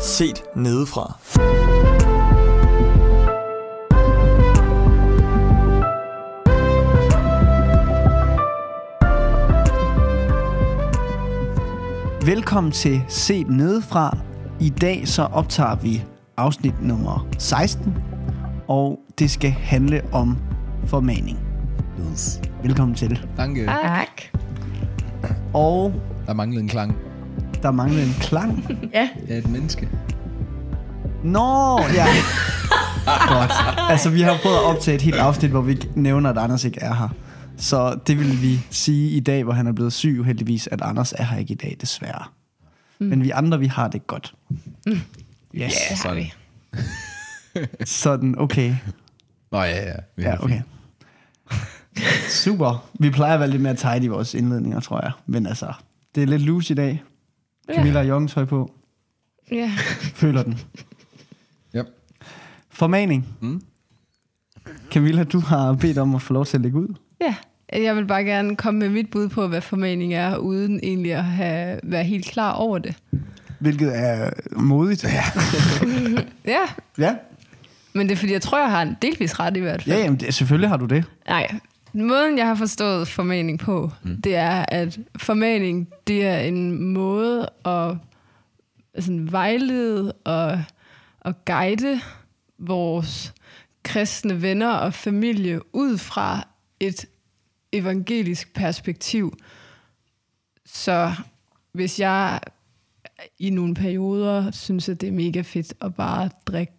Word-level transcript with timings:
Set 0.00 0.42
nedefra. 0.56 1.18
Velkommen 12.26 12.72
til 12.72 13.02
Set 13.08 13.48
Nedefra. 13.50 14.18
I 14.60 14.68
dag 14.68 15.08
så 15.08 15.22
optager 15.22 15.74
vi 15.76 16.04
afsnit 16.36 16.82
nummer 16.82 17.28
16, 17.38 17.94
og 18.68 19.00
det 19.18 19.30
skal 19.30 19.50
handle 19.50 20.02
om 20.12 20.38
formaning. 20.86 21.38
Yes. 22.12 22.40
Velkommen 22.62 22.94
til. 22.94 23.26
Danke. 23.36 23.66
Tak. 23.66 24.22
Og 25.54 25.92
Der 26.26 26.32
manglede 26.34 26.62
en 26.62 26.68
klang. 26.68 27.09
Der 27.62 27.70
mangler 27.70 28.02
en 28.02 28.14
klang. 28.20 28.78
Ja. 28.94 29.08
Er 29.28 29.38
et 29.38 29.48
menneske. 29.48 29.88
Nå, 31.24 31.80
ja. 31.94 32.06
Godt. 33.28 33.50
Altså, 33.90 34.10
vi 34.10 34.20
har 34.20 34.38
prøvet 34.42 34.56
at 34.56 34.62
optage 34.62 34.94
et 34.94 35.02
helt 35.02 35.16
afsnit, 35.16 35.50
hvor 35.50 35.60
vi 35.60 35.72
ikke 35.72 35.88
nævner, 35.94 36.30
at 36.30 36.38
Anders 36.38 36.64
ikke 36.64 36.80
er 36.80 36.94
her. 36.94 37.08
Så 37.56 37.98
det 38.06 38.18
vil 38.18 38.42
vi 38.42 38.60
sige 38.70 39.10
i 39.10 39.20
dag, 39.20 39.44
hvor 39.44 39.52
han 39.52 39.66
er 39.66 39.72
blevet 39.72 39.92
syg, 39.92 40.16
uheldigvis, 40.20 40.66
at 40.66 40.80
Anders 40.82 41.12
er 41.12 41.24
her 41.24 41.38
ikke 41.38 41.52
i 41.52 41.56
dag, 41.56 41.76
desværre. 41.80 42.24
Mm. 42.98 43.06
Men 43.06 43.22
vi 43.22 43.30
andre, 43.30 43.58
vi 43.58 43.66
har 43.66 43.88
det 43.88 44.06
godt. 44.06 44.34
Mm. 44.86 45.00
Yes. 45.54 46.02
Har 46.02 46.14
vi. 46.14 46.32
Sådan, 47.84 48.34
okay. 48.38 48.74
Nå 49.52 49.62
ja, 49.62 49.86
ja. 49.88 49.94
Vi 50.16 50.22
Ja, 50.22 50.44
okay. 50.44 50.60
Super. 52.28 52.90
Vi 53.00 53.10
plejer 53.10 53.34
at 53.34 53.40
være 53.40 53.50
lidt 53.50 53.62
mere 53.62 53.74
tight 53.74 54.04
i 54.04 54.06
vores 54.06 54.34
indledninger, 54.34 54.80
tror 54.80 55.00
jeg. 55.02 55.12
Men 55.26 55.46
altså, 55.46 55.72
det 56.14 56.22
er 56.22 56.26
lidt 56.26 56.42
loose 56.42 56.72
i 56.72 56.76
dag. 56.76 57.02
Camilla 57.74 57.98
har 58.00 58.06
joggingtøj 58.06 58.44
på. 58.44 58.72
Ja. 59.52 59.70
Føler 60.22 60.42
den. 60.42 60.58
Yep. 61.76 61.86
Formaning. 62.70 63.28
Mm. 63.40 63.62
Camilla, 64.90 65.24
du 65.24 65.40
har 65.40 65.72
bedt 65.72 65.98
om 65.98 66.14
at 66.14 66.22
få 66.22 66.32
lov 66.32 66.46
til 66.46 66.56
at 66.56 66.60
lægge 66.60 66.78
ud. 66.78 66.94
ja. 67.20 67.34
Jeg 67.72 67.96
vil 67.96 68.06
bare 68.06 68.24
gerne 68.24 68.56
komme 68.56 68.80
med 68.80 68.88
mit 68.88 69.10
bud 69.10 69.28
på, 69.28 69.46
hvad 69.48 69.60
formaning 69.60 70.14
er, 70.14 70.36
uden 70.36 70.80
egentlig 70.82 71.14
at 71.14 71.24
have, 71.24 71.80
være 71.82 72.04
helt 72.04 72.26
klar 72.26 72.52
over 72.52 72.78
det. 72.78 72.94
Hvilket 73.58 73.98
er 73.98 74.30
modigt. 74.56 75.04
Ja, 75.04 75.24
Ja, 76.54 76.60
ja, 76.98 77.14
men 77.92 78.06
det 78.08 78.12
er 78.12 78.16
fordi, 78.16 78.32
jeg 78.32 78.42
tror, 78.42 78.58
jeg 78.60 78.70
har 78.70 78.82
en 78.82 78.96
delvis 79.02 79.40
ret 79.40 79.56
i 79.56 79.60
hvert 79.60 79.82
fald. 79.82 79.96
ja 79.96 80.02
jamen, 80.02 80.20
det, 80.20 80.34
selvfølgelig 80.34 80.68
har 80.68 80.76
du 80.76 80.86
det. 80.86 81.04
Nej, 81.28 81.48
måden 81.94 82.38
jeg 82.38 82.46
har 82.46 82.54
forstået 82.54 83.08
formaning 83.08 83.58
på, 83.58 83.90
mm. 84.02 84.22
det 84.22 84.34
er, 84.34 84.64
at 84.68 84.98
formaning, 85.16 85.88
det 86.06 86.26
er 86.26 86.38
en 86.38 86.92
måde 86.92 87.48
at 87.64 87.96
sådan, 88.98 89.32
vejlede 89.32 90.12
og, 90.12 90.62
og 91.20 91.44
guide 91.44 92.00
vores 92.58 93.34
kristne 93.82 94.42
venner 94.42 94.70
og 94.70 94.94
familie 94.94 95.74
ud 95.74 95.98
fra 95.98 96.48
et 96.80 97.06
evangelisk 97.72 98.54
perspektiv. 98.54 99.38
Så 100.66 101.12
hvis 101.72 102.00
jeg 102.00 102.40
i 103.38 103.50
nogle 103.50 103.74
perioder 103.74 104.50
synes, 104.50 104.88
at 104.88 105.00
det 105.00 105.08
er 105.08 105.12
mega 105.12 105.40
fedt 105.40 105.74
at 105.80 105.94
bare 105.94 106.30
drikke 106.46 106.72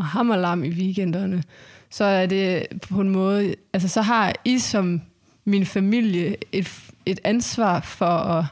hammerlam 0.00 0.64
i 0.64 0.70
weekenderne, 0.70 1.42
så 1.90 2.04
er 2.04 2.26
det 2.26 2.66
på 2.90 3.00
en 3.00 3.08
måde, 3.10 3.54
altså 3.72 3.88
så 3.88 4.02
har 4.02 4.34
I 4.44 4.58
som 4.58 5.00
min 5.44 5.66
familie 5.66 6.36
et, 6.52 6.90
et 7.06 7.20
ansvar 7.24 7.80
for 7.80 8.06
at, 8.06 8.44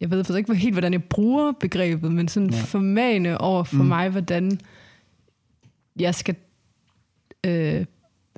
jeg 0.00 0.10
ved 0.10 0.24
faktisk 0.24 0.38
ikke 0.38 0.54
helt, 0.54 0.74
hvordan 0.74 0.92
jeg 0.92 1.04
bruger 1.04 1.52
begrebet, 1.60 2.12
men 2.12 2.28
sådan 2.28 2.50
Ja. 2.50 2.56
ja. 2.56 2.62
formane 2.62 3.40
over 3.40 3.64
for 3.64 3.76
Mm. 3.76 3.84
mig, 3.84 4.08
hvordan 4.08 4.60
jeg 6.00 6.14
skal, 6.14 6.34
øh, 7.46 7.84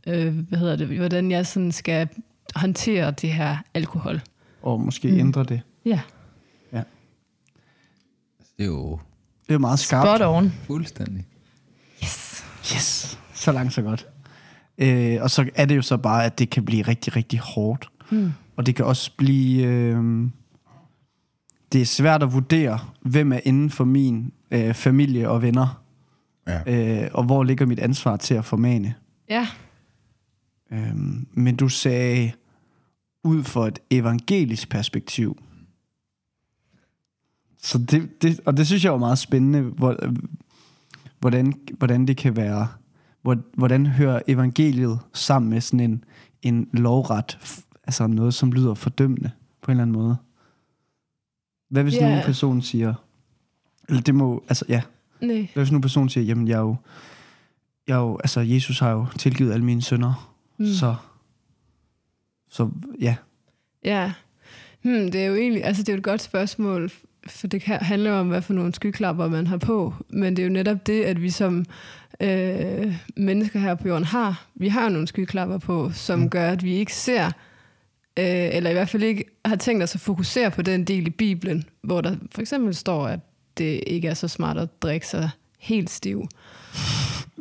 øh, 0.07 0.39
hvad 0.49 0.59
hedder 0.59 0.77
det, 0.77 0.87
hvordan 0.99 1.31
jeg 1.31 1.47
sådan 1.47 1.73
skal 1.73 2.09
håndtere 2.55 3.11
det 3.11 3.33
her 3.33 3.57
alkohol. 3.75 4.21
Og 4.63 4.81
måske 4.81 5.09
mm. 5.09 5.19
ændre 5.19 5.45
det. 5.45 5.61
Ja. 5.85 6.01
Det 8.59 8.63
er 8.63 8.67
jo 8.67 8.99
Det 9.49 9.55
er 9.55 9.59
meget 9.59 9.79
skarpt. 9.79 10.19
Spot 10.19 10.29
on. 10.37 10.53
fuldstændig. 10.67 11.25
Yes. 12.03 12.45
Yes, 12.75 13.19
så 13.37 13.53
langt 13.53 13.73
så 13.73 13.83
godt. 13.83 14.09
Øh, 14.79 15.19
og 15.21 15.31
så 15.31 15.51
er 15.55 15.65
det 15.65 15.77
jo 15.77 15.83
så 15.83 15.97
bare, 15.97 16.25
at 16.25 16.39
det 16.39 16.51
kan 16.51 16.65
blive 16.65 16.83
rigtig, 16.83 17.17
rigtig 17.17 17.39
hårdt. 17.39 17.89
Mm. 18.11 18.33
Og 18.57 18.67
det 18.67 18.75
kan 18.75 18.85
også 18.85 19.11
blive... 19.17 19.67
Øh, 19.67 20.29
det 21.73 21.81
er 21.81 21.87
svært 21.87 22.23
at 22.23 22.33
vurdere, 22.33 22.79
hvem 23.01 23.33
er 23.33 23.41
inden 23.45 23.71
for 23.71 23.85
min 23.85 24.33
øh, 24.51 24.75
familie 24.75 25.29
og 25.31 25.43
venner. 25.43 25.83
Ja. 26.47 27.03
Øh, 27.05 27.11
og 27.13 27.25
hvor 27.25 27.45
ligger 27.45 27.67
mit 27.67 27.79
ansvar 27.79 28.17
til 28.17 28.35
at 28.35 28.45
formane. 28.45 28.95
Ja. 29.29 29.49
Øh, 30.73 30.97
men 31.33 31.57
du 31.57 31.69
sagde, 31.69 32.33
ud 33.25 33.45
for 33.45 33.67
et 33.67 33.79
evangelisk 33.91 34.69
perspektiv. 34.69 35.39
Så 37.63 37.79
det, 37.79 38.23
det, 38.23 38.41
og 38.45 38.57
det 38.57 38.67
synes 38.67 38.85
jeg 38.85 38.93
var 38.93 38.99
meget 38.99 39.19
spændende, 39.19 39.61
hvor, 39.61 39.97
hvordan, 41.21 41.55
hvordan 41.79 42.07
det 42.07 42.17
kan 42.17 42.37
være, 42.37 42.69
hvordan 43.35 43.87
hører 43.87 44.21
evangeliet 44.29 44.99
sammen 45.13 45.51
med 45.51 45.61
sådan 45.61 45.81
en, 45.81 46.05
en 46.43 46.69
lovret, 46.73 47.39
altså 47.85 48.07
noget, 48.07 48.35
som 48.35 48.53
lyder 48.53 48.75
fordømmende 48.75 49.31
på 49.63 49.71
en 49.71 49.73
eller 49.73 49.83
anden 49.83 49.97
måde. 49.97 50.17
Hvad 51.71 51.83
hvis 51.83 51.95
yeah. 51.95 52.11
nogen 52.11 52.25
person 52.25 52.63
siger, 52.63 52.95
eller 53.89 54.03
det 54.03 54.15
må, 54.15 54.43
altså 54.49 54.65
ja, 54.69 54.83
Nej. 55.21 55.49
hvad 55.53 55.65
hvis 55.65 55.71
nogen 55.71 55.83
person 55.83 56.09
siger, 56.09 56.25
jamen 56.25 56.49
jeg 56.49 56.55
er 56.55 56.61
jo, 56.61 56.77
jeg 57.87 57.95
er 57.95 58.01
jo, 58.01 58.17
altså 58.17 58.41
Jesus 58.41 58.79
har 58.79 58.91
jo 58.91 59.07
tilgivet 59.19 59.53
alle 59.53 59.65
mine 59.65 59.83
sønder, 59.83 60.35
mm. 60.59 60.67
så, 60.67 60.95
så 62.49 62.71
ja, 63.01 63.17
Ja. 63.87 64.13
Hmm, 64.83 65.11
det 65.11 65.23
er 65.23 65.27
jo 65.27 65.35
egentlig, 65.35 65.65
altså 65.65 65.83
det 65.83 65.89
er 65.89 65.93
jo 65.93 65.99
et 65.99 66.05
godt 66.05 66.23
spørgsmål, 66.23 66.91
for 67.27 67.47
det 67.47 67.63
handler 67.63 68.11
jo 68.11 68.17
om, 68.17 68.29
hvad 68.29 68.43
for 68.43 68.55
nogle 68.55 68.75
skyklapper 68.75 69.29
man 69.29 69.47
har 69.47 69.57
på. 69.57 69.95
Men 70.09 70.37
det 70.37 70.43
er 70.43 70.47
jo 70.47 70.53
netop 70.53 70.87
det, 70.87 71.03
at 71.03 71.23
vi 71.23 71.31
som 71.31 71.65
øh, 72.21 72.95
mennesker 73.17 73.59
her 73.59 73.75
på 73.75 73.89
jorden 73.89 74.05
har. 74.05 74.47
Vi 74.55 74.69
har 74.69 74.83
jo 74.85 74.89
nogle 74.89 75.07
skyklapper 75.09 75.59
på, 75.59 75.91
som 75.95 76.19
mm. 76.19 76.31
gør, 76.31 76.51
at 76.51 76.65
vi 76.65 76.75
ikke 76.75 76.95
ser, 76.95 77.27
øh, 77.27 77.35
eller 78.53 78.71
i 78.71 78.73
hvert 78.73 78.89
fald 78.89 79.03
ikke 79.03 79.25
har 79.45 79.57
tænkt 79.57 79.83
os 79.83 79.95
at 79.95 80.01
fokusere 80.01 80.51
på 80.51 80.63
den 80.63 80.85
del 80.85 81.07
i 81.07 81.11
Bibelen, 81.11 81.65
hvor 81.83 82.01
der 82.01 82.17
for 82.35 82.41
eksempel 82.41 82.75
står, 82.75 83.07
at 83.09 83.21
det 83.59 83.81
ikke 83.87 84.09
er 84.09 84.15
så 84.15 84.29
smart 84.29 84.59
at 84.59 84.83
drikke 84.83 85.07
sig 85.07 85.31
helt 85.59 85.91
stiv. 85.91 86.29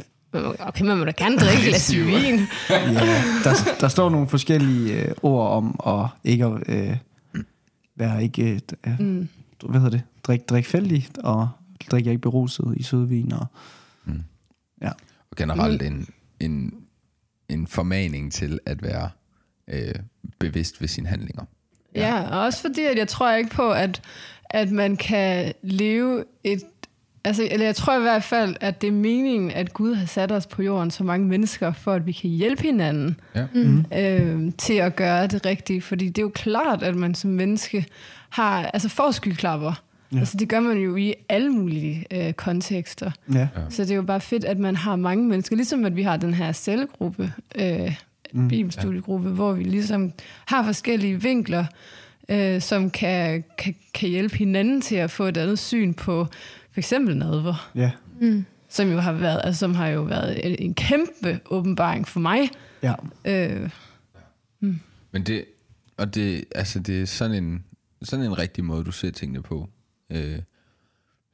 Okay, 0.60 0.86
man 0.86 0.98
må 0.98 1.06
da 1.06 1.12
gerne 1.18 1.38
drikke 1.38 1.62
et 1.64 1.68
glas 1.68 1.96
vin. 1.96 2.40
Ja, 2.70 3.24
der, 3.44 3.54
der 3.80 3.88
står 3.88 4.10
nogle 4.10 4.28
forskellige 4.28 5.02
øh, 5.04 5.12
ord 5.24 5.52
om 5.52 5.80
at 5.88 6.10
ikke 6.24 6.46
at 6.46 6.64
øh, 6.68 6.96
være 7.96 8.24
ikke, 8.24 8.62
øh, 8.88 9.00
Mm. 9.00 9.28
hvad 9.66 9.80
hedder 9.80 9.98
det, 9.98 10.02
drik, 10.24 10.50
drik 10.50 10.66
fældigt, 10.66 11.18
og 11.18 11.50
drikke 11.92 12.10
ikke 12.10 12.22
beruset 12.22 12.74
i 12.78 12.84
sødvin. 12.84 13.34
Og, 13.34 13.46
Og 15.32 15.38
generelt 15.38 15.82
en, 15.82 16.08
en, 16.40 16.74
en 17.50 17.68
formaning 17.68 18.32
til 18.34 18.60
at 18.66 18.84
være 18.84 19.10
øh, 19.68 19.96
bevidst 20.40 20.82
ved 20.82 20.88
sine 20.88 21.08
handlinger. 21.08 21.44
Ja, 21.96 22.22
og 22.22 22.40
også 22.42 22.62
fordi, 22.62 22.82
at 22.82 22.98
jeg 22.98 23.08
tror 23.08 23.32
ikke 23.32 23.50
på, 23.50 23.72
at, 23.72 24.02
at 24.50 24.72
man 24.72 24.98
kan 24.98 25.54
leve 25.62 26.24
et... 26.44 26.62
Altså, 27.24 27.48
eller 27.52 27.66
jeg 27.66 27.76
tror 27.76 27.98
i 27.98 28.02
hvert 28.02 28.24
fald, 28.24 28.56
at 28.62 28.82
det 28.82 28.88
er 28.88 28.92
meningen, 28.92 29.52
at 29.52 29.74
Gud 29.74 29.96
har 29.96 30.06
sat 30.06 30.32
os 30.32 30.48
på 30.48 30.62
jorden 30.62 30.92
så 30.92 31.04
mange 31.04 31.28
mennesker, 31.28 31.74
for 31.74 31.94
at 31.94 32.06
vi 32.06 32.12
kan 32.12 32.30
hjælpe 32.30 32.64
hinanden 32.64 33.20
Ja. 33.36 33.48
mm. 33.54 33.86
øh, 33.98 34.52
til 34.58 34.74
at 34.74 34.96
gøre 34.96 35.28
det 35.28 35.46
rigtige. 35.46 35.82
Fordi 35.82 36.08
det 36.08 36.18
er 36.18 36.22
jo 36.22 36.32
klart, 36.36 36.84
at 36.84 36.96
man 36.96 37.16
som 37.16 37.30
menneske 37.32 37.86
har, 38.30 38.66
altså 38.66 38.90
får 38.90 39.12
skyklapper. 39.12 39.82
Ja. 40.14 40.20
Altså, 40.20 40.38
det 40.38 40.50
gør 40.50 40.60
man 40.60 40.78
jo 40.78 40.96
i 40.96 41.14
alle 41.30 41.50
mulige 41.50 42.06
øh, 42.12 42.34
kontekster. 42.34 43.12
ja, 43.34 43.48
Så 43.70 43.82
det 43.82 43.92
er 43.92 43.96
jo 43.96 44.02
bare 44.02 44.22
fedt, 44.22 44.46
at 44.46 44.58
man 44.58 44.76
har 44.76 44.96
mange 44.96 45.28
mennesker, 45.28 45.56
ligesom 45.56 45.86
at 45.86 45.96
vi 45.96 46.04
har 46.04 46.18
den 46.18 46.34
her 46.34 46.52
cellegruppe, 46.52 47.34
øh, 47.62 47.96
mm, 48.34 48.48
bibelstudiegruppe, 48.48 49.28
ja. 49.30 49.34
hvor 49.36 49.54
vi 49.54 49.64
ligesom 49.64 50.12
har 50.46 50.64
forskellige 50.64 51.22
vinkler, 51.22 51.66
øh, 52.30 52.62
som 52.62 52.90
kan, 52.90 53.44
kan, 53.58 53.76
kan 53.94 54.10
hjælpe 54.10 54.38
hinanden 54.38 54.82
til 54.82 54.96
at 54.96 55.12
få 55.12 55.24
et 55.24 55.38
andet 55.38 55.60
syn 55.60 55.94
på 55.94 56.28
for 56.72 56.80
eksempel 56.80 57.18
nadver, 57.18 57.72
ja, 57.76 57.92
som 58.70 58.92
jo 58.92 58.98
har 58.98 59.14
været, 59.14 59.42
altså, 59.44 59.60
som 59.60 59.76
har 59.76 59.88
jo 59.88 60.02
været 60.02 60.62
en, 60.64 60.74
kæmpe 60.74 61.40
åbenbaring 61.46 62.08
for 62.08 62.20
mig. 62.20 62.50
ja. 62.84 62.94
Øh, 63.26 63.70
Men 65.12 65.24
det, 65.24 65.46
og 65.98 66.16
det, 66.16 66.46
altså 66.56 66.80
det 66.80 67.02
er 67.02 67.06
sådan 67.06 67.44
en, 67.44 67.64
sådan 68.02 68.26
en 68.26 68.38
rigtig 68.38 68.64
måde, 68.64 68.84
du 68.84 68.92
ser 68.92 69.12
tingene 69.12 69.42
på. 69.42 69.70
Øh, 70.10 70.40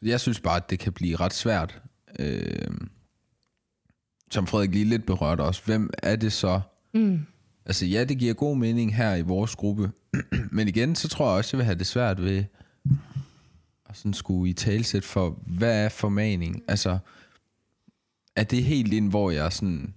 jeg 0.01 0.19
synes 0.19 0.39
bare, 0.39 0.57
at 0.57 0.69
det 0.69 0.79
kan 0.79 0.93
blive 0.93 1.15
ret 1.15 1.33
svært. 1.33 1.81
Øh, 2.19 2.71
som 4.31 4.47
Frederik 4.47 4.71
lige 4.71 4.85
lidt 4.85 5.05
berørt 5.05 5.39
også. 5.39 5.61
Hvem 5.65 5.89
er 6.03 6.15
det 6.15 6.33
så? 6.33 6.61
mm, 6.93 7.25
Altså 7.65 7.85
ja, 7.85 8.03
det 8.03 8.17
giver 8.17 8.33
god 8.33 8.57
mening 8.57 8.95
her 8.95 9.15
i 9.15 9.21
vores 9.21 9.55
gruppe. 9.55 9.91
Men 10.51 10.67
igen, 10.67 10.95
så 10.95 11.07
tror 11.07 11.29
jeg 11.29 11.37
også, 11.37 11.49
jeg 11.53 11.57
vil 11.57 11.65
have 11.65 11.77
det 11.79 11.87
svært 11.87 12.21
ved 12.21 12.43
og 13.91 13.97
sådan 13.97 14.13
skulle 14.13 14.49
i 14.49 14.53
talsæt 14.53 15.03
for, 15.03 15.39
hvad 15.45 15.85
er 15.85 15.89
formaning? 15.89 16.63
Altså, 16.67 16.97
er 18.35 18.43
det 18.43 18.63
helt 18.63 18.93
ind, 18.93 19.09
hvor 19.09 19.31
jeg 19.31 19.53
sådan 19.53 19.93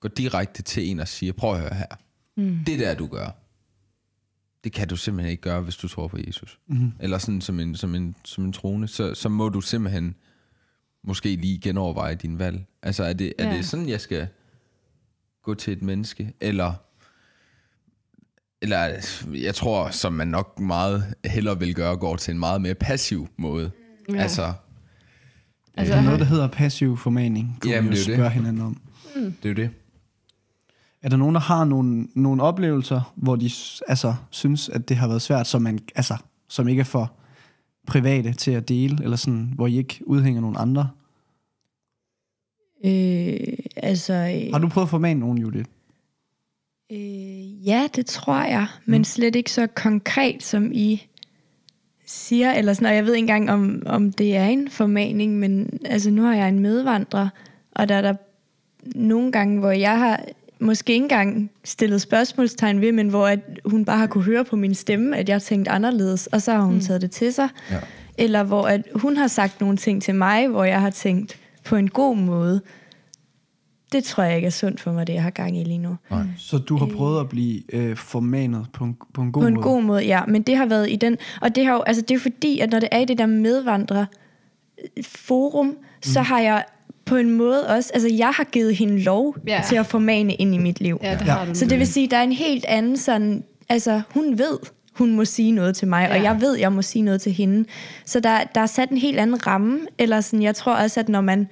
går 0.00 0.08
direkte 0.08 0.62
til 0.62 0.90
en 0.90 1.00
og 1.00 1.08
siger, 1.08 1.32
prøv 1.32 1.54
at 1.54 1.60
høre 1.60 1.74
her. 1.74 1.86
Mm. 2.36 2.64
Det 2.66 2.78
der, 2.78 2.94
du 2.94 3.06
gør, 3.06 3.30
det 4.64 4.72
kan 4.72 4.88
du 4.88 4.96
simpelthen 4.96 5.30
ikke 5.30 5.42
gøre, 5.42 5.60
hvis 5.60 5.76
du 5.76 5.88
tror 5.88 6.08
på 6.08 6.18
Jesus. 6.26 6.58
Mm. 6.66 6.92
Eller 7.00 7.18
sådan 7.18 7.40
som 7.40 7.60
en, 7.60 7.74
som 7.74 7.94
en, 7.94 8.16
som 8.24 8.44
en 8.44 8.52
trone, 8.52 8.88
så, 8.88 9.14
så 9.14 9.28
må 9.28 9.48
du 9.48 9.60
simpelthen 9.60 10.14
måske 11.04 11.36
lige 11.36 11.58
genoverveje 11.58 12.14
din 12.14 12.38
valg. 12.38 12.64
Altså, 12.82 13.04
er 13.04 13.12
det, 13.12 13.32
er 13.38 13.48
Ja. 13.50 13.56
det 13.56 13.64
sådan, 13.64 13.88
jeg 13.88 14.00
skal 14.00 14.28
gå 15.42 15.54
til 15.54 15.72
et 15.72 15.82
menneske? 15.82 16.32
Eller, 16.40 16.72
eller 18.62 19.06
jeg 19.34 19.54
tror, 19.54 19.90
som 19.90 20.12
man 20.12 20.28
nok 20.28 20.60
meget 20.60 21.14
hellere 21.24 21.58
vil 21.58 21.74
gøre, 21.74 21.96
går 21.96 22.16
til 22.16 22.32
en 22.32 22.38
meget 22.38 22.62
mere 22.62 22.74
passiv 22.74 23.28
måde. 23.38 23.70
Ja. 24.08 24.16
Altså, 24.16 24.52
Altså, 25.76 25.94
er 25.94 26.02
noget, 26.02 26.20
der 26.20 26.26
hedder 26.26 26.48
passiv 26.48 26.96
formaning, 26.96 27.58
kunne 27.60 27.72
Jamen, 27.72 27.90
vi 27.90 27.96
det 27.96 28.02
er 28.06 28.10
jo 28.10 28.14
spørge 28.16 28.24
det. 28.28 28.32
hinanden 28.32 28.62
om. 28.62 28.80
det 29.14 29.34
er 29.42 29.48
jo 29.48 29.54
det. 29.54 29.70
Er 31.04 31.08
der 31.08 31.16
nogen, 31.16 31.34
der 31.34 31.40
har 31.40 31.64
nogle, 31.64 32.08
nogle 32.14 32.42
oplevelser, 32.42 33.12
hvor 33.16 33.36
de 33.36 33.50
altså, 33.88 34.14
synes, 34.30 34.68
at 34.68 34.88
det 34.88 34.96
har 34.96 35.08
været 35.08 35.22
svært, 35.22 35.46
som, 35.46 35.62
man, 35.62 35.78
altså, 35.94 36.16
som 36.48 36.68
ikke 36.68 36.80
er 36.80 36.84
for 36.84 37.12
private 37.86 38.32
til 38.32 38.50
at 38.50 38.68
dele, 38.68 38.98
eller 39.02 39.16
sådan, 39.16 39.52
hvor 39.54 39.66
I 39.66 39.76
ikke 39.76 40.00
udhænger 40.06 40.40
nogen 40.40 40.56
andre? 40.58 40.88
Øh, 42.84 43.56
altså, 43.76 44.12
øh, 44.12 44.52
Har 44.52 44.58
du 44.58 44.68
prøvet 44.68 44.86
at 44.86 44.90
formane 44.90 45.20
nogen, 45.20 45.38
Judith? 45.38 45.68
øh, 46.92 47.66
ja, 47.66 47.88
det 47.96 48.06
tror 48.06 48.42
jeg, 48.44 48.66
men 48.86 49.04
slet 49.04 49.36
ikke 49.36 49.52
så 49.52 49.66
konkret, 49.66 50.42
som 50.42 50.70
I 50.72 51.06
siger, 52.06 52.52
eller 52.52 52.72
sådan, 52.72 52.88
og 52.88 52.94
jeg 52.94 53.06
ved 53.06 53.14
ikke 53.14 53.22
engang, 53.22 53.50
om, 53.50 53.82
om 53.86 54.12
det 54.12 54.36
er 54.36 54.46
en 54.46 54.70
formaning, 54.70 55.38
men 55.38 55.78
altså, 55.84 56.10
nu 56.10 56.22
har 56.22 56.34
jeg 56.34 56.48
en 56.48 56.58
medvandrer, 56.58 57.28
og 57.72 57.88
der 57.88 57.94
er 57.94 58.02
der 58.02 58.14
nogle 58.94 59.32
gange, 59.32 59.58
hvor 59.58 59.70
jeg 59.70 59.98
har 59.98 60.24
måske 60.64 60.92
ikke 60.92 61.02
engang 61.02 61.50
stillet 61.64 62.00
spørgsmålstegn 62.00 62.80
ved, 62.80 62.92
men 62.92 63.08
hvor 63.08 63.28
at 63.28 63.40
hun 63.64 63.84
bare 63.84 63.98
har 63.98 64.06
kunne 64.06 64.24
høre 64.24 64.44
på 64.44 64.56
min 64.56 64.74
stemme, 64.74 65.16
at 65.16 65.28
jeg 65.28 65.42
tænkte 65.42 65.70
anderledes, 65.70 66.26
og 66.26 66.42
så 66.42 66.52
har 66.52 66.60
hun 66.60 66.74
mm. 66.74 66.80
taget 66.80 67.02
det 67.02 67.10
til 67.10 67.32
sig. 67.32 67.48
Ja. 67.70 67.78
Eller 68.18 68.42
hvor 68.42 68.66
at 68.66 68.82
hun 68.94 69.16
har 69.16 69.26
sagt 69.26 69.60
nogle 69.60 69.76
ting 69.76 70.02
til 70.02 70.14
mig, 70.14 70.48
hvor 70.48 70.64
jeg 70.64 70.80
har 70.80 70.90
tænkt 70.90 71.38
på 71.64 71.76
en 71.76 71.90
god 71.90 72.16
måde. 72.16 72.60
Det 73.92 74.04
tror 74.04 74.22
jeg 74.22 74.36
ikke 74.36 74.46
er 74.46 74.50
sundt 74.50 74.80
for 74.80 74.92
mig, 74.92 75.06
det 75.06 75.14
jeg 75.14 75.22
har 75.22 75.30
gang 75.30 75.60
i 75.60 75.64
lige 75.64 75.78
nu. 75.78 75.96
Nej. 76.10 76.22
Så 76.38 76.58
du 76.58 76.76
har 76.76 76.86
prøvet 76.86 77.20
at 77.20 77.28
blive 77.28 77.74
øh, 77.74 77.96
formanet 77.96 78.66
på 78.72 78.84
en, 78.84 78.96
på 79.14 79.22
en 79.22 79.32
god 79.32 79.42
på 79.42 79.48
en 79.48 79.54
måde? 79.54 79.64
god 79.64 79.82
måde, 79.82 80.04
ja. 80.04 80.20
Men 80.28 80.42
det 80.42 80.56
har 80.56 80.66
været 80.66 80.90
i 80.90 80.96
den... 80.96 81.16
Og 81.40 81.54
det, 81.54 81.66
har 81.66 81.72
jo, 81.72 81.82
altså, 81.82 82.02
det 82.02 82.10
er 82.10 82.14
jo 82.14 82.20
fordi, 82.20 82.58
at 82.58 82.70
når 82.70 82.80
det 82.80 82.88
er 82.92 82.98
i 82.98 83.04
det 83.04 83.18
der 83.18 83.26
medvandrer 83.26 84.06
forum, 85.02 85.66
mm. 85.66 85.76
så 86.02 86.22
har 86.22 86.40
jeg 86.40 86.64
på 87.06 87.16
en 87.16 87.30
måde 87.30 87.66
også... 87.68 87.90
Altså, 87.94 88.08
jeg 88.18 88.30
har 88.30 88.44
givet 88.44 88.76
hende 88.76 89.02
lov 89.02 89.36
Ja. 89.46 89.54
ja. 89.56 89.62
til 89.68 89.76
at 89.76 89.86
formane 89.86 90.34
ind 90.34 90.54
i 90.54 90.58
mit 90.58 90.80
liv. 90.80 90.98
Ja, 91.02 91.14
det 91.14 91.26
Ja. 91.26 91.32
har 91.32 91.44
du. 91.44 91.54
Så 91.54 91.66
det 91.66 91.78
vil 91.78 91.86
sige, 91.86 92.04
at 92.04 92.10
der 92.10 92.16
er 92.16 92.22
en 92.22 92.32
helt 92.32 92.64
anden 92.64 92.96
sådan... 92.96 93.44
Altså, 93.68 94.02
hun 94.14 94.38
ved, 94.38 94.58
hun 94.94 95.14
må 95.16 95.24
sige 95.24 95.52
noget 95.52 95.76
til 95.76 95.88
mig, 95.88 96.02
ja. 96.08 96.12
Ja. 96.14 96.18
og 96.18 96.24
jeg 96.24 96.40
ved, 96.40 96.58
jeg 96.58 96.72
må 96.72 96.82
sige 96.82 97.02
noget 97.02 97.20
til 97.20 97.32
hende. 97.32 97.64
Så 98.04 98.20
der, 98.20 98.38
der 98.54 98.60
er 98.60 98.66
sat 98.66 98.90
en 98.90 98.98
helt 98.98 99.18
anden 99.18 99.46
ramme. 99.46 99.78
Eller 99.98 100.20
sådan, 100.20 100.42
jeg 100.42 100.54
tror 100.54 100.74
også, 100.74 101.00
at 101.00 101.08
når 101.08 101.20
man 101.20 101.48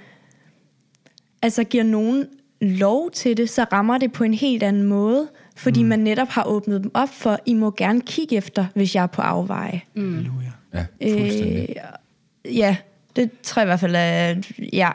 altså 1.43 1.65
giver 1.65 1.85
nogen 1.85 2.27
lov 2.61 3.11
til 3.11 3.37
det, 3.37 3.51
så 3.51 3.65
rammer 3.73 3.99
det 3.99 4.13
på 4.13 4.25
en 4.25 4.35
helt 4.35 4.63
anden 4.63 4.83
måde, 4.83 5.29
fordi 5.57 5.83
mm. 5.83 5.89
man 5.89 5.99
netop 5.99 6.29
har 6.29 6.45
åbnet 6.45 6.83
dem 6.83 6.91
op 6.95 7.09
for, 7.09 7.39
I 7.47 7.55
må 7.55 7.71
gerne 7.77 8.01
kigge 8.01 8.37
efter, 8.37 8.67
hvis 8.75 8.95
jeg 8.95 9.03
er 9.03 9.07
på 9.07 9.23
afveje. 9.23 9.81
Halleluja. 9.97 10.51
Ja, 10.75 10.85
fuldstændig. 11.21 11.77
Øh, 12.47 12.57
ja, 12.57 12.77
det 13.17 13.31
tror 13.43 13.61
jeg 13.61 13.67
i 13.67 13.69
hvert 13.69 13.81
fald 13.81 13.95
er, 13.97 14.35
ja. 14.73 14.91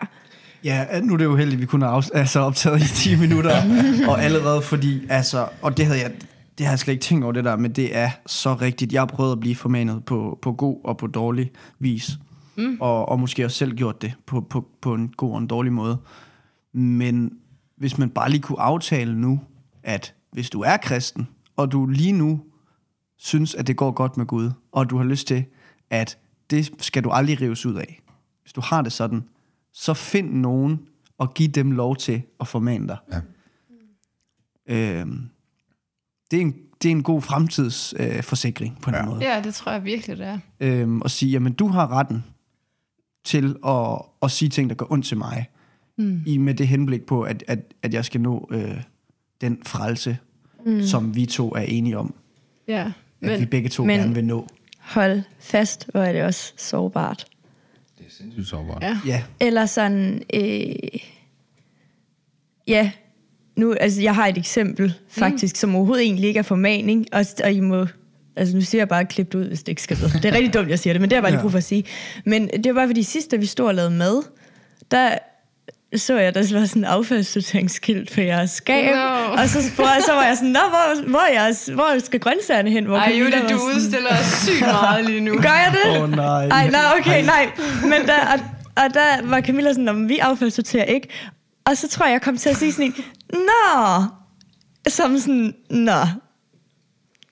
Ja, 0.63 0.99
nu 1.01 1.13
er 1.13 1.17
det 1.17 1.25
jo 1.25 1.35
heldigt, 1.35 1.57
at 1.57 1.61
vi 1.61 1.65
kun 1.65 1.81
har 1.81 2.01
afs- 2.01 2.09
altså 2.13 2.39
optaget 2.39 2.81
i 2.81 2.87
10 2.87 3.15
minutter, 3.15 3.55
og 4.09 4.23
allerede 4.23 4.61
fordi, 4.61 5.01
altså, 5.09 5.47
og 5.61 5.77
det 5.77 5.85
havde 5.85 5.99
jeg, 5.99 6.11
det 6.57 6.65
har 6.65 6.73
jeg 6.73 6.79
slet 6.79 6.93
ikke 6.93 7.03
tænkt 7.03 7.23
over 7.23 7.33
det 7.33 7.43
der, 7.43 7.55
men 7.55 7.71
det 7.71 7.97
er 7.97 8.09
så 8.25 8.53
rigtigt. 8.53 8.93
Jeg 8.93 9.01
har 9.01 9.05
prøvet 9.05 9.31
at 9.31 9.39
blive 9.39 9.55
formanet 9.55 10.05
på, 10.05 10.39
på 10.41 10.53
god 10.53 10.81
og 10.83 10.97
på 10.97 11.07
dårlig 11.07 11.51
vis, 11.79 12.11
mm. 12.57 12.77
og, 12.79 13.09
og 13.09 13.19
måske 13.19 13.45
også 13.45 13.57
selv 13.57 13.75
gjort 13.75 14.01
det 14.01 14.13
på, 14.25 14.41
på, 14.41 14.67
på 14.81 14.93
en 14.93 15.13
god 15.17 15.31
og 15.31 15.37
en 15.37 15.47
dårlig 15.47 15.73
måde. 15.73 15.97
Men 16.73 17.31
hvis 17.77 17.97
man 17.97 18.09
bare 18.09 18.29
lige 18.29 18.41
kunne 18.41 18.61
aftale 18.61 19.19
nu, 19.21 19.39
at 19.83 20.13
hvis 20.31 20.49
du 20.49 20.61
er 20.61 20.77
kristen, 20.77 21.27
og 21.55 21.71
du 21.71 21.85
lige 21.85 22.11
nu 22.11 22.41
synes, 23.17 23.55
at 23.55 23.67
det 23.67 23.77
går 23.77 23.91
godt 23.91 24.17
med 24.17 24.25
Gud, 24.25 24.51
og 24.71 24.89
du 24.89 24.97
har 24.97 25.03
lyst 25.03 25.27
til, 25.27 25.45
at 25.89 26.17
det 26.49 26.71
skal 26.79 27.03
du 27.03 27.09
aldrig 27.09 27.41
rives 27.41 27.65
ud 27.65 27.75
af. 27.75 28.01
Hvis 28.41 28.53
du 28.53 28.61
har 28.61 28.81
det 28.81 28.91
sådan, 28.91 29.23
så 29.79 29.93
find 29.93 30.33
nogen 30.33 30.79
og 31.17 31.33
giv 31.33 31.47
dem 31.47 31.71
lov 31.71 31.95
til 31.95 32.21
at 32.39 32.47
formane 32.47 32.87
dig. 32.87 32.97
Ja. 33.11 33.21
Øhm, 34.99 35.29
det, 36.31 36.37
er 36.37 36.41
en, 36.41 36.55
det 36.81 36.89
er 36.89 36.91
en 36.91 37.03
god 37.03 37.21
fremtidsforsikring 37.21 38.73
øh, 38.73 38.81
på 38.81 38.89
en 38.89 38.95
ja. 38.95 39.05
måde. 39.05 39.33
Ja, 39.33 39.41
det 39.41 39.53
tror 39.53 39.71
jeg 39.71 39.83
virkelig, 39.85 40.17
det 40.17 40.27
er. 40.27 40.39
Øhm, 40.59 41.01
og 41.01 41.11
sige, 41.11 41.31
jamen 41.31 41.53
du 41.53 41.67
har 41.67 41.91
retten 41.91 42.23
til 43.23 43.55
at, 43.67 44.01
at 44.21 44.31
sige 44.31 44.49
ting, 44.49 44.69
der 44.69 44.75
gør 44.75 44.85
ondt 44.91 45.05
til 45.05 45.17
mig. 45.17 45.49
Mm. 45.97 46.23
I 46.25 46.37
med 46.37 46.53
det 46.53 46.67
henblik 46.67 47.05
på, 47.05 47.21
at, 47.21 47.43
at, 47.47 47.73
at 47.81 47.93
jeg 47.93 48.05
skal 48.05 48.21
nå 48.21 48.47
øh, 48.51 48.81
den 49.41 49.59
frelse, 49.65 50.17
mm. 50.65 50.81
som 50.81 51.15
vi 51.15 51.25
to 51.25 51.51
er 51.51 51.61
enige 51.61 51.97
om. 51.97 52.15
Ja. 52.67 52.91
At 53.21 53.31
vi 53.31 53.39
Men, 53.39 53.47
begge 53.47 53.69
to 53.69 53.85
men- 53.85 53.99
gerne 53.99 54.13
vil 54.13 54.25
nå. 54.25 54.47
Hold 54.79 55.21
fast, 55.39 55.91
hvor 55.91 56.01
er 56.01 56.13
det 56.13 56.23
også 56.23 56.53
sårbart. 56.57 57.27
Det 57.97 58.05
er 58.05 58.11
sindssygt 58.11 58.47
sårbart. 58.47 58.83
ja. 58.83 58.99
Ja, 59.05 59.23
Eller 59.39 59.65
sådan, 59.65 60.23
øh, 60.33 60.99
ja, 62.67 62.91
nu, 63.55 63.73
altså 63.73 64.01
jeg 64.01 64.15
har 64.15 64.27
et 64.27 64.37
eksempel 64.37 64.93
faktisk, 65.07 65.53
mm. 65.53 65.57
som 65.57 65.75
overhovedet 65.75 66.05
egentlig 66.05 66.27
ikke 66.27 66.37
er 66.37 66.43
formaning, 66.43 67.05
og, 67.11 67.25
og 67.43 67.51
I 67.51 67.59
må, 67.59 67.87
altså 68.35 68.55
nu 68.55 68.61
siger 68.61 68.79
jeg 68.81 68.87
bare 68.87 69.05
klip 69.05 69.31
det 69.31 69.39
ud, 69.39 69.47
hvis 69.47 69.59
det 69.59 69.67
ikke 69.67 69.81
skal 69.81 69.97
med. 70.01 70.21
Det 70.21 70.25
er 70.25 70.33
rigtig 70.33 70.53
dumt, 70.53 70.69
jeg 70.69 70.79
siger 70.79 70.93
det, 70.93 71.01
men 71.01 71.09
det 71.09 71.15
har 71.15 71.17
jeg 71.17 71.23
bare 71.23 71.31
lige 71.31 71.41
brug 71.41 71.51
for 71.51 71.57
at 71.57 71.63
sige. 71.63 71.83
Men 72.25 72.47
det 72.47 72.65
var 72.65 72.73
bare 72.73 72.87
fordi 72.87 73.03
sidst, 73.03 73.31
da 73.31 73.35
vi 73.35 73.45
stod 73.45 73.67
og 73.67 73.75
lavede 73.75 73.91
mad, 73.91 74.23
der 74.91 75.17
så 75.95 76.17
jeg, 76.17 76.33
der 76.35 76.59
var 76.59 76.65
sådan 76.65 76.81
en 76.81 76.85
affaldssorteringsskilt 76.85 78.13
på 78.13 78.21
jeres 78.21 78.51
skab, 78.51 78.95
Nå. 78.95 79.01
og 79.41 79.49
så, 79.49 79.67
spurgte, 79.69 79.91
jeg- 79.91 80.03
så 80.05 80.13
var 80.13 80.23
jeg 80.23 80.35
sådan, 80.37 80.49
Nå, 80.49 80.59
hvor, 80.69 81.09
hvor, 81.09 81.33
jeres, 81.33 81.69
hvor 81.73 81.99
skal 82.05 82.19
grøntsagerne 82.19 82.69
hen? 82.71 82.85
Hvor 82.85 82.97
Ej, 82.97 83.19
var 83.23 83.29
du 83.29 83.47
sådan- 83.47 83.75
udstiller 83.75 84.15
sygt 84.45 84.61
meget 84.81 85.05
lige 85.05 85.19
nu. 85.21 85.33
Gør 85.41 85.49
jeg 85.49 85.73
det? 85.83 85.97
Åh, 85.97 86.03
oh, 86.03 86.09
nej. 86.11 86.47
Ej, 86.47 86.69
nej, 86.69 86.81
okay, 86.99 87.25
nej. 87.25 87.49
Men 87.81 88.07
der, 88.07 88.19
og, 88.33 88.39
og 88.83 88.93
der 88.93 89.21
var 89.23 89.41
Camilla 89.41 89.71
sådan, 89.73 89.87
om 89.87 90.09
vi 90.09 90.17
affaldssorterer 90.17 90.83
ikke. 90.85 91.07
Og 91.65 91.77
så 91.77 91.87
tror 91.87 92.05
jeg, 92.05 92.13
jeg 92.13 92.21
kom 92.21 92.37
til 92.37 92.49
at 92.49 92.57
sige 92.57 92.71
sådan 92.71 92.85
en, 92.85 92.95
Nå! 93.33 94.03
Som 94.89 95.17
sådan, 95.19 95.53
Nå. 95.69 96.01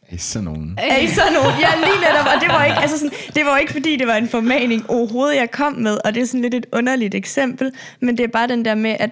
Det 0.09 0.15
er 0.15 0.19
sådan 0.19 0.43
nogen. 0.43 0.75
Er 0.81 0.97
I 0.97 1.07
sådan 1.07 1.33
nogen? 1.33 1.59
Ja, 1.59 1.67
lige 1.75 1.99
netop. 1.99 2.25
Og 2.35 2.41
det 2.41 2.49
var, 2.49 2.65
ikke, 2.65 2.77
altså 2.77 2.97
sådan, 2.97 3.17
det 3.35 3.45
var 3.45 3.57
ikke, 3.57 3.71
fordi 3.73 3.95
det 3.95 4.07
var 4.07 4.15
en 4.15 4.27
formaning 4.29 4.89
overhovedet, 4.89 5.35
jeg 5.37 5.51
kom 5.51 5.73
med. 5.73 5.97
Og 6.05 6.13
det 6.15 6.21
er 6.21 6.25
sådan 6.27 6.41
lidt 6.41 6.53
et 6.53 6.65
underligt 6.73 7.15
eksempel. 7.15 7.71
Men 7.99 8.17
det 8.17 8.23
er 8.23 8.27
bare 8.27 8.47
den 8.47 8.65
der 8.65 8.75
med, 8.75 8.95
at 8.99 9.09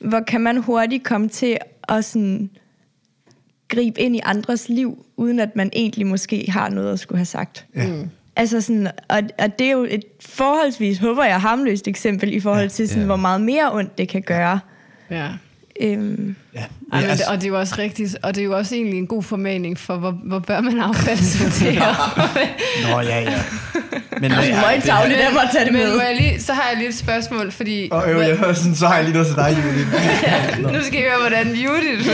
hvor 0.00 0.20
kan 0.20 0.40
man 0.40 0.56
hurtigt 0.56 1.04
komme 1.04 1.28
til 1.28 1.56
at 1.88 2.04
sådan 2.04 2.50
gribe 3.68 4.00
ind 4.00 4.16
i 4.16 4.20
andres 4.24 4.68
liv, 4.68 5.06
uden 5.16 5.40
at 5.40 5.56
man 5.56 5.70
egentlig 5.72 6.06
måske 6.06 6.44
har 6.48 6.68
noget 6.68 6.92
at 6.92 7.00
skulle 7.00 7.18
have 7.18 7.26
sagt. 7.26 7.66
Ja. 7.76 7.86
Altså 8.36 8.60
sådan, 8.60 8.86
og, 9.08 9.20
og 9.38 9.58
det 9.58 9.66
er 9.66 9.70
jo 9.72 9.86
et 9.90 10.04
forholdsvis, 10.20 10.98
håber 10.98 11.24
jeg, 11.24 11.40
harmløst 11.40 11.88
eksempel 11.88 12.32
i 12.34 12.40
forhold 12.40 12.68
til, 12.68 12.88
sådan, 12.88 13.02
Ja. 13.02 13.06
hvor 13.06 13.16
meget 13.16 13.40
mere 13.40 13.72
ondt 13.72 13.98
det 13.98 14.08
kan 14.08 14.22
gøre. 14.22 14.60
Ja. 15.10 15.28
Øhm, 15.82 16.36
Ja. 16.54 16.58
Ej, 16.60 16.66
Ja, 16.92 17.00
men, 17.00 17.10
altså, 17.10 17.24
og 17.28 17.36
det 17.36 17.44
er 17.44 17.48
jo 17.48 17.58
også 17.58 17.74
rigtigt, 17.78 18.16
og 18.22 18.34
det 18.34 18.40
er 18.40 18.44
jo 18.44 18.56
også 18.56 18.74
egentlig 18.74 18.98
en 18.98 19.06
god 19.06 19.22
formaning 19.22 19.78
for, 19.78 19.96
hvor, 19.96 20.10
hvor 20.10 20.38
bør 20.38 20.60
man 20.60 20.80
affaldssortere. 20.80 21.94
Nå, 22.90 23.00
ja, 23.00 23.20
ja. 23.20 23.42
Men 24.20 24.30
du 24.30 24.36
må 24.36 24.70
ikke 24.74 24.86
tavle 24.86 25.14
der, 25.14 25.30
må 25.32 25.38
tage 25.52 25.64
det 25.64 25.72
Men 25.72 25.82
med. 25.82 25.94
må 25.96 26.02
jeg 26.02 26.16
lige, 26.16 26.40
så 26.40 26.52
har 26.52 26.68
jeg 26.68 26.76
lige 26.78 26.88
et 26.88 26.94
spørgsmål, 26.94 27.52
fordi... 27.52 27.88
Og 27.92 28.10
øv, 28.10 28.18
jeg 28.20 28.36
hører 28.36 28.52
sådan, 28.52 28.74
så 28.74 28.86
har 28.86 28.94
jeg 28.94 29.04
lige 29.04 29.12
noget 29.12 29.26
til 29.28 29.36
dig, 29.36 29.56
Julie. 29.64 30.72
nu 30.78 30.82
skal 30.84 31.00
I 31.00 31.02
høre, 31.02 31.18
hvordan 31.20 31.48
Judith... 31.54 32.08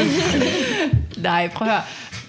Nej, 1.22 1.48
prøv 1.48 1.68
at 1.68 1.74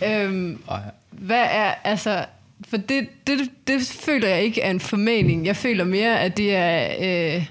høre. 0.02 0.24
Øhm, 0.26 0.58
Ej. 0.72 0.80
hvad 1.12 1.46
er, 1.52 1.74
altså... 1.84 2.26
For 2.70 2.78
det, 2.78 3.08
det, 3.28 3.40
det 3.68 3.98
føler 4.06 4.28
jeg 4.28 4.42
ikke 4.44 4.62
er 4.62 4.70
en 4.72 4.80
formaning. 4.80 5.46
Jeg 5.46 5.56
føler 5.56 5.84
mere, 5.84 6.20
at 6.20 6.38
det 6.38 6.56
er... 6.56 6.88
Øh, 7.02 7.46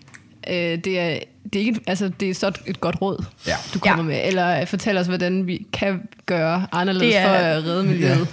øh, 0.50 0.78
det 0.84 0.98
er 0.98 1.18
det 1.52 1.62
er, 1.62 1.66
ikke, 1.66 1.80
altså, 1.86 2.10
det 2.20 2.30
er 2.30 2.34
så 2.34 2.52
et 2.66 2.80
godt 2.80 3.02
råd, 3.02 3.24
Ja. 3.46 3.52
du 3.74 3.78
kommer 3.78 4.04
Ja. 4.04 4.08
med. 4.08 4.20
Eller 4.28 4.64
fortæl 4.64 4.96
os, 4.98 5.06
hvordan 5.06 5.46
vi 5.46 5.66
kan 5.72 6.08
gøre 6.26 6.66
anderledes 6.72 7.06
Det 7.14 7.16
er- 7.16 7.24
for 7.28 7.34
at 7.34 7.64
redde 7.64 7.84
miljøet. 7.84 8.28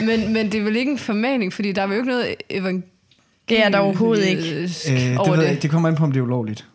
Men, 0.00 0.32
men 0.32 0.52
det 0.52 0.60
er 0.60 0.64
vel 0.64 0.76
ikke 0.76 0.92
en 0.92 0.98
formaning, 0.98 1.52
fordi 1.52 1.72
der 1.72 1.82
er 1.82 1.86
jo 1.86 1.92
ikke 1.92 2.08
noget 2.08 2.34
evangelisk 2.50 2.86
Det 3.48 3.64
er 3.64 3.68
der 3.68 3.78
overhovedet 3.78 4.24
ikke. 4.26 4.54
Øh, 4.54 4.68
det, 4.68 5.18
over 5.18 5.36
ved 5.36 5.44
jeg, 5.44 5.54
det. 5.54 5.62
det 5.62 5.70
kommer 5.70 5.88
an 5.88 5.94
på, 5.94 6.04
om 6.04 6.12
det 6.12 6.18
er 6.20 6.24
ulovligt. 6.24 6.66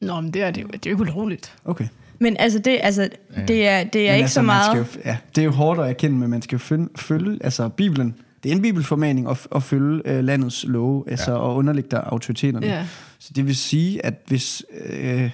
Nå, 0.00 0.20
men 0.20 0.30
det 0.34 0.42
er, 0.42 0.50
det, 0.50 0.58
er 0.58 0.62
jo, 0.62 0.68
det 0.72 0.86
er 0.86 0.90
jo 0.90 0.96
ikke 1.02 1.12
ulovligt. 1.12 1.52
Okay. 1.64 1.86
Men 2.18 2.36
altså, 2.38 2.58
det, 2.58 2.78
altså, 2.82 3.08
det 3.48 3.68
er, 3.68 3.84
det 3.84 4.00
er 4.00 4.10
Men 4.12 4.14
ikke 4.14 4.22
altså, 4.22 4.34
så 4.34 4.42
meget... 4.42 4.86
Skal 4.88 5.00
jo, 5.04 5.10
ja, 5.10 5.16
det 5.34 5.40
er 5.40 5.44
jo 5.44 5.50
hårdt 5.50 5.80
at 5.80 5.88
erkende, 5.88 6.16
men 6.16 6.30
man 6.30 6.42
skal 6.42 6.56
jo 6.56 6.60
følge, 6.60 6.88
følge 6.96 7.38
altså 7.44 7.68
Bibelen, 7.68 8.14
det 8.42 8.52
er 8.52 8.56
en 8.56 8.62
bibelformaning 8.62 9.30
at, 9.30 9.46
at 9.54 9.62
følge 9.62 10.02
øh, 10.04 10.24
landets 10.24 10.64
love, 10.68 11.04
altså 11.10 11.30
ja. 11.30 11.36
og 11.36 11.56
underlægge 11.56 11.88
dig 11.90 12.02
autoriteterne. 12.06 12.66
Ja. 12.66 12.86
Så 13.24 13.32
det 13.32 13.46
vil 13.46 13.56
sige, 13.56 14.06
at 14.06 14.14
hvis 14.26 14.62
øh, 14.90 15.30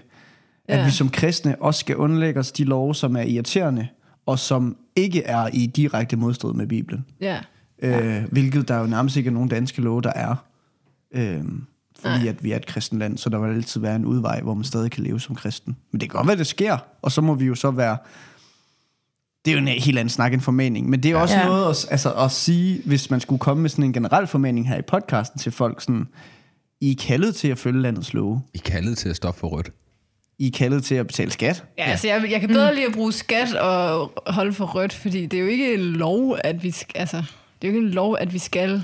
at 0.68 0.78
Ja. 0.78 0.85
vi 0.85 0.90
som 0.90 1.09
kristne 1.09 1.62
også 1.62 1.80
skal 1.80 1.97
underlægge 1.97 2.40
os 2.40 2.52
de 2.52 2.64
love, 2.64 2.94
som 2.94 3.16
er 3.16 3.23
irriterende, 3.23 3.88
og 4.26 4.38
som 4.38 4.76
ikke 4.97 5.23
er 5.23 5.49
i 5.52 5.66
direkte 5.66 6.16
modstrid 6.16 6.52
med 6.52 6.66
Bibelen. 6.66 7.04
Ja. 7.20 7.38
Øh, 7.82 8.25
hvilket 8.32 8.68
der 8.68 8.78
jo 8.78 8.87
nærmest 8.87 9.16
ikke 9.16 9.28
er 9.28 9.32
nogen 9.32 9.49
danske 9.49 9.82
love, 9.82 10.00
der 10.02 10.12
er. 10.14 10.35
Øh, 11.14 11.42
fordi 12.00 12.18
Nej. 12.18 12.28
at 12.28 12.44
vi 12.44 12.52
er 12.52 12.56
et 12.56 12.66
kristen 12.66 12.99
land, 12.99 13.18
så 13.18 13.28
der 13.30 13.38
vil 13.38 13.54
altid 13.54 13.80
være 13.80 13.97
en 13.97 14.04
udvej, 14.04 14.40
hvor 14.40 14.54
man 14.54 14.64
stadig 14.64 14.90
kan 14.90 15.04
leve 15.04 15.20
som 15.20 15.35
kristen. 15.35 15.76
Men 15.92 16.00
det 16.00 16.11
kan 16.11 16.16
godt 16.16 16.26
være, 16.28 16.37
det 16.37 16.47
sker, 16.47 16.78
og 17.02 17.12
så 17.12 17.20
må 17.20 17.35
vi 17.35 17.44
jo 17.44 17.54
så 17.54 17.70
være... 17.70 17.97
Det 19.44 19.50
er 19.50 19.54
jo 19.54 19.59
en 19.66 19.68
helt 19.68 19.99
anden 19.99 20.11
snak 20.11 20.32
end 20.32 20.40
formaning, 20.40 20.88
men 20.90 21.02
det 21.02 21.11
er 21.11 21.16
også 21.16 21.35
Ja. 21.37 21.44
noget 21.47 21.70
at, 21.70 21.87
altså, 21.90 22.12
at 22.12 22.30
sige, 22.30 22.82
hvis 22.87 23.11
man 23.11 23.20
skulle 23.20 23.38
komme 23.38 23.62
med 23.62 23.70
sådan 23.70 23.85
en 23.85 23.92
generel 23.92 24.26
formaning 24.26 24.68
her 24.68 24.76
i 24.78 24.82
podcasten 24.82 25.38
til 25.40 25.52
folk, 25.52 25.80
sådan, 25.80 26.09
I 26.80 26.90
er 26.90 26.94
kaldet 27.06 27.34
til 27.34 27.49
at 27.49 27.58
følge 27.58 27.82
landets 27.82 28.14
love. 28.14 28.42
I 28.54 28.58
er 28.58 28.62
kaldet 28.70 28.99
til 28.99 29.08
at 29.08 29.16
stoppe 29.16 29.40
for 29.40 29.49
rødt. 29.49 29.70
I 30.38 30.46
er 30.46 30.50
kaldet 30.50 30.84
til 30.84 30.94
at 30.94 31.06
betale 31.06 31.30
skat. 31.30 31.64
Ja, 31.78 31.84
altså 31.84 32.06
jeg, 32.08 32.30
jeg 32.30 32.40
kan 32.40 32.49
bedre 32.49 32.75
lide 32.75 32.87
at 32.87 32.92
bruge 32.92 33.12
skat 33.12 33.54
og 33.54 34.12
holde 34.26 34.52
for 34.52 34.64
rødt, 34.64 34.92
fordi 34.92 35.26
det 35.26 35.37
er 35.37 35.40
jo 35.40 35.46
ikke 35.49 35.75
en 35.75 35.80
lov, 35.80 36.38
at 36.44 36.62
vi 36.62 36.70
skal, 36.70 37.00
altså, 37.00 37.16
det 37.62 37.68
er 37.68 37.72
jo 37.72 37.76
ikke 37.76 37.87
en 37.88 37.94
lov, 37.94 38.16
at 38.20 38.32
vi 38.32 38.38
skal 38.38 38.82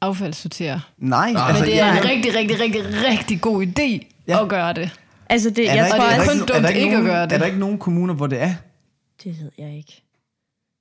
affaldssortere. 0.00 0.80
Nej, 0.98 1.32
Nej. 1.32 1.42
altså, 1.48 1.62
Men 1.64 1.70
det 1.72 1.80
er 1.80 1.86
jeg- 1.86 1.98
en 1.98 2.04
rigtig, 2.10 2.34
rigtig, 2.34 2.60
rigtig, 2.60 2.82
rigtig 3.10 3.40
god 3.40 3.66
idé 3.66 3.82
Ja. 3.82 3.98
ja. 4.28 4.42
at 4.42 4.48
gøre 4.48 4.72
det. 4.72 4.90
Altså, 5.30 5.50
det, 5.50 5.70
er 5.70 5.74
jeg 5.74 5.90
tror 5.96 6.10
ikke, 6.10 6.22
er, 6.22 6.28
kun 6.28 6.38
dumt 6.38 6.48
der 6.48 6.68
ikke 6.68 6.80
ikke 6.80 6.96
at 6.96 7.02
nogen, 7.02 7.06
gøre 7.06 7.24
det. 7.24 7.32
er 7.32 7.38
der 7.38 7.46
ikke 7.46 7.58
nogen 7.58 7.78
kommuner, 7.78 8.14
hvor 8.14 8.26
det 8.26 8.42
er? 8.42 8.54
Det 9.24 9.36
ved 9.42 9.50
jeg 9.58 9.76
ikke. 9.76 10.02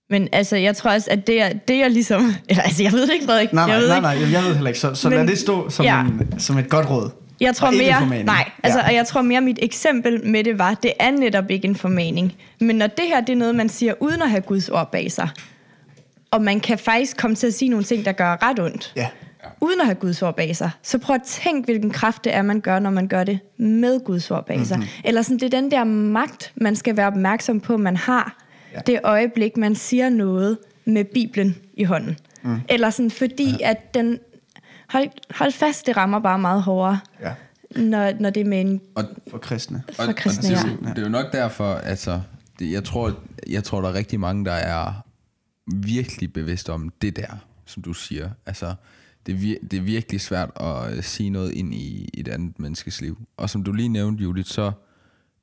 Men 0.10 0.28
altså, 0.32 0.56
jeg 0.56 0.76
tror 0.76 0.92
også, 0.92 1.08
at 1.12 1.28
det 1.28 1.42
er, 1.42 1.54
det 1.54 1.76
er 1.84 1.88
ligesom... 1.88 2.22
Eller, 2.50 2.64
altså, 2.64 2.84
jeg 2.84 2.92
ved 2.92 3.08
det 3.08 3.14
ikke, 3.14 3.26
Frederik. 3.26 3.54
Nej, 3.54 3.66
nej, 3.66 3.74
jeg 3.74 3.82
ved 3.82 3.88
nej, 3.88 4.14
ikke. 4.14 4.26
nej, 4.26 4.34
jeg 4.34 4.44
ved 4.44 4.54
heller 4.54 4.68
ikke. 4.68 4.80
Så, 4.80 4.94
så 4.96 5.10
Men- 5.10 5.18
lad 5.18 5.28
det 5.28 5.38
stå 5.40 5.70
som, 5.70 5.86
Ja. 5.86 6.02
en, 6.02 6.40
som 6.40 6.58
et 6.58 6.70
godt 6.70 6.90
råd. 6.90 7.10
Jeg 7.40 7.56
tror 7.56 7.70
ikke 7.72 7.86
mere, 8.10 8.24
nej, 8.24 8.50
altså, 8.64 8.80
Ja. 8.80 8.86
og 8.88 8.94
jeg 8.94 9.08
tror 9.08 9.22
mere, 9.22 9.42
mit 9.42 9.60
eksempel 9.62 10.26
med 10.28 10.44
det 10.44 10.60
var, 10.60 10.74
det 10.74 10.94
er 11.00 11.12
netop 11.12 11.50
ikke 11.52 11.68
en 11.68 11.76
formaning. 11.76 12.34
Men 12.60 12.76
når 12.76 12.88
det 12.88 13.06
her, 13.08 13.22
det 13.22 13.30
er 13.34 13.38
noget, 13.38 13.56
man 13.56 13.70
siger 13.70 13.94
uden 14.00 14.22
at 14.22 14.30
have 14.30 14.42
Guds 14.42 14.70
ord 14.70 14.92
bag 14.92 15.12
sig, 15.12 15.30
og 16.32 16.42
man 16.44 16.60
kan 16.60 16.78
faktisk 16.78 17.18
komme 17.18 17.36
til 17.36 17.48
at 17.48 17.54
sige 17.54 17.70
nogle 17.70 17.86
ting, 17.86 18.06
der 18.06 18.12
gør 18.12 18.38
ret 18.50 18.60
ondt, 18.60 18.94
Ja. 18.96 19.08
uden 19.62 19.80
at 19.80 19.86
have 19.86 19.96
Guds 19.96 20.22
ord 20.22 20.36
bag 20.36 20.56
sig, 20.56 20.70
så 20.84 20.98
prøv 20.98 21.16
at 21.16 21.24
tænke, 21.24 21.66
hvilken 21.66 21.92
kraft 21.92 22.24
det 22.24 22.36
er, 22.36 22.42
man 22.42 22.62
gør, 22.62 22.80
når 22.80 22.90
man 22.90 23.08
gør 23.08 23.24
det 23.24 23.40
med 23.58 24.00
Guds 24.06 24.32
ord 24.32 24.46
bag 24.46 24.66
sig. 24.66 24.78
Mhm. 24.78 24.88
Eller 25.04 25.22
sådan, 25.22 25.38
det 25.38 25.54
er 25.54 25.62
den 25.62 25.72
der 25.72 25.84
magt, 25.84 26.52
man 26.56 26.76
skal 26.76 26.98
være 26.98 27.08
opmærksom 27.08 27.60
på, 27.60 27.78
man 27.78 27.98
har, 27.98 28.38
Ja. 28.78 28.82
det 28.92 29.00
øjeblik, 29.04 29.58
man 29.58 29.76
siger 29.76 30.10
noget 30.10 30.58
med 30.86 31.04
Bibelen 31.06 31.56
i 31.74 31.84
hånden. 31.84 32.18
Mm. 32.44 32.60
Eller 32.70 32.90
sådan, 32.90 33.12
fordi 33.12 33.56
ja. 33.60 33.70
at 33.70 33.94
den... 33.94 34.20
Hold, 34.90 35.10
hold 35.36 35.52
fast, 35.52 35.88
det 35.88 35.98
rammer 35.98 36.20
bare 36.20 36.40
meget 36.40 36.62
hårdere, 36.64 37.00
ja. 37.22 37.34
når, 37.82 38.12
når 38.20 38.30
det 38.30 38.42
er 38.42 38.46
med 38.46 38.62
en 38.62 38.82
Og, 38.96 39.04
For 39.32 39.38
kristne. 39.38 39.84
og, 39.88 39.94
For 39.96 40.04
og 40.04 40.16
kristne, 40.16 40.50
det, 40.50 40.58
er 40.58 40.68
ja. 40.68 40.72
jo, 40.72 40.90
det 40.90 40.98
er 40.98 41.02
jo 41.02 41.10
nok 41.10 41.34
derfor, 41.34 41.74
altså, 41.74 42.22
det, 42.60 42.72
jeg, 42.72 42.84
tror, 42.84 43.20
jeg 43.48 43.64
tror, 43.64 43.82
der 43.82 43.90
er 43.90 43.94
rigtig 43.94 44.20
mange, 44.20 44.46
der 44.46 44.52
er 44.52 44.94
virkelig 45.76 46.34
bevidste 46.34 46.74
om 46.74 46.90
det 47.02 47.16
der, 47.16 47.28
som 47.66 47.84
du 47.84 47.94
siger. 47.94 48.30
Altså, 48.46 48.76
det 49.26 49.36
er, 49.36 49.40
vir- 49.40 49.68
det 49.68 49.78
er 49.78 49.82
virkelig 49.82 50.22
svært 50.22 50.50
at 50.56 50.94
øh, 50.98 51.04
sige 51.04 51.30
noget 51.30 51.52
ind 51.52 51.74
i 51.74 52.10
et 52.14 52.28
andet 52.28 52.60
menneskes 52.60 53.02
liv. 53.02 53.18
Og 53.38 53.50
som 53.50 53.64
du 53.64 53.72
lige 53.72 53.90
nævnte, 53.90 54.24
Judith, 54.24 54.50
så, 54.50 54.72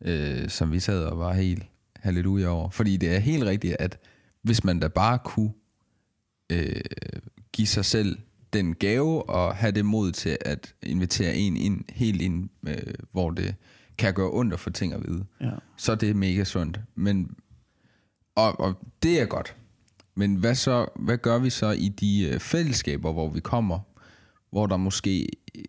øh, 0.04 0.48
som 0.48 0.72
vi 0.72 0.80
sad 0.80 1.04
og 1.04 1.18
var 1.18 1.32
helt 1.32 1.62
halleluja 2.04 2.46
over. 2.48 2.70
Fordi 2.70 2.96
det 2.96 3.14
er 3.14 3.18
helt 3.18 3.44
rigtigt, 3.44 3.76
at 3.78 3.98
hvis 4.42 4.64
man 4.64 4.80
da 4.80 4.88
bare 4.88 5.18
kunne 5.24 5.52
øh, 6.52 6.80
give 7.52 7.66
sig 7.66 7.84
selv 7.84 8.18
den 8.52 8.74
gave 8.74 9.30
og 9.30 9.56
have 9.56 9.72
det 9.72 9.84
mod 9.84 10.12
til 10.12 10.36
at 10.40 10.74
invitere 10.82 11.34
en 11.34 11.56
ind, 11.56 11.84
helt 11.92 12.22
ind, 12.22 12.48
øh, 12.68 12.76
hvor 13.12 13.30
det 13.30 13.54
kan 13.98 14.14
gøre 14.14 14.30
ondt 14.32 14.52
at 14.52 14.60
få 14.60 14.70
ting 14.70 14.92
at 14.92 15.00
vide, 15.08 15.24
Ja. 15.40 15.50
så 15.76 15.92
er 15.92 15.96
det 15.96 16.16
mega 16.16 16.44
sundt. 16.44 16.80
Men, 16.94 17.36
og, 18.34 18.60
og 18.60 18.74
det 19.02 19.20
er 19.20 19.26
godt. 19.26 19.56
Men 20.14 20.34
hvad, 20.34 20.54
så, 20.54 20.86
hvad 20.96 21.18
gør 21.18 21.38
vi 21.38 21.50
så 21.50 21.70
i 21.70 21.88
de 21.88 22.28
øh, 22.32 22.40
fællesskaber, 22.40 23.12
hvor 23.12 23.28
vi 23.28 23.40
kommer, 23.40 23.78
hvor 24.50 24.66
der 24.66 24.76
måske 24.76 25.28
det 25.54 25.66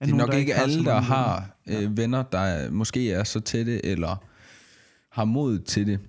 er 0.00 0.06
nogen, 0.06 0.16
nok 0.16 0.32
der 0.32 0.38
ikke 0.38 0.54
alle, 0.54 0.84
der 0.84 1.00
har 1.00 1.56
øh, 1.66 1.96
venner, 1.96 2.22
der 2.22 2.38
er, 2.38 2.70
måske 2.70 3.12
er 3.12 3.24
så 3.24 3.40
tætte, 3.40 3.86
eller 3.86 4.24
har 5.16 5.24
mod 5.24 5.58
til 5.58 5.86
det. 5.86 6.00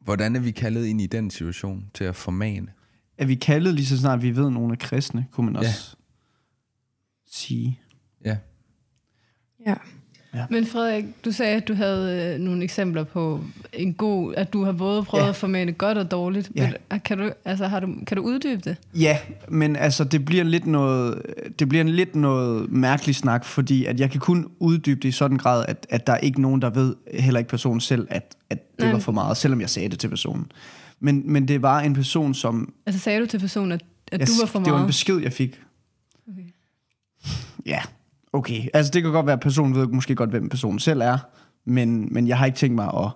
Hvordan 0.00 0.36
er 0.36 0.40
vi 0.40 0.50
kaldet 0.50 0.86
ind 0.86 1.00
i 1.00 1.06
den 1.06 1.30
situation 1.30 1.90
til 1.94 2.04
at 2.04 2.16
formane? 2.16 2.72
Er 3.18 3.26
vi 3.26 3.34
kaldet 3.34 3.74
lige 3.74 3.86
så 3.86 3.98
snart 3.98 4.22
vi 4.22 4.36
ved, 4.36 4.46
at 4.46 4.52
nogen 4.52 4.70
er 4.70 4.76
kristne, 4.76 5.26
kunne 5.30 5.46
man 5.46 5.56
også 5.56 5.96
sige. 7.26 7.80
Ja. 8.24 8.38
Ja. 9.66 9.74
Men 10.50 10.66
Frederik, 10.66 11.04
du 11.24 11.32
sagde, 11.32 11.56
at 11.56 11.68
du 11.68 11.74
havde 11.74 12.32
øh, 12.34 12.40
nogle 12.40 12.64
eksempler 12.64 13.04
på 13.04 13.40
en 13.72 13.94
god, 13.94 14.34
at 14.36 14.52
du 14.52 14.64
har 14.64 14.72
både 14.72 15.02
prøvet 15.02 15.20
Ja. 15.22 15.24
ja. 15.26 15.30
at 15.30 15.36
formane 15.36 15.72
godt 15.72 15.98
og 15.98 16.10
dårligt. 16.10 16.50
Ja. 16.56 16.72
Men, 16.90 17.00
kan, 17.00 17.18
du, 17.18 17.30
altså, 17.44 17.66
har 17.66 17.80
du, 17.80 17.94
kan 18.06 18.16
du 18.16 18.22
uddybe 18.22 18.60
det? 18.64 18.76
Ja, 18.94 19.18
men 19.48 19.76
altså, 19.76 20.04
det 20.04 20.24
bliver 20.24 20.44
lidt 20.44 20.66
noget, 20.66 21.22
det 21.58 21.68
bliver 21.68 21.80
en 21.84 21.88
lidt 21.88 22.16
noget 22.16 22.72
mærkelig 22.72 23.14
snak, 23.14 23.44
fordi 23.44 23.84
at 23.84 24.00
jeg 24.00 24.10
kan 24.10 24.20
kun 24.20 24.50
uddybe 24.58 25.00
det 25.00 25.08
i 25.08 25.12
sådan 25.12 25.34
en 25.34 25.38
grad, 25.38 25.64
at, 25.68 25.86
at 25.90 26.06
der 26.06 26.12
er 26.12 26.18
ikke 26.18 26.40
nogen, 26.42 26.62
der 26.62 26.70
ved, 26.70 26.94
heller 27.14 27.38
ikke 27.38 27.50
personen 27.50 27.80
selv, 27.80 28.06
at, 28.10 28.36
at 28.50 28.76
det 28.76 28.84
Nej. 28.84 28.92
var 28.92 28.98
for 28.98 29.12
meget, 29.12 29.36
selvom 29.36 29.60
jeg 29.60 29.70
sagde 29.70 29.88
det 29.88 29.98
til 29.98 30.08
personen. 30.08 30.52
Men, 31.00 31.32
men 31.32 31.48
det 31.48 31.62
var 31.62 31.80
en 31.80 31.94
person, 31.94 32.34
som... 32.34 32.72
Altså 32.86 33.00
sagde 33.00 33.20
du 33.20 33.26
til 33.26 33.38
personen, 33.38 33.72
at, 33.72 33.82
at 34.12 34.20
jeg, 34.20 34.28
du 34.28 34.32
var 34.40 34.46
for 34.46 34.58
Det 34.58 34.66
var 34.66 34.72
en 34.72 34.80
meget? 34.80 34.86
besked, 34.86 35.18
jeg 35.18 35.32
fik. 35.32 35.60
Okay. 36.32 36.42
Ja, 37.66 37.80
okay. 38.32 38.68
Altså, 38.74 38.90
det 38.90 39.02
kan 39.02 39.12
godt 39.12 39.26
være, 39.26 39.36
at 39.36 39.40
personen 39.40 39.74
ved 39.74 39.86
måske 39.86 40.14
godt, 40.14 40.30
hvem 40.30 40.48
personen 40.48 40.78
selv 40.78 41.00
er, 41.00 41.18
men, 41.64 42.08
men 42.14 42.28
jeg 42.28 42.38
har 42.38 42.46
ikke 42.46 42.58
tænkt 42.58 42.74
mig 42.74 42.86
at, 42.86 43.10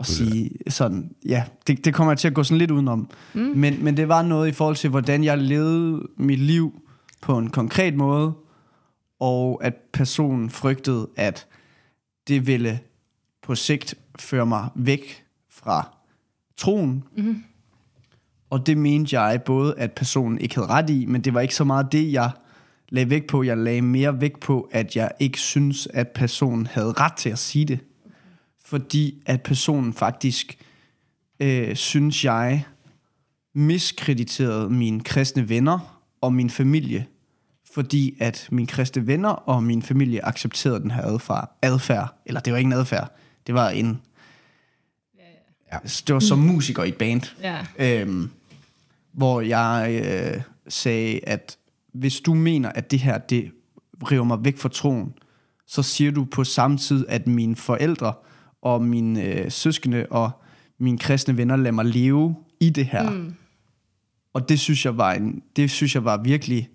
at 0.00 0.06
sige 0.06 0.50
sådan, 0.68 1.14
ja, 1.26 1.44
det, 1.66 1.84
det 1.84 1.94
kommer 1.94 2.12
jeg 2.12 2.18
til 2.18 2.28
at 2.28 2.34
gå 2.34 2.42
sådan 2.42 2.58
lidt 2.58 2.70
udenom. 2.70 3.10
Mm. 3.34 3.40
Men, 3.40 3.84
men 3.84 3.96
det 3.96 4.08
var 4.08 4.22
noget 4.22 4.48
i 4.48 4.52
forhold 4.52 4.76
til, 4.76 4.90
hvordan 4.90 5.24
jeg 5.24 5.38
levede 5.38 6.08
mit 6.16 6.38
liv 6.38 6.82
på 7.22 7.38
en 7.38 7.50
konkret 7.50 7.94
måde, 7.94 8.32
og 9.20 9.60
at 9.64 9.74
personen 9.92 10.50
frygtede, 10.50 11.08
at 11.16 11.46
det 12.28 12.46
ville 12.46 12.80
på 13.42 13.54
sigt 13.54 13.94
føre 14.18 14.46
mig 14.46 14.68
væk 14.74 15.24
fra 15.50 15.96
troen. 16.56 17.04
Mm. 17.16 17.42
Og 18.50 18.66
det 18.66 18.78
mente 18.78 19.20
jeg 19.20 19.42
både, 19.42 19.74
at 19.78 19.92
personen 19.92 20.38
ikke 20.38 20.54
havde 20.54 20.68
ret 20.68 20.90
i, 20.90 21.06
men 21.06 21.20
det 21.20 21.34
var 21.34 21.40
ikke 21.40 21.54
så 21.54 21.64
meget 21.64 21.92
det, 21.92 22.12
jeg 22.12 22.30
lagde 22.90 23.10
vægt 23.10 23.26
på. 23.26 23.42
Jeg 23.42 23.58
lagde 23.58 23.82
mere 23.82 24.20
vægt 24.20 24.40
på, 24.40 24.68
at 24.72 24.96
jeg 24.96 25.10
ikke 25.20 25.38
synes, 25.38 25.88
at 25.94 26.08
personen 26.08 26.66
havde 26.66 26.92
ret 26.92 27.12
til 27.12 27.30
at 27.30 27.38
sige 27.38 27.64
det. 27.64 27.78
Fordi 28.64 29.22
at 29.26 29.42
personen 29.42 29.92
faktisk, 29.92 30.58
øh, 31.40 31.76
synes 31.76 32.24
jeg, 32.24 32.64
miskrediterede 33.54 34.70
mine 34.70 35.00
kristne 35.00 35.48
venner 35.48 36.00
og 36.20 36.32
min 36.32 36.50
familie. 36.50 37.06
Fordi 37.74 38.16
at 38.20 38.48
mine 38.50 38.66
kristne 38.66 39.06
venner 39.06 39.28
og 39.28 39.62
min 39.62 39.82
familie 39.82 40.24
accepterede 40.24 40.80
den 40.80 40.90
her 40.90 41.02
adfærd. 41.02 41.56
adfærd. 41.62 42.14
Eller 42.26 42.40
det 42.40 42.52
var 42.52 42.58
ikke 42.58 42.68
en 42.68 42.72
adfærd. 42.72 43.16
Det 43.46 43.54
var 43.54 43.70
en... 43.70 44.00
Ja, 45.72 45.78
det 46.06 46.14
var 46.14 46.20
som 46.20 46.38
musiker 46.38 46.82
i 46.82 46.88
et 46.88 46.94
band. 46.94 47.22
Ja. 47.42 47.66
Øhm, 47.78 48.30
hvor 49.12 49.40
jeg 49.40 50.00
øh, 50.04 50.42
sagde, 50.68 51.20
at 51.22 51.58
hvis 51.92 52.20
du 52.20 52.34
mener, 52.34 52.68
at 52.68 52.90
det 52.90 52.98
her, 52.98 53.18
det 53.18 53.50
river 54.10 54.24
mig 54.24 54.38
væk 54.44 54.58
fra 54.58 54.68
troen, 54.68 55.14
så 55.66 55.82
siger 55.82 56.10
du 56.10 56.24
på 56.24 56.44
samme 56.44 56.78
tid, 56.78 57.06
at 57.08 57.26
mine 57.26 57.56
forældre 57.56 58.14
og 58.62 58.82
mine 58.82 59.22
øh, 59.24 59.50
søskende 59.50 60.06
og 60.10 60.30
mine 60.78 60.98
kristne 60.98 61.36
venner 61.36 61.56
lader 61.56 61.70
mig 61.70 61.84
leve 61.84 62.36
i 62.60 62.70
det 62.70 62.86
her. 62.86 63.10
Mm. 63.10 63.34
Og 64.32 64.48
det 64.48 64.60
synes 64.60 64.84
jeg 64.84 64.96
var 64.96 65.12
en, 65.12 65.42
det 65.56 65.70
synes 65.70 65.94
jeg 65.94 66.04
var 66.04 66.22
virkelig, 66.22 66.68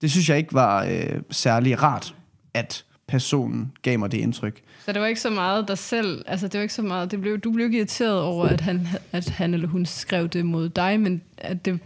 det 0.00 0.10
synes 0.10 0.28
jeg 0.28 0.38
ikke 0.38 0.54
var 0.54 0.84
øh, 0.84 1.22
særlig 1.30 1.82
rart, 1.82 2.14
at 2.54 2.84
personen 3.08 3.72
gav 3.82 3.98
mig 3.98 4.12
det 4.12 4.18
indtryk. 4.18 4.62
Så 4.84 4.92
det 4.92 5.00
var 5.00 5.06
ikke 5.06 5.20
så 5.20 5.30
meget 5.30 5.68
dig 5.68 5.78
selv, 5.78 6.24
altså 6.26 6.48
det 6.48 6.58
var 6.58 6.62
ikke 6.62 6.74
så 6.74 6.82
meget, 6.82 7.10
det 7.10 7.20
blev, 7.20 7.38
du 7.38 7.52
blev 7.52 7.66
ikke 7.66 7.78
irriteret 7.78 8.20
over, 8.20 8.46
at 8.46 8.60
han, 8.60 8.88
at 9.12 9.28
han 9.28 9.54
eller 9.54 9.68
hun 9.68 9.86
skrev 9.86 10.28
det 10.28 10.46
mod 10.46 10.68
dig, 10.68 11.00
men 11.00 11.22
at 11.38 11.64
det 11.64 11.78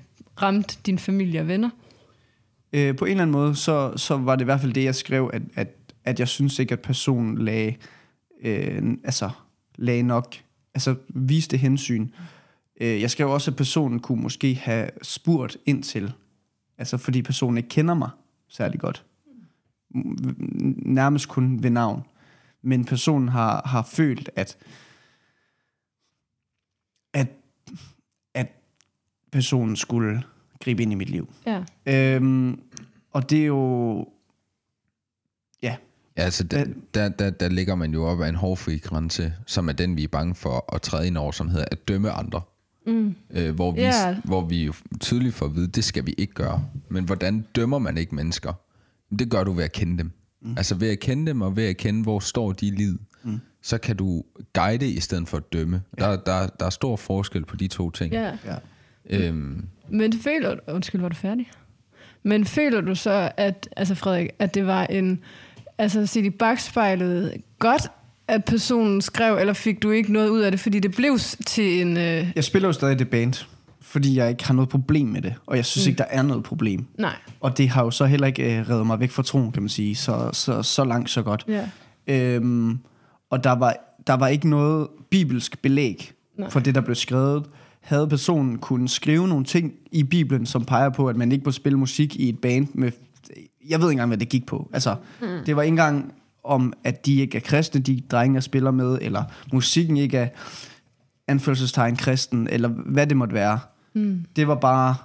ramte 0.43 0.77
din 0.87 0.99
familie 0.99 1.41
og 1.41 1.49
venner. 1.49 1.71
Øh, 2.75 2.97
på 2.97 3.05
en 3.05 3.11
eller 3.11 3.23
anden 3.23 3.33
måde, 3.33 3.57
så, 3.57 3.97
så 3.97 4.17
var 4.17 4.37
det 4.37 4.43
i 4.43 4.45
hvert 4.45 4.61
fald 4.61 4.73
det, 4.73 4.85
jeg 4.85 4.95
skrev, 4.95 5.31
at, 5.33 5.43
at, 5.55 5.69
at 6.05 6.21
jeg 6.21 6.29
synes 6.29 6.59
ikke, 6.59 6.73
at 6.73 6.81
personen 6.81 7.39
lagde, 7.39 7.77
øh, 8.41 8.83
altså, 9.05 9.31
lagde 9.77 10.03
nok, 10.03 10.35
altså 10.75 10.97
viste 11.09 11.57
hensyn. 11.57 12.09
Øh, 12.81 13.01
jeg 13.01 13.11
skrev 13.11 13.31
også, 13.31 13.51
at 13.51 13.57
personen 13.57 14.01
kunne 14.01 14.23
måske 14.23 14.55
have 14.55 14.91
spurgt 15.03 15.57
ind 15.67 15.83
til, 15.83 16.13
altså 16.79 16.97
fordi 16.97 17.23
personen 17.23 17.57
ikke 17.57 17.69
kender 17.69 17.95
mig 17.95 18.11
særlig 18.49 18.81
godt. 18.81 19.05
Nærmest 20.87 21.29
kun 21.29 21.63
ved 21.63 21.71
navn. 21.71 22.03
Men 22.63 22.85
personen 22.85 23.29
har, 23.29 23.63
har 23.65 23.83
følt, 23.83 24.31
at, 24.37 24.57
at, 27.13 27.29
at 28.35 28.49
personen 29.33 29.77
skulle 29.77 30.23
gribe 30.65 30.83
ind 30.83 30.93
i 30.93 30.95
mit 30.95 31.11
liv. 31.11 31.33
Ja. 31.47 31.63
Øhm, 32.17 32.61
og 33.13 33.31
det 33.31 33.41
er 33.43 33.47
jo... 33.47 33.99
Ja, 35.63 35.77
Ja, 36.17 36.23
altså, 36.23 36.45
der, 36.45 36.65
der, 36.95 37.09
der, 37.09 37.31
der 37.31 37.49
ligger 37.49 37.75
man 37.75 37.93
jo 37.93 38.05
op 38.07 38.21
af 38.21 38.29
en 38.29 38.35
hårdfri 38.35 38.77
grænse, 38.79 39.33
som 39.47 39.69
er 39.69 39.73
den, 39.73 39.97
vi 39.97 40.05
er 40.05 40.09
bange 40.09 40.35
for 40.35 40.75
at 40.75 40.83
træde 40.83 41.07
ind 41.07 41.17
over, 41.19 41.33
som 41.33 41.49
hedder 41.49 41.65
at 41.71 41.89
dømme 41.89 42.11
andre. 42.11 42.41
Mm. 42.87 43.15
Øh, 43.31 43.55
hvor, 43.55 43.73
vi, 43.73 43.81
Ja. 43.81 44.17
hvor 44.25 44.45
vi 44.45 44.65
jo 44.65 44.73
tydeligt 45.01 45.35
får 45.35 45.47
at 45.47 45.55
vide, 45.55 45.67
det 45.69 45.85
skal 45.85 46.07
vi 46.07 46.15
ikke 46.19 46.35
gøre. 46.35 46.65
Men 46.89 47.05
hvordan 47.05 47.47
dømmer 47.55 47.79
man 47.79 47.97
ikke 47.99 48.15
mennesker? 48.15 48.53
Det 49.19 49.31
gør 49.31 49.45
du 49.45 49.53
ved 49.53 49.65
at 49.65 49.73
kende 49.73 49.99
dem. 49.99 50.11
Mm. 50.43 50.55
Altså 50.57 50.75
ved 50.75 50.89
at 50.91 51.01
kende 51.01 51.27
dem, 51.27 51.41
og 51.43 51.57
ved 51.57 51.65
at 51.65 51.77
kende, 51.77 52.03
hvor 52.03 52.19
står 52.19 52.53
de 52.53 52.67
i 52.67 52.71
livet, 52.71 52.99
mm. 53.23 53.41
så 53.63 53.79
kan 53.79 53.97
du 53.97 54.23
guide 54.53 54.89
i 54.91 55.01
stedet 55.01 55.29
for 55.29 55.37
at 55.37 55.53
dømme. 55.53 55.83
Ja. 55.99 56.05
Der, 56.11 56.17
der, 56.17 56.47
der 56.47 56.67
er 56.67 56.71
stor 56.71 56.97
forskel 56.97 57.45
på 57.45 57.57
de 57.57 57.69
to 57.69 57.91
ting. 57.91 58.13
ja. 58.13 58.39
ja. 58.45 58.57
Øhm, 59.11 59.65
Men 59.89 60.13
føler 60.13 60.55
du... 60.55 60.61
Undskyld, 60.73 61.01
var 61.01 61.09
du 61.09 61.15
færdig? 61.15 61.51
Men 62.23 62.45
føler 62.45 62.81
du 62.81 62.95
så, 62.95 63.31
at, 63.37 63.69
altså 63.77 63.95
Frederik, 63.95 64.29
at 64.39 64.55
det 64.55 64.67
var 64.67 64.85
en... 64.87 65.21
Altså 65.79 66.07
set 66.07 66.25
i 66.25 66.31
bagspejlet 66.31 67.33
godt, 67.59 67.83
at 68.29 68.45
personen 68.45 69.01
skrev, 69.01 69.37
eller 69.39 69.53
fik 69.53 69.83
du 69.83 69.91
ikke 69.91 70.13
noget 70.13 70.29
ud 70.29 70.41
af 70.41 70.51
det, 70.51 70.61
fordi 70.61 70.81
det 70.81 70.95
blev 70.97 71.19
til 71.47 71.81
en... 71.81 71.97
Øh, 71.97 72.27
Jeg 72.37 72.45
spiller 72.45 72.69
jo 72.69 72.73
stadig 72.73 72.99
det 72.99 73.09
band, 73.11 73.45
fordi 73.81 74.17
jeg 74.17 74.31
ikke 74.31 74.45
har 74.47 74.55
noget 74.55 74.69
problem 74.69 75.07
med 75.07 75.23
det. 75.23 75.35
Og 75.47 75.57
jeg 75.57 75.65
synes 75.65 75.87
mm. 75.87 75.91
ikke, 75.91 75.99
der 75.99 76.05
er 76.11 76.23
noget 76.23 76.45
problem. 76.45 76.87
nej. 76.99 77.17
Og 77.41 77.59
det 77.59 77.69
har 77.69 77.85
jo 77.85 77.91
så 77.91 78.05
heller 78.07 78.27
ikke 78.27 78.59
øh, 78.59 78.71
reddet 78.71 78.87
mig 78.87 79.01
væk 79.01 79.11
fra 79.11 79.23
troen, 79.23 79.53
kan 79.53 79.63
man 79.63 79.69
sige. 79.69 79.95
Så, 79.95 80.31
så, 80.33 80.63
så 80.63 80.85
langt, 80.85 81.11
så 81.11 81.23
godt. 81.23 81.45
Ja. 81.49 81.69
Øhm, 82.07 82.79
og 83.31 83.45
der 83.45 83.53
var, 83.53 83.77
der 84.07 84.15
var 84.15 84.29
ikke 84.29 84.49
noget 84.51 84.89
bibelsk 85.11 85.63
belæg 85.63 86.13
Nej. 86.39 86.51
for 86.51 86.61
det, 86.61 86.75
der 86.75 86.81
blev 86.81 86.95
skrevet. 86.95 87.45
Havde 87.85 88.09
personen 88.09 88.59
kunne 88.59 88.89
skrive 88.89 89.29
nogle 89.29 89.45
ting 89.45 89.75
i 89.93 90.03
Bibelen, 90.03 90.47
som 90.47 90.65
peger 90.65 90.91
på, 90.91 91.09
at 91.09 91.17
man 91.17 91.33
ikke 91.33 91.45
må 91.45 91.53
spille 91.53 91.79
musik 91.79 92.17
i 92.17 92.29
et 92.29 92.39
band 92.39 92.69
med... 92.75 92.93
Jeg 93.69 93.81
ved 93.81 93.87
ikke 93.87 93.93
engang, 93.93 94.09
hvad 94.09 94.19
det 94.19 94.29
gik 94.29 94.47
på. 94.47 94.71
Altså, 94.73 94.97
mm. 95.21 95.45
det 95.47 95.57
var 95.57 95.63
ikke 95.63 95.73
engang 95.73 96.15
om, 96.45 96.73
at 96.85 97.07
de 97.07 97.21
ikke 97.21 97.37
er 97.37 97.41
kristne, 97.41 97.81
de 97.81 98.01
drenge, 98.11 98.35
jeg 98.35 98.43
spiller 98.43 98.71
med, 98.71 98.99
eller 99.01 99.25
musikken 99.53 99.97
ikke 99.97 100.19
er 100.19 100.29
anførselstegn 101.29 101.97
kristen, 101.97 102.49
eller 102.49 102.69
hvad 102.69 103.07
det 103.07 103.17
måtte 103.17 103.35
være. 103.35 103.61
Mm. 103.95 104.25
Det 104.37 104.49
var 104.49 104.55
bare... 104.55 104.97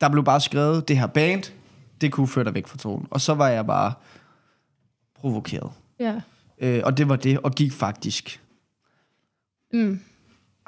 Der 0.00 0.08
blev 0.08 0.24
bare 0.24 0.40
skrevet, 0.40 0.88
det 0.88 0.98
her 0.98 1.06
band, 1.06 1.42
det 2.00 2.12
kunne 2.12 2.28
føre 2.28 2.44
dig 2.44 2.54
væk 2.54 2.66
fra 2.66 2.78
troen. 2.78 3.06
Og 3.10 3.20
så 3.20 3.34
var 3.34 3.48
jeg 3.48 3.66
bare 3.66 3.92
provokeret. 5.14 5.70
Ja. 6.00 6.20
Øh, 6.60 6.82
og 6.84 6.96
det 6.96 7.08
var 7.08 7.16
det, 7.16 7.38
og 7.38 7.52
gik 7.52 7.72
faktisk. 7.72 8.40
Mm. 9.72 10.00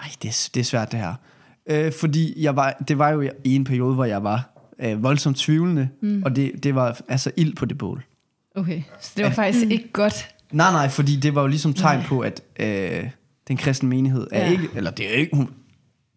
Ej, 0.02 0.08
det 0.22 0.28
er, 0.28 0.50
det 0.54 0.60
er 0.60 0.64
svært 0.64 0.92
det 0.92 1.00
her. 1.00 1.14
Øh, 1.70 1.92
fordi 1.92 2.42
jeg 2.42 2.56
var, 2.56 2.76
det 2.88 2.98
var 2.98 3.10
jo 3.10 3.30
i 3.44 3.54
en 3.54 3.64
periode, 3.64 3.94
hvor 3.94 4.04
jeg 4.04 4.24
var 4.24 4.50
øh, 4.78 5.02
voldsomt 5.02 5.36
tvivlende, 5.36 5.88
mm. 6.00 6.22
og 6.24 6.36
det, 6.36 6.64
det 6.64 6.74
var 6.74 7.00
altså 7.08 7.30
ild 7.36 7.56
på 7.56 7.64
det 7.64 7.78
bål. 7.78 8.04
Okay, 8.54 8.82
så 9.00 9.12
det 9.16 9.24
var 9.24 9.30
faktisk 9.30 9.66
ikke 9.66 9.88
godt. 9.92 10.28
Nej, 10.52 10.72
nej, 10.72 10.88
fordi 10.88 11.16
det 11.16 11.34
var 11.34 11.40
jo 11.40 11.46
ligesom 11.46 11.74
tegn 11.74 12.02
på, 12.06 12.20
at 12.20 12.42
øh, 12.60 13.08
den 13.48 13.56
kristne 13.56 13.88
menighed 13.88 14.26
er 14.32 14.44
ja. 14.46 14.52
ikke, 14.52 14.68
eller 14.74 14.90
det 14.90 15.10
er 15.10 15.14
ikke, 15.14 15.36
hun, 15.36 15.48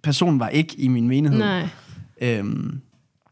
personen 0.04 0.40
var 0.40 0.50
ikke 0.50 0.76
i 0.78 0.88
min 0.88 1.08
menighed. 1.08 1.40
Nej. 1.40 1.68
Øhm, 2.22 2.82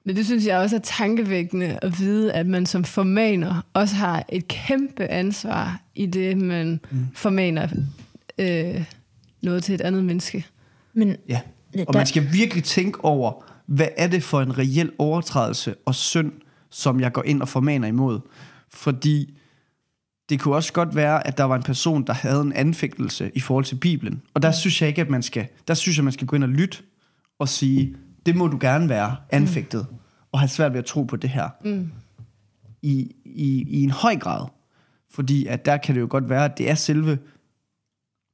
Men 0.04 0.16
det 0.16 0.26
synes 0.26 0.46
jeg 0.46 0.58
også 0.58 0.76
er 0.76 0.80
tankevækkende 0.80 1.80
at 1.82 2.00
vide, 2.00 2.34
at 2.34 2.46
man 2.48 2.66
som 2.66 2.84
formaner 2.84 3.66
også 3.74 3.96
har 3.96 4.26
et 4.30 4.48
kæmpe 4.48 5.08
ansvar 5.08 5.82
i 5.96 6.06
det, 6.06 6.38
man 6.38 6.80
mm. 6.92 7.08
formaner 7.14 7.68
øh, 8.38 8.84
noget 9.44 9.64
til 9.64 9.76
et 9.76 9.82
andet 9.82 10.04
menneske. 10.04 10.46
Men 10.94 11.16
ja. 11.30 11.42
Og 11.88 11.94
man 11.94 12.06
skal 12.06 12.34
virkelig 12.34 12.64
tænke 12.64 13.04
over, 13.04 13.46
hvad 13.66 13.88
er 13.98 14.08
det 14.08 14.24
for 14.24 14.42
en 14.42 14.58
reel 14.58 14.92
overtrædelse 14.98 15.76
og 15.86 15.96
synd, 15.96 16.32
som 16.70 17.00
jeg 17.00 17.12
går 17.12 17.24
ind 17.24 17.42
og 17.42 17.48
formaner 17.48 17.88
imod. 17.88 18.20
Fordi 18.70 19.38
det 20.30 20.40
kunne 20.40 20.56
også 20.56 20.74
godt 20.74 20.96
være, 20.96 21.28
at 21.28 21.38
der 21.38 21.44
var 21.44 21.56
en 21.56 21.64
person, 21.64 22.08
der 22.08 22.14
havde 22.14 22.42
en 22.42 22.54
anfægtelse 22.54 23.32
i 23.36 23.40
forhold 23.40 23.66
til 23.66 23.76
Bibelen. 23.76 24.22
Og 24.34 24.42
der 24.42 24.52
synes 24.52 24.82
jeg 24.82 24.90
ikke, 24.90 25.02
at 25.02 25.10
man 25.10 25.24
skal, 25.24 25.48
der 25.68 25.74
synes 25.74 25.98
jeg, 25.98 26.04
man 26.04 26.14
skal 26.14 26.28
gå 26.28 26.36
ind 26.36 26.44
og 26.44 26.50
lytte 26.50 26.78
og 27.40 27.50
sige, 27.50 27.96
det 28.26 28.36
må 28.36 28.48
du 28.48 28.58
gerne 28.62 28.90
være 28.90 29.16
anfægtet, 29.30 29.88
mm. 29.92 29.98
og 30.32 30.40
have 30.40 30.50
svært 30.50 30.74
ved 30.74 30.80
at 30.80 30.86
tro 30.86 31.04
på 31.04 31.16
det 31.16 31.30
her. 31.30 31.50
Mm. 31.66 31.92
I, 32.82 33.16
i, 33.26 33.66
I 33.68 33.84
en 33.84 33.90
høj 33.90 34.16
grad. 34.16 34.48
Fordi 35.12 35.46
at 35.46 35.66
der 35.66 35.78
kan 35.78 35.96
det 35.96 36.02
jo 36.02 36.08
godt 36.10 36.30
være, 36.30 36.46
at 36.46 36.58
det 36.58 36.70
er 36.70 36.76
selve 36.76 37.18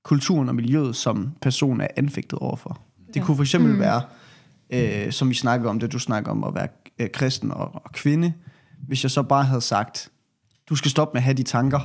kulturen 0.10 0.50
og 0.50 0.56
miljøet, 0.56 0.96
som 0.96 1.32
personen 1.42 1.82
er 1.82 1.88
anfægtet 1.98 2.40
overfor. 2.40 2.82
Det 3.08 3.16
Ja. 3.16 3.22
kunne 3.24 3.36
for 3.36 3.44
eksempel 3.44 3.74
mm. 3.74 3.80
være, 3.80 4.02
øh, 4.70 5.12
som 5.12 5.30
vi 5.30 5.34
snakker 5.34 5.70
om, 5.70 5.80
det 5.80 5.92
du 5.92 6.00
snakker 6.00 6.32
om, 6.32 6.44
at 6.44 6.56
være 6.56 6.68
øh, 7.00 7.10
kristen 7.14 7.52
og, 7.52 7.72
og 7.86 7.92
kvinde. 7.92 8.34
Hvis 8.88 9.04
jeg 9.04 9.12
så 9.12 9.24
bare 9.24 9.44
havde 9.44 9.62
sagt, 9.62 10.10
du 10.70 10.76
skal 10.76 10.92
stoppe 10.92 11.14
med 11.16 11.20
at 11.20 11.24
have 11.24 11.34
de 11.34 11.44
tanker, 11.44 11.80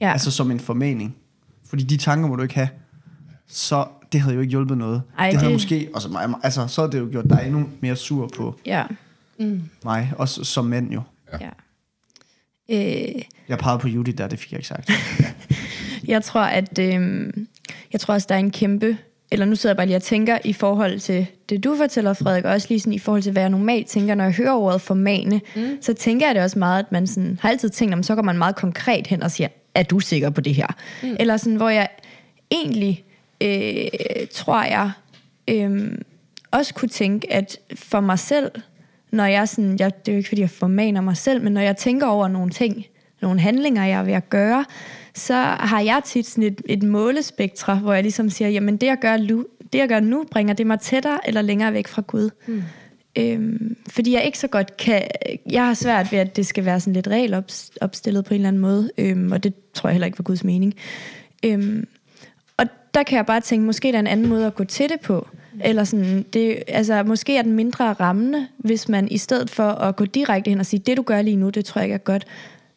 Ja. 0.00 0.12
altså 0.12 0.30
som 0.30 0.50
en 0.50 0.60
formaning. 0.60 1.16
Fordi 1.68 1.82
de 1.84 1.96
tanker 1.96 2.28
må 2.28 2.36
du 2.36 2.42
ikke 2.42 2.54
have. 2.54 2.68
Så 3.46 3.86
det 4.12 4.20
havde 4.20 4.34
jo 4.34 4.40
ikke 4.40 4.50
hjulpet 4.50 4.78
noget. 4.78 5.02
Ej, 5.18 5.26
det 5.30 5.34
havde 5.38 5.46
det- 5.46 5.54
måske, 5.54 5.88
altså, 5.94 6.08
mig, 6.08 6.34
altså, 6.42 6.66
så 6.66 6.80
havde 6.80 6.92
det 6.92 6.98
jo 7.00 7.08
gjort 7.10 7.24
dig 7.30 7.42
endnu 7.46 7.68
mere 7.80 7.96
sur 7.96 8.30
på 8.36 8.60
ja. 8.66 8.84
mig, 9.84 10.12
også 10.18 10.44
som 10.44 10.64
mand 10.64 10.92
jo. 10.92 11.02
ja. 11.40 11.48
Øh, 12.70 13.22
Jeg 13.48 13.58
pegede 13.58 13.78
på 13.78 13.88
Judith 13.88 14.18
der, 14.18 14.28
det 14.28 14.38
fik 14.38 14.52
jeg 14.52 14.58
ikke 14.58 14.68
sagt. 14.68 14.90
Jeg 16.04 16.22
tror, 16.24 16.40
at 16.42 16.78
øh, 16.78 17.32
jeg 17.92 18.00
tror 18.00 18.14
også, 18.14 18.26
der 18.28 18.34
er 18.34 18.38
en 18.38 18.50
kæmpe, 18.50 18.96
eller 19.30 19.46
nu 19.46 19.56
sidder 19.56 19.72
jeg 19.72 19.76
bare 19.76 19.86
lige 19.86 19.96
og 19.96 20.02
tænker 20.02 20.38
i 20.44 20.52
forhold 20.52 20.98
til 20.98 21.26
det, 21.48 21.64
du 21.64 21.76
fortæller, 21.76 22.12
Frederik, 22.12 22.44
og 22.44 22.50
også 22.50 22.66
lige 22.70 22.80
sådan 22.80 22.92
i 22.92 22.98
forhold 22.98 23.22
til, 23.22 23.32
hvad 23.32 23.42
jeg 23.42 23.50
normalt 23.50 23.86
tænker, 23.86 24.14
når 24.14 24.24
jeg 24.24 24.32
hører 24.32 24.52
ordet 24.52 24.80
formane, 24.80 25.40
mm. 25.56 25.78
så 25.80 25.94
tænker 25.94 26.26
jeg 26.26 26.34
det 26.34 26.42
også 26.42 26.58
meget, 26.58 26.78
at 26.78 26.92
man 26.92 27.06
sådan, 27.06 27.38
har 27.42 27.48
altid 27.48 27.68
tænkt, 27.68 27.94
om 27.94 28.02
så 28.02 28.14
går 28.14 28.22
man 28.22 28.38
meget 28.38 28.56
konkret 28.56 29.06
hen 29.06 29.22
og 29.22 29.30
siger, 29.30 29.48
er 29.74 29.82
du 29.82 30.00
sikker 30.00 30.30
på 30.30 30.40
det 30.40 30.54
her? 30.54 30.66
Mm. 31.02 31.16
Eller 31.20 31.36
sådan, 31.36 31.56
hvor 31.56 31.68
jeg 31.68 31.88
egentlig, 32.50 33.04
øh, 33.40 33.88
tror 34.34 34.62
jeg, 34.62 34.90
øh, 35.48 35.92
også 36.50 36.74
kunne 36.74 36.88
tænke, 36.88 37.32
at 37.32 37.58
for 37.74 38.00
mig 38.00 38.18
selv, 38.18 38.50
når 39.12 39.24
jeg 39.24 39.48
sådan, 39.48 39.76
jeg, 39.78 40.06
det 40.06 40.12
er 40.12 40.16
jo 40.16 40.18
ikke 40.18 40.28
fordi, 40.28 40.40
jeg 40.40 40.50
formaner 40.50 41.00
mig 41.00 41.16
selv, 41.16 41.42
men 41.42 41.52
når 41.52 41.60
jeg 41.60 41.76
tænker 41.76 42.06
over 42.06 42.28
nogle 42.28 42.50
ting, 42.50 42.86
nogle 43.22 43.40
handlinger, 43.40 43.84
jeg 43.84 43.98
er 43.98 44.02
ved 44.02 44.12
at 44.12 44.30
gøre, 44.30 44.64
så 45.20 45.34
har 45.60 45.80
jeg 45.80 46.02
tit 46.04 46.26
sådan 46.26 46.44
et, 46.44 46.62
et 46.64 46.82
målespektre, 46.82 47.76
hvor 47.76 47.92
jeg 47.92 48.02
ligesom 48.02 48.30
siger, 48.30 48.48
jamen 48.48 48.76
det 48.76 48.86
jeg, 48.86 48.98
gør 49.00 49.16
nu, 49.16 49.46
det 49.72 49.78
jeg 49.78 49.88
gør 49.88 50.00
nu, 50.00 50.24
bringer 50.30 50.54
det 50.54 50.66
mig 50.66 50.80
tættere 50.80 51.28
eller 51.28 51.42
længere 51.42 51.72
væk 51.72 51.88
fra 51.88 52.02
Gud. 52.06 52.30
Mm. 52.46 52.62
Øhm, 53.16 53.76
fordi 53.88 54.12
jeg 54.12 54.24
ikke 54.24 54.38
så 54.38 54.48
godt 54.48 54.76
kan, 54.76 55.02
jeg 55.50 55.66
har 55.66 55.74
svært 55.74 56.12
ved, 56.12 56.18
at 56.18 56.36
det 56.36 56.46
skal 56.46 56.64
være 56.64 56.80
sådan 56.80 56.92
lidt 56.92 57.08
regelopstillet 57.08 58.24
på 58.24 58.34
en 58.34 58.40
eller 58.40 58.48
anden 58.48 58.62
måde, 58.62 58.90
øhm, 58.98 59.32
og 59.32 59.44
det 59.44 59.54
tror 59.74 59.88
jeg 59.88 59.94
heller 59.94 60.06
ikke 60.06 60.18
var 60.18 60.22
Guds 60.22 60.44
mening. 60.44 60.74
Øhm, 61.44 61.86
og 62.56 62.66
der 62.94 63.02
kan 63.02 63.16
jeg 63.16 63.26
bare 63.26 63.40
tænke, 63.40 63.66
måske 63.66 63.88
der 63.88 63.94
er 63.94 64.00
en 64.00 64.06
anden 64.06 64.28
måde 64.28 64.46
at 64.46 64.54
gå 64.54 64.64
til 64.64 64.88
det 64.88 65.00
på. 65.00 65.28
Eller 65.64 65.84
sådan, 65.84 66.24
det, 66.32 66.62
altså, 66.68 67.02
måske 67.02 67.36
er 67.36 67.42
den 67.42 67.52
mindre 67.52 67.92
rammende, 67.92 68.46
hvis 68.58 68.88
man 68.88 69.08
i 69.10 69.18
stedet 69.18 69.50
for 69.50 69.68
at 69.68 69.96
gå 69.96 70.04
direkte 70.04 70.48
hen 70.48 70.60
og 70.60 70.66
sige, 70.66 70.82
det 70.86 70.96
du 70.96 71.02
gør 71.02 71.22
lige 71.22 71.36
nu, 71.36 71.50
det 71.50 71.64
tror 71.64 71.80
jeg 71.80 71.86
ikke 71.86 71.94
er 71.94 71.98
godt, 71.98 72.26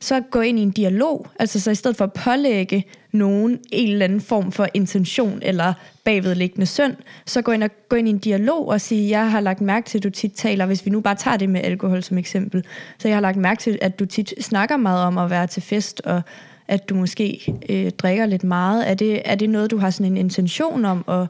så 0.03 0.21
gå 0.21 0.41
ind 0.41 0.59
i 0.59 0.61
en 0.61 0.71
dialog. 0.71 1.27
Altså 1.39 1.59
så 1.59 1.71
i 1.71 1.75
stedet 1.75 1.97
for 1.97 2.05
at 2.05 2.13
pålægge 2.13 2.85
nogen 3.11 3.59
en 3.71 3.89
eller 3.89 4.05
anden 4.05 4.21
form 4.21 4.51
for 4.51 4.67
intention 4.73 5.39
eller 5.41 5.73
bagvedliggende 6.03 6.65
synd, 6.65 6.95
så 7.25 7.41
gå 7.41 7.51
ind 7.51 7.63
og 7.63 7.69
gå 7.89 7.95
ind 7.95 8.07
i 8.07 8.11
en 8.11 8.17
dialog 8.17 8.67
og 8.67 8.81
sige, 8.81 9.09
jeg 9.09 9.31
har 9.31 9.39
lagt 9.39 9.61
mærke 9.61 9.89
til, 9.89 9.97
at 9.97 10.03
du 10.03 10.09
tit 10.09 10.33
taler, 10.33 10.65
hvis 10.65 10.85
vi 10.85 10.91
nu 10.91 11.01
bare 11.01 11.15
tager 11.15 11.37
det 11.37 11.49
med 11.49 11.61
alkohol 11.63 12.03
som 12.03 12.17
eksempel, 12.17 12.63
så 12.99 13.07
jeg 13.07 13.15
har 13.15 13.21
lagt 13.21 13.37
mærke 13.37 13.61
til, 13.61 13.79
at 13.81 13.99
du 13.99 14.05
tit 14.05 14.33
snakker 14.41 14.77
meget 14.77 15.03
om 15.03 15.17
at 15.17 15.29
være 15.29 15.47
til 15.47 15.61
fest, 15.61 16.01
og 16.05 16.21
at 16.67 16.89
du 16.89 16.95
måske 16.95 17.53
øh, 17.69 17.91
drikker 17.91 18.25
lidt 18.25 18.43
meget. 18.43 18.89
Er 18.89 18.93
det, 18.93 19.21
er 19.25 19.35
det 19.35 19.49
noget, 19.49 19.71
du 19.71 19.77
har 19.77 19.89
sådan 19.89 20.11
en 20.11 20.17
intention 20.17 20.85
om, 20.85 21.03
og 21.07 21.27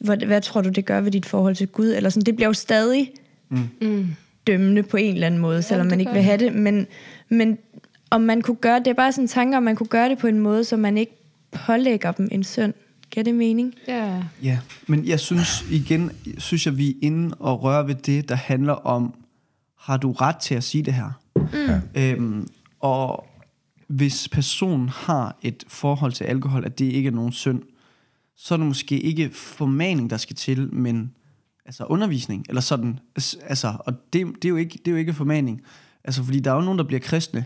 hvad, 0.00 0.16
hvad 0.16 0.40
tror 0.40 0.60
du, 0.60 0.68
det 0.68 0.84
gør 0.84 1.00
ved 1.00 1.10
dit 1.10 1.26
forhold 1.26 1.54
til 1.54 1.68
Gud? 1.68 1.88
Eller 1.88 2.10
sådan, 2.10 2.26
det 2.26 2.36
bliver 2.36 2.48
jo 2.48 2.52
stadig 2.52 3.10
mm. 3.48 4.06
dømmende 4.46 4.82
på 4.82 4.96
en 4.96 5.14
eller 5.14 5.26
anden 5.26 5.40
måde, 5.40 5.62
selvom 5.62 5.86
det 5.86 5.90
man 5.90 6.00
ikke 6.00 6.12
vil 6.12 6.22
have 6.22 6.38
det. 6.38 6.54
Men, 6.54 6.86
men 7.28 7.58
om 8.16 8.22
man 8.22 8.42
kunne 8.42 8.56
gøre 8.56 8.78
det, 8.78 8.86
er 8.86 8.94
bare 8.94 9.12
sådan 9.12 9.24
en 9.24 9.28
tanke, 9.28 9.56
om 9.56 9.62
man 9.62 9.76
kunne 9.76 9.86
gøre 9.86 10.08
det 10.08 10.18
på 10.18 10.26
en 10.26 10.38
måde, 10.38 10.64
så 10.64 10.76
man 10.76 10.98
ikke 10.98 11.12
pålægger 11.50 12.12
dem 12.12 12.28
en 12.32 12.44
synd. 12.44 12.74
Giver 13.10 13.24
det 13.24 13.34
mening? 13.34 13.74
Ja. 13.88 14.22
Ja, 14.42 14.58
men 14.86 15.06
jeg 15.06 15.20
synes 15.20 15.64
igen, 15.70 16.10
synes 16.38 16.66
jeg, 16.66 16.76
vi 16.76 16.90
er 16.90 16.94
inde 17.02 17.36
og 17.38 17.62
røre 17.62 17.88
ved 17.88 17.94
det, 17.94 18.28
der 18.28 18.34
handler 18.34 18.72
om, 18.72 19.14
har 19.78 19.96
du 19.96 20.12
ret 20.12 20.36
til 20.36 20.54
at 20.54 20.64
sige 20.64 20.82
det 20.84 20.94
her? 20.94 21.10
Mm. 21.36 22.00
Øhm, 22.00 22.48
og 22.80 23.26
hvis 23.86 24.28
personen 24.28 24.88
har 24.88 25.36
et 25.42 25.64
forhold 25.68 26.12
til 26.12 26.24
alkohol, 26.24 26.64
at 26.64 26.78
det 26.78 26.84
ikke 26.84 27.06
er 27.06 27.12
nogen 27.12 27.32
synd, 27.32 27.62
så 28.36 28.54
er 28.54 28.58
det 28.58 28.66
måske 28.66 29.00
ikke 29.00 29.30
formaning, 29.32 30.10
der 30.10 30.16
skal 30.16 30.36
til, 30.36 30.74
men 30.74 31.12
altså 31.64 31.84
undervisning, 31.84 32.44
eller 32.48 32.60
sådan, 32.60 32.98
altså, 33.42 33.74
og 33.78 33.92
det, 34.12 34.26
det, 34.34 34.44
er 34.44 34.48
jo 34.48 34.56
ikke, 34.56 34.78
det 34.78 34.88
er 34.88 34.92
jo 34.92 34.96
ikke 34.96 35.14
formaning, 35.14 35.62
altså 36.04 36.22
fordi 36.22 36.40
der 36.40 36.50
er 36.50 36.54
jo 36.54 36.60
nogen, 36.60 36.78
der 36.78 36.84
bliver 36.84 37.00
kristne 37.00 37.44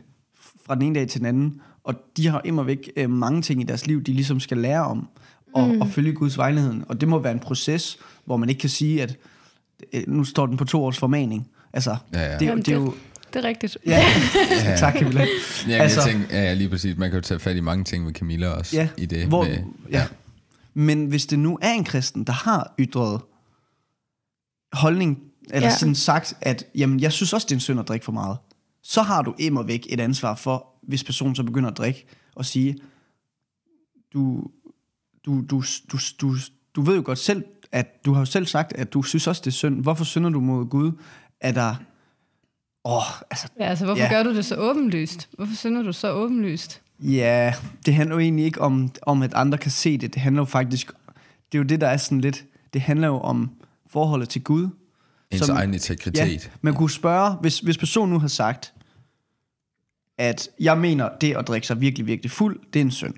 fra 0.71 0.75
den 0.75 0.83
ene 0.83 0.95
dag 0.99 1.09
til 1.09 1.21
den 1.21 1.27
anden, 1.27 1.61
og 1.85 1.95
de 2.17 2.27
har 2.29 2.41
immer 2.45 2.63
væk 2.63 2.91
øh, 2.97 3.11
mange 3.11 3.43
ting 3.43 3.61
i 3.61 3.65
deres 3.65 3.87
liv, 3.87 4.03
de 4.03 4.13
ligesom 4.13 4.41
skal 4.41 4.59
lære 4.59 4.85
om, 4.87 5.09
og, 5.55 5.69
mm. 5.69 5.81
og 5.81 5.89
følge 5.89 6.13
Guds 6.13 6.39
vejledning, 6.39 6.85
og 6.91 7.01
det 7.01 7.09
må 7.09 7.19
være 7.19 7.33
en 7.33 7.39
proces, 7.39 7.99
hvor 8.25 8.37
man 8.37 8.49
ikke 8.49 8.59
kan 8.61 8.71
sige, 8.71 9.03
at 9.03 9.17
øh, 9.93 10.03
nu 10.07 10.25
står 10.25 10.47
den 10.47 10.57
på 10.57 10.65
to 10.65 10.85
års 10.85 10.99
formaning. 10.99 11.49
Altså, 11.73 11.97
Ja, 12.15 12.21
ja. 12.21 12.25
Det, 12.25 12.43
er 12.43 12.47
jo- 12.47 12.47
Jamen, 12.51 12.65
det 12.65 12.73
er 12.73 12.77
jo... 12.77 12.95
Det 13.33 13.45
er 13.45 13.49
rigtigt. 13.49 13.79
Ja, 13.87 14.03
tak 14.79 14.95
Camilla. 14.99 15.27
Ja, 15.69 15.73
altså, 15.75 16.01
jeg 16.01 16.11
tænker, 16.11 16.39
ja, 16.43 16.55
lige 16.55 16.69
præcis. 16.69 16.97
Man 16.97 17.11
kan 17.11 17.17
jo 17.17 17.23
tage 17.23 17.41
fat 17.41 17.57
i 17.57 17.61
mange 17.61 17.85
ting 17.85 18.05
med 18.05 18.13
Camilla 18.13 18.49
også 18.49 18.77
Ja, 18.77 18.89
i 18.97 19.07
det. 19.07 19.27
hvor, 19.27 19.45
med, 19.45 19.59
ja. 19.91 20.07
Men 20.75 21.07
hvis 21.07 21.27
det 21.27 21.39
nu 21.39 21.59
er 21.63 21.71
en 21.73 21.85
kristen, 21.85 22.25
der 22.25 22.33
har 22.33 22.75
ytret 22.79 23.21
holdning, 24.73 25.19
eller 25.51 25.67
Ja. 25.67 25.73
ja. 25.73 25.79
sådan 25.79 25.95
sagt, 25.95 26.35
at 26.41 26.65
jamen, 26.75 27.01
jeg 27.01 27.13
synes 27.13 27.33
også, 27.33 27.45
det 27.45 27.53
er 27.53 27.57
en 27.57 27.61
synd 27.61 27.81
at 27.81 27.89
drikke 27.89 28.05
for 28.05 28.13
meget, 28.13 28.37
så 28.83 29.03
har 29.03 29.23
du 29.23 29.35
immer 29.39 29.63
væk 29.63 29.87
et 29.91 30.01
ansvar 30.01 30.35
for, 30.35 30.67
hvis 30.83 31.05
personen 31.05 31.35
så 31.35 31.43
begynder 31.43 31.71
at 31.71 31.77
drikke, 31.77 32.07
og 32.35 32.45
sige, 32.47 32.79
du, 34.13 34.45
du, 35.27 35.41
du, 35.51 35.63
du, 35.93 35.99
du, 36.21 36.37
du 36.75 36.83
ved 36.83 36.97
jo 36.97 37.03
godt 37.05 37.19
selv, 37.19 37.45
at 37.73 38.05
du 38.05 38.13
har 38.13 38.21
jo 38.21 38.25
selv 38.25 38.47
sagt, 38.47 38.73
at 38.73 38.93
du 38.93 39.03
synes 39.03 39.27
også, 39.27 39.41
det 39.45 39.51
er 39.51 39.53
synd. 39.55 39.83
Hvorfor 39.83 40.05
synder 40.05 40.31
du 40.31 40.41
mod 40.41 40.67
Gud? 40.67 40.93
Er 41.41 41.53
der... 41.53 41.75
Åh, 42.85 43.21
altså, 43.31 43.49
Ja, 43.59 43.65
altså, 43.65 43.85
hvorfor 43.85 44.03
Ja. 44.03 44.09
gør 44.09 44.23
du 44.23 44.35
det 44.35 44.45
så 44.45 44.57
åbenlyst? 44.57 45.29
Hvorfor 45.33 45.55
synder 45.55 45.83
du 45.83 45.93
så 45.93 46.13
åbenlyst? 46.13 46.83
Ja, 47.01 47.55
det 47.87 47.95
handler 47.95 48.15
jo 48.17 48.21
egentlig 48.21 48.45
ikke 48.45 48.61
om, 48.61 48.91
om, 49.03 49.23
at 49.23 49.35
andre 49.35 49.59
kan 49.59 49.71
se 49.71 49.99
det. 49.99 50.15
Det 50.15 50.23
handler 50.23 50.41
jo 50.41 50.47
faktisk... 50.47 50.93
Det 51.53 51.59
er 51.59 51.63
jo 51.63 51.65
det, 51.65 51.81
der 51.81 51.87
er 51.87 51.97
sådan 51.97 52.21
lidt... 52.21 52.45
Det 52.73 52.81
handler 52.81 53.07
jo 53.07 53.19
om 53.21 53.51
forholdet 53.87 54.29
til 54.29 54.43
Gud. 54.45 54.69
Ens 55.31 55.43
som- 55.47 55.57
egen 55.57 55.75
integritet. 55.75 56.45
Ja, 56.45 56.51
man 56.61 56.75
kunne 56.75 56.91
spørge, 56.91 57.37
hvis, 57.37 57.61
hvis 57.61 57.79
personen 57.79 58.13
nu 58.13 58.19
har 58.19 58.29
sagt, 58.29 58.75
at 60.19 60.49
jeg 60.61 60.79
mener, 60.79 61.09
det 61.21 61.37
at 61.37 61.49
drikke 61.49 61.67
sig 61.67 61.81
virkelig, 61.81 62.07
virkelig 62.07 62.31
fuld, 62.31 62.61
det 62.73 62.81
er 62.81 62.85
en 62.85 62.91
synd. 62.91 63.15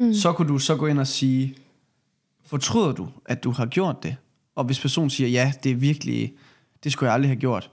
Mm. 0.00 0.14
Så 0.14 0.32
kunne 0.32 0.48
du 0.48 0.58
så 0.58 0.76
gå 0.76 0.86
ind 0.86 0.98
og 0.98 1.06
sige, 1.06 1.56
fortryder 2.44 2.92
du, 2.92 3.08
at 3.26 3.44
du 3.44 3.50
har 3.50 3.66
gjort 3.66 4.02
det? 4.02 4.16
Og 4.54 4.64
hvis 4.64 4.80
personen 4.80 5.10
siger, 5.10 5.28
ja, 5.28 5.52
det 5.62 5.72
er 5.72 5.76
virkelig, 5.76 6.34
det 6.84 6.92
skulle 6.92 7.08
jeg 7.08 7.14
aldrig 7.14 7.28
have 7.30 7.40
gjort, 7.40 7.70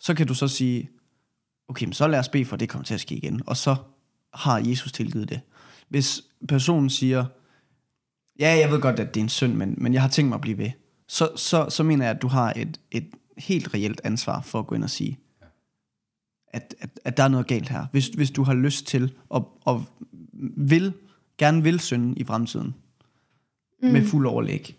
så 0.00 0.14
kan 0.14 0.26
du 0.26 0.34
så 0.34 0.48
sige, 0.48 0.90
okay, 1.68 1.86
men 1.86 1.92
så 1.92 2.08
lad 2.08 2.18
os 2.18 2.28
bede 2.28 2.44
for, 2.44 2.54
at 2.56 2.60
det 2.60 2.68
kommer 2.68 2.84
til 2.84 2.94
at 2.94 3.00
ske 3.00 3.14
igen. 3.14 3.42
Og 3.46 3.56
så 3.56 3.76
har 4.34 4.58
Jesus 4.58 4.92
tilgivet 4.92 5.28
det. 5.28 5.40
Hvis 5.88 6.20
personen 6.48 6.90
siger, 6.90 7.24
ja, 8.40 8.58
jeg 8.58 8.70
ved 8.70 8.80
godt, 8.80 9.00
at 9.00 9.14
det 9.14 9.20
er 9.20 9.24
en 9.24 9.28
synd, 9.28 9.54
men, 9.54 9.74
men 9.78 9.94
jeg 9.94 10.02
har 10.02 10.08
tænkt 10.08 10.28
mig 10.28 10.34
at 10.34 10.40
blive 10.40 10.58
ved, 10.58 10.70
så, 11.08 11.30
så, 11.36 11.66
så 11.70 11.82
mener 11.82 12.04
jeg, 12.04 12.14
at 12.14 12.22
du 12.22 12.28
har 12.28 12.52
et, 12.56 12.80
et 12.90 13.06
helt 13.38 13.74
reelt 13.74 14.00
ansvar 14.04 14.40
for 14.40 14.58
at 14.58 14.66
gå 14.66 14.74
ind 14.74 14.84
og 14.84 14.90
sige, 14.90 15.18
at, 16.52 16.74
at, 16.80 17.00
at 17.04 17.16
der 17.16 17.22
er 17.22 17.28
noget 17.28 17.46
galt 17.46 17.68
her. 17.68 17.86
Hvis, 17.92 18.08
hvis 18.08 18.30
du 18.30 18.42
har 18.42 18.54
lyst 18.54 18.86
til 18.86 19.12
at, 19.34 19.42
at 19.66 19.76
vil, 20.56 20.92
gerne 21.38 21.62
vil 21.62 21.80
synde 21.80 22.18
i 22.18 22.24
fremtiden, 22.24 22.74
mm. 23.82 23.88
med 23.88 24.06
fuld 24.06 24.26
overlæg, 24.26 24.76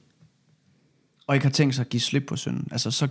og 1.27 1.35
ikke 1.35 1.45
har 1.45 1.51
tænkt 1.51 1.75
sig 1.75 1.83
at 1.83 1.89
give 1.89 2.01
slip 2.01 2.23
på 2.27 2.35
synden, 2.35 2.67
altså 2.71 2.91
så, 2.91 3.07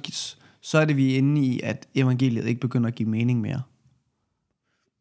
så 0.60 0.78
er 0.78 0.84
det 0.84 0.96
vi 0.96 1.14
er 1.14 1.18
inde 1.18 1.46
i, 1.46 1.60
at 1.60 1.88
evangeliet 1.94 2.46
ikke 2.46 2.60
begynder 2.60 2.88
at 2.88 2.94
give 2.94 3.08
mening 3.08 3.40
mere. 3.40 3.62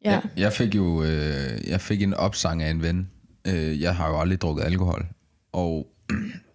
Ja. 0.04 0.10
Jeg, 0.10 0.22
jeg 0.36 0.52
fik 0.52 0.74
jo 0.74 1.02
øh, 1.02 1.68
jeg 1.68 1.80
fik 1.80 2.02
en 2.02 2.14
opsang 2.14 2.62
af 2.62 2.70
en 2.70 2.82
ven. 2.82 3.10
Øh, 3.46 3.80
jeg 3.80 3.96
har 3.96 4.08
jo 4.08 4.20
aldrig 4.20 4.40
drukket 4.40 4.64
alkohol. 4.64 5.06
Og 5.52 5.86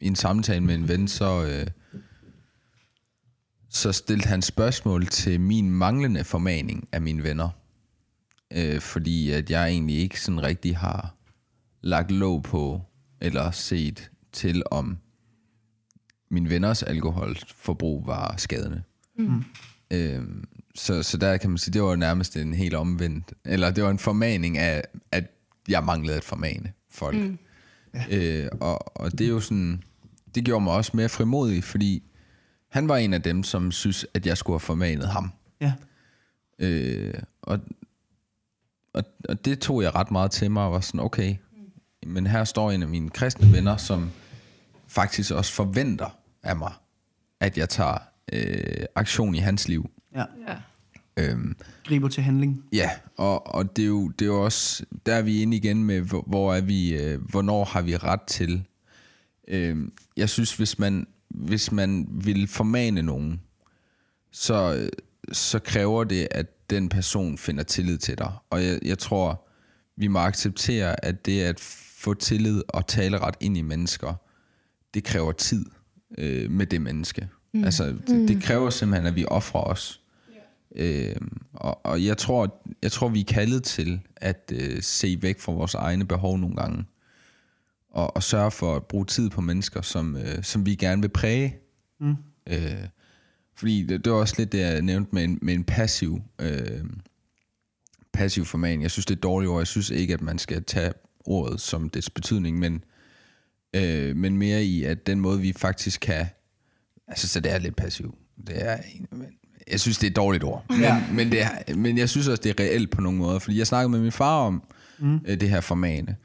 i 0.00 0.06
en 0.06 0.16
samtale 0.16 0.60
med 0.60 0.74
en 0.74 0.88
ven, 0.88 1.08
så, 1.08 1.44
øh, 1.46 1.66
så 3.70 3.92
stillede 3.92 4.28
han 4.28 4.42
spørgsmål 4.42 5.06
til 5.06 5.40
min 5.40 5.70
manglende 5.70 6.24
formaning 6.24 6.88
af 6.92 7.02
mine 7.02 7.22
venner. 7.22 7.48
Øh, 8.52 8.80
fordi 8.80 9.30
at 9.30 9.50
jeg 9.50 9.68
egentlig 9.68 9.96
ikke 9.96 10.20
sådan 10.20 10.42
rigtig 10.42 10.76
har 10.76 11.14
lagt 11.80 12.10
låg 12.10 12.42
på, 12.42 12.82
eller 13.20 13.50
set 13.50 14.10
til, 14.32 14.62
om 14.70 14.98
min 16.30 16.50
venners 16.50 16.82
alkoholforbrug 16.82 18.06
var 18.06 18.34
skadende. 18.36 18.82
Øhm, 19.90 20.44
så, 20.74 21.02
så 21.02 21.16
der 21.16 21.36
kan 21.36 21.50
man 21.50 21.58
sige, 21.58 21.72
det 21.72 21.82
var 21.82 21.96
nærmest 21.96 22.36
en 22.36 22.54
helt 22.54 22.74
omvendt, 22.74 23.34
eller 23.44 23.70
det 23.70 23.84
var 23.84 23.90
en 23.90 23.98
formaning 23.98 24.58
af, 24.58 24.84
at 25.12 25.24
jeg 25.68 25.84
manglede 25.84 26.16
at 26.16 26.24
formane 26.24 26.72
folk. 26.90 27.16
Mm. 27.16 27.38
Øh, 28.10 28.48
og, 28.60 28.96
og 28.96 29.12
det 29.12 29.20
er 29.20 29.28
jo 29.28 29.40
sådan, 29.40 29.82
det 30.34 30.44
gjorde 30.44 30.64
mig 30.64 30.72
også 30.72 30.90
mere 30.94 31.08
frimodig, 31.08 31.64
fordi 31.64 32.02
han 32.68 32.88
var 32.88 32.96
en 32.96 33.14
af 33.14 33.22
dem, 33.22 33.42
som 33.42 33.72
synes, 33.72 34.06
at 34.14 34.26
jeg 34.26 34.36
skulle 34.36 34.54
have 34.54 34.60
formanet 34.60 35.08
ham. 35.08 35.32
Ja. 35.60 35.72
Øh, 36.58 37.14
og, 37.42 37.60
og, 38.94 39.04
og 39.28 39.44
det 39.44 39.58
tog 39.58 39.82
jeg 39.82 39.94
ret 39.94 40.10
meget 40.10 40.30
til 40.30 40.50
mig, 40.50 40.62
og 40.64 40.72
var 40.72 40.80
sådan, 40.80 41.00
okay, 41.00 41.36
men 42.06 42.26
her 42.26 42.44
står 42.44 42.70
en 42.70 42.82
af 42.82 42.88
mine 42.88 43.10
kristne 43.10 43.52
venner, 43.52 43.76
som 43.76 44.10
faktisk 44.86 45.32
også 45.32 45.52
forventer 45.52 46.18
af 46.42 46.56
mig, 46.56 46.72
at 47.40 47.58
jeg 47.58 47.68
tager 47.68 47.98
øh, 48.32 48.84
aktion 48.94 49.34
i 49.34 49.38
hans 49.38 49.68
liv. 49.68 49.90
ja. 50.14 50.24
Ja. 50.48 50.56
Øhm, 51.18 51.56
Griber 51.84 52.08
til 52.08 52.22
handling. 52.22 52.64
ja, 52.72 52.90
og, 53.16 53.54
og 53.54 53.76
det, 53.76 53.82
er 53.82 53.86
jo, 53.86 54.08
det 54.08 54.24
er 54.24 54.26
jo 54.26 54.44
også, 54.44 54.84
der 55.06 55.14
er 55.14 55.22
vi 55.22 55.42
inde 55.42 55.56
igen 55.56 55.84
med, 55.84 56.00
hvor, 56.00 56.24
hvor 56.26 56.54
er 56.54 56.60
vi, 56.60 56.94
øh, 56.94 57.22
hvornår 57.22 57.64
har 57.64 57.82
vi 57.82 57.96
ret 57.96 58.22
til. 58.22 58.64
Øhm, 59.48 59.92
jeg 60.16 60.28
synes, 60.28 60.56
hvis 60.56 60.78
man, 60.78 61.06
hvis 61.28 61.72
man 61.72 62.06
vil 62.10 62.46
formane 62.46 63.02
nogen, 63.02 63.40
så, 64.32 64.88
så 65.32 65.58
kræver 65.58 66.04
det, 66.04 66.28
at 66.30 66.70
den 66.70 66.88
person 66.88 67.38
finder 67.38 67.62
tillid 67.62 67.98
til 67.98 68.18
dig. 68.18 68.32
Og 68.50 68.64
jeg, 68.64 68.78
jeg 68.82 68.98
tror, 68.98 69.48
vi 69.96 70.08
må 70.08 70.18
acceptere, 70.18 71.04
at 71.04 71.26
det 71.26 71.40
at 71.40 71.60
få 71.98 72.14
tillid 72.14 72.62
og 72.68 72.86
tale 72.86 73.18
ret 73.18 73.36
ind 73.40 73.56
i 73.56 73.62
mennesker, 73.62 74.14
det 74.94 75.04
kræver 75.04 75.32
tid 75.32 75.64
øh, 76.18 76.50
med 76.50 76.66
det 76.66 76.82
menneske. 76.82 77.28
Mm. 77.54 77.64
Altså, 77.64 77.84
det, 78.06 78.28
det 78.28 78.42
kræver 78.42 78.70
simpelthen, 78.70 79.06
at 79.06 79.16
vi 79.16 79.24
offrer 79.24 79.60
os. 79.60 80.00
Øh, 80.78 81.16
og, 81.52 81.86
og 81.86 82.04
jeg 82.04 82.18
tror, 82.18 82.62
jeg 82.82 82.92
tror, 82.92 83.08
vi 83.08 83.20
er 83.20 83.24
kaldet 83.24 83.62
til 83.64 84.00
at 84.16 84.52
øh, 84.54 84.82
se 84.82 85.18
væk 85.22 85.40
fra 85.40 85.52
vores 85.52 85.74
egne 85.74 86.06
behov 86.06 86.38
nogle 86.38 86.56
gange. 86.56 86.84
Og, 87.90 88.16
og 88.16 88.22
sørge 88.22 88.50
for 88.50 88.76
at 88.76 88.86
bruge 88.86 89.04
tid 89.04 89.30
på 89.30 89.40
mennesker, 89.40 89.82
som, 89.82 90.16
øh, 90.16 90.42
som 90.42 90.66
vi 90.66 90.74
gerne 90.74 91.02
vil 91.02 91.08
præge. 91.08 91.56
Mm. 92.00 92.16
Øh, 92.46 92.88
fordi 93.54 93.82
det, 93.86 94.04
det 94.04 94.12
var 94.12 94.18
også 94.18 94.34
lidt 94.38 94.52
det, 94.52 94.58
jeg 94.58 94.82
nævnte 94.82 95.10
med 95.14 95.24
en, 95.24 95.38
med 95.42 95.54
en 95.54 95.64
passiv, 95.64 96.22
øh, 96.38 96.84
passiv 98.12 98.44
formaning. 98.44 98.82
Jeg 98.82 98.90
synes, 98.90 99.06
det 99.06 99.14
er 99.14 99.18
et 99.18 99.22
dårligt 99.22 99.50
ord. 99.50 99.60
Jeg 99.60 99.66
synes 99.66 99.90
ikke, 99.90 100.14
at 100.14 100.20
man 100.20 100.38
skal 100.38 100.64
tage 100.64 100.92
ordet 101.20 101.60
som 101.60 101.90
dets 101.90 102.10
betydning, 102.10 102.58
men, 102.58 102.84
øh, 103.74 104.16
men 104.16 104.36
mere 104.36 104.64
i, 104.64 104.84
at 104.84 105.06
den 105.06 105.20
måde, 105.20 105.40
vi 105.40 105.52
faktisk 105.52 106.00
kan... 106.00 106.26
Altså, 107.08 107.28
så 107.28 107.40
det 107.40 107.52
er 107.52 107.58
lidt 107.58 107.76
passiv. 107.76 108.18
Det 108.46 108.64
er, 108.66 108.78
men 109.10 109.38
jeg 109.70 109.80
synes, 109.80 109.98
det 109.98 110.06
er 110.06 110.10
et 110.10 110.16
dårligt 110.16 110.44
ord. 110.44 110.64
Men, 110.70 110.80
Ja. 110.80 111.04
men, 111.12 111.32
det 111.32 111.42
er, 111.42 111.74
men 111.76 111.98
jeg 111.98 112.08
synes 112.08 112.28
også, 112.28 112.42
det 112.42 112.60
er 112.60 112.64
reelt 112.64 112.90
på 112.90 113.00
nogle 113.00 113.18
måder. 113.18 113.38
Fordi 113.38 113.58
jeg 113.58 113.66
snakkede 113.66 113.88
med 113.88 114.00
min 114.00 114.12
far 114.12 114.40
om 114.46 114.62
mm. 114.98 115.20
øh, 115.26 115.40
det 115.40 115.50
her 115.50 115.60
formane. 115.60 116.16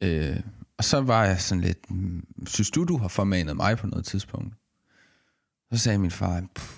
Øh, 0.00 0.36
og 0.78 0.84
så 0.84 1.00
var 1.00 1.24
jeg 1.24 1.40
sådan 1.40 1.62
lidt, 1.64 1.90
"Mm, 1.90 2.24
synes 2.46 2.70
du, 2.70 2.84
du 2.84 2.96
har 2.96 3.08
formanet 3.08 3.56
mig 3.56 3.78
på 3.78 3.86
noget 3.86 4.04
tidspunkt? 4.04 4.54
Så 5.72 5.78
sagde 5.78 5.98
min 5.98 6.10
far, 6.10 6.42
"Pff, 6.54 6.76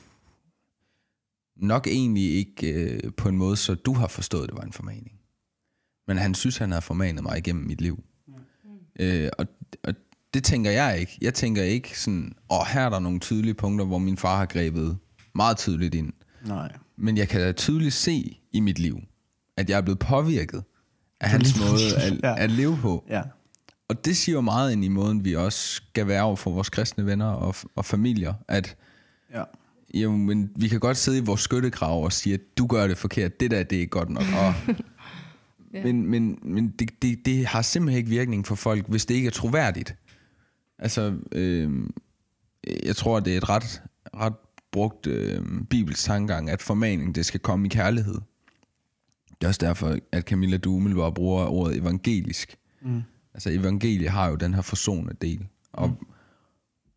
nok 1.56 1.86
egentlig 1.86 2.34
ikke 2.34 2.72
øh, 2.72 3.12
på 3.16 3.28
en 3.28 3.36
måde, 3.36 3.56
så 3.56 3.74
du 3.74 3.92
har 3.92 4.06
forstået, 4.08 4.48
det 4.48 4.56
var 4.58 4.64
en 4.64 4.72
formaning. 4.72 5.12
Men 6.08 6.16
han 6.18 6.34
synes, 6.34 6.56
han 6.58 6.72
har 6.72 6.80
formanet 6.80 7.22
mig 7.22 7.38
igennem 7.38 7.64
mit 7.66 7.80
liv. 7.80 8.04
Øh, 9.00 9.28
og, 9.38 9.46
og 9.84 9.94
det 10.34 10.44
tænker 10.44 10.70
jeg 10.70 11.00
ikke. 11.00 11.18
Jeg 11.20 11.34
tænker 11.34 11.62
ikke 11.62 12.00
sådan, 12.00 12.32
åh, 12.50 12.66
her 12.72 12.80
er 12.80 12.88
der 12.90 12.98
nogle 12.98 13.20
tydelige 13.20 13.54
punkter, 13.54 13.84
hvor 13.86 13.98
min 13.98 14.16
far 14.16 14.36
har 14.36 14.46
grebet 14.46 14.98
meget 15.36 15.56
tydeligt 15.56 15.94
ind. 15.94 16.12
Nej. 16.46 16.72
Men 16.96 17.16
jeg 17.16 17.28
kan 17.28 17.40
da 17.40 17.52
tydeligt 17.52 17.94
se 17.94 18.38
i 18.52 18.60
mit 18.60 18.78
liv, 18.78 19.00
at 19.56 19.70
jeg 19.70 19.76
er 19.76 19.80
blevet 19.80 19.98
påvirket 19.98 20.62
af 21.20 21.30
hans 21.30 21.60
måde 21.60 21.96
at, 21.96 22.20
Ja. 22.22 22.42
at 22.42 22.50
leve 22.50 22.78
på. 22.82 23.04
Ja. 23.08 23.22
Og 23.88 24.04
det 24.04 24.16
siger 24.16 24.36
jo 24.36 24.40
meget 24.40 24.72
ind 24.72 24.84
i 24.84 24.88
måden, 24.88 25.24
vi 25.24 25.36
også 25.36 25.58
skal 25.58 26.06
være 26.08 26.22
over 26.22 26.36
for 26.36 26.50
vores 26.50 26.68
kristne 26.70 27.06
venner 27.06 27.26
og, 27.26 27.54
og 27.76 27.84
familier, 27.84 28.34
at 28.48 28.76
Ja. 29.34 29.42
jo, 29.94 30.12
men 30.12 30.50
vi 30.56 30.68
kan 30.68 30.80
godt 30.80 30.96
sidde 30.96 31.18
i 31.18 31.20
vores 31.20 31.40
skyttegrav 31.40 32.04
og 32.04 32.12
sige, 32.12 32.34
at 32.34 32.40
du 32.58 32.66
gør 32.66 32.86
det 32.88 32.98
forkert, 32.98 33.40
det 33.40 33.50
der, 33.50 33.62
det 33.62 33.76
er 33.76 33.80
ikke 33.80 33.90
godt 33.90 34.10
nok. 34.10 34.24
Og, 34.38 34.54
Ja. 35.74 35.82
Men, 35.84 36.06
men, 36.06 36.38
men 36.42 36.68
det, 36.68 37.02
det, 37.02 37.18
det 37.26 37.46
har 37.46 37.62
simpelthen 37.62 37.98
ikke 37.98 38.10
virkning 38.10 38.46
for 38.46 38.54
folk, 38.54 38.88
hvis 38.88 39.06
det 39.06 39.14
ikke 39.14 39.26
er 39.26 39.30
troværdigt. 39.30 39.96
Altså, 40.78 41.14
øh, 41.32 41.70
jeg 42.84 42.96
tror, 42.96 43.20
det 43.20 43.32
er 43.32 43.36
et 43.36 43.48
ret, 43.48 43.82
ret 44.16 44.32
brugt 44.76 45.06
øh, 45.06 45.42
bibelsk 45.70 46.04
tankegang, 46.04 46.50
at 46.50 46.62
formaning, 46.62 47.14
det 47.14 47.26
skal 47.26 47.40
komme 47.40 47.66
i 47.66 47.68
kærlighed. 47.68 48.20
Det 49.28 49.44
er 49.44 49.48
også 49.48 49.60
derfor, 49.66 49.98
at 50.12 50.24
Camilla 50.24 50.56
du 50.56 50.74
umiddelbart 50.74 51.14
bruger 51.14 51.44
ordet 51.44 51.76
evangelisk. 51.76 52.56
Mm. 52.82 53.02
Altså, 53.34 53.50
evangelie 53.50 54.08
har 54.08 54.28
jo 54.28 54.34
den 54.34 54.54
her 54.54 54.62
forsonende 54.62 55.14
del. 55.20 55.46
Og, 55.72 55.88
mm. 55.88 56.06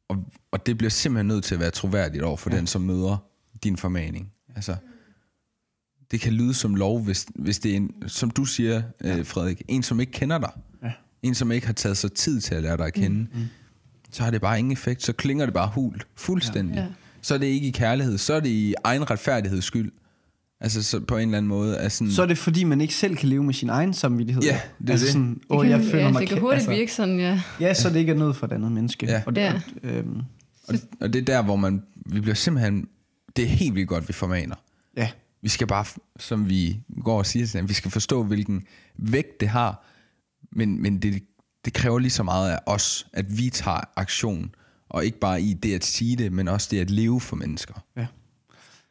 og, 0.07 0.17
og 0.51 0.65
det 0.65 0.77
bliver 0.77 0.89
simpelthen 0.89 1.27
nødt 1.27 1.43
til 1.43 1.55
at 1.55 1.61
være 1.61 1.71
troværdigt 1.71 2.23
over 2.23 2.37
for 2.37 2.49
ja. 2.49 2.57
den, 2.57 2.67
som 2.67 2.81
møder 2.81 3.17
din 3.63 3.77
formaning. 3.77 4.31
Altså, 4.55 4.75
det 6.11 6.21
kan 6.21 6.33
lyde 6.33 6.53
som 6.53 6.75
lov, 6.75 6.99
hvis, 6.99 7.27
hvis 7.35 7.59
det 7.59 7.71
er 7.71 7.75
en, 7.75 7.93
som 8.07 8.31
du 8.31 8.45
siger, 8.45 8.81
øh, 9.03 9.25
Frederik, 9.25 9.61
en, 9.67 9.83
som 9.83 9.99
ikke 9.99 10.11
kender 10.11 10.37
dig. 10.37 10.51
Ja. 10.83 10.91
En, 11.23 11.35
som 11.35 11.51
ikke 11.51 11.67
har 11.67 11.73
taget 11.73 11.97
sig 11.97 12.13
tid 12.13 12.41
til 12.41 12.55
at 12.55 12.61
lære 12.61 12.77
dig 12.77 12.85
at 12.85 12.93
kende. 12.93 13.27
Mm. 13.33 13.45
så 14.11 14.23
har 14.23 14.31
det 14.31 14.41
bare 14.41 14.59
ingen 14.59 14.71
effekt. 14.71 15.03
Så 15.03 15.13
klinger 15.13 15.45
det 15.45 15.53
bare 15.53 15.71
hult, 15.73 16.07
fuldstændig. 16.15 16.75
Ja. 16.75 16.81
Ja. 16.81 16.87
Så 17.21 17.33
er 17.33 17.37
det 17.37 17.45
ikke 17.47 17.67
i 17.67 17.71
kærlighed, 17.71 18.17
så 18.17 18.33
er 18.33 18.39
det 18.39 18.49
i 18.49 18.73
egen 18.83 19.09
retfærdigheds 19.11 19.65
skyld. 19.65 19.91
Altså 20.61 20.83
så 20.83 20.99
på 20.99 21.17
en 21.17 21.21
eller 21.21 21.37
anden 21.37 21.49
måde. 21.49 21.75
Er 21.77 21.89
sådan, 21.89 22.11
Så 22.11 22.21
er 22.21 22.25
det 22.25 22.37
fordi, 22.37 22.63
man 22.63 22.81
ikke 22.81 22.93
selv 22.93 23.15
kan 23.15 23.29
leve 23.29 23.43
med 23.43 23.53
sin 23.53 23.69
egen 23.69 23.93
samvittighed. 23.93 24.43
Ja, 24.43 24.59
det 24.81 24.87
er 24.87 24.91
altså 24.91 25.05
det. 25.05 25.13
Sådan, 25.13 25.41
åh, 25.49 25.69
jeg 25.69 25.81
føler 25.81 26.03
ja, 26.05 26.11
mig 26.11 26.19
det 26.21 26.29
kan 26.29 26.39
hurtigt 26.39 26.55
altså, 26.59 26.71
virke 26.71 26.93
sådan, 26.93 27.19
ja. 27.19 27.41
Ja, 27.61 27.73
så 27.73 27.89
det 27.89 27.95
ikke 27.95 28.11
er 28.11 28.15
noget 28.15 28.35
for 28.35 28.47
et 28.47 28.53
andet 28.53 28.71
menneske. 28.71 29.05
Ja. 29.05 29.23
Og 29.25 29.35
det, 29.35 29.41
Ja. 29.41 29.61
øhm, 29.83 30.21
og, 30.67 30.75
og 31.01 31.13
det 31.13 31.21
er 31.21 31.25
der, 31.25 31.41
hvor 31.41 31.55
man, 31.55 31.83
vi 32.05 32.19
bliver 32.21 32.35
simpelthen, 32.35 32.87
det 33.35 33.43
er 33.43 33.47
helt 33.49 33.75
vildt 33.75 33.89
godt, 33.89 34.07
vi 34.07 34.13
formaner. 34.13 34.55
ja. 34.97 35.09
Vi 35.41 35.49
skal 35.49 35.67
bare, 35.67 35.85
som 36.19 36.49
vi 36.49 36.79
går 37.03 37.17
og 37.17 37.25
siger 37.25 37.45
til 37.45 37.57
dem, 37.59 37.69
vi 37.69 37.73
skal 37.73 37.91
forstå, 37.91 38.23
hvilken 38.23 38.63
vægt 38.97 39.39
det 39.39 39.47
har, 39.49 39.85
men, 40.51 40.81
men 40.81 40.99
det, 40.99 41.23
det 41.65 41.73
kræver 41.73 41.99
lige 41.99 42.11
så 42.11 42.23
meget 42.23 42.51
af 42.51 42.59
os, 42.65 43.07
at 43.13 43.37
vi 43.37 43.49
tager 43.49 43.79
aktion, 43.95 44.51
og 44.89 45.05
ikke 45.05 45.19
bare 45.19 45.41
i 45.41 45.53
det 45.53 45.75
at 45.75 45.85
sige 45.85 46.15
det, 46.15 46.31
men 46.31 46.47
også 46.47 46.67
det 46.71 46.79
at 46.79 46.89
leve 46.89 47.21
for 47.21 47.35
mennesker. 47.35 47.73
ja. 47.97 48.05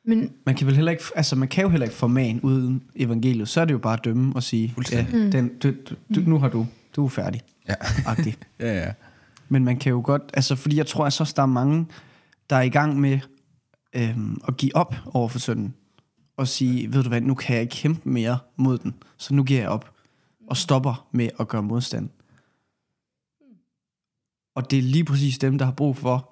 Men 0.05 0.33
Man 0.47 0.55
kan 0.55 0.67
vel 0.67 0.75
heller 0.75 0.93
ikke, 0.93 1.05
altså 1.17 1.37
man 1.37 1.49
kan 1.49 1.63
jo 1.65 1.71
heller 1.71 1.87
ikke 1.87 1.97
formane 1.97 2.45
uden 2.45 2.83
evangeliet. 2.97 3.49
Så 3.49 3.61
er 3.61 3.65
det 3.65 3.73
jo 3.73 3.79
bare 3.79 3.93
at 3.93 4.05
dømme 4.05 4.37
og 4.37 4.43
sige, 4.43 4.75
ja, 4.93 5.07
den, 5.13 5.51
du, 5.63 5.71
du, 5.91 5.95
du, 6.15 6.21
nu 6.21 6.39
har 6.39 6.49
du, 6.49 6.67
du 6.97 7.05
er 7.05 7.09
færdig. 7.09 7.41
Ja, 7.69 7.75
Agtig. 8.07 8.37
ja, 8.61 8.79
ja. 8.79 8.93
Men 9.49 9.65
man 9.65 9.77
kan 9.79 9.91
jo 9.91 10.01
godt, 10.05 10.23
altså 10.35 10.57
fordi 10.57 10.77
jeg 10.77 10.87
tror, 10.87 11.07
at 11.07 11.13
så 11.13 11.33
der 11.37 11.43
er 11.43 11.47
mange, 11.47 11.87
der 12.51 12.57
er 12.57 12.63
i 12.63 12.69
gang 12.69 13.01
med 13.01 13.19
øhm, 13.97 14.41
at 14.49 14.57
give 14.57 14.77
op 14.77 14.95
over 15.07 15.29
for 15.29 15.39
synden. 15.39 15.75
Og 16.37 16.49
sige, 16.49 16.93
ved 16.93 17.03
du 17.03 17.09
hvad, 17.09 17.21
nu 17.21 17.35
kan 17.35 17.55
jeg 17.55 17.63
ikke 17.63 17.73
kæmpe 17.77 18.09
mere 18.09 18.39
mod 18.57 18.79
den, 18.79 18.95
så 19.17 19.35
nu 19.35 19.43
giver 19.43 19.61
jeg 19.61 19.69
op. 19.69 19.91
Og 20.51 20.57
stopper 20.57 21.09
med 21.13 21.29
at 21.41 21.49
gøre 21.49 21.63
modstand. 21.63 22.09
Og 24.59 24.71
det 24.71 24.79
er 24.79 24.83
lige 24.83 25.05
præcis 25.05 25.39
dem, 25.39 25.59
der 25.59 25.65
har 25.65 25.73
brug 25.73 25.97
for 25.97 26.31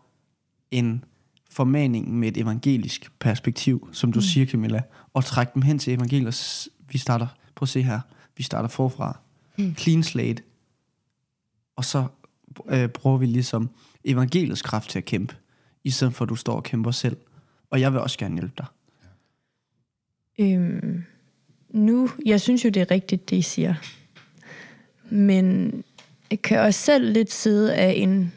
en 0.71 1.05
formaning 1.51 2.15
med 2.19 2.29
et 2.29 2.37
evangelisk 2.37 3.19
perspektiv, 3.19 3.89
som 3.93 4.13
du 4.13 4.19
mm. 4.19 4.23
siger, 4.23 4.47
Camilla, 4.47 4.83
og 5.13 5.25
trække 5.25 5.53
dem 5.55 5.63
hen 5.63 5.79
til 5.79 5.93
evangeliet. 5.93 6.27
og 6.27 6.73
Vi 6.93 6.99
starter, 6.99 7.27
prøv 7.55 7.65
at 7.65 7.69
se 7.69 7.83
her, 7.83 8.01
vi 8.37 8.43
starter 8.43 8.69
forfra. 8.69 9.19
Mm. 9.59 9.75
Clean 9.75 10.03
slate. 10.03 10.43
Og 11.77 11.85
så 11.85 12.07
øh, 12.69 12.89
bruger 12.89 13.19
vi 13.19 13.27
ligesom 13.27 13.71
evangeliets 14.05 14.63
kraft 14.63 14.91
til 14.91 14.99
at 14.99 15.05
kæmpe, 15.05 15.37
i 15.85 15.91
stedet 15.91 16.15
for 16.15 16.25
at 16.25 16.29
du 16.29 16.37
står 16.37 16.57
og 16.57 16.63
kæmper 16.63 16.91
selv. 16.91 17.17
Og 17.71 17.81
jeg 17.81 17.93
vil 17.93 18.01
også 18.01 18.19
gerne 18.19 18.35
hjælpe 18.35 18.55
dig. 18.59 18.67
øhm, 20.39 21.05
nu, 21.71 22.11
jeg 22.25 22.41
synes 22.41 22.65
jo, 22.65 22.71
det 22.71 22.83
er 22.83 22.91
rigtigt, 22.91 23.31
det 23.31 23.37
I 23.37 23.43
siger. 23.43 23.75
Men 25.11 25.73
kan 26.43 26.61
også 26.61 26.81
selv 26.81 27.13
lidt 27.13 27.33
sidde 27.33 27.75
af 27.75 27.95
en, 27.97 28.33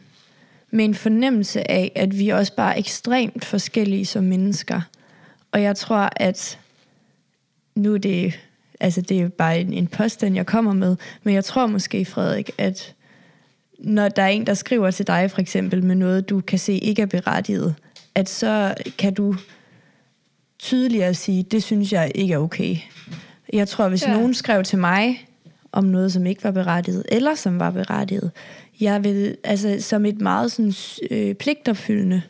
med 0.72 0.86
en 0.86 0.96
fornemmelse 0.96 1.72
af, 1.72 1.92
at 1.96 2.20
vi 2.20 2.30
også 2.30 2.56
bare 2.56 2.74
er 2.74 2.80
ekstremt 2.80 3.46
forskellige 3.46 4.06
som 4.06 4.24
mennesker. 4.24 4.82
Og 5.52 5.62
jeg 5.62 5.76
tror, 5.76 6.10
at 6.16 6.60
nu 7.76 7.94
er 7.94 7.98
det, 7.98 8.40
altså 8.80 9.02
det 9.02 9.22
er 9.22 9.28
bare 9.28 9.60
en, 9.60 9.74
en 9.74 9.88
påstand, 9.88 10.36
jeg 10.36 10.46
kommer 10.46 10.74
med, 10.74 10.96
men 11.24 11.34
jeg 11.34 11.46
tror 11.46 11.68
måske, 11.68 12.06
Frederik, 12.06 12.52
at 12.58 12.96
når 13.80 14.10
der 14.10 14.24
er 14.24 14.28
en, 14.28 14.48
der 14.48 14.54
skriver 14.54 14.92
til 14.92 15.08
dig 15.08 15.32
for 15.32 15.42
eksempel 15.42 15.84
med 15.84 15.96
noget, 15.96 16.30
du 16.30 16.42
kan 16.42 16.60
se 16.60 16.74
ikke 16.74 17.02
er 17.02 17.06
berettiget, 17.06 17.76
at 18.16 18.30
så 18.30 18.74
kan 18.98 19.14
du 19.14 19.36
tydeligere 20.60 21.14
sige, 21.14 21.44
det 21.44 21.64
synes 21.64 21.94
jeg 21.94 22.12
ikke 22.16 22.34
er 22.34 22.38
okay. 22.38 22.78
Jeg 23.54 23.68
tror, 23.68 23.90
hvis 23.90 24.04
ja. 24.04 24.14
nogen 24.14 24.34
skrev 24.34 24.64
til 24.64 24.80
mig 24.80 25.29
om 25.72 25.84
noget, 25.84 26.14
som 26.14 26.26
ikke 26.26 26.44
var 26.44 26.52
berettiget, 26.52 27.06
eller 27.12 27.36
som 27.36 27.60
var 27.60 27.72
berettiget, 27.72 28.32
jeg 28.82 29.04
vil, 29.04 29.38
altså 29.44 29.78
som 29.80 30.06
et 30.06 30.22
meget 30.22 30.52
sådan, 30.52 30.74
øh, 31.12 31.36
pligtopfyldende 31.36 32.22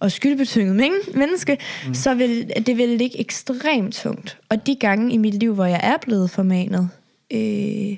og 0.00 0.12
skyldbetynget 0.12 0.76
men- 0.76 1.18
menneske, 1.18 1.58
mm. 1.86 1.94
så 1.94 2.14
vil 2.14 2.52
det 2.66 2.76
vil 2.76 2.88
ligge 2.88 3.20
ekstremt 3.20 3.94
tungt. 3.94 4.38
Og 4.48 4.66
de 4.66 4.76
gange 4.76 5.12
i 5.12 5.16
mit 5.16 5.34
liv, 5.34 5.54
hvor 5.54 5.64
jeg 5.64 5.80
er 5.82 5.96
blevet 6.02 6.30
formanet, 6.30 6.88
øh, 7.32 7.96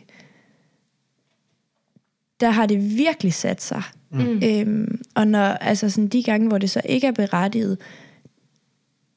der 2.41 2.51
har 2.51 2.67
det 2.67 2.97
virkelig 2.97 3.35
sat 3.35 3.63
sig. 3.63 3.83
Mm. 4.11 4.43
Øhm, 4.45 5.01
og 5.15 5.29
når, 5.29 5.45
altså 5.45 5.91
sådan, 5.91 6.09
de 6.09 6.23
gange, 6.23 6.49
hvor 6.49 6.59
det 6.59 6.71
så 6.71 6.81
ikke 6.85 7.07
er 7.07 7.13
berettiget, 7.13 7.79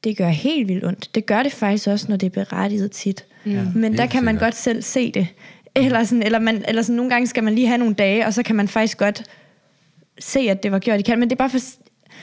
det 0.04 0.16
gør 0.16 0.28
helt 0.28 0.68
vildt 0.68 0.84
ondt. 0.84 1.14
Det 1.14 1.26
gør 1.26 1.42
det 1.42 1.52
faktisk 1.52 1.88
også, 1.88 2.06
når 2.08 2.16
det 2.16 2.26
er 2.26 2.44
berettiget 2.44 2.90
tit. 2.90 3.24
Mm. 3.44 3.66
Men 3.74 3.96
der 3.96 4.06
kan 4.06 4.24
man 4.24 4.34
sikkert. 4.34 4.46
godt 4.46 4.54
selv 4.54 4.82
se 4.82 5.12
det. 5.12 5.26
Eller, 5.84 6.04
sådan, 6.04 6.22
eller, 6.22 6.38
man, 6.38 6.64
eller 6.68 6.82
sådan, 6.82 6.96
nogle 6.96 7.10
gange 7.10 7.26
skal 7.26 7.44
man 7.44 7.54
lige 7.54 7.66
have 7.66 7.78
nogle 7.78 7.94
dage, 7.94 8.26
og 8.26 8.34
så 8.34 8.42
kan 8.42 8.56
man 8.56 8.68
faktisk 8.68 8.98
godt 8.98 9.22
se, 10.18 10.40
at 10.40 10.62
det 10.62 10.72
var 10.72 10.78
gjort 10.78 10.98
i 11.00 11.02
kan. 11.02 11.18
Men 11.18 11.30
det 11.30 11.34
er 11.34 11.38
bare 11.38 11.50
for... 11.50 11.58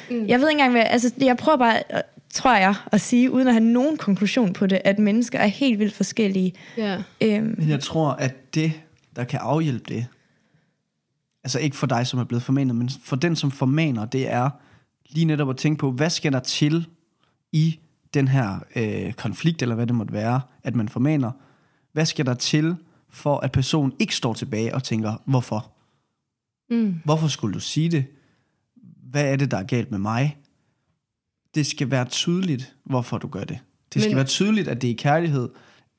Mm. 0.10 0.28
Jeg 0.28 0.40
ved 0.40 0.50
ikke 0.50 0.52
engang, 0.52 0.72
hvad... 0.72 0.84
Altså, 0.86 1.12
jeg 1.20 1.38
prøver 1.38 1.58
bare, 1.58 1.78
øh, 1.94 2.02
tror 2.34 2.56
jeg, 2.56 2.76
at 2.92 3.02
sige, 3.02 3.32
uden 3.32 3.48
at 3.48 3.54
have 3.54 3.64
nogen 3.64 3.98
konklusion 3.98 4.54
på 4.54 4.68
det, 4.68 4.82
at 4.86 5.00
mennesker 5.00 5.40
er 5.40 5.48
helt 5.48 5.80
vildt 5.80 5.94
forskellige. 5.94 6.54
Ja. 6.78 6.98
Øhm, 7.22 7.56
Men 7.58 7.70
jeg 7.70 7.80
tror, 7.80 8.10
at 8.10 8.56
det, 8.56 8.72
der 9.16 9.24
kan 9.24 9.40
afhjælpe 9.44 9.94
det, 9.94 10.06
altså 11.44 11.60
ikke 11.60 11.76
for 11.76 11.88
dig, 11.88 12.08
som 12.08 12.20
er 12.20 12.24
blevet 12.24 12.44
formanet, 12.44 12.76
men 12.76 12.90
for 13.04 13.16
den, 13.16 13.36
som 13.36 13.52
formaner, 13.52 14.06
det 14.06 14.32
er 14.32 14.50
lige 15.10 15.26
netop 15.26 15.50
at 15.50 15.58
tænke 15.58 15.80
på, 15.80 15.92
hvad 15.92 16.10
skal 16.10 16.32
der 16.32 16.40
til 16.40 16.86
i 17.52 17.80
den 18.14 18.28
her 18.28 18.60
øh, 18.76 19.14
konflikt, 19.14 19.62
eller 19.62 19.76
hvad 19.76 19.88
det 19.88 19.96
måtte 19.96 20.14
være, 20.14 20.42
at 20.64 20.76
man 20.76 20.90
formaner. 20.90 21.32
Hvad 21.94 22.06
skal 22.06 22.26
der 22.26 22.34
til, 22.34 22.76
for 23.10 23.38
at 23.38 23.52
personen 23.52 23.94
ikke 24.00 24.16
står 24.16 24.34
tilbage 24.34 24.76
og 24.76 24.84
tænker, 24.84 25.14
hvorfor? 25.26 25.72
Mm. 26.70 26.96
Hvorfor 27.06 27.28
skulle 27.28 27.54
du 27.54 27.60
sige 27.60 27.90
det? 27.92 28.06
Hvad 29.12 29.32
er 29.32 29.36
det, 29.36 29.52
der 29.52 29.58
er 29.58 29.64
galt 29.64 29.92
med 29.92 30.00
mig? 30.00 30.38
Det 31.56 31.66
skal 31.66 31.92
være 31.92 32.06
tydeligt, 32.06 32.76
hvorfor 32.84 33.18
du 33.18 33.28
gør 33.28 33.44
det. 33.44 33.60
Det 33.94 34.02
skal 34.02 34.10
Men- 34.12 34.16
være 34.16 34.26
tydeligt, 34.26 34.68
at 34.68 34.82
det 34.82 34.88
er 34.88 34.92
i 34.92 34.98
kærlighed, 34.98 35.50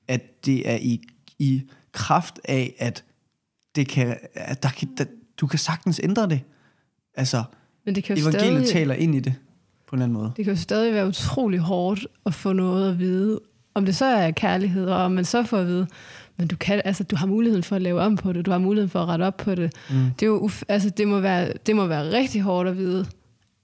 at 0.08 0.46
det 0.46 0.70
er 0.70 0.76
i, 0.76 1.02
i 1.38 1.62
kraft 1.92 2.40
af, 2.44 2.74
at, 2.78 3.04
det 3.76 3.88
kan, 3.88 4.16
at 4.34 4.62
der 4.62 4.68
kan, 4.68 4.88
der, 4.98 5.04
du 5.40 5.46
kan 5.46 5.58
sagtens 5.58 6.00
ændre 6.04 6.28
det. 6.28 6.40
Altså, 7.14 7.44
Men 7.84 7.94
det 7.94 8.04
kan 8.04 8.18
evangeliet 8.18 8.66
stadig, 8.68 8.72
taler 8.72 8.94
ind 8.94 9.14
i 9.14 9.20
det, 9.20 9.34
på 9.86 9.96
en 9.96 9.98
eller 9.98 10.04
anden 10.04 10.18
måde. 10.18 10.32
det 10.36 10.44
kan 10.44 10.54
jo 10.54 10.60
stadig 10.60 10.94
være 10.94 11.08
utrolig 11.08 11.60
hårdt 11.60 12.06
at 12.26 12.34
få 12.34 12.52
noget 12.52 12.90
at 12.90 12.98
vide. 12.98 13.40
Om 13.74 13.84
det 13.84 13.96
så 13.96 14.04
er 14.04 14.30
kærlighed, 14.30 14.86
og 14.86 14.96
om 14.96 15.12
man 15.12 15.24
så 15.24 15.42
får 15.42 15.58
at 15.58 15.66
vide, 15.66 15.86
men 16.36 16.48
du, 16.48 16.56
kan, 16.56 16.82
altså, 16.84 17.04
du 17.04 17.16
har 17.16 17.26
muligheden 17.26 17.62
for 17.62 17.76
at 17.76 17.82
lave 17.82 18.00
om 18.00 18.16
på 18.16 18.32
det, 18.32 18.46
du 18.46 18.50
har 18.50 18.58
muligheden 18.58 18.90
for 18.90 19.02
at 19.02 19.08
rette 19.08 19.22
op 19.22 19.36
på 19.36 19.54
det. 19.54 19.72
Mm. 19.90 19.96
Det, 20.20 20.22
er 20.22 20.26
jo, 20.26 20.46
uf- 20.46 20.62
altså, 20.68 20.90
det, 20.90 21.08
må 21.08 21.20
være, 21.20 21.52
det 21.66 21.76
må 21.76 21.86
være 21.86 22.12
rigtig 22.12 22.42
hårdt 22.42 22.68
at 22.68 22.76
vide, 22.76 23.06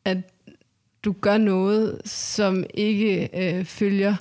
at 0.04 0.18
du 1.04 1.12
gør 1.20 1.38
noget, 1.38 2.00
som 2.04 2.64
ikke 2.74 3.28
øh, 3.34 3.64
følger 3.64 4.14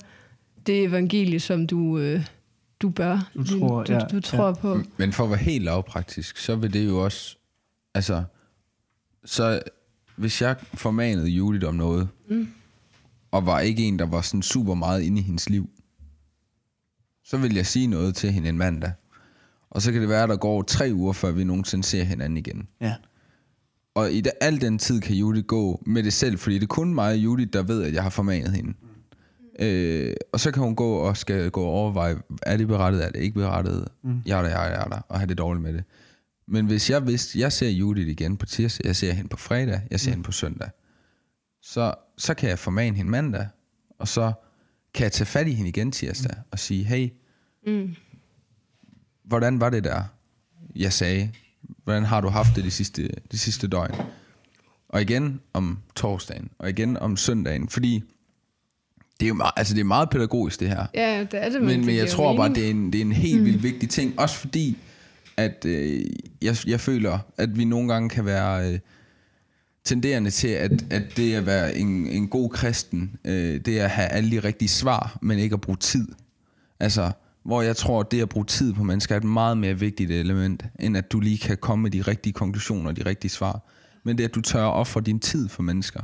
det 0.66 0.84
evangelie, 0.84 1.40
som 1.40 1.66
du, 1.66 1.98
øh, 1.98 2.26
du 2.80 2.88
bør. 2.88 3.30
Du 3.34 3.44
tror, 3.44 3.84
du, 3.84 3.92
ja, 3.92 3.98
du 3.98 4.20
tror 4.20 4.46
ja. 4.46 4.52
på. 4.52 4.80
Men 4.96 5.12
for 5.12 5.24
at 5.24 5.30
være 5.30 5.38
helt 5.38 5.64
lavpraktisk, 5.64 6.36
så 6.38 6.56
vil 6.56 6.72
det 6.72 6.86
jo 6.86 7.04
også, 7.04 7.36
altså, 7.94 8.24
så 9.24 9.62
hvis 10.16 10.42
jeg 10.42 10.56
formanede 10.74 11.28
Judith 11.28 11.68
om 11.68 11.74
noget, 11.74 12.08
mm. 12.28 12.48
og 13.30 13.46
var 13.46 13.60
ikke 13.60 13.82
en, 13.82 13.98
der 13.98 14.06
var 14.06 14.20
sådan 14.20 14.42
super 14.42 14.74
meget 14.74 15.02
inde 15.02 15.20
i 15.20 15.22
hendes 15.22 15.50
liv, 15.50 15.70
så 17.24 17.36
vil 17.36 17.54
jeg 17.54 17.66
sige 17.66 17.86
noget 17.86 18.14
til 18.14 18.32
hende 18.32 18.48
en 18.48 18.58
mandag. 18.58 18.92
Og 19.70 19.82
så 19.82 19.92
kan 19.92 20.00
det 20.00 20.08
være, 20.08 20.22
at 20.22 20.28
der 20.28 20.36
går 20.36 20.62
tre 20.62 20.90
uger, 20.94 21.12
før 21.12 21.30
vi 21.30 21.44
nogensinde 21.44 21.84
ser 21.84 22.04
hinanden 22.04 22.36
igen. 22.36 22.68
Ja. 22.80 22.94
Og 23.94 24.12
i 24.12 24.20
det, 24.20 24.32
al 24.40 24.60
den 24.60 24.78
tid 24.78 25.00
kan 25.00 25.16
Judith 25.16 25.46
gå 25.46 25.82
med 25.86 26.02
det 26.02 26.12
selv, 26.12 26.38
fordi 26.38 26.54
det 26.54 26.62
er 26.62 26.66
kun 26.66 26.94
mig 26.94 27.12
og 27.12 27.18
Judith, 27.18 27.52
der 27.52 27.62
ved, 27.62 27.82
at 27.82 27.94
jeg 27.94 28.02
har 28.02 28.10
formanet 28.10 28.52
hende. 28.52 28.74
Øh, 29.58 30.14
og 30.32 30.40
så 30.40 30.50
kan 30.50 30.62
hun 30.62 30.74
gå 30.74 30.94
og 30.94 31.16
skal 31.16 31.50
gå 31.50 31.62
og 31.62 31.70
overveje, 31.70 32.16
er 32.42 32.56
det 32.56 32.68
berettet, 32.68 33.04
er 33.04 33.10
det 33.10 33.20
ikke 33.20 33.34
berettet, 33.34 33.88
mm. 34.02 34.22
jeg 34.26 34.38
er 34.38 34.42
der, 34.42 34.48
jeg 34.50 34.74
er 34.74 34.88
der, 34.88 35.00
og 35.08 35.18
have 35.18 35.26
det 35.26 35.38
dårligt 35.38 35.62
med 35.62 35.72
det. 35.72 35.84
Men 36.48 36.66
hvis 36.66 36.90
jeg 36.90 37.06
vidste, 37.06 37.38
jeg 37.38 37.52
ser 37.52 37.68
Judith 37.68 38.08
igen 38.08 38.36
på 38.36 38.46
tirsdag, 38.46 38.86
jeg 38.86 38.96
ser 38.96 39.12
hende 39.12 39.28
på 39.28 39.36
fredag, 39.36 39.80
jeg 39.90 40.00
ser 40.00 40.10
mm. 40.10 40.12
hende 40.12 40.24
på 40.24 40.32
søndag, 40.32 40.70
så, 41.62 41.94
så 42.18 42.34
kan 42.34 42.48
jeg 42.48 42.58
formane 42.58 42.96
hende 42.96 43.10
mandag, 43.10 43.46
og 43.98 44.08
så 44.08 44.32
kan 44.94 45.04
jeg 45.04 45.12
tage 45.12 45.26
fat 45.26 45.48
i 45.48 45.52
hende 45.52 45.68
igen 45.68 45.92
tirsdag, 45.92 46.34
og 46.50 46.58
sige, 46.58 46.84
hey, 46.84 47.08
Mm. 47.66 47.94
hvordan 49.24 49.60
var 49.60 49.70
det 49.70 49.84
der, 49.84 50.02
jeg 50.76 50.92
sagde? 50.92 51.30
Hvordan 51.84 52.04
har 52.04 52.20
du 52.20 52.28
haft 52.28 52.56
det 52.56 52.64
de 52.64 52.70
sidste, 52.70 53.08
de 53.32 53.38
sidste 53.38 53.68
døgn? 53.68 53.94
Og 54.88 55.02
igen 55.02 55.40
om 55.52 55.78
torsdagen, 55.96 56.50
og 56.58 56.68
igen 56.70 56.96
om 56.96 57.16
søndagen, 57.16 57.68
fordi 57.68 58.02
det 59.20 59.26
er 59.26 59.28
jo 59.28 59.34
meget, 59.34 59.52
altså 59.56 59.74
det 59.74 59.80
er 59.80 59.84
meget 59.84 60.10
pædagogisk 60.10 60.60
det 60.60 60.68
her. 60.68 60.86
Ja, 60.94 61.20
det 61.30 61.44
er 61.44 61.48
det, 61.48 61.60
Men, 61.62 61.68
det 61.70 61.78
men 61.78 61.88
jeg 61.88 61.94
giver 61.94 62.06
tror 62.06 62.36
bare, 62.36 62.48
mening. 62.48 62.56
det 62.56 62.66
er 62.66 62.70
en, 62.70 62.92
det 62.92 62.98
er 63.00 63.04
en 63.04 63.12
helt 63.12 63.44
vildt 63.44 63.62
vigtig 63.62 63.90
ting. 63.90 64.18
Også 64.20 64.36
fordi, 64.36 64.78
at 65.36 65.64
øh, 65.64 66.04
jeg, 66.42 66.56
jeg 66.66 66.80
føler, 66.80 67.18
at 67.36 67.58
vi 67.58 67.64
nogle 67.64 67.92
gange 67.92 68.08
kan 68.08 68.24
være 68.24 68.72
øh, 68.72 68.78
tenderende 69.84 70.30
til, 70.30 70.48
at, 70.48 70.72
at 70.90 71.02
det 71.16 71.34
at 71.34 71.46
være 71.46 71.76
en, 71.76 72.06
en 72.06 72.28
god 72.28 72.50
kristen, 72.50 73.16
øh, 73.24 73.60
det 73.60 73.80
er 73.80 73.84
at 73.84 73.90
have 73.90 74.08
alle 74.08 74.30
de 74.30 74.40
rigtige 74.40 74.68
svar, 74.68 75.18
men 75.22 75.38
ikke 75.38 75.54
at 75.54 75.60
bruge 75.60 75.76
tid. 75.76 76.08
Altså, 76.80 77.12
hvor 77.44 77.62
jeg 77.62 77.76
tror, 77.76 78.00
at 78.00 78.10
det 78.10 78.22
at 78.22 78.28
bruge 78.28 78.46
tid 78.46 78.72
på 78.72 78.84
mennesker 78.84 79.14
er 79.14 79.18
et 79.18 79.24
meget 79.24 79.58
mere 79.58 79.78
vigtigt 79.78 80.10
element, 80.10 80.64
end 80.80 80.96
at 80.96 81.12
du 81.12 81.20
lige 81.20 81.38
kan 81.38 81.56
komme 81.56 81.82
med 81.82 81.90
de 81.90 82.02
rigtige 82.02 82.32
konklusioner 82.32 82.90
og 82.90 82.96
de 82.96 83.06
rigtige 83.06 83.30
svar. 83.30 83.60
men 84.04 84.18
det 84.18 84.24
er, 84.24 84.28
at 84.28 84.34
du 84.34 84.40
tør 84.40 84.66
at 84.66 84.72
ofre 84.72 85.00
din 85.00 85.20
tid 85.20 85.48
for 85.48 85.62
mennesker. 85.62 86.00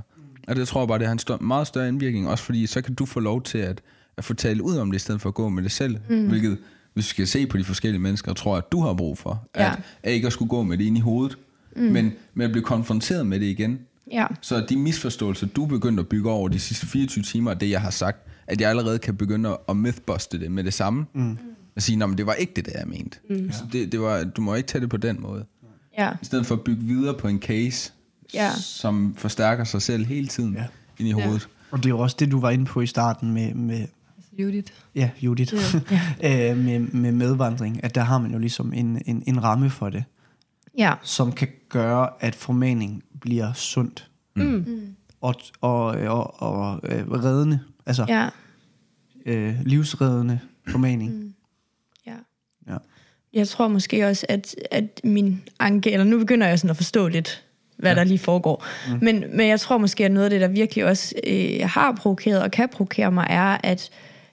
Og 0.49 0.57
det 0.57 0.69
tror 0.69 0.81
jeg 0.81 0.89
bare, 0.89 0.99
det 0.99 1.07
har 1.07 1.13
en 1.13 1.19
stør, 1.19 1.37
meget 1.37 1.67
større 1.67 1.89
indvirkning, 1.89 2.29
også 2.29 2.45
fordi 2.45 2.67
så 2.67 2.81
kan 2.83 2.95
du 2.95 3.07
få 3.07 3.21
lov 3.21 3.43
til 3.43 3.59
at, 3.59 3.81
at 4.17 4.25
talt 4.37 4.61
ud 4.61 4.77
om 4.77 4.91
det, 4.91 4.97
i 4.97 5.01
stedet 5.01 5.21
for 5.21 5.29
at 5.29 5.35
gå 5.35 5.49
med 5.49 5.63
det 5.63 5.73
selv. 5.73 5.97
Mm. 6.11 6.29
Hvilket, 6.29 6.59
hvis 6.95 7.05
vi 7.05 7.09
skal 7.09 7.27
se 7.27 7.47
på 7.47 7.59
de 7.59 7.65
forskellige 7.65 8.01
mennesker, 8.01 8.33
tror 8.33 8.55
jeg, 8.57 8.65
at 8.67 8.73
du 8.73 8.81
har 8.81 8.95
brug 8.95 9.19
for. 9.19 9.47
At, 9.55 9.65
Ja. 9.65 9.73
at 10.03 10.13
ikke 10.13 10.27
at 10.27 10.33
skulle 10.33 10.49
gå 10.49 10.63
med 10.63 10.79
det 10.79 10.85
ind 10.85 10.97
i 10.97 11.01
hovedet, 11.01 11.39
mm. 11.77 11.83
men, 11.83 12.13
men 12.35 12.45
at 12.45 12.51
blive 12.53 12.65
konfronteret 12.65 13.27
med 13.27 13.41
det 13.41 13.47
igen. 13.47 13.79
Ja. 14.13 14.27
Så 14.41 14.67
de 14.69 14.77
misforståelser, 14.77 15.47
du 15.47 15.65
er 15.65 15.69
begyndt 15.69 16.01
at 16.01 16.09
bygge 16.09 16.31
over 16.31 16.49
de 16.49 16.59
sidste 16.59 16.87
24 16.87 17.25
timer, 17.25 17.55
det 17.55 17.71
jeg 17.71 17.81
har 17.81 17.91
sagt, 17.91 18.19
at 18.47 18.61
jeg 18.61 18.71
allerede 18.71 18.99
kan 18.99 19.17
begynde 19.17 19.59
at 19.69 19.77
mythbuste 19.77 20.41
det 20.41 20.53
med 20.53 20.65
det 20.65 20.75
samme. 20.75 21.07
Mm. 21.15 21.39
Og 21.77 21.83
sige, 21.83 22.05
at 22.05 22.19
det 22.19 22.27
var 22.27 22.35
ikke 22.35 22.53
det, 22.57 22.67
der 22.67 22.73
jeg 22.79 22.89
mente. 22.89 23.19
Mm. 23.31 23.53
Så 23.53 23.65
det, 23.73 23.93
det 23.93 24.01
var, 24.01 24.25
du 24.25 24.41
må 24.43 24.55
ikke 24.55 24.67
tage 24.67 24.83
det 24.83 24.91
på 24.91 24.97
den 24.97 25.21
måde. 25.21 25.45
Ja. 25.99 26.11
I 26.23 26.25
stedet 26.25 26.47
for 26.47 26.55
at 26.55 26.61
bygge 26.61 26.83
videre 26.83 27.15
på 27.15 27.29
en 27.29 27.41
case, 27.41 27.93
Ja. 28.35 28.51
som 28.57 29.15
forstærker 29.17 29.65
sig 29.65 29.83
selv 29.83 30.07
hele 30.07 30.27
tiden 30.27 30.55
Ja. 30.55 30.61
ja. 30.61 30.67
ind 30.99 31.09
i 31.09 31.13
hovedet. 31.13 31.49
Og 31.71 31.79
det 31.79 31.85
er 31.87 31.91
jo 31.91 31.99
også 31.99 32.17
det, 32.19 32.31
du 32.31 32.41
var 32.41 32.51
inde 32.51 32.65
på 32.65 32.81
i 32.81 32.87
starten 32.87 33.33
med, 33.33 33.55
med 33.55 33.87
Judith. 34.39 34.73
ja, 34.95 35.11
Judith, 35.21 35.55
øh, 36.25 36.57
med, 36.57 36.79
med 36.79 37.13
medvandring, 37.13 37.85
at 37.85 37.95
der 37.95 38.01
har 38.01 38.19
man 38.19 38.33
jo 38.33 38.39
ligesom 38.39 38.73
en, 38.73 39.03
en, 39.07 39.23
en 39.27 39.45
ramme 39.45 39.71
for 39.71 39.89
det, 39.91 40.05
Ja. 40.79 40.95
som 41.03 41.33
kan 41.33 41.49
gøre, 41.69 42.09
at 42.21 42.35
formaning 42.35 43.05
bliver 43.21 43.53
sundt. 43.53 44.11
Mm. 44.37 44.95
Og, 45.21 45.35
og, 45.61 45.85
og, 45.87 46.43
og 46.43 46.81
øh, 46.83 47.11
reddende, 47.11 47.61
altså 47.87 48.05
ja. 48.09 48.29
Ja. 49.27 49.33
øh, 49.33 49.55
livsreddende 49.65 50.41
formaning. 50.69 51.13
Mm. 51.13 51.35
Ja. 52.07 52.17
Ja. 52.69 52.77
Jeg 53.33 53.49
tror 53.49 53.69
måske 53.69 54.07
også, 54.07 54.27
at, 54.29 54.55
at 54.71 55.01
min 55.05 55.43
anke, 55.59 55.93
eller 55.93 56.05
nu 56.05 56.19
begynder 56.19 56.47
jeg 56.47 56.59
sådan 56.59 56.71
at 56.71 56.77
forstå 56.77 57.09
lidt, 57.09 57.45
hvad 57.79 57.91
ja. 57.91 57.99
der 57.99 58.05
lige 58.05 58.19
foregår. 58.19 58.65
Mm. 58.89 58.99
Men, 59.03 59.25
men 59.37 59.49
jeg 59.49 59.61
tror 59.61 59.79
måske, 59.79 60.05
at 60.05 60.11
noget 60.11 60.25
af 60.25 60.31
det, 60.31 60.41
der 60.41 60.49
virkelig 60.49 60.85
også 60.85 61.15
øh, 61.27 61.61
har 61.63 61.93
provokeret 61.93 62.43
og 62.43 62.51
kan 62.51 62.69
provokere 62.69 63.13
mig, 63.13 63.27
er, 63.31 63.59
at 63.63 63.91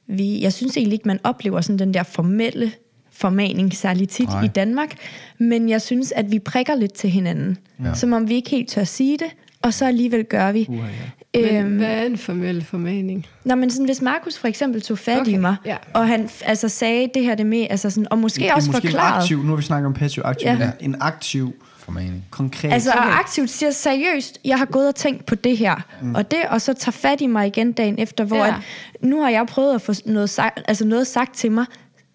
vi, 0.08 0.42
jeg 0.42 0.54
synes 0.54 0.78
egentlig 0.78 0.94
ikke, 0.94 1.08
man 1.08 1.20
oplever 1.24 1.62
sådan 1.62 1.80
den 1.80 1.94
der 1.94 2.04
formelle 2.04 2.72
formaning 3.16 3.74
særlig 3.74 4.10
tit 4.10 4.30
Nej. 4.30 4.44
i 4.44 4.48
Danmark. 4.48 4.96
Men 5.40 5.70
jeg 5.70 5.82
synes, 5.82 6.12
at 6.12 6.32
vi 6.32 6.40
prikker 6.40 6.76
lidt 6.76 6.94
til 6.94 7.10
hinanden. 7.10 7.58
Ja. 7.84 7.94
Som 7.94 8.14
om 8.14 8.30
vi 8.30 8.34
ikke 8.34 8.50
helt 8.50 8.70
tør 8.70 8.84
sige 8.84 9.18
det, 9.18 9.28
og 9.62 9.74
så 9.74 9.86
alligevel 9.86 10.24
gør 10.24 10.52
vi. 10.52 10.66
Uha, 10.70 10.88
ja. 11.36 11.64
Men 11.64 11.78
hvad 11.78 11.88
er 11.88 12.04
en 12.04 12.18
formel 12.18 12.64
formaning? 12.64 13.26
Nå, 13.44 13.56
men 13.56 13.70
sådan, 13.70 13.86
hvis 13.86 14.02
Markus 14.02 14.38
for 14.38 14.48
eksempel 14.48 14.82
tog 14.82 14.98
fat 14.98 15.22
okay, 15.22 15.32
i 15.32 15.38
mig, 15.38 15.56
ja. 15.66 15.78
og 15.94 16.08
han 16.08 16.30
altså, 16.46 16.70
sagde 16.70 17.10
det 17.14 17.24
her 17.24 17.36
det 17.36 17.46
med, 17.46 17.68
altså 17.70 17.90
sådan, 17.90 18.08
og 18.12 18.18
måske 18.18 18.44
Det 18.44 18.54
også 18.54 18.72
måske 18.72 18.86
en 18.86 18.92
forklaret. 18.92 19.22
aktiv, 19.24 19.44
nu 19.44 19.50
har 19.50 19.56
vi 19.56 19.62
snakket 19.62 19.86
om 19.88 19.94
passiv 19.94 20.24
aktiv, 20.26 20.46
Ja. 20.48 20.58
ja. 20.60 20.70
en 20.80 20.96
aktiv, 21.00 21.54
Formaning. 21.78 22.26
konkret. 22.32 22.74
Altså 22.74 22.92
okay. 22.92 23.00
og 23.02 23.20
aktivt 23.20 23.50
siger 23.50 23.72
seriøst, 23.72 24.40
jeg 24.46 24.58
har 24.58 24.66
gået 24.66 24.88
og 24.88 24.96
tænkt 24.96 25.26
på 25.26 25.36
det 25.36 25.58
her, 25.58 25.76
mm. 26.02 26.16
og 26.16 26.32
det, 26.32 26.40
og 26.50 26.62
så 26.62 26.74
tager 26.74 26.92
fat 26.92 27.22
i 27.22 27.28
mig 27.28 27.48
igen 27.48 27.72
dagen 27.72 27.96
efter, 28.00 28.24
hvor 28.24 28.38
Ja. 28.38 28.46
ja. 28.46 28.54
at, 28.94 29.06
nu 29.08 29.22
har 29.22 29.30
jeg 29.30 29.46
prøvet 29.48 29.76
at 29.76 29.82
få 29.82 29.94
noget 30.06 30.30
sagt, 30.30 30.60
altså 30.68 30.86
noget 30.86 31.08
sagt 31.08 31.36
til 31.36 31.52
mig 31.52 31.66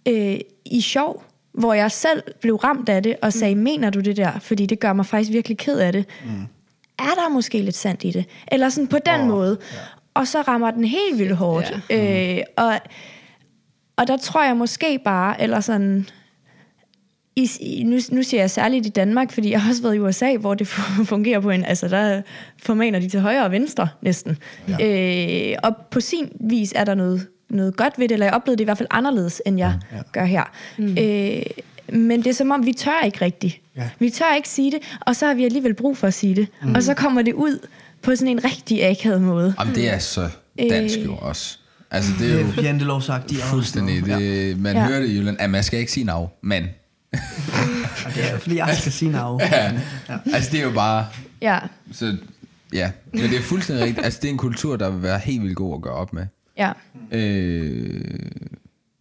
øh, 0.08 0.36
i 0.70 0.80
sjov, 0.80 1.22
hvor 1.52 1.74
jeg 1.74 1.90
selv 1.90 2.22
blev 2.40 2.56
ramt 2.56 2.88
af 2.88 3.02
det, 3.02 3.16
og 3.22 3.32
sagde, 3.32 3.54
mm. 3.54 3.60
mener 3.62 3.90
du 3.90 4.00
det 4.00 4.16
der? 4.16 4.38
Fordi 4.38 4.66
det 4.66 4.80
gør 4.80 4.92
mig 4.92 5.06
faktisk 5.06 5.32
virkelig 5.32 5.58
ked 5.58 5.78
af 5.78 5.92
det. 5.92 6.04
Mm. 6.24 6.30
Er 6.98 7.14
der 7.16 7.28
måske 7.28 7.62
lidt 7.62 7.76
sandt 7.76 8.04
i 8.04 8.10
det? 8.10 8.24
Eller 8.52 8.68
sådan 8.68 8.88
på 8.88 8.98
den 9.06 9.20
oh, 9.20 9.26
måde. 9.28 9.58
Ja. 9.72 9.78
Og 10.14 10.28
så 10.28 10.40
rammer 10.40 10.70
den 10.70 10.84
helt 10.84 11.18
vildt 11.18 11.36
hårdt. 11.36 11.80
Ja. 11.90 12.36
Øh, 12.38 12.42
og, 12.56 12.72
og 13.96 14.06
der 14.06 14.16
tror 14.16 14.44
jeg 14.44 14.56
måske 14.56 14.98
bare, 15.04 15.42
eller 15.42 15.60
sådan, 15.60 16.06
i, 17.36 17.50
i- 17.60 17.82
nu, 17.82 17.98
nu 18.12 18.22
siger 18.22 18.40
jeg 18.42 18.50
særligt 18.50 18.86
i 18.86 18.88
Danmark, 18.88 19.32
fordi 19.32 19.50
jeg 19.50 19.62
har 19.62 19.70
også 19.70 19.82
været 19.82 19.94
i 19.94 19.98
USA, 19.98 20.36
hvor 20.36 20.54
det 20.54 20.66
fungerer 21.12 21.40
på 21.40 21.50
en, 21.50 21.64
altså 21.64 21.88
der 21.88 22.22
formaner 22.62 22.98
de 23.00 23.08
til 23.08 23.20
højre 23.20 23.44
og 23.44 23.50
venstre 23.50 23.88
næsten. 24.02 24.38
Ja. 24.68 25.50
Øh, 25.52 25.56
og 25.62 25.76
på 25.90 26.00
sin 26.00 26.32
vis 26.40 26.72
er 26.76 26.84
der 26.84 26.94
noget, 26.94 27.28
noget 27.50 27.76
godt 27.76 27.98
ved 27.98 28.08
det, 28.08 28.12
eller 28.14 28.26
jeg 28.26 28.34
oplevede 28.34 28.58
det 28.58 28.64
i 28.64 28.64
hvert 28.64 28.78
fald 28.78 28.88
anderledes, 28.90 29.42
end 29.46 29.58
jeg 29.58 29.78
ja. 29.92 30.02
gør 30.12 30.24
her. 30.24 30.42
Mm. 30.78 30.98
Øh, 30.98 31.42
men 31.98 32.18
det 32.18 32.26
er 32.26 32.34
som 32.34 32.50
om, 32.50 32.66
vi 32.66 32.72
tør 32.72 33.04
ikke 33.04 33.24
rigtigt. 33.24 33.60
Ja. 33.76 33.88
Vi 33.98 34.10
tør 34.10 34.34
ikke 34.36 34.48
sige 34.48 34.70
det, 34.70 34.78
og 35.00 35.16
så 35.16 35.26
har 35.26 35.34
vi 35.34 35.44
alligevel 35.44 35.74
brug 35.74 35.96
for 35.96 36.06
at 36.06 36.14
sige 36.14 36.34
det. 36.36 36.48
Mm. 36.62 36.74
Og 36.74 36.82
så 36.82 36.94
kommer 36.94 37.22
det 37.22 37.32
ud 37.34 37.58
på 38.02 38.16
sådan 38.16 38.28
en 38.28 38.44
rigtig 38.44 38.86
akavet 38.86 39.22
måde. 39.22 39.54
Jamen, 39.60 39.74
det 39.74 39.88
er 39.94 39.98
så 39.98 40.28
dansk 40.70 40.98
jo 41.04 41.16
også. 41.16 41.56
Altså, 41.90 42.10
det 42.18 42.30
er 42.34 42.40
jo 42.40 42.46
Det 42.46 42.58
er 42.58 42.62
jantelovsagtigt. 42.62 43.40
også. 43.40 43.50
fuldstændig... 43.50 44.04
Det, 44.06 44.58
man 44.60 44.76
Ja. 44.76 44.80
ja. 44.82 44.86
hører 44.88 45.00
det 45.00 45.08
i 45.08 45.16
Jylland, 45.18 45.36
at 45.40 45.50
man 45.50 45.62
skal 45.64 45.78
ikke 45.78 45.92
sige 45.92 46.04
nav, 46.04 46.28
men... 46.42 46.64
Og 48.06 48.14
det 48.14 48.30
er 48.32 48.38
fordi, 48.38 48.56
jeg 48.56 48.76
skal 48.80 48.92
sige 48.92 49.10
navn. 49.10 49.40
Ja. 49.40 49.72
Altså, 50.34 50.50
det 50.52 50.60
er 50.60 50.64
jo 50.64 50.70
bare... 50.70 51.06
Ja, 51.42 51.58
Så, 51.92 52.16
ja, 52.72 52.90
men 53.12 53.22
det 53.22 53.36
er 53.38 53.42
fuldstændig 53.42 53.84
rigtigt. 53.84 54.04
Altså, 54.04 54.18
det 54.22 54.28
er 54.28 54.32
en 54.32 54.38
kultur, 54.38 54.76
der 54.76 54.90
vil 54.90 55.02
være 55.02 55.18
helt 55.18 55.42
vildt 55.42 55.56
god 55.56 55.74
at 55.74 55.82
gøre 55.82 55.94
op 55.94 56.12
med. 56.12 56.26
Ja, 56.60 56.72
Øh, 57.12 58.30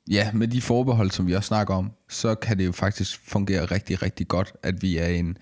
ja, 0.10 0.32
med 0.34 0.48
de 0.48 0.62
forbehold, 0.62 1.12
som 1.12 1.28
vi 1.28 1.36
også 1.36 1.48
snakker 1.48 1.74
om, 1.74 1.92
så 2.10 2.36
kan 2.36 2.58
det 2.58 2.66
jo 2.66 2.72
faktisk 2.72 3.20
fungere 3.24 3.66
rigtig, 3.66 4.02
rigtig 4.02 4.28
godt, 4.28 4.54
at 4.64 4.82
vi 4.82 4.98
er 4.98 5.08
en... 5.08 5.38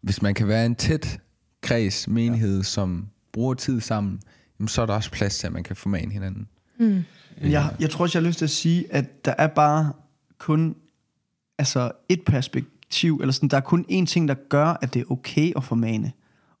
Hvis 0.00 0.22
man 0.22 0.34
kan 0.34 0.48
være 0.48 0.66
en 0.66 0.74
tæt 0.74 1.20
kreds, 1.60 2.08
menighed, 2.08 2.62
som 2.62 3.06
bruger 3.32 3.54
tid 3.54 3.80
sammen, 3.80 4.20
jamen, 4.58 4.68
så 4.68 4.82
er 4.82 4.86
der 4.86 4.94
også 4.94 5.10
plads 5.10 5.38
til, 5.38 5.46
at 5.46 5.52
man 5.52 5.62
kan 5.62 5.76
formane 5.76 6.12
hinanden. 6.12 6.48
Men 7.42 7.52
jeg, 7.52 7.74
jeg 7.80 7.90
tror 7.90 8.02
også, 8.04 8.18
jeg 8.18 8.24
har 8.24 8.28
lyst 8.28 8.38
til 8.38 8.44
at 8.44 8.50
sige, 8.50 8.92
at 8.92 9.24
der 9.24 9.34
er 9.38 9.46
bare 9.46 9.92
kun 10.38 10.76
altså 11.58 11.92
et 12.08 12.22
perspektiv, 12.26 13.18
eller 13.20 13.32
sådan, 13.32 13.48
der 13.48 13.56
er 13.56 13.60
kun 13.60 13.84
én 13.90 14.06
ting, 14.06 14.28
der 14.28 14.34
gør, 14.34 14.78
at 14.82 14.94
det 14.94 15.00
er 15.00 15.10
okay 15.10 15.52
at 15.56 15.64
formane. 15.64 16.12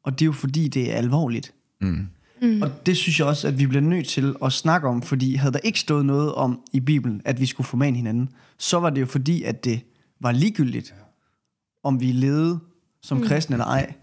Og 0.02 0.12
det 0.12 0.22
er 0.22 0.26
jo 0.26 0.32
fordi, 0.32 0.68
det 0.68 0.92
er 0.92 0.96
alvorligt. 0.96 1.52
Mm. 1.80 2.06
Mm. 2.42 2.62
Og 2.62 2.86
det 2.86 2.96
synes 2.96 3.18
jeg 3.18 3.26
også, 3.26 3.48
at 3.48 3.58
vi 3.58 3.66
bliver 3.66 3.82
nødt 3.82 4.08
til 4.08 4.34
at 4.44 4.52
snakke 4.52 4.88
om, 4.88 5.02
fordi 5.02 5.34
havde 5.34 5.52
der 5.52 5.58
ikke 5.58 5.80
stået 5.80 6.06
noget 6.06 6.34
om 6.34 6.60
i 6.72 6.80
Bibelen, 6.80 7.22
at 7.24 7.40
vi 7.40 7.46
skulle 7.46 7.66
formane 7.66 7.96
hinanden, 7.96 8.28
så 8.58 8.80
var 8.80 8.90
det 8.90 9.00
jo 9.00 9.06
fordi, 9.06 9.42
at 9.42 9.64
det 9.64 9.80
var 10.20 10.32
ligegyldigt, 10.32 10.94
om 11.82 12.00
vi 12.00 12.12
levede 12.12 12.60
som 13.02 13.22
kristne 13.22 13.54
eller 13.54 13.66
ej. 13.66 13.94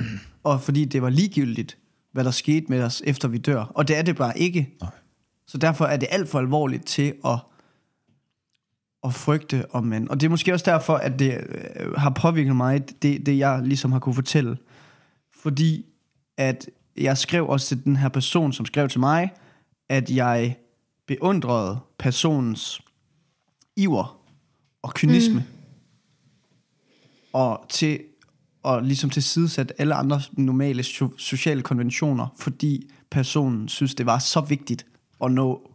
Og 0.43 0.62
fordi 0.62 0.86
det 0.86 1.02
var 1.02 1.10
ligegyldigt, 1.10 1.78
hvad 2.12 2.24
der 2.24 2.32
skete 2.32 2.65
med 2.69 2.84
os, 2.84 3.02
efter 3.06 3.28
vi 3.28 3.38
dør. 3.38 3.60
Og 3.60 3.88
det 3.88 3.98
er 3.98 4.02
det 4.02 4.15
bare 4.15 4.39
ikke. 4.39 4.69
Nej. 4.82 4.91
Så 5.48 5.58
derfor 5.58 5.86
er 5.86 5.98
det 5.98 6.08
alt 6.12 6.30
for 6.30 6.39
alvorligt 6.39 6.86
til 6.86 7.13
at, 7.26 7.39
at 9.04 9.13
frygte 9.13 9.65
om 9.72 9.84
mænd. 9.84 10.08
Og 10.08 10.22
det 10.22 10.26
er 10.26 10.30
måske 10.30 10.54
også 10.54 10.72
derfor, 10.72 10.96
at 10.96 11.19
det 11.19 11.38
øh, 11.80 11.93
har 11.93 12.10
påvirket 12.10 12.56
mig, 12.56 13.02
det, 13.02 13.26
det 13.26 13.38
jeg 13.38 13.62
ligesom 13.63 13.91
har 13.91 14.00
kunne 14.00 14.15
fortælle. 14.15 14.58
Fordi 15.41 15.86
at 16.38 16.69
jeg 16.97 17.17
skrev 17.17 17.47
også 17.47 17.67
til 17.67 17.84
den 17.84 17.95
her 17.95 18.10
person, 18.10 18.53
som 18.53 18.65
skrev 18.65 18.89
til 18.89 18.99
mig, 18.99 19.34
at 19.89 20.10
jeg 20.10 20.58
beundrede 21.08 21.79
personens 21.99 22.82
iver 23.75 24.19
og 24.82 24.93
kynisme. 24.93 25.39
Mm. 25.39 25.45
Og 27.34 27.65
til 27.69 27.99
og 28.63 28.84
ligesom 28.84 29.10
tilsidesat 29.10 29.73
alle 29.77 29.95
andre 29.95 30.21
normale 30.32 30.84
so- 30.84 31.17
sociale 31.17 31.62
konventioner, 31.62 32.27
fordi 32.39 32.89
personen 33.12 33.67
synes, 33.67 33.95
det 33.95 34.06
var 34.06 34.19
så 34.19 34.41
vigtigt 34.41 34.86
at 35.23 35.32
nå, 35.32 35.71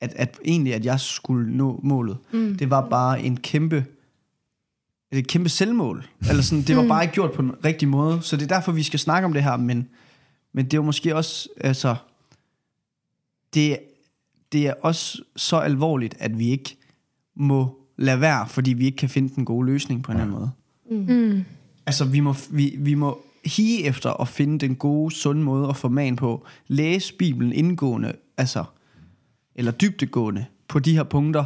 at, 0.00 0.12
at 0.16 0.38
egentlig, 0.44 0.74
at 0.74 0.84
jeg 0.84 1.00
skulle 1.00 1.56
nå 1.56 1.80
målet. 1.82 2.18
Mm. 2.32 2.56
Det 2.58 2.70
var 2.70 2.88
bare 2.88 3.22
en 3.22 3.36
kæmpe, 3.36 3.86
et 5.12 5.28
kæmpe 5.28 5.48
selvmål. 5.48 6.08
Eller 6.28 6.42
sådan, 6.42 6.64
det 6.64 6.76
var 6.76 6.88
bare 6.88 7.04
ikke 7.04 7.14
gjort 7.14 7.32
på 7.32 7.42
den 7.42 7.64
rigtige 7.64 7.88
måde. 7.88 8.22
Så 8.22 8.36
det 8.36 8.42
er 8.42 8.54
derfor, 8.56 8.72
vi 8.72 8.82
skal 8.82 8.98
snakke 8.98 9.26
om 9.26 9.32
det 9.32 9.42
her, 9.42 9.56
men, 9.56 9.88
men 10.54 10.64
det 10.64 10.74
er 10.74 10.78
jo 10.78 10.82
måske 10.82 11.16
også, 11.16 11.48
altså, 11.60 11.96
det, 13.54 13.78
det 14.52 14.66
er 14.66 14.74
også 14.82 15.22
så 15.36 15.56
alvorligt, 15.56 16.14
at 16.18 16.38
vi 16.38 16.48
ikke 16.48 16.76
må 17.34 17.78
lade 17.96 18.20
være, 18.20 18.48
fordi 18.48 18.72
vi 18.72 18.84
ikke 18.84 18.96
kan 18.96 19.08
finde 19.08 19.34
den 19.34 19.44
gode 19.44 19.66
løsning 19.66 20.02
på 20.02 20.12
en 20.12 20.18
anden 20.18 20.36
måde. 20.36 20.50
mm. 20.90 21.44
Altså, 21.86 22.04
vi 22.04 22.20
må, 22.20 22.34
vi, 22.50 22.76
vi 22.78 22.94
må 22.94 23.24
hige 23.44 23.84
efter 23.84 24.20
at 24.20 24.28
finde 24.28 24.58
den 24.58 24.76
gode, 24.76 25.14
sunde 25.14 25.42
måde 25.42 25.68
at 25.68 25.76
formane 25.76 26.16
på. 26.16 26.46
Læse 26.66 27.14
Bibelen 27.14 27.52
indgående, 27.52 28.12
altså, 28.36 28.64
eller 29.54 29.72
dybdegående 29.72 30.46
på 30.68 30.78
de 30.78 30.94
her 30.94 31.02
punkter, 31.02 31.44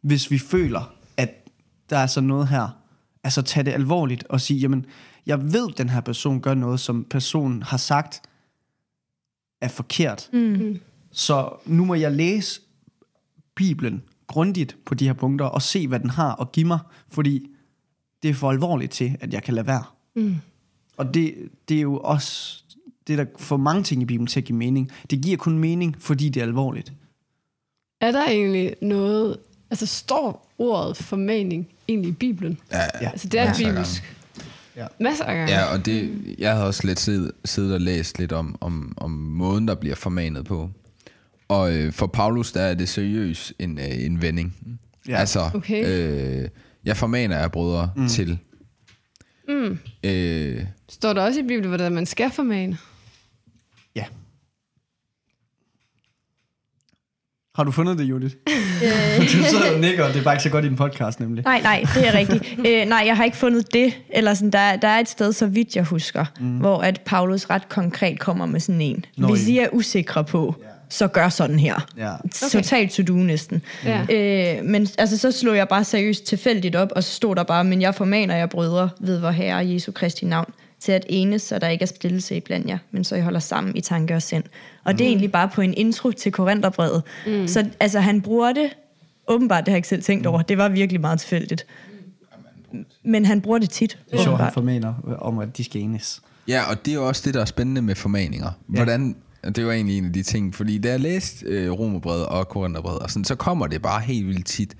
hvis 0.00 0.30
vi 0.30 0.38
føler, 0.38 0.94
at 1.16 1.48
der 1.90 1.98
er 1.98 2.06
sådan 2.06 2.28
noget 2.28 2.48
her. 2.48 2.68
Altså, 3.24 3.42
tag 3.42 3.66
det 3.66 3.72
alvorligt 3.72 4.24
og 4.24 4.40
sige, 4.40 4.60
jamen, 4.60 4.86
jeg 5.26 5.52
ved, 5.52 5.68
den 5.78 5.88
her 5.88 6.00
person 6.00 6.40
gør 6.40 6.54
noget, 6.54 6.80
som 6.80 7.06
personen 7.10 7.62
har 7.62 7.76
sagt 7.76 8.22
er 9.66 9.70
forkert. 9.70 10.28
Mm. 10.32 10.80
Så 11.12 11.50
nu 11.66 11.84
må 11.84 11.94
jeg 11.94 12.12
læse 12.12 12.60
Bibelen 13.54 14.02
grundigt 14.26 14.76
på 14.84 14.94
de 14.94 15.06
her 15.06 15.12
punkter, 15.12 15.46
og 15.46 15.62
se, 15.62 15.88
hvad 15.88 16.00
den 16.00 16.10
har 16.10 16.40
at 16.40 16.52
give 16.52 16.66
mig, 16.66 16.78
fordi 17.08 17.46
det 18.22 18.30
er 18.30 18.34
for 18.34 18.50
alvorligt 18.50 18.92
til, 18.92 19.16
at 19.20 19.32
jeg 19.32 19.42
kan 19.42 19.54
lade 19.54 19.66
være. 19.66 19.84
Mm. 20.14 20.36
Og 20.96 21.14
det, 21.14 21.34
det 21.68 21.76
er 21.76 21.80
jo 21.80 21.98
også 21.98 22.62
det, 23.06 23.18
der 23.18 23.24
får 23.38 23.56
mange 23.56 23.82
ting 23.82 24.02
i 24.02 24.04
Bibelen 24.04 24.26
til 24.26 24.40
at 24.40 24.44
give 24.44 24.58
mening. 24.58 24.90
Det 25.10 25.20
giver 25.20 25.36
kun 25.36 25.58
mening, 25.58 25.96
fordi 25.98 26.28
det 26.28 26.40
er 26.40 26.44
alvorligt. 26.44 26.92
Er 28.00 28.12
der 28.12 28.24
egentlig 28.24 28.74
noget... 28.82 29.36
Altså, 29.70 29.86
står 29.86 30.52
ordet 30.58 30.96
formaning 30.96 31.68
egentlig 31.88 32.08
i 32.08 32.12
Bibelen? 32.12 32.58
Ja, 32.72 32.82
Ja. 33.00 33.10
Altså, 33.10 33.28
det 33.28 33.40
er 33.40 33.46
Masser 33.46 33.68
af 33.68 33.76
bibelsk. 34.76 35.00
Masser 35.00 35.24
af 35.24 35.34
gange. 35.36 35.52
Ja, 35.54 35.64
og 35.64 35.86
det, 35.86 36.10
jeg 36.38 36.52
havde 36.52 36.66
også 36.66 36.86
lidt 36.86 37.00
siddet, 37.00 37.32
siddet 37.44 37.74
og 37.74 37.80
læst 37.80 38.18
lidt 38.18 38.32
om, 38.32 38.56
om, 38.60 38.94
om 38.96 39.10
måden, 39.10 39.68
der 39.68 39.74
bliver 39.74 39.94
formanet 39.94 40.44
på. 40.44 40.70
Og 41.48 41.76
øh, 41.76 41.92
for 41.92 42.06
Paulus, 42.06 42.52
der 42.52 42.60
er 42.60 42.74
det 42.74 42.88
seriøst 42.88 43.52
en, 43.58 43.78
øh, 43.78 44.04
en 44.04 44.22
vending. 44.22 44.56
Ja. 45.08 45.16
Altså, 45.16 45.50
Okay. 45.54 45.86
øh, 46.42 46.48
jeg 46.84 46.96
formaner 46.96 47.38
jer, 47.38 47.48
brødre, 47.48 47.90
mm. 47.96 48.08
til. 48.08 48.38
Mm. 49.48 49.78
Øh, 50.04 50.64
Står 50.88 51.12
der 51.12 51.22
også 51.22 51.40
i 51.40 51.42
Bibelen, 51.42 51.68
hvordan 51.68 51.92
man 51.92 52.06
skal 52.06 52.30
formane? 52.30 52.78
Ja. 53.96 54.04
Har 57.56 57.64
du 57.64 57.70
fundet 57.70 57.98
det, 57.98 58.04
Judith? 58.04 58.34
du 59.20 59.26
sidder 59.26 59.74
og 59.74 59.80
nikker, 59.80 60.04
og 60.04 60.12
det 60.12 60.20
er 60.20 60.24
bare 60.24 60.34
ikke 60.34 60.42
så 60.42 60.50
godt 60.50 60.64
i 60.64 60.68
din 60.68 60.76
podcast, 60.76 61.20
nemlig. 61.20 61.44
Nej, 61.44 61.60
nej, 61.60 61.84
det 61.94 62.08
er 62.08 62.14
rigtigt. 62.14 62.58
Øh, 62.66 62.88
nej, 62.88 63.02
jeg 63.06 63.16
har 63.16 63.24
ikke 63.24 63.36
fundet 63.36 63.72
det. 63.72 63.98
Eller 64.10 64.34
sådan, 64.34 64.50
der, 64.50 64.76
der 64.76 64.88
er 64.88 65.00
et 65.00 65.08
sted, 65.08 65.32
så 65.32 65.46
vidt 65.46 65.76
jeg 65.76 65.84
husker, 65.84 66.24
mm. 66.40 66.56
hvor 66.56 66.78
at 66.78 67.00
Paulus 67.00 67.44
ret 67.50 67.68
konkret 67.68 68.18
kommer 68.18 68.46
med 68.46 68.60
sådan 68.60 68.80
en. 68.80 69.04
Nå, 69.16 69.28
Hvis. 69.28 69.48
I 69.48 69.58
er 69.58 69.68
usikre 69.72 70.24
på, 70.24 70.54
så 70.88 71.08
gør 71.08 71.28
sådan 71.28 71.58
her. 71.58 71.86
Ja. 71.98 72.14
Okay. 72.14 72.48
Totalt 72.50 72.90
to-do 72.92 73.12
næsten. 73.12 73.62
Ja. 73.84 74.00
Øh, 74.58 74.64
men 74.64 74.88
altså, 74.98 75.18
så 75.18 75.32
slog 75.32 75.56
jeg 75.56 75.68
bare 75.68 75.84
seriøst 75.84 76.24
tilfældigt 76.24 76.76
op, 76.76 76.92
og 76.96 77.04
så 77.04 77.12
stod 77.12 77.36
der 77.36 77.42
bare, 77.42 77.64
men 77.64 77.82
jeg 77.82 77.94
formaner 77.94 78.36
jer 78.36 78.46
brødre 78.46 78.88
ved 79.00 79.18
vor 79.18 79.30
Herre 79.30 79.68
Jesu 79.68 79.92
Kristi 79.92 80.26
navn, 80.26 80.52
til 80.80 80.92
at 80.92 81.06
enes, 81.08 81.42
så 81.42 81.58
der 81.58 81.68
ikke 81.68 81.82
er 81.82 81.86
splittelse 81.86 82.36
i 82.36 82.40
blandt 82.40 82.68
jer, 82.68 82.78
men 82.90 83.04
så 83.04 83.14
I 83.14 83.20
holder 83.20 83.40
sammen 83.40 83.76
i 83.76 83.80
tanke 83.80 84.14
og 84.14 84.22
sind. 84.22 84.44
Og 84.86 84.92
mm. 84.92 84.96
det 84.96 85.04
er 85.04 85.08
egentlig 85.08 85.32
bare 85.32 85.48
på 85.48 85.60
en 85.60 85.74
intro 85.74 86.10
til 86.10 86.32
Korintherbrevet. 86.32 87.02
Mm. 87.26 87.48
Så 87.48 87.68
altså, 87.80 88.00
han 88.00 88.22
bruger 88.22 88.52
det, 88.52 88.70
åbenbart, 89.28 89.66
det 89.66 89.68
har 89.68 89.74
jeg 89.74 89.78
ikke 89.78 89.88
selv 89.88 90.02
tænkt 90.02 90.26
over, 90.26 90.42
det 90.42 90.58
var 90.58 90.68
virkelig 90.68 91.00
meget 91.00 91.20
tilfældigt. 91.20 91.66
Men 93.04 93.24
han 93.24 93.40
bruger 93.40 93.58
det 93.58 93.70
tit. 93.70 93.98
Det 94.10 94.18
er 94.18 94.22
sjovt, 94.22 94.40
han 94.40 94.52
formener 94.52 95.18
om, 95.18 95.38
at 95.38 95.56
de 95.56 95.64
skal 95.64 95.80
enes. 95.80 96.22
Ja, 96.48 96.70
og 96.70 96.84
det 96.84 96.90
er 96.90 96.94
jo 96.94 97.08
også 97.08 97.22
det, 97.24 97.34
der 97.34 97.40
er 97.40 97.44
spændende 97.44 97.82
med 97.82 97.94
formaninger. 97.94 98.50
Hvordan, 98.66 99.16
og 99.42 99.56
det 99.56 99.66
var 99.66 99.72
egentlig 99.72 99.98
en 99.98 100.04
af 100.04 100.12
de 100.12 100.22
ting, 100.22 100.54
fordi 100.54 100.78
da 100.78 100.88
jeg 100.88 101.00
læste 101.00 101.46
øh, 101.46 101.72
Romerbrevet 101.72 102.26
og 102.26 102.48
Korintherbrevet, 102.48 102.98
og 102.98 103.10
sådan, 103.10 103.24
så 103.24 103.34
kommer 103.34 103.66
det 103.66 103.82
bare 103.82 104.00
helt 104.00 104.26
vildt 104.26 104.46
tit. 104.46 104.76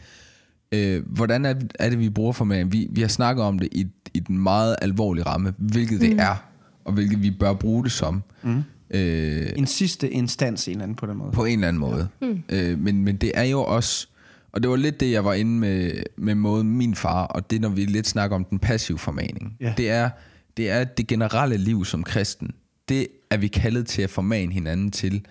Øh, 0.73 1.03
hvordan 1.07 1.45
er, 1.45 1.55
er 1.79 1.91
det, 1.91 1.99
vi 1.99 2.11
bruger 2.11 2.33
formaning? 2.33 2.73
Vi, 2.73 2.89
vi 2.91 3.01
har 3.01 3.09
snakket 3.09 3.45
om 3.45 3.59
det 3.59 3.69
i, 3.73 3.87
i 4.15 4.21
den 4.21 4.39
meget 4.39 4.77
alvorlige 4.83 5.25
ramme, 5.27 5.55
hvilket 5.59 6.01
mm. 6.01 6.09
det 6.09 6.21
er, 6.21 6.37
og 6.85 6.93
hvilket 6.93 7.23
vi 7.23 7.31
bør 7.31 7.53
bruge 7.53 7.85
det 7.85 7.93
som. 7.93 8.23
Mm. 8.43 8.63
Øh, 8.91 9.47
En 9.57 9.67
sidste 9.67 10.11
instans, 10.11 10.69
en 10.69 10.73
eller 10.73 10.83
anden 10.83 10.97
på 10.97 11.07
den 11.07 11.17
måde. 11.17 11.33
på 11.33 11.45
en 11.45 11.53
eller 11.53 11.69
anden 11.69 11.81
måde. 11.81 12.09
Mm. 12.23 12.43
Øh, 12.49 12.79
men, 12.79 13.05
men 13.05 13.17
det 13.17 13.33
er 13.35 13.45
jo 13.45 13.65
også, 13.65 14.07
og 14.53 14.63
det 14.63 14.71
var 14.71 14.77
lidt 14.77 15.01
det, 15.01 15.11
jeg 15.11 15.25
var 15.25 15.35
inde 15.35 15.53
med, 15.53 15.93
med 16.19 16.35
måden 16.35 16.77
min 16.77 16.95
far, 16.95 17.27
og 17.27 17.51
det 17.51 17.61
når 17.61 17.69
vi 17.69 17.85
lidt 17.85 18.07
snakker 18.07 18.37
om 18.37 18.45
den 18.45 18.59
passive 18.59 18.99
formaning. 18.99 19.57
Ja. 19.61 19.75
Det, 19.77 19.91
er, 19.91 20.11
det 20.57 20.71
er 20.71 20.85
det 20.85 21.07
generelle 21.07 21.57
liv 21.57 21.85
som 21.85 22.03
kristen. 22.03 22.51
Det 22.89 23.07
er 23.31 23.37
vi 23.37 23.49
kaldet 23.49 23.87
til 23.87 24.03
at 24.03 24.11
formane 24.11 24.53
hinanden 24.53 24.91
til, 24.91 25.27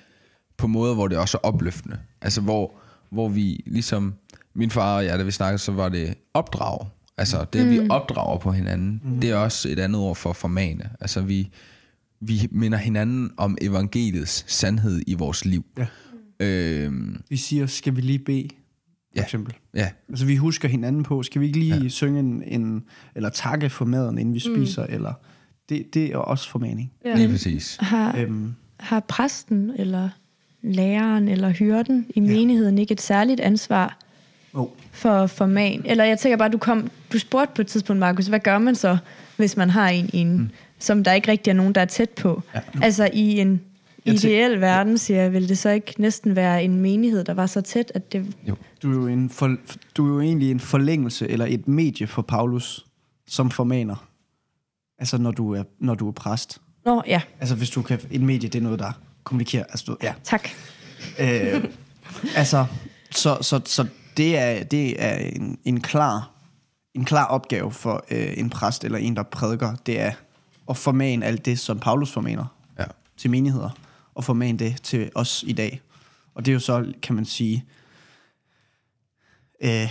på 0.57 0.67
måder, 0.67 0.93
hvor 0.93 1.07
det 1.07 1.17
også 1.17 1.37
er 1.43 1.47
opløftende. 1.47 1.97
Altså 2.21 2.41
hvor, 2.41 2.73
hvor 3.09 3.29
vi 3.29 3.63
ligesom, 3.65 4.13
min 4.55 4.71
far 4.71 4.97
og 4.97 5.05
jeg, 5.05 5.19
da 5.19 5.23
vi 5.23 5.31
snakkede, 5.31 5.57
så 5.57 5.71
var 5.71 5.89
det 5.89 6.13
opdrag. 6.33 6.87
Altså 7.17 7.45
det, 7.53 7.59
at 7.59 7.69
vi 7.69 7.89
opdrager 7.89 8.37
på 8.37 8.51
hinanden, 8.51 9.01
mm. 9.03 9.19
det 9.19 9.29
er 9.29 9.35
også 9.35 9.69
et 9.69 9.79
andet 9.79 10.01
ord 10.01 10.15
for 10.15 10.33
formane. 10.33 10.89
Altså 10.99 11.21
vi, 11.21 11.49
vi 12.27 12.47
minder 12.51 12.77
hinanden 12.77 13.31
om 13.37 13.57
evangeliets 13.61 14.45
sandhed 14.47 15.01
i 15.07 15.13
vores 15.13 15.45
liv. 15.45 15.65
Ja. 15.77 15.85
Øhm, 16.39 17.21
Vi 17.29 17.37
siger, 17.37 17.65
skal 17.65 17.95
vi 17.95 18.01
lige 18.01 18.19
bede, 18.19 18.47
for 18.51 18.55
Ja. 19.15 19.21
eksempel. 19.23 19.53
ja, 19.75 19.89
Altså, 20.09 20.25
vi 20.25 20.35
husker 20.35 20.67
hinanden 20.67 21.03
på, 21.03 21.23
skal 21.23 21.41
vi 21.41 21.45
ikke 21.47 21.59
lige 21.59 21.75
ja. 21.83 21.89
synge 21.89 22.19
en, 22.19 22.43
en, 22.45 22.83
eller 23.15 23.29
takke 23.29 23.69
for 23.69 23.85
maden, 23.85 24.17
inden 24.17 24.33
vi 24.33 24.39
spiser, 24.39 24.83
eller... 24.83 25.13
Det, 25.69 25.93
det 25.93 26.05
er 26.05 26.17
også 26.17 26.49
formaning. 26.49 26.91
ja. 27.05 27.15
lige 27.15 27.29
præcis. 27.29 27.77
Har, 27.79 28.17
Øhm, 28.17 28.53
har 28.79 28.99
præsten 28.99 29.71
eller 29.77 30.09
læreren 30.61 31.27
eller 31.27 31.49
hyrden 31.49 32.05
i 32.15 32.19
menigheden 32.19 32.77
ikke 32.77 32.91
et 32.91 33.01
særligt 33.01 33.39
ansvar 33.39 33.97
oh. 34.53 34.67
for 34.91 35.27
forman? 35.27 35.81
Eller 35.85 36.03
jeg 36.03 36.19
tænker 36.19 36.37
bare, 36.37 36.49
du, 36.49 36.57
kom, 36.57 36.89
du 37.13 37.19
spurgte 37.19 37.51
på 37.55 37.61
et 37.61 37.67
tidspunkt, 37.67 37.99
Markus, 37.99 38.27
hvad 38.27 38.39
gør 38.39 38.57
man 38.57 38.75
så, 38.75 38.97
hvis 39.37 39.57
man 39.57 39.69
har 39.69 39.89
en, 39.89 40.09
en 40.13 40.37
mm. 40.37 40.49
Som 40.79 41.03
der 41.03 41.13
ikke 41.13 41.31
rigtig 41.31 41.51
er 41.51 41.55
nogen, 41.55 41.75
der 41.75 41.81
er 41.81 41.85
tæt 41.85 42.09
på? 42.09 42.41
Ja. 42.55 42.59
Altså 42.81 43.09
i 43.13 43.39
en 43.39 43.61
Jeg 44.05 44.13
tæ- 44.13 44.17
ideel 44.27 44.61
verden, 44.61 44.97
siger 44.97 45.21
jeg, 45.21 45.33
vil 45.33 45.49
det 45.49 45.57
så 45.57 45.69
ikke 45.69 45.93
næsten 45.97 46.35
være 46.35 46.63
en 46.63 46.79
menighed, 46.79 47.23
der 47.23 47.33
var 47.33 47.45
så 47.45 47.61
tæt, 47.61 47.91
at 47.95 48.11
det... 48.11 48.33
Jo. 48.47 48.55
Du 48.83 48.91
er, 48.91 48.95
jo 48.95 49.07
en 49.07 49.29
for, 49.29 49.55
du 49.97 50.05
er 50.09 50.13
jo 50.13 50.21
egentlig 50.21 50.51
en 50.51 50.59
forlængelse 50.59 51.27
eller 51.29 51.45
et 51.45 51.67
medie 51.67 52.07
for 52.07 52.21
Paulus, 52.21 52.85
som 53.27 53.51
formaner. 53.51 54.07
Altså, 54.99 55.17
når 55.17 55.31
du 55.31 55.53
er, 55.53 55.63
når 55.79 55.93
du 55.95 56.07
er 56.07 56.11
præst. 56.11 56.61
Nå, 56.85 57.03
ja, 57.07 57.21
Altså, 57.39 57.55
hvis 57.55 57.69
du 57.69 57.81
kan... 57.81 57.99
Et 58.11 58.21
medie, 58.21 58.49
det 58.49 58.59
er 58.59 58.63
noget, 58.63 58.79
der 58.79 58.91
kommunikerer. 59.23 59.63
Altså, 59.63 59.85
du, 59.87 59.97
ja. 60.03 60.13
tak. 60.23 60.49
Øh, 61.19 61.63
altså, 62.35 62.65
så, 63.11 63.37
så, 63.41 63.61
så 63.65 63.87
det 64.17 64.37
er, 64.37 64.63
det 64.63 65.03
er 65.03 65.15
en, 65.15 65.57
en, 65.65 65.81
klar, 65.81 66.31
en 66.93 67.05
klar 67.05 67.25
opgave 67.25 67.71
for 67.71 68.05
øh, 68.11 68.33
en 68.37 68.49
præst 68.49 68.83
eller 68.83 68.97
en, 68.97 69.15
der 69.15 69.23
prædiker. 69.23 69.75
Det 69.85 69.99
er 69.99 70.11
at 70.69 70.77
formane 70.77 71.25
alt 71.25 71.45
det, 71.45 71.59
som 71.59 71.79
Paulus 71.79 72.11
formaner 72.11 72.45
Ja. 72.79 72.85
til 73.17 73.29
menigheder, 73.31 73.69
og 74.15 74.23
formane 74.23 74.59
det 74.59 74.81
til 74.83 75.11
os 75.15 75.43
i 75.47 75.53
dag. 75.53 75.81
Og 76.33 76.45
det 76.45 76.51
er 76.51 76.53
jo 76.53 76.59
så, 76.59 76.93
kan 77.01 77.15
man 77.15 77.25
sige, 77.25 77.65
øh, 79.63 79.89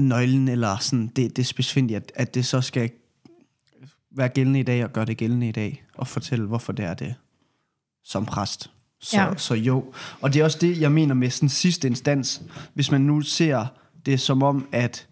nøglen, 0.00 0.48
eller 0.48 0.76
sådan, 0.78 1.06
det, 1.06 1.36
det 1.36 1.46
specifikt, 1.46 1.92
at, 1.92 2.12
at 2.14 2.34
det 2.34 2.46
så 2.46 2.60
skal 2.60 2.90
være 4.10 4.28
gældende 4.28 4.60
i 4.60 4.62
dag, 4.62 4.84
og 4.84 4.92
gøre 4.92 5.04
det 5.04 5.16
gældende 5.16 5.48
i 5.48 5.52
dag, 5.52 5.84
og 5.94 6.06
fortælle, 6.06 6.46
hvorfor 6.46 6.72
det 6.72 6.84
er 6.84 6.94
det 6.94 7.14
som 8.04 8.26
præst. 8.26 8.70
Så, 9.00 9.16
ja. 9.20 9.36
så 9.36 9.54
jo, 9.54 9.92
og 10.20 10.32
det 10.34 10.40
er 10.40 10.44
også 10.44 10.58
det, 10.60 10.80
jeg 10.80 10.92
mener 10.92 11.14
med 11.14 11.30
sådan 11.30 11.48
sidste 11.48 11.88
instans. 11.88 12.42
Hvis 12.74 12.90
man 12.90 13.00
nu 13.00 13.20
ser 13.20 13.66
det 14.06 14.20
som 14.20 14.42
om, 14.42 14.68
at 14.72 15.08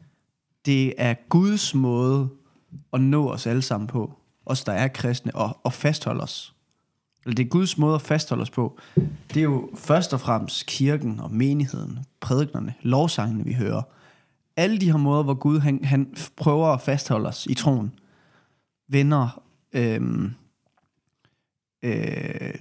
det 0.66 0.94
er 0.98 1.14
Guds 1.28 1.74
måde 1.74 2.28
at 2.92 3.00
nå 3.00 3.30
os 3.30 3.46
alle 3.46 3.62
sammen 3.62 3.86
på, 3.86 4.18
os 4.46 4.64
der 4.64 4.72
er 4.72 4.88
kristne, 4.88 5.34
og, 5.34 5.58
og 5.64 5.72
fastholde 5.72 6.22
os. 6.22 6.54
Eller 7.24 7.34
det 7.34 7.44
er 7.44 7.48
Guds 7.48 7.78
måde 7.78 7.94
at 7.94 8.02
fastholde 8.02 8.42
os 8.42 8.50
på. 8.50 8.78
Det 9.34 9.36
er 9.36 9.42
jo 9.42 9.70
først 9.74 10.12
og 10.12 10.20
fremmest 10.20 10.66
kirken 10.66 11.20
og 11.20 11.30
menigheden, 11.30 11.98
prædiknerne, 12.20 12.74
lovsangene, 12.82 13.44
vi 13.44 13.52
hører. 13.52 13.82
Alle 14.56 14.78
de 14.78 14.90
her 14.90 14.98
måder, 14.98 15.22
hvor 15.22 15.34
Gud 15.34 15.58
han, 15.58 15.84
han 15.84 16.14
prøver 16.36 16.66
at 16.68 16.80
fastholde 16.80 17.28
os 17.28 17.46
i 17.46 17.54
troen. 17.54 17.92
Venner, 18.88 19.42
øhm, 19.72 20.34
øh, 21.82 22.54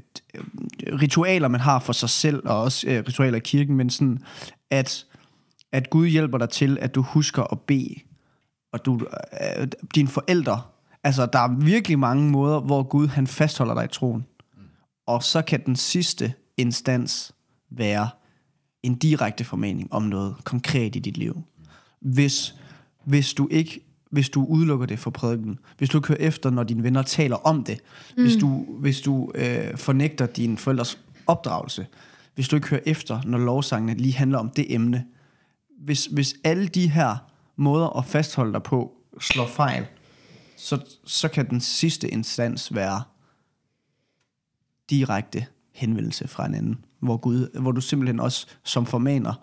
ritualer, 1.01 1.47
man 1.47 1.61
har 1.61 1.79
for 1.79 1.93
sig 1.93 2.09
selv, 2.09 2.47
og 2.47 2.61
også 2.61 2.87
øh, 2.87 3.03
ritualer 3.07 3.37
i 3.37 3.41
kirken, 3.43 3.75
men 3.75 3.89
sådan, 3.89 4.23
at, 4.69 5.05
at 5.71 5.89
Gud 5.89 6.07
hjælper 6.07 6.37
dig 6.37 6.49
til, 6.49 6.77
at 6.81 6.95
du 6.95 7.01
husker 7.01 7.43
at 7.43 7.59
bede, 7.59 7.95
og 8.71 8.85
du, 8.85 9.07
øh, 9.57 9.67
dine 9.95 10.07
forældre, 10.07 10.61
altså 11.03 11.25
der 11.25 11.39
er 11.39 11.55
virkelig 11.59 11.99
mange 11.99 12.29
måder, 12.29 12.59
hvor 12.59 12.83
Gud 12.83 13.07
han 13.07 13.27
fastholder 13.27 13.73
dig 13.73 13.85
i 13.85 13.87
troen. 13.87 14.25
Og 15.07 15.23
så 15.23 15.41
kan 15.41 15.65
den 15.65 15.75
sidste 15.75 16.33
instans 16.57 17.31
være 17.69 18.09
en 18.83 18.95
direkte 18.95 19.43
formaning 19.43 19.93
om 19.93 20.03
noget 20.03 20.35
konkret 20.43 20.95
i 20.95 20.99
dit 20.99 21.17
liv. 21.17 21.41
Hvis, 21.99 22.55
hvis 23.05 23.33
du 23.33 23.47
ikke 23.51 23.81
hvis 24.11 24.29
du 24.29 24.45
udelukker 24.45 24.85
det 24.85 24.99
for 24.99 25.11
prædiken, 25.11 25.59
hvis 25.77 25.89
du 25.89 25.99
kører 25.99 26.17
efter, 26.19 26.49
når 26.49 26.63
dine 26.63 26.83
venner 26.83 27.01
taler 27.01 27.35
om 27.35 27.63
det, 27.63 27.79
mm. 28.17 28.23
hvis 28.23 28.35
du, 28.35 28.65
hvis 28.79 29.01
du 29.01 29.31
øh, 29.35 29.77
fornægter 29.77 30.25
dine 30.25 30.57
forældres 30.57 30.99
opdragelse, 31.27 31.87
hvis 32.35 32.47
du 32.47 32.55
ikke 32.55 32.67
hører 32.67 32.81
efter, 32.85 33.21
når 33.25 33.37
lovsangene 33.37 33.93
lige 33.93 34.13
handler 34.13 34.37
om 34.37 34.49
det 34.49 34.73
emne, 34.73 35.05
hvis, 35.79 36.05
hvis 36.05 36.35
alle 36.43 36.67
de 36.67 36.87
her 36.87 37.15
måder 37.55 37.97
at 37.97 38.05
fastholde 38.05 38.53
dig 38.53 38.63
på 38.63 38.91
slår 39.19 39.47
fejl, 39.47 39.85
så, 40.61 40.79
så 41.05 41.27
kan 41.27 41.49
den 41.49 41.61
sidste 41.61 42.07
instans 42.07 42.75
være 42.75 43.03
direkte 44.89 45.45
henvendelse 45.73 46.27
fra 46.27 46.45
en 46.45 46.55
anden, 46.55 46.85
hvor, 46.99 47.17
Gud, 47.17 47.59
hvor 47.59 47.71
du 47.71 47.81
simpelthen 47.81 48.19
også 48.19 48.47
som 48.63 48.85
formaner 48.85 49.33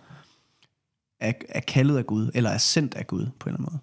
er, 1.21 1.33
er 1.49 1.61
kaldet 1.61 1.97
af 1.97 2.07
Gud, 2.07 2.31
eller 2.35 2.51
er 2.51 2.59
sendt 2.59 2.95
af 2.95 3.07
Gud 3.07 3.27
på 3.39 3.49
en 3.49 3.55
eller 3.55 3.67
anden 3.67 3.73
måde. 3.73 3.81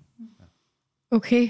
Okay. 1.12 1.50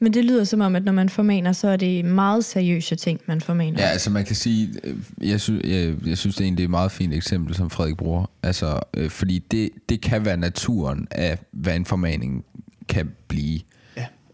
Men 0.00 0.14
det 0.14 0.24
lyder 0.24 0.44
som 0.44 0.60
om, 0.60 0.76
at 0.76 0.84
når 0.84 0.92
man 0.92 1.08
formaner, 1.08 1.52
så 1.52 1.68
er 1.68 1.76
det 1.76 2.04
meget 2.04 2.44
seriøse 2.44 2.96
ting, 2.96 3.20
man 3.26 3.40
formaner. 3.40 3.82
Ja, 3.82 3.88
altså 3.88 4.10
man 4.10 4.24
kan 4.24 4.36
sige, 4.36 4.74
øh, 4.84 4.96
jeg 5.20 5.40
synes, 5.40 5.64
jeg, 5.64 6.06
jeg 6.06 6.18
synes 6.18 6.36
det 6.36 6.40
er 6.40 6.46
egentlig 6.46 6.64
et 6.64 6.70
meget 6.70 6.92
fint 6.92 7.14
eksempel, 7.14 7.54
som 7.54 7.70
Frederik 7.70 7.96
bruger. 7.96 8.30
Altså, 8.42 8.80
øh, 8.94 9.10
fordi 9.10 9.38
det, 9.38 9.70
det 9.88 10.00
kan 10.00 10.24
være 10.24 10.36
naturen 10.36 11.08
af, 11.10 11.38
hvad 11.50 11.76
en 11.76 11.84
formaning 11.84 12.44
kan 12.88 13.12
blive. 13.28 13.60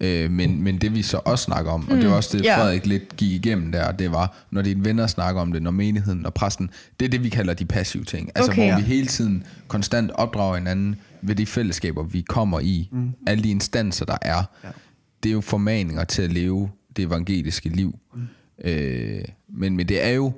Ja. 0.01 0.24
Øh, 0.24 0.30
men, 0.30 0.62
men 0.62 0.78
det 0.78 0.94
vi 0.94 1.03
så 1.03 1.20
også 1.24 1.44
snakker 1.44 1.72
om, 1.72 1.88
og 1.90 1.96
det 1.96 2.09
var 2.09 2.14
også 2.16 2.38
det, 2.38 2.44
ja. 2.44 2.59
Frederik 2.59 2.86
lidt 2.86 3.16
gik 3.16 3.32
igennem 3.32 3.72
der, 3.72 3.92
det 3.92 4.12
var, 4.12 4.46
når 4.51 4.62
dine 4.62 4.84
venner 4.84 5.07
snakker 5.07 5.40
om 5.40 5.53
det, 5.53 5.62
når 5.62 5.70
menigheden 5.70 6.26
og 6.26 6.34
præsten, 6.34 6.70
det 7.01 7.07
er 7.07 7.11
det, 7.11 7.24
vi 7.24 7.28
kalder 7.28 7.55
de 7.55 7.64
passive 7.64 8.05
ting. 8.05 8.30
Altså, 8.34 8.51
Okay. 8.51 8.68
hvor 8.70 8.80
vi 8.80 8.86
hele 8.86 9.07
tiden 9.07 9.44
konstant 9.68 10.11
opdrager 10.11 10.57
hinanden 10.57 10.96
ved 11.22 11.34
de 11.34 11.46
fællesskaber, 11.46 12.03
vi 12.03 12.20
kommer 12.20 12.61
i, 12.61 12.88
mm. 12.92 13.11
alle 13.26 13.44
de 13.44 13.51
instanser, 13.51 14.05
der 14.05 14.16
er. 14.22 14.42
Ja. 14.64 14.68
det 15.22 15.28
er 15.28 15.32
jo 15.32 15.40
formaninger 15.40 16.05
til 16.05 16.22
at 16.22 16.32
leve 16.32 16.70
det 16.96 17.05
evangeliske 17.05 17.68
liv. 17.68 17.99
Mm. 18.14 18.20
Øh, 18.64 19.20
men, 19.49 19.76
men 19.76 19.88
det 19.88 20.05
er 20.07 20.11
jo, 20.11 20.32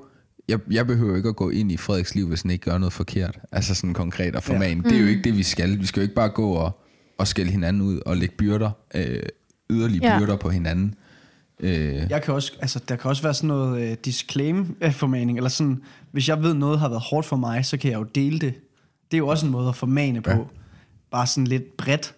jeg, 0.48 0.58
jeg 0.70 0.86
behøver 0.86 1.16
ikke 1.16 1.28
at 1.28 1.36
gå 1.36 1.50
ind 1.50 1.72
i 1.72 1.76
Frederiks 1.76 2.14
liv, 2.14 2.26
hvis 2.28 2.42
han 2.42 2.50
ikke 2.50 2.70
gør 2.70 2.78
noget 2.78 2.92
forkert. 2.92 3.38
Altså 3.52 3.74
sådan 3.74 3.94
konkret 3.94 4.36
og 4.36 4.42
forman. 4.42 4.82
Ja. 4.84 4.88
Det 4.88 4.96
er 4.96 5.00
jo 5.00 5.06
ikke 5.06 5.22
det, 5.22 5.36
vi 5.36 5.42
skal. 5.42 5.80
Vi 5.80 5.86
skal 5.86 6.00
jo 6.00 6.02
ikke 6.02 6.14
bare 6.14 6.28
gå 6.28 6.50
og, 6.50 6.80
og 7.18 7.28
skælde 7.28 7.50
hinanden 7.50 7.82
ud 7.82 8.00
og 8.06 8.16
lægge 8.16 8.34
byrder, 8.36 8.70
øh, 8.94 9.22
yderligere 9.70 10.12
Ja. 10.12 10.18
byrder 10.18 10.36
på 10.36 10.50
hinanden. 10.50 10.94
Øh, 11.60 11.94
Jeg 12.10 12.22
kan 12.22 12.34
også, 12.34 12.52
altså, 12.60 12.80
der 12.88 12.96
kan 12.96 13.08
også 13.10 13.22
være 13.22 13.34
sådan 13.34 13.48
noget 13.48 13.90
øh, 13.90 13.96
disclaim-formaning, 14.04 15.36
eller 15.38 15.50
sådan, 15.50 15.82
hvis 16.10 16.28
jeg 16.28 16.42
ved, 16.42 16.54
noget 16.54 16.78
har 16.78 16.88
været 16.88 17.02
hårdt 17.02 17.26
for 17.26 17.36
mig, 17.36 17.64
så 17.64 17.76
kan 17.76 17.90
jeg 17.90 17.98
jo 17.98 18.02
dele 18.04 18.38
det. 18.38 18.54
Det 19.10 19.16
er 19.16 19.18
jo 19.18 19.28
også 19.28 19.46
en 19.46 19.52
måde 19.52 19.68
at 19.68 19.76
formane 19.76 20.20
på. 20.20 20.30
Ja. 20.30 20.36
Bare 21.10 21.26
sådan 21.26 21.46
lidt 21.46 21.76
bredt, 21.76 22.14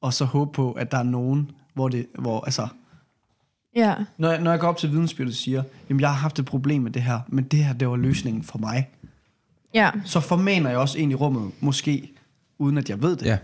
og 0.00 0.14
så 0.14 0.24
håbe 0.24 0.52
på, 0.52 0.72
at 0.72 0.90
der 0.92 0.98
er 0.98 1.02
nogen, 1.02 1.50
hvor 1.74 1.88
det, 1.88 2.06
hvor, 2.18 2.44
altså, 2.44 2.68
Ja. 3.76 3.94
når 4.18 4.30
jeg, 4.30 4.40
når 4.40 4.50
jeg 4.50 4.60
går 4.60 4.68
op 4.68 4.76
til 4.76 4.90
vidensbyrdet 4.90 5.30
og 5.30 5.36
siger, 5.36 5.62
jamen 5.88 6.00
jeg 6.00 6.08
har 6.08 6.16
haft 6.16 6.38
et 6.38 6.44
problem 6.44 6.82
med 6.82 6.90
det 6.90 7.02
her, 7.02 7.20
men 7.28 7.44
det 7.44 7.64
her, 7.64 7.72
det 7.72 7.88
var 7.88 7.96
løsningen 7.96 8.42
for 8.42 8.58
mig, 8.58 8.88
Ja. 9.74 9.90
så 10.04 10.20
formaner 10.20 10.70
jeg 10.70 10.78
også 10.78 10.98
ind 10.98 11.12
i 11.12 11.14
rummet, 11.14 11.50
måske 11.60 12.10
uden 12.58 12.78
at 12.78 12.90
jeg 12.90 13.02
ved 13.02 13.16
det. 13.16 13.26
ja. 13.26 13.38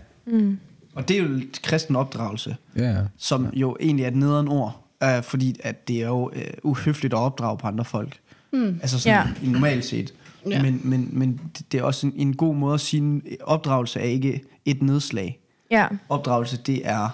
Og 0.97 1.07
det 1.07 1.17
er 1.17 1.21
jo 1.23 1.29
et 1.35 1.59
kristen 1.63 1.95
opdragelse. 1.95 2.57
Ja, 2.75 2.97
som 3.17 3.45
ja. 3.45 3.59
jo 3.59 3.77
egentlig 3.79 4.03
er 4.03 4.07
et 4.07 4.15
nederen 4.15 4.47
ord, 4.47 4.83
øh, 5.03 5.23
fordi 5.23 5.55
at 5.63 5.87
det 5.87 6.01
er 6.03 6.07
jo 6.07 6.31
øh, 6.35 6.43
uhøfligt 6.63 7.13
at 7.13 7.17
opdrage 7.17 7.57
på 7.57 7.67
andre 7.67 7.85
folk. 7.85 8.19
Mm. 8.53 8.79
Altså 8.81 8.99
sådan 8.99 9.27
ja. 9.43 9.49
normalt 9.51 9.85
set. 9.85 10.13
Ja. 10.45 10.49
Ja. 10.49 10.61
Men, 10.61 10.81
men, 10.83 11.09
men 11.11 11.41
det- 11.71 11.79
er 11.79 11.83
også 11.83 12.07
en, 12.07 12.13
en 12.15 12.35
god 12.35 12.55
måde 12.55 12.73
at 12.73 12.79
sige, 12.79 13.21
at 13.31 13.37
opdragelse 13.41 13.99
er 13.99 14.03
ikke 14.03 14.41
et 14.65 14.81
nedslag. 14.81 15.39
Ja. 15.71 15.87
Opdragelse, 16.09 16.57
det 16.57 16.87
er 16.87 17.09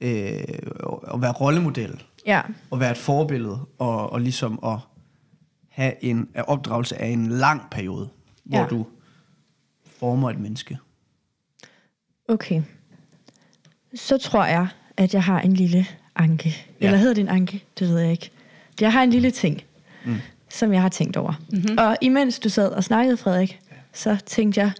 øh, 0.00 0.10
at 1.14 1.20
være 1.20 1.32
rollemodel, 1.32 2.02
Ja. 2.26 2.40
at 2.72 2.80
være 2.80 2.90
et 2.90 2.96
forbillede, 2.96 3.58
og, 3.78 4.12
og 4.12 4.20
ligesom 4.20 4.58
at 4.64 4.78
have 5.68 6.04
en 6.04 6.28
at 6.34 6.48
opdragelse 6.48 6.96
af 7.00 7.08
en 7.08 7.26
lang 7.28 7.62
periode, 7.70 8.08
hvor 8.44 8.58
Ja. 8.58 8.66
du 8.66 8.86
former 9.98 10.30
et 10.30 10.38
menneske. 10.40 10.78
Okay. 12.28 12.62
Så 13.94 14.18
tror 14.18 14.44
jeg, 14.44 14.66
at 14.96 15.14
jeg 15.14 15.22
har 15.24 15.40
en 15.40 15.52
lille 15.54 15.86
anke. 16.16 16.56
Ja. 16.80 16.86
Eller 16.86 16.98
hedder 16.98 17.14
det 17.14 17.20
en 17.22 17.28
anke? 17.28 17.64
Det 17.78 17.88
ved 17.88 17.98
jeg 17.98 18.10
ikke. 18.10 18.30
Jeg 18.80 18.92
har 18.92 19.02
en 19.02 19.10
lille 19.10 19.30
ting, 19.30 19.62
mm. 20.04 20.16
som 20.48 20.72
jeg 20.72 20.82
har 20.82 20.88
tænkt 20.88 21.16
over. 21.16 21.32
Mm-hmm. 21.52 21.78
Og 21.78 21.96
imens 22.00 22.38
du 22.38 22.48
sad 22.48 22.68
og 22.68 22.84
snakkede, 22.84 23.16
Frederik, 23.16 23.60
så 23.92 24.16
tænkte 24.26 24.60
jeg 24.60 24.72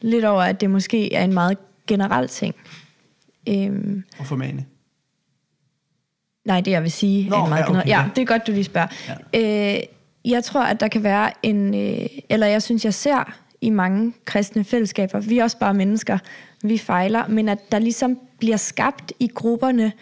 lidt 0.00 0.24
over, 0.24 0.42
at 0.42 0.60
det 0.60 0.70
måske 0.70 1.14
er 1.14 1.24
en 1.24 1.34
meget 1.34 1.58
generel 1.86 2.28
ting. 2.28 2.54
Øhm, 3.48 4.04
Og 4.18 4.26
formane. 4.26 4.64
nej, 6.44 6.60
det 6.60 6.70
jeg 6.70 6.82
vil 6.82 6.92
sige 6.92 7.28
Nå, 7.28 7.36
er 7.36 7.42
en 7.44 7.48
meget 7.48 7.60
ja, 7.62 7.66
generel. 7.66 7.80
okay, 7.82 7.90
Ja, 7.90 8.00
ja. 8.02 8.08
det 8.16 8.22
er 8.22 8.26
godt, 8.26 8.46
du 8.46 8.52
lige 8.52 8.64
spørger. 8.64 8.88
Ja. 9.34 9.74
Øh, 9.76 9.82
jeg 10.24 10.44
tror, 10.44 10.62
at 10.62 10.80
der 10.80 10.88
kan 10.88 11.02
være 11.02 11.32
en... 11.42 11.74
Øh, 11.74 12.06
eller 12.28 12.46
jeg 12.46 12.62
synes, 12.62 12.84
jeg 12.84 12.94
ser 12.94 13.32
i 13.60 13.70
mange 13.70 14.12
kristne 14.24 14.64
fællesskaber, 14.64 15.20
vi 15.20 15.38
er 15.38 15.42
også 15.42 15.58
bare 15.58 15.74
mennesker, 15.74 16.18
vi 16.62 16.78
fejler, 16.78 17.28
men 17.28 17.48
at 17.48 17.72
der 17.72 17.78
ligesom 17.78 18.18
bliver 18.38 18.56
skabt 18.56 19.12
i 19.18 19.26
grupperne 19.34 19.92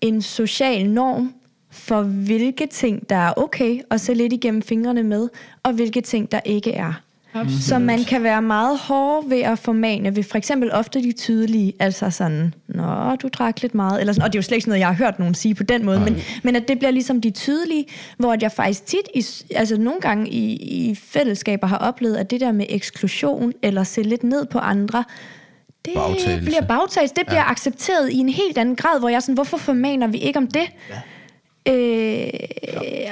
en 0.00 0.22
social 0.22 0.90
norm 0.90 1.34
for 1.70 2.02
hvilke 2.02 2.66
ting, 2.66 3.10
der 3.10 3.16
er 3.16 3.32
okay 3.36 3.80
at 3.90 4.00
se 4.00 4.14
lidt 4.14 4.32
igennem 4.32 4.62
fingrene 4.62 5.02
med, 5.02 5.28
og 5.62 5.72
hvilke 5.72 6.00
ting, 6.00 6.32
der 6.32 6.40
ikke 6.44 6.72
er. 6.72 7.02
Absolut. 7.40 7.62
Så 7.62 7.78
man 7.78 8.04
kan 8.04 8.22
være 8.22 8.42
meget 8.42 8.78
hård 8.78 9.28
ved 9.28 9.40
at 9.40 9.58
formane 9.58 10.16
ved 10.16 10.22
for 10.22 10.38
eksempel 10.38 10.72
ofte 10.72 11.02
de 11.02 11.12
tydelige, 11.12 11.72
altså 11.80 12.10
sådan, 12.10 12.54
nå, 12.68 13.16
du 13.16 13.28
drak 13.32 13.62
lidt 13.62 13.74
meget, 13.74 14.00
eller 14.00 14.12
sådan, 14.12 14.24
og 14.24 14.32
det 14.32 14.38
er 14.38 14.38
jo 14.38 14.42
slet 14.42 14.56
ikke 14.56 14.68
noget, 14.68 14.80
jeg 14.80 14.88
har 14.88 14.94
hørt 14.94 15.18
nogen 15.18 15.34
sige 15.34 15.54
på 15.54 15.62
den 15.62 15.84
måde, 15.84 16.00
men, 16.00 16.16
men 16.42 16.56
at 16.56 16.68
det 16.68 16.78
bliver 16.78 16.90
ligesom 16.90 17.20
de 17.20 17.30
tydelige, 17.30 17.86
hvor 18.18 18.36
jeg 18.40 18.52
faktisk 18.52 18.86
tit, 18.86 19.08
i, 19.14 19.26
altså 19.54 19.76
nogle 19.76 20.00
gange 20.00 20.30
i, 20.30 20.52
i 20.52 20.94
fællesskaber 20.94 21.66
har 21.66 21.78
oplevet, 21.78 22.16
at 22.16 22.30
det 22.30 22.40
der 22.40 22.52
med 22.52 22.66
eksklusion, 22.68 23.52
eller 23.62 23.84
se 23.84 24.02
lidt 24.02 24.24
ned 24.24 24.46
på 24.46 24.58
andre, 24.58 25.04
det 25.84 25.94
Bagtagelse. 25.94 26.44
bliver 26.44 26.60
bagtagelse, 26.60 27.14
det 27.14 27.26
bliver 27.26 27.40
ja. 27.40 27.50
accepteret 27.50 28.10
i 28.10 28.16
en 28.16 28.28
helt 28.28 28.58
anden 28.58 28.76
grad, 28.76 29.00
hvor 29.00 29.08
jeg 29.08 29.16
er 29.16 29.20
sådan, 29.20 29.34
hvorfor 29.34 29.56
formaner 29.56 30.06
vi 30.06 30.18
ikke 30.18 30.38
om 30.38 30.46
det? 30.46 30.66
Ja. 30.90 30.94
Øh, 31.68 32.28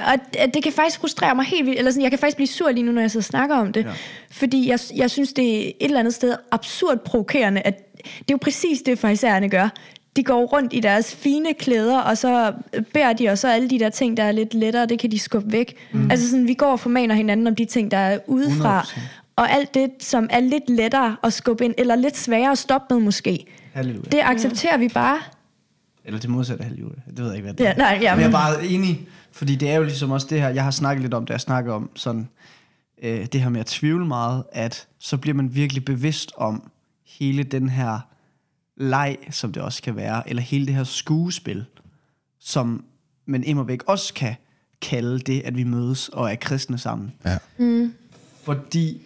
og 0.06 0.14
at 0.38 0.54
det 0.54 0.62
kan 0.62 0.72
faktisk 0.72 1.00
frustrere 1.00 1.34
mig 1.34 1.44
helt 1.44 1.66
vildt, 1.66 1.78
eller 1.78 1.90
sådan, 1.90 2.02
jeg 2.02 2.10
kan 2.10 2.18
faktisk 2.18 2.36
blive 2.36 2.48
sur 2.48 2.70
lige 2.70 2.84
nu, 2.84 2.92
når 2.92 3.00
jeg 3.00 3.10
sidder 3.10 3.20
og 3.20 3.24
snakker 3.24 3.56
om 3.56 3.72
det, 3.72 3.84
ja. 3.84 3.90
fordi 4.30 4.68
jeg, 4.70 4.78
jeg 4.96 5.10
synes, 5.10 5.32
det 5.32 5.58
er 5.58 5.68
et 5.68 5.74
eller 5.80 5.98
andet 5.98 6.14
sted 6.14 6.34
absurd 6.50 6.98
provokerende, 6.98 7.60
at 7.60 7.92
det 7.96 8.18
er 8.18 8.34
jo 8.34 8.38
præcis 8.42 8.82
det, 8.82 8.98
farisæerne 8.98 9.48
gør. 9.48 9.68
De 10.16 10.24
går 10.24 10.44
rundt 10.44 10.72
i 10.72 10.80
deres 10.80 11.14
fine 11.16 11.54
klæder, 11.54 11.98
og 11.98 12.18
så 12.18 12.52
bærer 12.94 13.12
de, 13.12 13.28
og 13.28 13.38
så 13.38 13.48
alle 13.48 13.70
de 13.70 13.78
der 13.78 13.88
ting, 13.88 14.16
der 14.16 14.22
er 14.22 14.32
lidt 14.32 14.54
lettere, 14.54 14.86
det 14.86 14.98
kan 14.98 15.10
de 15.10 15.18
skubbe 15.18 15.52
væk. 15.52 15.74
Mm. 15.92 16.10
Altså 16.10 16.30
sådan, 16.30 16.48
vi 16.48 16.54
går 16.54 16.72
og 16.72 16.80
formaner 16.80 17.14
hinanden 17.14 17.46
om 17.46 17.54
de 17.54 17.64
ting, 17.64 17.90
der 17.90 17.96
er 17.96 18.18
udefra, 18.26 18.80
100%. 18.82 19.00
og 19.36 19.50
alt 19.50 19.74
det, 19.74 19.90
som 20.00 20.26
er 20.30 20.40
lidt 20.40 20.70
lettere 20.70 21.16
at 21.22 21.32
skubbe 21.32 21.64
ind, 21.64 21.74
eller 21.78 21.94
lidt 21.94 22.16
sværere 22.16 22.50
at 22.50 22.58
stoppe 22.58 22.94
med 22.94 23.02
måske. 23.02 23.44
Halleluja. 23.72 24.08
Det 24.12 24.20
accepterer 24.22 24.76
vi 24.76 24.88
bare. 24.88 25.18
Eller 26.06 26.20
det 26.20 26.30
modsatte 26.30 26.64
af 26.64 26.68
halleluja. 26.68 26.94
Det 27.06 27.18
ved 27.18 27.26
jeg 27.26 27.34
ikke, 27.36 27.44
hvad 27.44 27.54
det 27.54 27.64
Ja, 27.64 27.70
er. 27.72 27.76
nej, 27.76 27.98
ja, 28.02 28.14
Men 28.14 28.20
jeg 28.20 28.26
er 28.26 28.28
men- 28.28 28.32
bare 28.32 28.66
enig, 28.66 29.08
fordi 29.32 29.56
det 29.56 29.70
er 29.70 29.76
jo 29.76 29.82
ligesom 29.82 30.10
også 30.10 30.26
det 30.30 30.40
her, 30.40 30.48
jeg 30.48 30.64
har 30.64 30.70
snakket 30.70 31.02
lidt 31.02 31.14
om, 31.14 31.26
da 31.26 31.32
jeg 31.32 31.40
snakker 31.40 31.72
om 31.72 31.90
sådan, 31.94 32.28
øh, 33.02 33.26
det 33.26 33.40
her 33.40 33.48
med 33.48 33.60
at 33.60 33.66
tvivle 33.66 34.06
meget, 34.06 34.44
at 34.52 34.86
så 34.98 35.16
bliver 35.16 35.34
man 35.34 35.54
virkelig 35.54 35.84
bevidst 35.84 36.32
om 36.36 36.70
hele 37.06 37.42
den 37.42 37.68
her 37.68 37.98
leg, 38.76 39.16
som 39.30 39.52
det 39.52 39.62
også 39.62 39.82
kan 39.82 39.96
være, 39.96 40.28
eller 40.28 40.42
hele 40.42 40.66
det 40.66 40.74
her 40.74 40.84
skuespil, 40.84 41.64
som 42.40 42.84
man 43.26 43.44
immer 43.44 43.62
væk 43.62 43.82
også 43.86 44.14
kan 44.14 44.34
kalde 44.82 45.18
det, 45.18 45.42
at 45.44 45.56
vi 45.56 45.64
mødes 45.64 46.08
og 46.08 46.30
er 46.32 46.34
kristne 46.34 46.78
sammen. 46.78 47.12
ja. 47.24 47.38
Fordi 48.42 49.02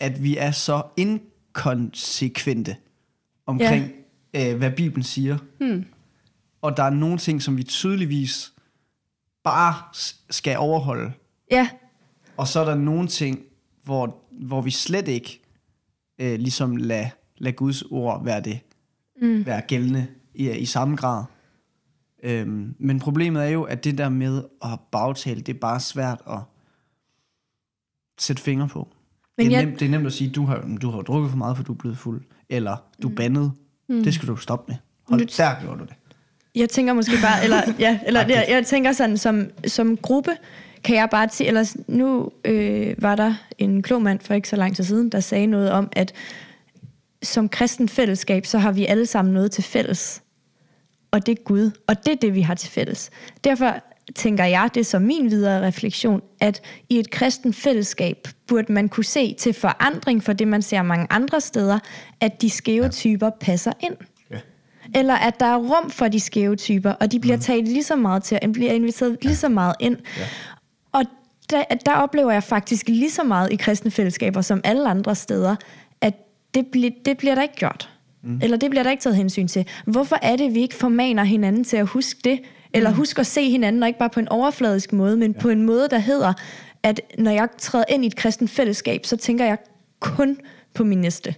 at 0.00 0.22
vi 0.22 0.36
er 0.36 0.50
så 0.50 0.82
inkonsekvente 0.96 2.76
omkring, 3.46 3.92
ja. 4.34 4.50
øh, 4.52 4.58
hvad 4.58 4.70
Bibelen 4.70 5.02
siger. 5.02 5.38
Hmm. 5.60 5.84
Og 6.62 6.76
der 6.76 6.82
er 6.82 6.90
nogle 6.90 7.18
ting, 7.18 7.42
som 7.42 7.56
vi 7.56 7.62
tydeligvis 7.62 8.52
bare 9.44 9.74
skal 10.30 10.58
overholde. 10.58 11.12
Ja, 11.50 11.68
Og 12.36 12.48
så 12.48 12.60
er 12.60 12.64
der 12.64 12.74
nogle 12.74 13.08
ting, 13.08 13.40
hvor, 13.84 14.16
hvor 14.30 14.60
vi 14.60 14.70
slet 14.70 15.08
ikke 15.08 15.42
øh, 16.18 16.38
ligesom 16.38 16.76
lad, 16.76 17.06
lad 17.38 17.52
Guds 17.52 17.82
ord 17.82 18.24
være 18.24 18.40
det, 18.40 18.60
mm. 19.22 19.46
være 19.46 19.60
gældende 19.60 20.06
i, 20.34 20.50
i 20.50 20.64
samme 20.66 20.96
grad. 20.96 21.24
Øhm, 22.22 22.74
men 22.78 22.98
problemet 23.00 23.42
er 23.44 23.48
jo, 23.48 23.62
at 23.62 23.84
det 23.84 23.98
der 23.98 24.08
med 24.08 24.42
at 24.64 24.80
bagtale, 24.92 25.40
det 25.40 25.54
er 25.54 25.58
bare 25.60 25.80
svært 25.80 26.22
at 26.30 26.38
sætte 28.18 28.42
fingre 28.42 28.68
på. 28.68 28.88
Men 29.36 29.46
det, 29.46 29.52
er 29.54 29.58
jeg- 29.58 29.66
nemt, 29.66 29.80
det 29.80 29.86
er 29.86 29.90
nemt 29.90 30.06
at 30.06 30.12
sige, 30.12 30.30
du 30.30 30.44
har, 30.44 30.76
du 30.82 30.90
har 30.90 31.00
drukket 31.02 31.30
for 31.30 31.38
meget, 31.38 31.56
for 31.56 31.64
du 31.64 31.72
er 31.72 31.76
blevet 31.76 31.98
fuld. 31.98 32.24
Eller 32.48 32.76
du 33.02 33.08
er 33.10 33.14
bandet. 33.14 33.52
Mm. 33.88 34.02
Det 34.02 34.14
skal 34.14 34.28
du 34.28 34.36
stoppe 34.36 34.72
med. 34.72 34.76
Hold, 35.08 35.20
Nu- 35.20 35.26
der 35.36 35.60
gjorde 35.60 35.78
du 35.80 35.84
det. 35.84 35.94
Jeg 36.58 36.68
tænker 36.68 36.92
måske 36.92 37.12
bare, 37.22 37.42
eller, 37.44 37.62
ja, 37.78 37.98
eller 38.06 38.20
jeg, 38.28 38.46
jeg 38.48 38.66
tænker 38.66 38.92
sådan, 38.92 39.18
som, 39.18 39.50
som 39.66 39.96
gruppe, 39.96 40.30
kan 40.84 40.96
jeg 40.96 41.08
bare 41.10 41.28
sige, 41.28 41.48
eller 41.48 41.76
nu 41.86 42.30
øh, 42.44 42.94
var 42.98 43.14
der 43.14 43.34
en 43.58 43.82
klog 43.82 44.02
mand 44.02 44.20
for 44.20 44.34
ikke 44.34 44.48
så 44.48 44.56
lang 44.56 44.76
tid 44.76 44.84
siden, 44.84 45.08
der 45.08 45.20
sagde 45.20 45.46
noget 45.46 45.70
om, 45.70 45.88
at 45.92 46.12
som 47.22 47.48
kristen 47.48 47.88
fællesskab, 47.88 48.46
så 48.46 48.58
har 48.58 48.72
vi 48.72 48.86
alle 48.86 49.06
sammen 49.06 49.34
noget 49.34 49.50
til 49.50 49.64
fælles. 49.64 50.22
Og 51.10 51.26
det 51.26 51.38
er 51.38 51.42
Gud. 51.42 51.70
Og 51.86 52.06
det 52.06 52.12
er 52.12 52.16
det, 52.16 52.34
vi 52.34 52.40
har 52.40 52.54
til 52.54 52.70
fælles. 52.70 53.10
Derfor 53.44 53.74
tænker 54.14 54.44
jeg, 54.44 54.70
det 54.74 54.80
er 54.80 54.84
som 54.84 55.02
min 55.02 55.30
videre 55.30 55.66
refleksion, 55.66 56.22
at 56.40 56.62
i 56.88 56.98
et 56.98 57.10
kristen 57.10 57.54
fællesskab 57.54 58.28
burde 58.46 58.72
man 58.72 58.88
kunne 58.88 59.04
se 59.04 59.34
til 59.34 59.54
forandring 59.54 60.24
for 60.24 60.32
det, 60.32 60.48
man 60.48 60.62
ser 60.62 60.82
mange 60.82 61.06
andre 61.10 61.40
steder, 61.40 61.78
at 62.20 62.42
de 62.42 62.50
skæve 62.50 62.88
typer 62.88 63.30
passer 63.40 63.72
ind. 63.80 63.96
Ja. 64.94 64.98
Eller 64.98 65.14
at 65.14 65.40
der 65.40 65.46
er 65.46 65.56
rum 65.56 65.90
for 65.90 66.08
de 66.08 66.20
skæve 66.20 66.56
typer, 66.56 66.90
og 66.90 67.12
de 67.12 67.20
bliver 67.20 67.36
mm. 67.36 67.42
taget 67.42 67.64
lige 67.64 67.82
så 67.82 67.96
meget 67.96 68.22
til, 68.22 68.38
og 68.42 68.52
bliver 68.52 68.72
inviteret 68.72 69.18
lige 69.22 69.36
så 69.36 69.48
meget 69.48 69.74
ind. 69.80 69.96
Ja. 70.18 70.24
Og 70.92 71.04
der, 71.50 71.62
der 71.86 71.94
oplever 71.94 72.32
jeg 72.32 72.42
faktisk 72.42 72.88
lige 72.88 73.10
så 73.10 73.24
meget 73.24 73.52
i 73.52 73.56
kristne 73.56 73.90
fællesskaber 73.90 74.40
som 74.40 74.60
alle 74.64 74.88
andre 74.88 75.14
steder, 75.14 75.56
at 76.00 76.14
det, 76.54 76.66
bli, 76.66 76.94
det 77.04 77.18
bliver 77.18 77.34
der 77.34 77.42
ikke 77.42 77.54
gjort. 77.54 77.90
Mm. 78.22 78.40
Eller 78.42 78.56
det 78.56 78.70
bliver 78.70 78.82
der 78.82 78.90
ikke 78.90 79.02
taget 79.02 79.16
hensyn 79.16 79.48
til. 79.48 79.66
Hvorfor 79.86 80.18
er 80.22 80.36
det, 80.36 80.54
vi 80.54 80.60
ikke 80.60 80.74
formaner 80.74 81.24
hinanden 81.24 81.64
til 81.64 81.76
at 81.76 81.86
huske 81.86 82.20
det? 82.24 82.40
Eller 82.74 82.90
huske 82.90 83.20
at 83.20 83.26
se 83.26 83.50
hinanden, 83.50 83.82
og 83.82 83.88
ikke 83.88 83.98
bare 83.98 84.10
på 84.10 84.20
en 84.20 84.28
overfladisk 84.28 84.92
måde, 84.92 85.16
men 85.16 85.32
ja. 85.32 85.40
på 85.40 85.48
en 85.48 85.62
måde, 85.62 85.88
der 85.90 85.98
hedder, 85.98 86.32
at 86.82 87.00
når 87.18 87.30
jeg 87.30 87.48
træder 87.58 87.84
ind 87.88 88.04
i 88.04 88.06
et 88.06 88.16
kristen 88.16 88.48
fællesskab, 88.48 89.06
så 89.06 89.16
tænker 89.16 89.44
jeg 89.44 89.58
kun 90.00 90.36
på 90.74 90.84
min 90.84 90.98
næste. 90.98 91.34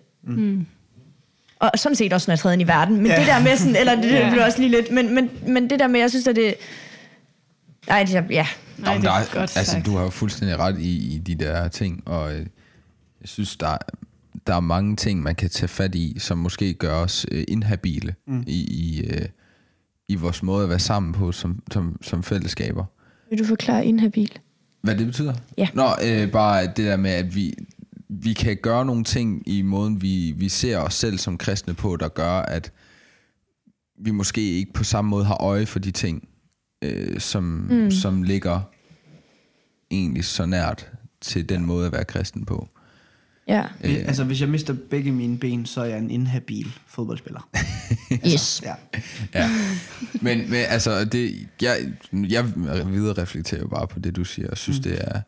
Og 1.61 1.71
sådan 1.77 1.97
set 1.97 2.13
også, 2.13 2.31
når 2.31 2.33
jeg 2.33 2.39
træder 2.39 2.53
ind 2.53 2.63
i 2.63 2.67
verden. 2.67 2.97
Men 2.97 3.07
Ja. 3.07 3.19
det 3.19 3.27
der 3.27 3.43
med 3.43 3.57
sådan, 3.57 3.77
eller 3.77 3.95
det, 3.95 4.05
det 4.05 4.11
Ja. 4.13 4.31
blev 4.31 4.45
også 4.45 4.59
lige 4.59 4.71
lidt, 4.71 4.91
men, 4.93 5.15
men, 5.15 5.31
men 5.47 5.71
det 5.71 5.79
der 5.81 5.87
med, 5.89 6.01
jeg 6.01 6.11
synes, 6.11 6.27
at 6.27 6.37
det... 6.37 6.55
Ej, 7.89 8.03
det 8.05 8.15
er, 8.15 8.23
ja. 8.31 8.47
Nej, 8.79 8.95
det 8.95 9.03
der 9.03 9.11
er 9.11 9.15
er, 9.21 9.25
godt 9.25 9.57
altså, 9.57 9.65
sagt. 9.73 9.87
du 9.87 9.97
har 9.97 10.03
jo 10.05 10.11
fuldstændig 10.11 10.59
ret 10.59 10.79
i, 10.79 11.15
i 11.15 11.19
de 11.19 11.35
der 11.35 11.69
ting, 11.69 12.03
og 12.07 12.33
øh, 12.35 12.39
jeg 13.21 13.29
synes, 13.29 13.57
der, 13.57 13.69
er- 13.69 13.79
der 14.47 14.55
er 14.55 14.61
mange 14.61 14.97
ting, 14.97 15.23
man 15.23 15.35
kan 15.35 15.51
tage 15.51 15.69
fat 15.69 15.95
i, 15.95 16.17
som 16.19 16.39
måske 16.39 16.75
gør 16.75 16.95
os 16.95 17.27
øh, 17.31 17.45
inhabile 17.49 18.15
mm. 18.27 18.45
i, 18.47 18.61
i, 18.65 19.05
øh, 19.07 19.27
i 20.09 20.15
vores 20.15 20.43
måde 20.43 20.63
at 20.65 20.69
være 20.71 20.79
sammen 20.79 21.13
på 21.13 21.33
som, 21.33 21.63
som, 21.73 21.97
som 22.03 22.23
fællesskaber. 22.23 22.85
Vil 23.31 23.39
du 23.39 23.45
forklare 23.45 23.87
inhabil? 23.87 24.39
Hvad 24.83 24.95
det 24.97 25.07
betyder? 25.07 25.35
Ja. 25.59 25.69
Nå, 25.75 25.89
øh, 26.05 26.31
bare 26.31 26.67
det 26.67 26.77
der 26.77 26.97
med, 26.97 27.11
at 27.11 27.35
vi, 27.35 27.55
vi 28.11 28.33
kan 28.33 28.57
gøre 28.57 28.85
nogle 28.85 29.05
ting 29.05 29.49
i 29.49 29.63
måden, 29.63 30.03
vi, 30.03 30.35
vi 30.37 30.49
ser 30.49 30.79
os 30.79 30.95
selv 30.95 31.19
som 31.19 31.39
kristne 31.39 31.75
på, 31.75 31.97
der 31.97 32.09
gør, 32.09 32.33
at 32.33 32.73
vi 34.05 34.11
måske 34.11 34.41
ikke 34.41 34.73
på 34.73 34.85
samme 34.85 35.09
måde 35.09 35.25
har 35.25 35.43
øje 35.43 35.67
for 35.67 35.79
de 35.79 35.91
ting, 35.91 36.29
øh, 36.83 37.21
som, 37.21 37.45
mm. 37.71 37.91
som 37.91 38.23
ligger 38.23 38.61
egentlig 39.91 40.25
så 40.25 40.47
nært 40.47 40.91
til 41.21 41.49
den 41.49 41.67
måde 41.67 41.87
at 41.87 41.93
være 41.93 42.05
kristen 42.05 42.45
på. 42.45 42.69
Ja. 43.49 43.65
Øh. 43.85 43.95
Altså, 43.95 44.25
hvis 44.25 44.41
jeg 44.41 44.49
mister 44.49 44.75
begge 44.91 45.13
mine 45.13 45.39
ben, 45.39 45.67
så 45.67 45.81
er 45.81 45.85
jeg 45.85 45.99
en 45.99 46.11
inhabil 46.11 46.79
fodboldspiller. 46.87 47.49
Yes. 48.27 48.63
Ja. 48.65 48.75
Ja. 49.35 49.51
Men, 50.21 50.39
men 50.51 50.65
altså, 50.69 51.05
det, 51.05 51.49
jeg, 51.63 51.93
jeg 52.13 52.53
videre 52.87 53.23
reflekterer 53.23 53.61
jo 53.61 53.69
bare 53.69 53.87
på 53.87 53.99
det, 53.99 54.17
du 54.17 54.25
siger, 54.25 54.51
og 54.51 54.59
synes, 54.59 54.79
mm. 54.79 54.83
det 54.83 54.99
er 55.01 55.21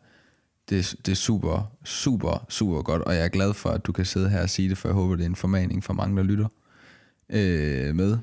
det, 0.69 0.95
det 1.05 1.11
er 1.11 1.15
super, 1.15 1.71
super, 1.83 2.45
super 2.49 2.81
godt, 2.81 3.01
og 3.01 3.15
jeg 3.15 3.23
er 3.23 3.27
glad 3.29 3.53
for, 3.53 3.69
at 3.69 3.85
du 3.85 3.91
kan 3.91 4.05
sidde 4.05 4.29
her 4.29 4.41
og 4.41 4.49
sige 4.49 4.69
det, 4.69 4.77
for 4.77 4.87
jeg 4.87 4.95
håber, 4.95 5.15
det 5.15 5.23
er 5.23 5.29
en 5.29 5.35
formaning 5.35 5.83
for 5.83 5.93
mange, 5.93 6.17
der 6.17 6.23
lytter 6.23 6.47
øh, 7.29 7.95
med, 7.95 8.17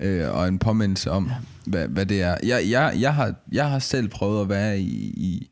øh, 0.00 0.30
og 0.34 0.48
en 0.48 0.58
påmindelse 0.58 1.10
om, 1.10 1.26
ja. 1.26 1.34
hvad, 1.66 1.88
hvad 1.88 2.06
det 2.06 2.22
er. 2.22 2.36
Jeg, 2.42 2.70
jeg, 2.70 2.94
jeg, 3.00 3.14
har, 3.14 3.34
jeg 3.52 3.70
har 3.70 3.78
selv 3.78 4.08
prøvet 4.08 4.40
at 4.42 4.48
være 4.48 4.78
i, 4.80 5.12
i, 5.16 5.50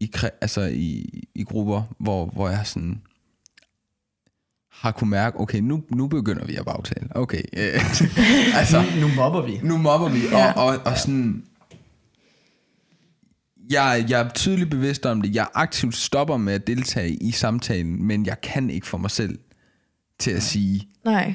i, 0.00 0.12
altså 0.40 0.60
i, 0.62 1.06
i 1.34 1.44
grupper, 1.44 1.82
hvor, 1.98 2.26
hvor 2.26 2.48
jeg 2.48 2.66
sådan 2.66 3.00
har 4.72 4.90
kunne 4.92 5.10
mærke, 5.10 5.40
okay, 5.40 5.58
nu, 5.58 5.82
nu 5.90 6.06
begynder 6.08 6.44
vi 6.44 6.56
at 6.56 6.64
bagtale. 6.64 7.08
Okay, 7.16 7.42
øh, 7.52 7.80
altså, 8.58 8.82
Nu, 9.00 9.08
nu 9.08 9.14
mobber 9.14 9.42
vi. 9.46 9.60
nu 9.62 9.76
mobber 9.78 10.08
vi, 10.08 10.20
Ja. 10.32 10.52
og, 10.52 10.64
og, 10.66 10.78
og 10.84 10.98
sådan... 10.98 11.44
Jeg, 13.70 14.06
jeg 14.08 14.20
er 14.20 14.28
tydeligt 14.28 14.70
bevidst 14.70 15.06
om 15.06 15.22
det. 15.22 15.34
Jeg 15.34 15.46
aktivt 15.54 15.96
stopper 15.96 16.36
med 16.36 16.54
at 16.54 16.66
deltage 16.66 17.10
i 17.14 17.30
samtalen, 17.32 18.02
men 18.06 18.26
jeg 18.26 18.40
kan 18.40 18.70
ikke 18.70 18.86
få 18.86 18.96
mig 18.96 19.10
selv 19.10 19.38
til 20.18 20.30
at 20.30 20.42
sige, 20.42 20.88
Nej. 21.04 21.34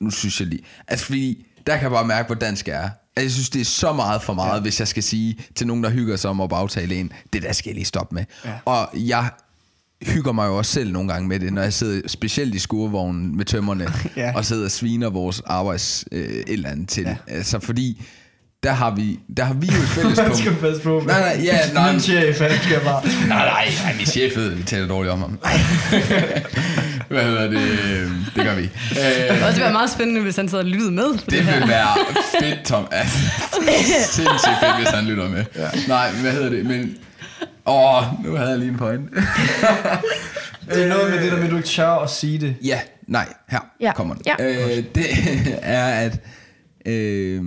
nu 0.00 0.10
synes 0.10 0.40
jeg 0.40 0.48
lige... 0.48 0.62
Altså, 0.88 1.06
fordi 1.06 1.46
der 1.66 1.72
kan 1.74 1.82
jeg 1.82 1.90
bare 1.90 2.06
mærke, 2.06 2.26
hvor 2.26 2.34
dansk 2.34 2.68
jeg 2.68 2.76
er. 2.76 2.82
Altså, 3.16 3.22
Jeg 3.22 3.30
synes, 3.30 3.50
det 3.50 3.60
er 3.60 3.64
så 3.64 3.92
meget 3.92 4.22
for 4.22 4.34
meget, 4.34 4.56
ja. 4.56 4.60
hvis 4.60 4.80
jeg 4.80 4.88
skal 4.88 5.02
sige 5.02 5.38
til 5.54 5.66
nogen, 5.66 5.84
der 5.84 5.90
hygger 5.90 6.16
sig 6.16 6.30
om 6.30 6.40
at 6.40 6.48
bagtale 6.50 6.94
en, 6.94 7.12
det 7.32 7.42
der 7.42 7.52
skal 7.52 7.68
jeg 7.70 7.74
lige 7.74 7.84
stoppe 7.84 8.14
med. 8.14 8.24
Ja. 8.44 8.52
Og 8.64 8.88
jeg 8.94 9.30
hygger 10.02 10.32
mig 10.32 10.46
jo 10.46 10.58
også 10.58 10.72
selv 10.72 10.92
nogle 10.92 11.12
gange 11.12 11.28
med 11.28 11.40
det, 11.40 11.52
når 11.52 11.62
jeg 11.62 11.72
sidder 11.72 12.08
specielt 12.08 12.54
i 12.54 12.58
skurvognen 12.58 13.36
med 13.36 13.44
tømmerne, 13.44 13.86
Ja. 14.16 14.32
og 14.36 14.44
sidder 14.44 14.64
og 14.64 14.70
sviner 14.70 15.10
vores 15.10 15.40
arbejds 15.40 16.04
øh, 16.12 16.20
et 16.28 16.44
eller 16.48 16.70
andet 16.70 16.88
til. 16.88 17.04
Ja. 17.04 17.16
Altså, 17.26 17.58
fordi 17.60 18.02
der 18.62 18.72
har 18.72 18.94
vi, 18.94 19.18
der 19.36 19.44
har 19.44 19.54
vi 19.54 19.66
jo 19.66 19.82
et 19.82 19.88
fællespunkt. 19.88 20.28
Man 20.28 20.36
skal 20.36 20.54
passe 20.54 20.82
på. 20.82 21.02
Nej, 21.06 21.20
nej, 21.20 21.40
ja, 21.44 21.58
nej. 21.74 21.92
Min 21.92 22.00
chef, 22.00 22.40
han 22.40 22.50
skal 22.62 22.80
bare... 22.80 23.02
Nej, 23.28 23.46
nej, 23.46 23.68
nej, 23.84 23.94
min 23.96 24.06
chef 24.06 24.36
ved, 24.36 24.50
vi 24.54 24.62
taler 24.62 24.88
dårligt 24.88 25.12
om 25.12 25.18
ham. 25.20 25.30
Hvad 27.08 27.22
hedder 27.24 27.50
det? 27.50 27.60
Det 28.36 28.44
gør 28.44 28.54
vi. 28.54 28.62
Det 28.62 28.70
Øh, 29.28 29.30
ville 29.34 29.46
også 29.46 29.60
være 29.60 29.72
meget 29.72 29.90
spændende, 29.90 30.20
hvis 30.20 30.36
han 30.36 30.48
sad 30.48 30.58
og 30.58 30.64
lyttede 30.64 30.90
med. 30.92 31.18
det 31.30 31.44
her. 31.44 31.58
vil 31.60 31.68
være 31.68 31.88
fedt, 32.40 32.64
Tom. 32.66 32.86
Altså, 32.90 33.18
sindssygt 34.10 34.54
fedt, 34.60 34.76
hvis 34.78 34.88
han 34.88 35.04
lytter 35.04 35.28
med. 35.28 35.44
Ja. 35.56 35.68
Nej, 35.88 36.10
hvad 36.10 36.32
hedder 36.32 36.48
det? 36.50 36.66
Men, 36.66 36.94
åh, 37.66 38.24
nu 38.24 38.34
havde 38.36 38.50
jeg 38.50 38.58
lige 38.58 38.70
en 38.70 38.76
point. 38.78 39.10
Det 40.70 40.82
er 40.84 40.88
noget 40.88 41.10
med 41.10 41.22
det 41.22 41.32
der 41.32 41.36
med, 41.36 41.44
at 41.44 41.50
du 41.50 41.56
ikke 41.56 41.68
tør 41.68 41.90
at 41.90 42.10
sige 42.10 42.38
det. 42.38 42.54
Ja, 42.64 42.80
nej, 43.08 43.26
her 43.48 43.60
Ja. 43.80 43.92
kommer 43.92 44.14
den. 44.14 44.22
Ja. 44.26 44.44
Øh, 44.44 44.84
det 44.94 45.06
er, 45.62 45.84
at 45.86 46.18
øh, 46.86 47.42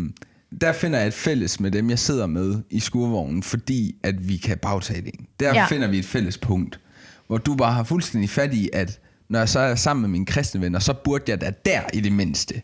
der 0.61 0.73
finder 0.73 0.99
jeg 0.99 1.07
et 1.07 1.13
fælles 1.13 1.59
med 1.59 1.71
dem, 1.71 1.89
jeg 1.89 1.99
sidder 1.99 2.27
med 2.27 2.55
i 2.69 2.79
skurvognen, 2.79 3.43
fordi 3.43 3.95
at 4.03 4.27
vi 4.29 4.37
kan 4.37 4.57
bagtale 4.57 5.07
en. 5.07 5.25
Der 5.39 5.47
ja. 5.47 5.53
Ja. 5.55 5.65
finder 5.65 5.87
vi 5.87 5.99
et 5.99 6.05
fælles 6.05 6.37
punkt, 6.37 6.79
hvor 7.27 7.37
du 7.37 7.55
bare 7.55 7.73
har 7.73 7.83
fuldstændig 7.83 8.29
fat 8.29 8.53
i, 8.53 8.69
at 8.73 8.99
når 9.29 9.39
jeg 9.39 9.49
så 9.49 9.59
er 9.59 9.75
sammen 9.75 10.01
med 10.01 10.09
mine 10.09 10.25
kristne 10.25 10.61
venner, 10.61 10.79
så 10.79 10.93
burde 11.03 11.23
jeg 11.27 11.41
da 11.41 11.51
der 11.65 11.81
i 11.93 11.99
det 11.99 12.11
mindste 12.11 12.61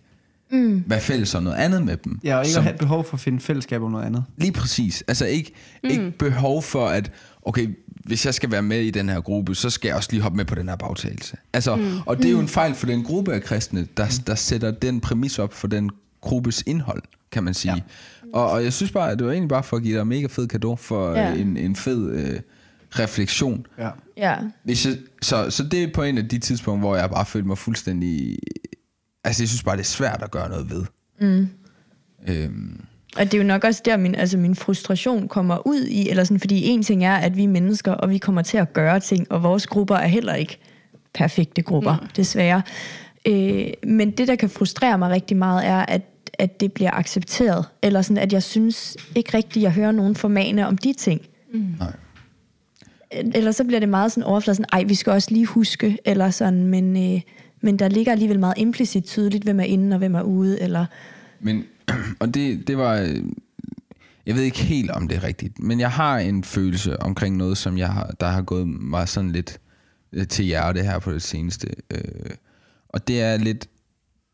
mm. 0.52 0.84
være 0.88 1.00
fælles 1.02 1.36
om 1.36 1.44
noget 1.44 1.58
andet 1.58 1.86
med 1.86 1.98
dem. 1.98 2.20
Jeg 2.24 2.36
har 2.36 2.42
ikke 2.42 2.54
som- 2.54 2.64
have 2.64 2.78
behov 2.78 3.04
for 3.04 3.14
at 3.14 3.20
finde 3.20 3.40
fællesskab 3.40 3.82
om 3.82 3.92
noget 3.92 4.06
andet. 4.06 4.24
Lige 4.38 4.52
præcis. 4.52 5.04
Altså 5.08 5.26
ikke, 5.26 5.52
mm. 5.84 5.90
ikke 5.90 6.12
behov 6.20 6.64
for, 6.64 6.88
at 6.88 7.12
okay, 7.42 7.68
hvis 7.88 8.26
jeg 8.26 8.34
skal 8.34 8.52
være 8.52 8.62
med 8.62 8.80
i 8.82 8.92
den 8.92 9.10
her 9.10 9.22
gruppe, 9.22 9.56
så 9.56 9.70
skal 9.70 9.88
jeg 9.88 9.96
også 9.96 10.10
lige 10.12 10.22
hoppe 10.22 10.36
med 10.36 10.46
på 10.46 10.56
den 10.56 10.70
her 10.70 10.76
bagtagelse. 10.76 11.38
Altså, 11.54 11.76
mm. 11.76 11.92
Og 12.06 12.18
det 12.18 12.26
er 12.26 12.32
jo 12.32 12.40
en 12.40 12.48
fejl 12.48 12.76
for 12.76 12.86
den 12.88 13.04
gruppe 13.04 13.34
af 13.34 13.44
kristne, 13.44 13.88
der, 13.98 14.22
der 14.28 14.36
sætter 14.36 14.72
den 14.72 15.02
præmis 15.02 15.40
op 15.40 15.54
for 15.54 15.68
den 15.68 15.90
gruppes 16.26 16.64
indhold, 16.68 17.02
kan 17.32 17.44
man 17.44 17.54
sige. 17.54 17.74
Ja. 17.74 17.82
Og, 18.34 18.52
og 18.52 18.64
jeg 18.64 18.74
synes 18.74 18.92
bare, 18.92 19.12
at 19.12 19.18
det 19.20 19.28
var 19.28 19.34
egentlig 19.34 19.50
bare 19.50 19.64
for 19.64 19.78
at 19.78 19.84
give 19.84 19.96
dig 19.96 20.02
en 20.02 20.08
mega 20.08 20.28
fed 20.28 20.48
gave 20.48 20.78
for 20.78 21.12
Ja. 21.12 21.30
ja. 21.30 21.36
en, 21.36 21.58
en 21.58 21.76
fed 21.76 22.12
øh, 22.12 22.40
refleksion. 22.92 23.66
Ja. 23.78 23.90
Ja. 24.18 24.36
Hvis 24.64 24.86
jeg, 24.86 24.98
så, 25.22 25.50
så 25.50 25.64
det 25.64 25.84
er 25.84 25.88
på 25.94 26.04
en 26.04 26.18
af 26.18 26.28
de 26.28 26.40
tidspunkter, 26.40 26.88
hvor 26.88 26.96
jeg 26.96 27.10
bare 27.10 27.26
følte 27.26 27.48
mig 27.48 27.58
fuldstændig... 27.58 28.38
Altså, 29.24 29.44
jeg 29.44 29.50
synes 29.50 29.64
bare, 29.64 29.76
det 29.76 29.82
er 29.82 29.86
svært 29.86 30.22
at 30.24 30.32
gøre 30.32 30.50
noget 30.50 30.70
ved. 30.70 30.84
Mm. 31.22 31.48
Øhm, 32.28 32.82
Og 33.18 33.24
det 33.26 33.34
er 33.34 33.38
jo 33.38 33.44
nok 33.44 33.64
også 33.64 33.82
der, 33.86 33.98
min, 33.98 34.16
altså 34.16 34.38
min 34.38 34.56
frustration 34.56 35.28
kommer 35.28 35.68
ud 35.68 35.82
i, 35.86 36.10
eller 36.10 36.24
sådan, 36.24 36.40
fordi 36.40 36.66
en 36.66 36.84
ting 36.84 37.06
er, 37.06 37.16
at 37.16 37.38
vi 37.38 37.44
er 37.44 37.48
mennesker, 37.48 37.92
og 37.92 38.10
vi 38.10 38.18
kommer 38.18 38.42
til 38.42 38.58
at 38.58 38.74
gøre 38.74 39.00
ting, 39.00 39.32
og 39.32 39.44
vores 39.44 39.68
grupper 39.68 39.96
er 39.96 40.08
heller 40.08 40.34
ikke 40.34 40.58
perfekte 41.14 41.62
grupper, 41.62 41.98
mm. 42.02 42.08
desværre. 42.16 42.62
Øh, 43.28 43.68
men 43.88 44.12
det, 44.12 44.28
der 44.28 44.36
kan 44.36 44.50
frustrere 44.50 44.98
mig 44.98 45.10
rigtig 45.10 45.38
meget, 45.38 45.66
er, 45.66 45.86
at, 45.86 46.02
at 46.40 46.60
det 46.60 46.74
bliver 46.74 46.92
accepteret, 46.92 47.66
eller 47.82 48.02
sådan, 48.02 48.18
at 48.18 48.34
jeg 48.34 48.44
synes 48.44 48.98
ikke 49.16 49.38
rigtigt, 49.38 49.64
jeg 49.64 49.72
hører 49.72 49.92
nogen 49.92 50.16
formane 50.16 50.68
om 50.68 50.78
de 50.78 50.94
ting. 50.94 51.22
nej. 51.80 51.94
Eller 53.12 53.52
så 53.52 53.64
bliver 53.64 53.80
det 53.80 53.90
meget 53.90 54.12
sådan 54.12 54.24
overfladet, 54.24 54.58
sådan, 54.58 54.70
ej, 54.74 54.84
vi 54.84 54.96
skal 54.96 55.12
også 55.12 55.32
lige 55.32 55.46
huske, 55.46 55.98
eller 56.06 56.30
sådan, 56.30 56.68
men, 56.68 57.14
øh, 57.16 57.22
men 57.62 57.80
der 57.80 57.88
ligger 57.88 58.12
alligevel 58.12 58.40
meget 58.40 58.58
implicit 58.58 59.04
tydeligt, 59.04 59.44
hvem 59.44 59.60
er 59.60 59.64
inde 59.64 59.94
og 59.94 59.98
hvem 59.98 60.16
er 60.16 60.22
ude, 60.22 60.62
eller... 60.62 60.86
Men, 61.40 61.64
og 62.22 62.34
det, 62.34 62.68
det 62.68 62.78
var, 62.78 62.96
øh, 62.96 63.24
jeg 64.26 64.36
ved 64.36 64.44
ikke 64.44 64.64
helt 64.64 64.92
om 64.92 65.08
det 65.08 65.18
er 65.18 65.24
rigtigt, 65.24 65.60
men 65.60 65.80
jeg 65.80 65.92
har 65.92 66.18
en 66.18 66.44
følelse 66.44 67.02
omkring 67.02 67.38
noget, 67.38 67.58
som 67.58 67.78
jeg 67.78 67.90
har, 67.90 68.16
der 68.20 68.28
har 68.28 68.42
gået 68.42 68.68
mig 68.68 69.10
sådan 69.10 69.32
lidt 69.32 69.60
øh, 70.14 70.28
til 70.28 70.46
hjerte 70.46 70.84
her 70.84 71.00
på 71.00 71.12
det 71.12 71.22
seneste. 71.22 71.68
Øh, 71.92 72.32
og 72.90 73.08
det 73.08 73.22
er 73.22 73.38
lidt, 73.38 73.70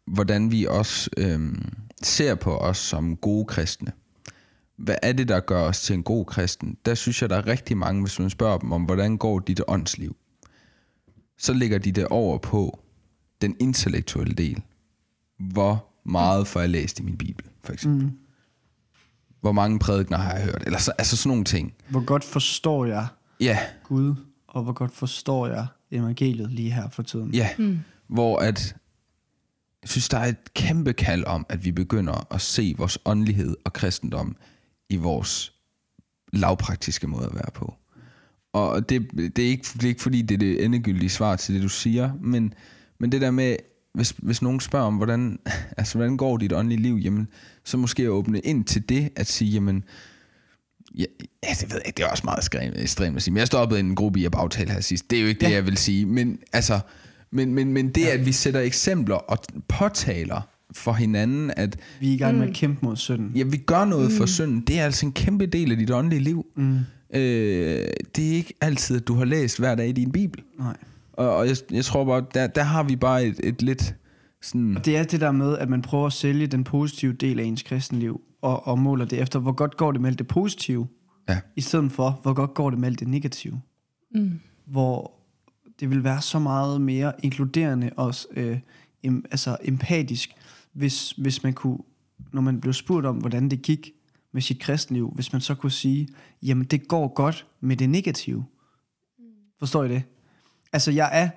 hvordan 0.08 0.52
vi 0.52 0.66
også 0.66 1.10
øh, 1.18 1.40
ser 2.04 2.36
på 2.36 2.58
os 2.58 2.78
som 2.78 3.16
gode 3.18 3.46
kristne. 3.46 3.92
Hvad 4.78 4.96
er 5.04 5.14
det, 5.14 5.28
der 5.28 5.40
gør 5.40 5.62
os 5.62 5.82
til 5.82 5.94
en 5.94 6.04
god 6.04 6.26
kristen? 6.26 6.78
Der 6.86 6.96
synes 6.96 7.22
jeg, 7.22 7.30
der 7.30 7.36
er 7.38 7.48
rigtig 7.48 7.78
mange, 7.78 8.02
hvis 8.02 8.20
man 8.20 8.30
spørger 8.30 8.58
dem 8.58 8.72
om, 8.72 8.84
hvordan 8.84 9.18
går 9.18 9.40
dit 9.40 9.62
åndsliv? 9.68 10.16
Så 11.38 11.54
ligger 11.54 11.78
de 11.78 11.92
det 11.92 12.08
over 12.08 12.38
på 12.38 12.80
den 13.42 13.56
intellektuelle 13.60 14.34
del 14.34 14.62
hvor 15.54 15.86
meget 16.06 16.48
får 16.48 16.60
jeg 16.60 16.70
læst 16.70 17.00
i 17.00 17.04
min 17.04 17.18
bibel, 17.18 17.46
for 17.64 17.74
eksempel. 17.74 18.04
Mm. 18.06 18.12
Hvor 19.42 19.52
mange 19.52 19.80
prædikner 19.80 20.18
har 20.18 20.34
jeg 20.34 20.44
hørt? 20.44 20.64
Eller 20.66 20.80
så, 20.80 20.92
altså 20.98 21.18
sådan 21.18 21.30
nogle 21.30 21.44
ting. 21.44 21.74
Hvor 21.90 22.06
godt 22.06 22.24
forstår 22.24 22.86
jeg 22.86 23.08
Ja, 23.40 23.58
Gud, 23.84 24.16
og 24.48 24.64
hvor 24.64 24.74
godt 24.74 24.92
forstår 24.92 25.48
jeg 25.48 25.68
evangeliet 25.92 26.52
lige 26.52 26.72
her 26.72 26.90
for 26.90 27.04
tiden. 27.04 27.34
ja. 27.34 27.50
Mm. 27.58 27.80
Hvor 28.08 28.38
at, 28.38 28.76
jeg 29.84 29.90
synes, 29.90 30.10
der 30.10 30.18
er 30.18 30.26
et 30.26 30.54
kæmpe 30.54 30.94
kald 30.94 31.24
om, 31.26 31.46
at 31.50 31.66
vi 31.66 31.72
begynder 31.72 32.34
at 32.34 32.42
se 32.42 32.76
vores 32.78 33.00
åndelighed 33.06 33.56
og 33.66 33.74
kristendom 33.74 34.36
i 34.90 34.96
vores 34.96 35.54
lavpraktiske 36.34 37.08
måde 37.08 37.26
at 37.26 37.36
være 37.36 37.52
på. 37.54 37.74
Og 38.54 38.90
det, 38.90 39.12
det, 39.36 39.40
er 39.40 39.50
ikke, 39.50 39.68
det 39.74 39.84
er 39.84 39.88
ikke 39.88 40.02
fordi, 40.02 40.22
det 40.22 40.36
er 40.36 40.40
det 40.40 40.66
endegyldige 40.66 41.10
svar 41.10 41.36
til 41.36 41.56
det, 41.56 41.64
du 41.64 41.70
siger, 41.70 42.12
men, 42.22 42.54
men 43.00 43.12
det 43.12 43.22
der 43.22 43.32
med, 43.32 43.56
hvis, 43.94 44.14
hvis 44.18 44.42
nogen 44.42 44.60
spørger 44.60 44.86
om, 44.86 44.96
hvordan, 44.96 45.40
altså, 45.78 45.98
hvordan 45.98 46.18
går 46.18 46.38
dit 46.38 46.54
åndelige 46.54 46.82
liv, 46.82 46.96
jamen, 46.96 47.28
så 47.64 47.78
måske 47.78 48.04
at 48.04 48.10
åbne 48.10 48.40
ind 48.40 48.66
til 48.66 48.90
det, 48.90 49.10
at 49.16 49.28
sige, 49.28 49.52
jamen, 49.52 49.84
ja, 50.98 51.06
ja 51.44 51.54
det 51.60 51.70
ved 51.70 51.78
jeg 51.78 51.88
ikke, 51.88 51.98
det 51.98 52.06
er 52.06 52.10
også 52.10 52.24
meget 52.26 52.74
ekstremt, 52.82 53.16
at 53.18 53.24
sige, 53.24 53.32
men 53.34 53.40
jeg 53.40 53.48
stoppede 53.48 53.80
i 53.80 53.84
en 53.84 53.96
gruppe 53.96 54.20
i 54.20 54.26
at 54.26 54.32
bagtale 54.32 54.72
her 54.72 54.82
sidst, 54.82 55.10
det 55.10 55.18
er 55.18 55.22
jo 55.22 55.28
ikke 55.28 55.40
det, 55.40 55.48
Ja. 55.48 55.54
jeg 55.54 55.66
vil 55.66 55.78
sige, 55.78 56.06
men 56.06 56.40
altså, 56.54 56.80
men, 57.32 57.54
men, 57.54 57.74
men 57.74 57.90
det, 57.90 58.06
at 58.06 58.26
vi 58.26 58.32
sætter 58.32 58.60
eksempler 58.60 59.16
og 59.16 59.38
påtaler 59.68 60.42
for 60.72 60.92
hinanden, 60.94 61.52
at 61.58 61.78
Vi 62.00 62.10
er 62.10 62.14
i 62.14 62.18
gang 62.18 62.38
med 62.38 62.48
at 62.48 62.54
kæmpe 62.54 62.86
mod 62.86 62.96
synden. 62.96 63.32
ja, 63.36 63.44
vi 63.44 63.58
gør 63.58 63.86
noget 63.86 64.12
mm. 64.12 64.18
for 64.18 64.26
synden, 64.26 64.62
det 64.62 64.80
er 64.80 64.86
altså 64.86 65.06
en 65.06 65.12
kæmpe 65.12 65.46
del 65.46 65.72
af 65.72 65.78
dit 65.78 65.92
åndelige 65.92 66.20
liv. 66.20 66.46
Mm. 66.56 66.78
Øh, 67.14 67.20
det 68.16 68.28
er 68.32 68.34
ikke 68.36 68.54
altid, 68.62 68.96
at 68.96 69.08
du 69.08 69.14
har 69.14 69.26
læst 69.26 69.60
hver 69.60 69.76
dag 69.76 69.90
i 69.90 69.92
din 69.92 70.12
bibel. 70.12 70.44
Nej. 70.60 70.78
Og, 71.14 71.36
og 71.36 71.48
jeg, 71.48 71.58
jeg 71.72 71.86
tror 71.86 72.06
bare, 72.06 72.26
der, 72.34 72.48
der 72.48 72.64
har 72.64 72.84
vi 72.84 72.96
bare 72.96 73.26
et, 73.26 73.40
et 73.44 73.62
lidt 73.62 73.96
sådan... 74.42 74.78
Og 74.78 74.86
det 74.86 74.98
er 74.98 75.04
det 75.04 75.22
der 75.22 75.32
med, 75.32 75.58
at 75.58 75.70
man 75.70 75.82
prøver 75.82 76.06
at 76.08 76.14
sælge 76.14 76.48
den 76.48 76.64
positive 76.64 77.14
del 77.14 77.40
af 77.40 77.44
ens 77.44 77.64
kristenliv, 77.64 78.22
og, 78.42 78.68
og 78.68 78.80
måler 78.80 79.06
det 79.06 79.22
efter, 79.22 79.40
hvor 79.40 79.52
godt 79.52 79.78
går 79.78 79.92
det 79.92 80.02
med 80.02 80.10
alt 80.10 80.20
det 80.20 80.28
positive, 80.28 80.88
Ja. 81.30 81.40
i 81.56 81.62
stedet 81.62 81.92
for, 81.92 82.20
hvor 82.24 82.34
godt 82.34 82.54
går 82.54 82.70
det 82.70 82.80
med 82.80 82.88
alt 82.88 83.00
det 83.00 83.08
negative. 83.08 83.62
Mm. 84.16 84.32
Hvor 84.68 85.12
det 85.82 85.90
vil 85.90 86.04
være 86.04 86.22
så 86.22 86.40
meget 86.40 86.82
mere 86.82 87.14
inkluderende 87.24 87.92
og 87.98 88.14
øh, 88.32 88.60
em, 89.04 89.26
altså 89.32 89.58
empatisk, 89.64 90.36
hvis, 90.74 91.12
hvis 91.12 91.44
man 91.44 91.54
kunne 91.54 91.78
når 92.32 92.42
man 92.42 92.62
blev 92.62 92.74
spurgt 92.74 93.06
om, 93.06 93.18
hvordan 93.18 93.50
det 93.50 93.62
gik 93.62 93.92
med 94.32 94.42
sit 94.42 94.60
kristenliv, 94.60 95.12
hvis 95.16 95.34
man 95.34 95.42
så 95.42 95.56
kunne 95.56 95.72
sige, 95.72 96.08
jamen 96.44 96.66
det 96.66 96.88
går 96.88 97.08
godt 97.08 97.46
med 97.62 97.78
det 97.78 97.90
negative. 97.90 98.46
Forstår 99.60 99.84
I 99.84 99.90
det? 99.90 100.04
Altså 100.74 100.92
jeg 100.92 101.10
er, 101.12 101.30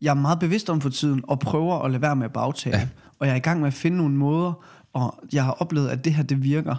jeg 0.00 0.10
er 0.10 0.14
meget 0.14 0.38
bevidst 0.38 0.70
om 0.70 0.80
for 0.80 0.88
tiden, 0.88 1.24
og 1.28 1.40
prøver 1.40 1.78
at 1.78 1.90
lade 1.90 2.02
være 2.02 2.16
med 2.16 2.24
at 2.24 2.32
bagtale. 2.32 2.76
Ja. 2.76 2.88
Og 3.18 3.26
jeg 3.26 3.32
er 3.32 3.36
i 3.36 3.40
gang 3.40 3.60
med 3.60 3.66
at 3.66 3.74
finde 3.74 3.96
nogle 3.96 4.14
måder, 4.14 4.64
og 4.92 5.24
jeg 5.32 5.44
har 5.44 5.52
oplevet, 5.52 5.88
at 5.88 6.04
det 6.04 6.14
her, 6.14 6.22
det 6.22 6.42
virker. 6.42 6.76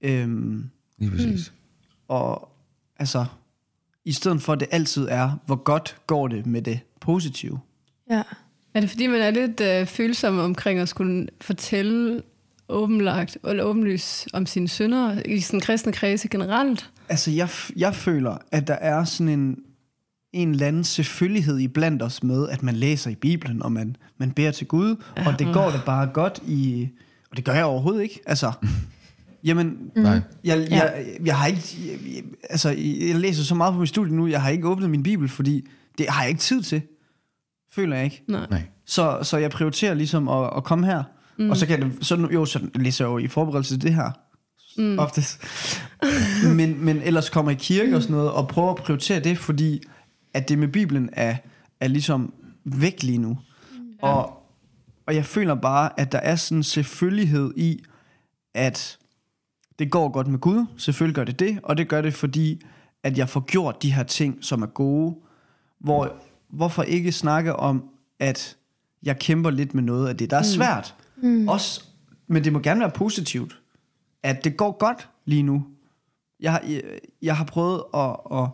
Øhm, 0.00 0.70
Lige 0.98 1.10
præcis. 1.10 1.52
og 2.08 2.48
altså, 2.96 3.24
i 4.06 4.12
stedet 4.12 4.42
for 4.42 4.52
at 4.52 4.60
det 4.60 4.68
altid 4.70 5.08
er, 5.10 5.30
hvor 5.46 5.56
godt 5.56 5.96
går 6.06 6.28
det 6.28 6.46
med 6.46 6.62
det 6.62 6.80
positive. 7.00 7.58
Ja. 8.10 8.22
Er 8.74 8.80
det 8.80 8.90
fordi, 8.90 9.06
man 9.06 9.20
er 9.20 9.30
lidt 9.30 9.60
øh, 9.60 9.86
følsom 9.86 10.38
omkring 10.38 10.78
at 10.78 10.88
skulle 10.88 11.28
fortælle 11.40 12.22
åbenlagt 12.68 13.38
eller 13.48 13.64
åbenlys 13.64 14.26
om 14.32 14.46
sine 14.46 14.68
synder 14.68 15.22
i 15.24 15.40
sådan 15.40 15.60
kristne 15.60 15.92
kredse 15.92 16.28
generelt? 16.28 16.90
Altså, 17.08 17.30
jeg, 17.30 17.48
jeg 17.76 17.94
føler, 17.94 18.38
at 18.52 18.66
der 18.66 18.74
er 18.74 19.04
sådan 19.04 19.28
en, 19.28 19.58
en 20.32 20.50
eller 20.50 20.66
anden 20.66 20.84
selvfølgelighed 20.84 21.58
i 21.58 21.68
blandt 21.68 22.02
os 22.02 22.22
med, 22.22 22.48
at 22.48 22.62
man 22.62 22.76
læser 22.76 23.10
i 23.10 23.14
Bibelen, 23.14 23.62
og 23.62 23.72
man, 23.72 23.96
man 24.18 24.32
beder 24.32 24.50
til 24.50 24.66
Gud, 24.66 24.96
og 25.26 25.38
det 25.38 25.46
går 25.52 25.70
da 25.70 25.80
bare 25.86 26.06
godt 26.06 26.42
i... 26.46 26.88
Og 27.30 27.36
det 27.36 27.44
gør 27.44 27.52
jeg 27.52 27.64
overhovedet 27.64 28.02
ikke. 28.02 28.20
Altså, 28.26 28.52
jamen, 29.44 29.90
Nej. 29.96 30.20
jeg, 30.44 30.66
jeg, 30.70 31.04
jeg 31.24 31.38
har 31.38 31.46
ikke... 31.46 31.62
Jeg, 31.86 32.14
jeg, 32.14 32.22
altså, 32.50 32.68
jeg 33.08 33.16
læser 33.16 33.42
så 33.42 33.54
meget 33.54 33.74
på 33.74 33.80
mit 33.80 33.88
studie 33.88 34.14
nu, 34.14 34.26
jeg 34.26 34.42
har 34.42 34.50
ikke 34.50 34.68
åbnet 34.68 34.90
min 34.90 35.02
Bibel, 35.02 35.28
fordi 35.28 35.68
det 35.98 36.08
har 36.08 36.22
jeg 36.22 36.28
ikke 36.28 36.40
tid 36.40 36.62
til. 36.62 36.82
Føler 37.72 37.96
jeg 37.96 38.04
ikke. 38.04 38.22
Nej. 38.28 38.46
Nej. 38.50 38.62
Så, 38.86 39.18
så 39.22 39.36
jeg 39.36 39.50
prioriterer 39.50 39.94
ligesom 39.94 40.28
at, 40.28 40.50
at 40.56 40.64
komme 40.64 40.86
her. 40.86 41.02
Mm. 41.38 41.50
Og 41.50 41.56
så 41.56 41.66
kan 41.66 41.82
det, 41.82 42.06
så, 42.06 42.28
jo, 42.32 42.44
så 42.44 42.60
læser 42.74 43.04
jeg 43.04 43.10
jo 43.10 43.18
i 43.18 43.28
forberedelse 43.28 43.74
til 43.74 43.82
det 43.82 43.94
her. 43.94 44.10
Mm. 44.78 44.98
Oftest. 44.98 45.40
men, 46.56 46.84
men 46.84 47.02
ellers 47.02 47.30
kommer 47.30 47.50
jeg 47.50 47.60
i 47.60 47.64
kirke 47.64 47.96
og 47.96 48.02
sådan 48.02 48.16
noget, 48.16 48.32
og 48.32 48.48
prøver 48.48 48.70
at 48.70 48.76
prioritere 48.76 49.20
det, 49.20 49.38
fordi 49.38 49.82
at 50.34 50.48
det 50.48 50.58
med 50.58 50.68
Bibelen 50.68 51.10
er, 51.12 51.36
er 51.80 51.88
ligesom 51.88 52.32
væk 52.64 53.02
lige 53.02 53.18
nu. 53.18 53.38
Ja. 54.02 54.08
Og, 54.08 54.42
og 55.06 55.14
jeg 55.14 55.24
føler 55.24 55.54
bare, 55.54 56.00
at 56.00 56.12
der 56.12 56.18
er 56.18 56.36
sådan 56.36 56.58
en 56.58 56.62
selvfølgelighed 56.62 57.52
i, 57.56 57.82
at 58.54 58.98
det 59.78 59.90
går 59.90 60.08
godt 60.08 60.26
med 60.26 60.38
Gud. 60.38 60.66
Selvfølgelig 60.76 61.14
gør 61.14 61.24
det 61.24 61.38
det, 61.38 61.58
og 61.62 61.76
det 61.76 61.88
gør 61.88 62.00
det, 62.00 62.14
fordi 62.14 62.62
at 63.02 63.18
jeg 63.18 63.28
får 63.28 63.40
gjort 63.40 63.82
de 63.82 63.92
her 63.92 64.02
ting, 64.02 64.38
som 64.44 64.62
er 64.62 64.66
gode. 64.66 65.16
Hvor, 65.78 66.12
hvorfor 66.48 66.82
ikke 66.82 67.12
snakke 67.12 67.56
om, 67.56 67.84
at 68.18 68.56
jeg 69.02 69.18
kæmper 69.18 69.50
lidt 69.50 69.74
med 69.74 69.82
noget 69.82 70.08
af 70.08 70.16
det, 70.16 70.30
der 70.30 70.36
er 70.36 70.42
svært. 70.42 70.94
Mm. 71.22 71.48
Også, 71.48 71.84
men 72.26 72.44
det 72.44 72.52
må 72.52 72.58
gerne 72.58 72.80
være 72.80 72.90
positivt, 72.90 73.60
at 74.22 74.44
det 74.44 74.56
går 74.56 74.78
godt 74.78 75.08
lige 75.24 75.42
nu. 75.42 75.66
Jeg, 76.40 76.52
har- 76.52 76.62
jeg, 76.68 76.82
jeg 77.22 77.36
har 77.36 77.44
prøvet 77.44 77.82
at, 77.94 78.16
at... 78.32 78.48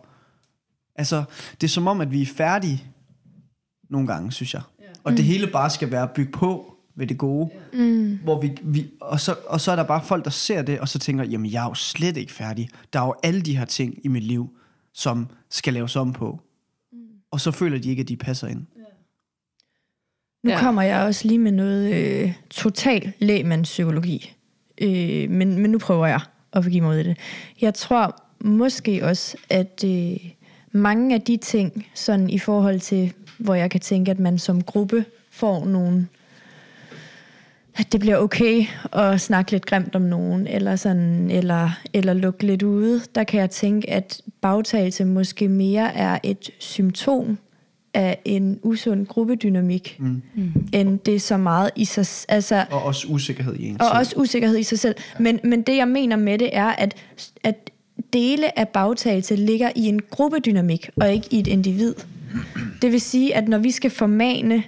Altså, 0.95 1.23
det 1.61 1.67
er 1.67 1.69
som 1.71 1.87
om, 1.87 2.01
at 2.01 2.11
vi 2.11 2.21
er 2.21 2.25
færdige 2.25 2.83
nogle 3.89 4.07
gange, 4.07 4.31
synes 4.31 4.53
jeg. 4.53 4.61
Og 5.03 5.11
det 5.11 5.25
hele 5.25 5.47
bare 5.47 5.69
skal 5.69 5.91
være 5.91 6.07
bygget 6.15 6.33
på 6.33 6.72
ved 6.95 7.07
det 7.07 7.17
gode. 7.17 7.49
Mm. 7.73 8.19
Hvor 8.23 8.41
vi, 8.41 8.57
vi, 8.61 8.91
og, 9.01 9.19
så, 9.19 9.35
og 9.47 9.61
så 9.61 9.71
er 9.71 9.75
der 9.75 9.83
bare 9.83 10.01
folk, 10.05 10.23
der 10.23 10.31
ser 10.31 10.61
det, 10.61 10.79
og 10.79 10.89
så 10.89 10.99
tænker, 10.99 11.23
jamen 11.23 11.51
jeg 11.51 11.63
er 11.63 11.67
jo 11.69 11.73
slet 11.73 12.17
ikke 12.17 12.31
færdig. 12.31 12.69
Der 12.93 12.99
er 13.01 13.05
jo 13.05 13.15
alle 13.23 13.41
de 13.41 13.57
her 13.57 13.65
ting 13.65 13.99
i 14.03 14.07
mit 14.07 14.23
liv, 14.23 14.49
som 14.93 15.27
skal 15.49 15.73
laves 15.73 15.95
om 15.95 16.13
på. 16.13 16.39
Mm. 16.91 16.97
Og 17.31 17.39
så 17.39 17.51
føler 17.51 17.79
de 17.79 17.89
ikke, 17.89 18.01
at 18.01 18.09
de 18.09 18.17
passer 18.17 18.47
ind. 18.47 18.59
Nu 20.43 20.49
Ja. 20.49 20.55
ja. 20.55 20.59
kommer 20.59 20.81
jeg 20.81 21.03
også 21.05 21.27
lige 21.27 21.39
med 21.39 21.51
noget 21.51 21.93
øh, 21.93 22.33
total 22.49 23.13
lægmandspsykologi. 23.19 24.35
Øh, 24.81 25.29
men, 25.29 25.59
men 25.59 25.71
nu 25.71 25.77
prøver 25.77 26.07
jeg 26.07 26.21
at 26.53 26.65
give 26.65 26.81
mig 26.81 26.89
ud 26.89 26.95
i 26.95 27.03
det. 27.03 27.17
Jeg 27.61 27.73
tror 27.73 28.23
måske 28.39 29.05
også, 29.05 29.37
at 29.49 29.83
øh, 29.85 30.17
mange 30.71 31.15
af 31.15 31.21
de 31.21 31.37
ting, 31.37 31.87
sådan 31.93 32.29
i 32.29 32.39
forhold 32.39 32.79
til, 32.79 33.13
hvor 33.37 33.55
jeg 33.55 33.71
kan 33.71 33.79
tænke, 33.81 34.11
at 34.11 34.19
man 34.19 34.39
som 34.39 34.63
gruppe 34.63 35.05
får 35.31 35.65
nogle 35.65 36.07
at 37.75 37.91
det 37.91 37.99
bliver 37.99 38.17
okay 38.17 38.65
at 38.93 39.21
snakke 39.21 39.51
lidt 39.51 39.65
grimt 39.65 39.95
om 39.95 40.01
nogen, 40.01 40.47
eller, 40.47 40.75
sådan, 40.75 41.31
eller, 41.31 41.69
eller 41.93 42.13
lukke 42.13 42.45
lidt 42.45 42.63
ude, 42.63 43.01
der 43.15 43.23
kan 43.23 43.39
jeg 43.39 43.49
tænke, 43.49 43.89
at 43.89 44.21
bagtagelse 44.41 45.05
måske 45.05 45.47
mere 45.47 45.93
er 45.95 46.19
et 46.23 46.49
symptom 46.59 47.37
af 47.93 48.21
en 48.25 48.59
usund 48.63 49.05
gruppedynamik, 49.05 49.97
mm. 49.99 50.21
end 50.73 50.99
det 50.99 51.15
er 51.15 51.19
så 51.19 51.37
meget 51.37 51.71
i 51.75 51.85
sig 51.85 52.05
altså, 52.29 52.65
Og 52.71 52.81
også 52.81 53.07
usikkerhed 53.07 53.55
i 53.55 53.67
en 53.67 53.81
og 53.81 53.87
selv. 53.87 53.97
også 53.97 54.13
usikkerhed 54.17 54.57
i 54.57 54.63
sig 54.63 54.79
selv. 54.79 54.95
Men, 55.19 55.39
men 55.43 55.61
det, 55.61 55.77
jeg 55.77 55.87
mener 55.87 56.15
med 56.15 56.37
det, 56.37 56.49
er, 56.53 56.65
at, 56.67 56.95
at 57.43 57.69
dele 58.13 58.59
af 58.59 58.67
bagtagelse 58.67 59.35
ligger 59.35 59.71
i 59.75 59.81
en 59.81 60.01
gruppedynamik, 60.09 60.89
og 60.95 61.13
ikke 61.13 61.27
i 61.31 61.39
et 61.39 61.47
individ. 61.47 61.95
Det 62.81 62.91
vil 62.91 63.01
sige, 63.01 63.35
at 63.35 63.47
når 63.47 63.57
vi 63.57 63.71
skal 63.71 63.91
formane 63.91 64.63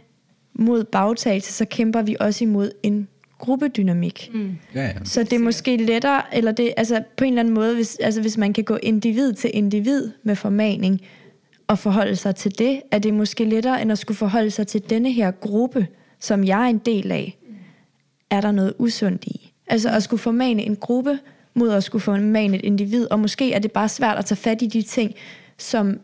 mod 0.55 0.83
bagtagelse, 0.83 1.53
så 1.53 1.65
kæmper 1.65 2.01
vi 2.01 2.15
også 2.19 2.43
imod 2.43 2.71
en 2.83 3.07
gruppedynamik. 3.37 4.31
Mm. 4.33 4.57
Ja, 4.75 4.81
ja. 4.81 4.93
Så 5.03 5.23
det 5.23 5.33
er 5.33 5.39
måske 5.39 5.77
lettere, 5.77 6.35
eller 6.35 6.51
det, 6.51 6.73
altså 6.77 7.03
på 7.17 7.23
en 7.23 7.33
eller 7.33 7.39
anden 7.39 7.53
måde, 7.53 7.75
hvis, 7.75 7.95
altså 7.95 8.21
hvis 8.21 8.37
man 8.37 8.53
kan 8.53 8.63
gå 8.63 8.77
individ 8.83 9.33
til 9.33 9.51
individ 9.53 10.11
med 10.23 10.35
formaning, 10.35 11.01
og 11.67 11.79
forholde 11.79 12.15
sig 12.15 12.35
til 12.35 12.59
det, 12.59 12.81
er 12.91 12.99
det 12.99 13.13
måske 13.13 13.45
lettere, 13.45 13.81
end 13.81 13.91
at 13.91 13.97
skulle 13.97 14.17
forholde 14.17 14.51
sig 14.51 14.67
til 14.67 14.89
denne 14.89 15.11
her 15.11 15.31
gruppe, 15.31 15.87
som 16.19 16.43
jeg 16.43 16.63
er 16.65 16.69
en 16.69 16.77
del 16.77 17.11
af. 17.11 17.37
Er 18.29 18.41
der 18.41 18.51
noget 18.51 18.73
usundt 18.77 19.25
i? 19.25 19.53
Altså 19.67 19.89
at 19.89 20.03
skulle 20.03 20.19
formane 20.21 20.63
en 20.63 20.75
gruppe, 20.75 21.19
mod 21.53 21.69
at 21.69 21.83
skulle 21.83 22.01
formane 22.01 22.57
et 22.57 22.65
individ, 22.65 23.11
og 23.11 23.19
måske 23.19 23.53
er 23.53 23.59
det 23.59 23.71
bare 23.71 23.89
svært 23.89 24.17
at 24.17 24.25
tage 24.25 24.37
fat 24.37 24.61
i 24.61 24.67
de 24.67 24.81
ting, 24.81 25.13
som, 25.57 25.99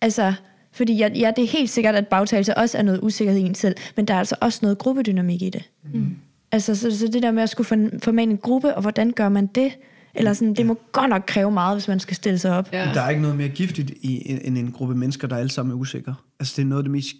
altså, 0.00 0.34
fordi 0.76 0.96
ja, 0.96 1.08
ja, 1.14 1.32
det 1.36 1.44
er 1.44 1.48
helt 1.48 1.70
sikkert, 1.70 1.94
at 1.94 2.06
bagtagelse 2.08 2.54
også 2.58 2.78
er 2.78 2.82
noget 2.82 3.00
usikkerhed 3.02 3.40
i 3.40 3.44
en 3.44 3.54
selv, 3.54 3.74
men 3.96 4.04
der 4.04 4.14
er 4.14 4.18
altså 4.18 4.36
også 4.40 4.58
noget 4.62 4.78
gruppedynamik 4.78 5.42
i 5.42 5.50
det. 5.50 5.70
Mm. 5.94 6.16
Altså, 6.52 6.74
så, 6.74 6.98
så 6.98 7.08
det 7.08 7.22
der 7.22 7.30
med 7.30 7.42
at 7.42 7.50
skulle 7.50 7.66
for- 7.66 7.98
formane 8.02 8.30
en 8.32 8.38
gruppe, 8.38 8.74
og 8.74 8.82
hvordan 8.82 9.10
gør 9.10 9.28
man 9.28 9.46
det? 9.46 9.72
Eller 10.14 10.32
sådan, 10.32 10.54
det 10.54 10.66
må 10.66 10.78
godt 10.92 11.10
nok 11.10 11.22
kræve 11.26 11.50
meget, 11.50 11.76
hvis 11.76 11.88
man 11.88 12.00
skal 12.00 12.16
stille 12.16 12.38
sig 12.38 12.56
op. 12.58 12.68
Ja. 12.72 12.90
Der 12.94 13.00
er 13.00 13.08
ikke 13.08 13.22
noget 13.22 13.36
mere 13.36 13.48
giftigt 13.48 13.90
i, 13.90 14.22
end 14.44 14.58
en 14.58 14.72
gruppe 14.72 14.94
mennesker, 14.94 15.28
der 15.28 15.36
alle 15.36 15.50
sammen 15.50 15.72
er 15.72 15.76
usikre. 15.76 16.14
Altså, 16.40 16.54
det 16.56 16.62
er 16.62 16.66
noget 16.66 16.80
af 16.80 16.84
det 16.84 16.90
mest 16.92 17.16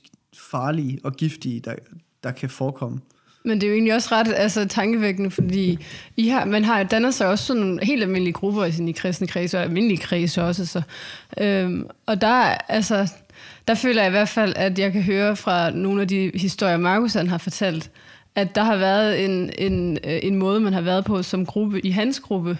farlige 0.50 0.98
og 1.04 1.12
giftige, 1.12 1.60
der, 1.60 1.74
der 2.24 2.30
kan 2.30 2.50
forekomme. 2.50 2.98
Men 3.46 3.60
det 3.60 3.66
er 3.66 3.68
jo 3.68 3.74
egentlig 3.74 3.94
også 3.94 4.08
ret 4.12 4.34
altså, 4.36 4.68
tankevækkende, 4.68 5.30
fordi 5.30 5.78
I 6.16 6.28
har, 6.28 6.44
man 6.44 6.64
har 6.64 6.82
dannet 6.82 7.14
sig 7.14 7.26
også 7.26 7.44
sådan 7.44 7.62
nogle 7.62 7.84
helt 7.84 8.02
almindelige 8.02 8.32
grupper 8.32 8.64
i, 8.64 8.72
sådan, 8.72 8.88
i 8.88 8.92
kristne 8.92 9.26
kredse, 9.26 9.58
og 9.58 9.64
almindelige 9.64 9.98
kredse 9.98 10.42
også. 10.42 10.66
Så. 10.66 10.82
Øhm, 11.40 11.86
og 12.06 12.20
der, 12.20 12.54
altså, 12.68 13.12
der 13.68 13.74
føler 13.74 14.02
jeg 14.02 14.08
i 14.08 14.10
hvert 14.10 14.28
fald, 14.28 14.52
at 14.56 14.78
jeg 14.78 14.92
kan 14.92 15.02
høre 15.02 15.36
fra 15.36 15.70
nogle 15.70 16.02
af 16.02 16.08
de 16.08 16.30
historier, 16.34 16.76
Markus 16.76 17.12
han 17.12 17.28
har 17.28 17.38
fortalt, 17.38 17.90
at 18.34 18.54
der 18.54 18.62
har 18.62 18.76
været 18.76 19.24
en, 19.24 19.50
en, 19.58 19.98
øh, 20.04 20.20
en 20.22 20.36
måde, 20.36 20.60
man 20.60 20.72
har 20.72 20.80
været 20.80 21.04
på 21.04 21.22
som 21.22 21.46
gruppe 21.46 21.80
i 21.80 21.90
hans 21.90 22.20
gruppe, 22.20 22.58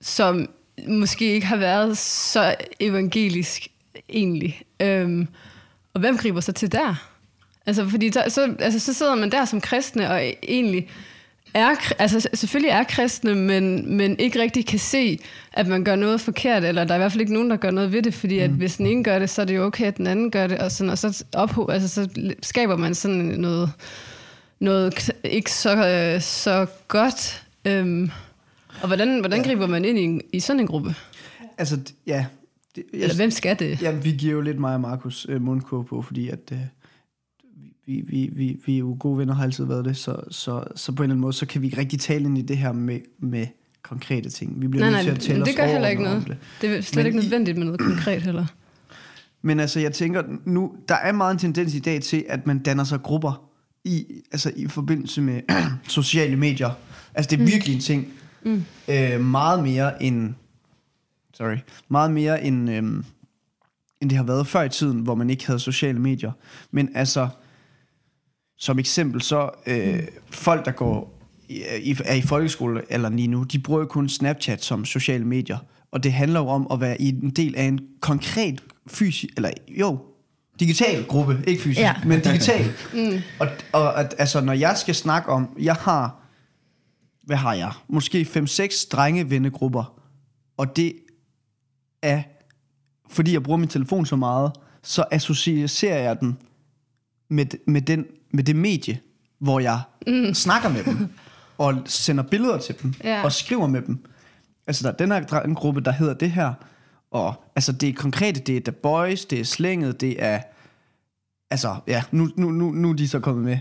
som 0.00 0.48
måske 0.88 1.34
ikke 1.34 1.46
har 1.46 1.56
været 1.56 1.98
så 1.98 2.54
evangelisk 2.80 3.68
egentlig. 4.08 4.62
Øhm, 4.80 5.28
og 5.94 6.00
hvem 6.00 6.16
griber 6.16 6.40
sig 6.40 6.54
til 6.54 6.72
der? 6.72 7.11
Altså, 7.66 7.88
fordi 7.88 8.12
så, 8.12 8.24
så, 8.28 8.54
altså, 8.58 8.78
så 8.78 8.92
sidder 8.92 9.14
man 9.14 9.32
der 9.32 9.44
som 9.44 9.60
kristne 9.60 10.10
og 10.10 10.22
egentlig 10.42 10.88
er, 11.54 11.74
altså 11.98 12.28
selvfølgelig 12.34 12.70
er 12.70 12.82
kristne, 12.82 13.34
men, 13.34 13.96
men 13.96 14.18
ikke 14.18 14.40
rigtig 14.40 14.66
kan 14.66 14.78
se, 14.78 15.18
at 15.52 15.66
man 15.66 15.84
gør 15.84 15.96
noget 15.96 16.20
forkert, 16.20 16.64
eller 16.64 16.84
der 16.84 16.94
er 16.94 16.98
i 16.98 17.00
hvert 17.00 17.12
fald 17.12 17.20
ikke 17.20 17.32
nogen, 17.32 17.50
der 17.50 17.56
gør 17.56 17.70
noget 17.70 17.92
ved 17.92 18.02
det, 18.02 18.14
fordi 18.14 18.38
at 18.38 18.50
hvis 18.50 18.76
den 18.76 18.86
ene 18.86 19.04
gør 19.04 19.18
det, 19.18 19.30
så 19.30 19.42
er 19.42 19.46
det 19.46 19.56
jo 19.56 19.64
okay, 19.64 19.86
at 19.86 19.96
den 19.96 20.06
anden 20.06 20.30
gør 20.30 20.46
det, 20.46 20.58
og, 20.58 20.72
sådan, 20.72 20.90
og 20.90 20.98
så, 20.98 21.24
op, 21.34 21.70
altså, 21.70 21.88
så 21.88 22.08
skaber 22.42 22.76
man 22.76 22.94
sådan 22.94 23.16
noget, 23.16 23.72
noget 24.60 25.10
ikke 25.24 25.52
så, 25.52 25.86
øh, 25.86 26.20
så 26.20 26.66
godt. 26.88 27.44
Øhm, 27.64 28.10
og 28.82 28.86
hvordan, 28.86 29.20
hvordan 29.20 29.42
griber 29.42 29.66
man 29.66 29.84
ind 29.84 29.98
i, 29.98 30.36
i 30.36 30.40
sådan 30.40 30.60
en 30.60 30.66
gruppe? 30.66 30.94
Altså, 31.58 31.78
ja. 32.06 32.26
Det, 32.76 32.84
jeg, 32.92 33.00
Eller 33.00 33.16
hvem 33.16 33.30
skal 33.30 33.58
det? 33.58 33.82
Ja, 33.82 33.90
vi 33.90 34.10
giver 34.10 34.32
jo 34.32 34.40
lidt 34.40 34.58
mig 34.58 34.74
og 34.74 34.80
Markus 34.80 35.26
øh, 35.28 35.42
mundkurv 35.42 35.84
på, 35.84 36.02
fordi 36.02 36.28
at 36.28 36.52
øh, 36.52 36.58
vi, 37.86 38.04
vi, 38.06 38.30
vi, 38.32 38.60
vi 38.66 38.74
er 38.74 38.78
jo 38.78 38.96
gode 38.98 39.18
venner, 39.18 39.34
har 39.34 39.42
altid 39.44 39.64
været 39.64 39.84
det, 39.84 39.96
så, 39.96 40.16
så, 40.30 40.64
så 40.76 40.92
på 40.92 41.02
en 41.02 41.04
eller 41.04 41.14
anden 41.14 41.20
måde, 41.20 41.32
så 41.32 41.46
kan 41.46 41.62
vi 41.62 41.66
ikke 41.66 41.78
rigtig 41.78 42.00
tale 42.00 42.24
ind 42.24 42.38
i 42.38 42.42
det 42.42 42.58
her 42.58 42.72
med, 42.72 43.00
med 43.18 43.46
konkrete 43.82 44.30
ting. 44.30 44.60
Vi 44.60 44.68
bliver 44.68 44.90
Nej, 44.90 44.90
nødt 44.90 45.06
nej, 45.06 45.14
til 45.14 45.20
at 45.20 45.20
tale 45.20 45.38
men 45.38 45.46
det 45.46 45.56
gør 45.56 45.66
heller 45.66 45.88
ikke 45.88 46.02
noget. 46.02 46.26
Det. 46.26 46.36
Det 46.60 46.76
er 46.76 46.80
slet 46.80 46.96
Men 46.96 47.06
ikke 47.06 47.18
nødvendigt 47.18 47.58
med 47.58 47.64
noget 47.66 47.80
konkret 47.90 48.22
heller. 48.22 48.46
Men 49.42 49.60
altså, 49.60 49.80
jeg 49.80 49.92
tænker, 49.92 50.22
nu, 50.44 50.72
der 50.88 50.94
er 50.94 51.12
meget 51.12 51.32
en 51.32 51.38
tendens 51.38 51.74
i 51.74 51.78
dag 51.78 52.02
til, 52.02 52.24
at 52.28 52.46
man 52.46 52.58
danner 52.58 52.84
sig 52.84 53.02
grupper 53.02 53.48
i, 53.84 54.06
altså 54.32 54.52
i 54.56 54.68
forbindelse 54.68 55.22
med 55.22 55.40
sociale 55.88 56.36
medier. 56.36 56.70
Altså, 57.14 57.30
det 57.30 57.40
er 57.40 57.46
virkelig 57.46 57.74
en 57.74 57.80
ting. 57.80 58.08
Mm. 58.44 58.64
Øh, 58.88 59.20
meget 59.20 59.62
mere 59.62 60.02
end, 60.02 60.34
sorry, 61.34 61.56
meget 61.88 62.10
mere 62.10 62.44
end, 62.44 62.70
øhm, 62.70 63.04
end 64.00 64.10
det 64.10 64.16
har 64.16 64.24
været 64.24 64.46
før 64.46 64.62
i 64.62 64.68
tiden, 64.68 65.00
hvor 65.00 65.14
man 65.14 65.30
ikke 65.30 65.46
havde 65.46 65.58
sociale 65.58 65.98
medier. 65.98 66.32
Men 66.70 66.88
altså, 66.94 67.28
som 68.62 68.78
eksempel 68.78 69.22
så, 69.22 69.50
øh, 69.66 70.02
folk, 70.30 70.64
der 70.64 70.70
går 70.70 71.18
i, 71.48 71.96
er 72.04 72.14
i 72.14 72.22
folkeskole 72.22 72.82
eller 72.88 73.08
lige 73.08 73.28
nu, 73.28 73.42
de 73.42 73.58
bruger 73.58 73.80
jo 73.80 73.86
kun 73.86 74.08
Snapchat 74.08 74.64
som 74.64 74.84
sociale 74.84 75.24
medier. 75.24 75.58
Og 75.90 76.02
det 76.02 76.12
handler 76.12 76.40
jo 76.40 76.48
om 76.48 76.66
at 76.72 76.80
være 76.80 77.00
i 77.00 77.08
en 77.08 77.30
del 77.30 77.56
af 77.56 77.62
en 77.64 77.80
konkret 78.00 78.62
fysisk, 78.86 79.32
eller 79.36 79.50
jo, 79.68 79.98
digital 80.60 81.06
gruppe, 81.06 81.44
ikke 81.46 81.62
fysisk, 81.62 81.80
Ja. 81.80 81.94
men 82.06 82.20
digital. 82.20 82.64
mm. 82.94 83.18
Og, 83.40 83.48
og 83.72 84.00
at, 84.00 84.14
altså, 84.18 84.40
når 84.40 84.52
jeg 84.52 84.76
skal 84.76 84.94
snakke 84.94 85.28
om, 85.28 85.56
jeg 85.60 85.74
har, 85.74 86.16
hvad 87.22 87.36
har 87.36 87.54
jeg? 87.54 87.72
Måske 87.88 88.26
5-6 88.36 88.88
drengevænnegrupper, 88.92 90.00
og 90.56 90.76
det 90.76 90.92
er, 92.02 92.22
fordi 93.10 93.32
jeg 93.32 93.42
bruger 93.42 93.58
min 93.58 93.68
telefon 93.68 94.06
så 94.06 94.16
meget, 94.16 94.52
så 94.82 95.04
associerer 95.10 96.02
jeg 96.02 96.20
den 96.20 96.38
med, 97.32 97.46
med, 97.66 97.82
den, 97.82 98.06
med 98.30 98.44
det 98.44 98.56
medie, 98.56 99.00
hvor 99.38 99.60
jeg 99.60 99.80
mm. 100.06 100.34
snakker 100.34 100.68
med 100.68 100.84
dem, 100.84 101.08
og 101.58 101.74
sender 101.86 102.22
billeder 102.22 102.58
til 102.58 102.74
dem, 102.82 102.94
Ja. 103.04 103.24
og 103.24 103.32
skriver 103.32 103.66
med 103.66 103.82
dem. 103.82 103.98
Altså, 104.66 104.82
der 104.82 104.92
er 104.92 104.96
den 104.96 105.12
her 105.12 105.24
drengegruppe, 105.24 105.80
der 105.80 105.90
hedder 105.90 106.14
det 106.14 106.30
her, 106.30 106.52
og 107.10 107.44
altså, 107.56 107.72
det 107.72 107.88
er 107.88 107.92
konkrete, 107.92 108.40
det 108.40 108.56
er 108.56 108.60
The 108.60 108.72
Boys, 108.72 109.24
det 109.24 109.40
er 109.40 109.44
slænget, 109.44 110.00
det 110.00 110.22
er, 110.22 110.40
altså, 111.50 111.76
ja, 111.86 112.02
nu, 112.10 112.28
nu, 112.36 112.50
nu, 112.50 112.70
nu 112.70 112.90
er 112.90 112.94
de 112.94 113.08
så 113.08 113.20
kommet 113.20 113.44
med 113.44 113.58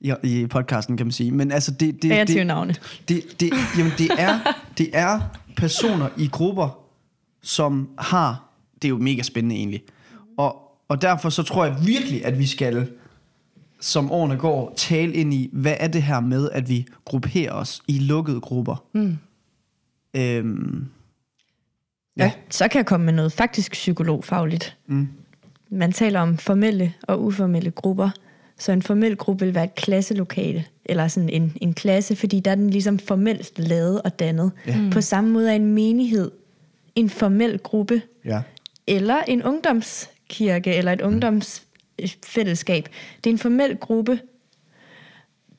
i, 0.00 0.14
i 0.22 0.46
podcasten, 0.46 0.96
kan 0.96 1.06
man 1.06 1.12
sige. 1.12 1.30
Men 1.30 1.52
altså, 1.52 1.70
det, 1.70 2.02
det, 2.02 2.10
Kreative 2.10 2.38
det, 2.38 2.46
navne. 2.46 2.74
det, 3.08 3.40
det, 3.40 3.52
jamen 3.78 3.92
det, 3.98 4.10
er, 4.18 4.38
det 4.78 4.90
er 4.92 5.20
personer 5.56 6.08
i 6.16 6.28
grupper, 6.32 6.78
som 7.42 7.88
har... 7.98 8.50
Det 8.74 8.84
er 8.84 8.88
jo 8.90 8.98
mega 8.98 9.22
spændende 9.22 9.56
egentlig. 9.56 9.82
Og, 10.38 10.63
og 10.94 11.02
derfor 11.02 11.28
så 11.28 11.42
tror 11.42 11.64
jeg 11.64 11.76
virkelig, 11.86 12.24
at 12.24 12.38
vi 12.38 12.46
skal, 12.46 12.88
som 13.80 14.12
årene 14.12 14.36
går, 14.36 14.74
tale 14.76 15.12
ind 15.14 15.34
i, 15.34 15.50
hvad 15.52 15.76
er 15.80 15.88
det 15.88 16.02
her 16.02 16.20
med, 16.20 16.50
at 16.52 16.68
vi 16.68 16.86
grupperer 17.04 17.52
os 17.52 17.82
i 17.88 17.98
lukkede 17.98 18.40
grupper. 18.40 18.84
Mm. 18.92 19.16
Øhm, 20.16 20.86
Ja. 22.16 22.32
Så 22.50 22.68
kan 22.68 22.78
jeg 22.78 22.86
komme 22.86 23.06
med 23.06 23.12
noget 23.12 23.32
faktisk 23.32 23.72
psykologfagligt. 23.72 24.76
Mm. 24.86 25.08
Man 25.70 25.92
taler 25.92 26.20
om 26.20 26.38
formelle 26.38 26.94
og 27.02 27.22
uformelle 27.22 27.70
grupper. 27.70 28.10
Så 28.58 28.72
en 28.72 28.82
formel 28.82 29.16
gruppe 29.16 29.44
vil 29.44 29.54
være 29.54 29.64
et 29.64 29.74
klasselokale, 29.74 30.64
eller 30.84 31.08
sådan 31.08 31.28
en, 31.28 31.56
en 31.60 31.74
klasse, 31.74 32.16
fordi 32.16 32.40
der 32.40 32.50
er 32.50 32.54
den 32.54 32.70
ligesom 32.70 32.98
formelt 32.98 33.58
lavet 33.58 34.02
og 34.02 34.18
dannet. 34.18 34.52
Ja. 34.66 34.78
På 34.92 35.00
samme 35.00 35.30
måde 35.30 35.50
er 35.50 35.54
en 35.54 35.74
menighed 35.74 36.30
en 36.94 37.10
formel 37.10 37.58
gruppe, 37.58 38.02
ja. 38.24 38.42
eller 38.86 39.22
en 39.28 39.42
ungdomskirke, 40.30 40.74
eller 40.74 40.92
et 40.92 41.00
ungdomsfællesskab. 41.00 42.88
Det 43.24 43.30
er 43.30 43.34
en 43.34 43.38
formel 43.38 43.76
gruppe. 43.76 44.20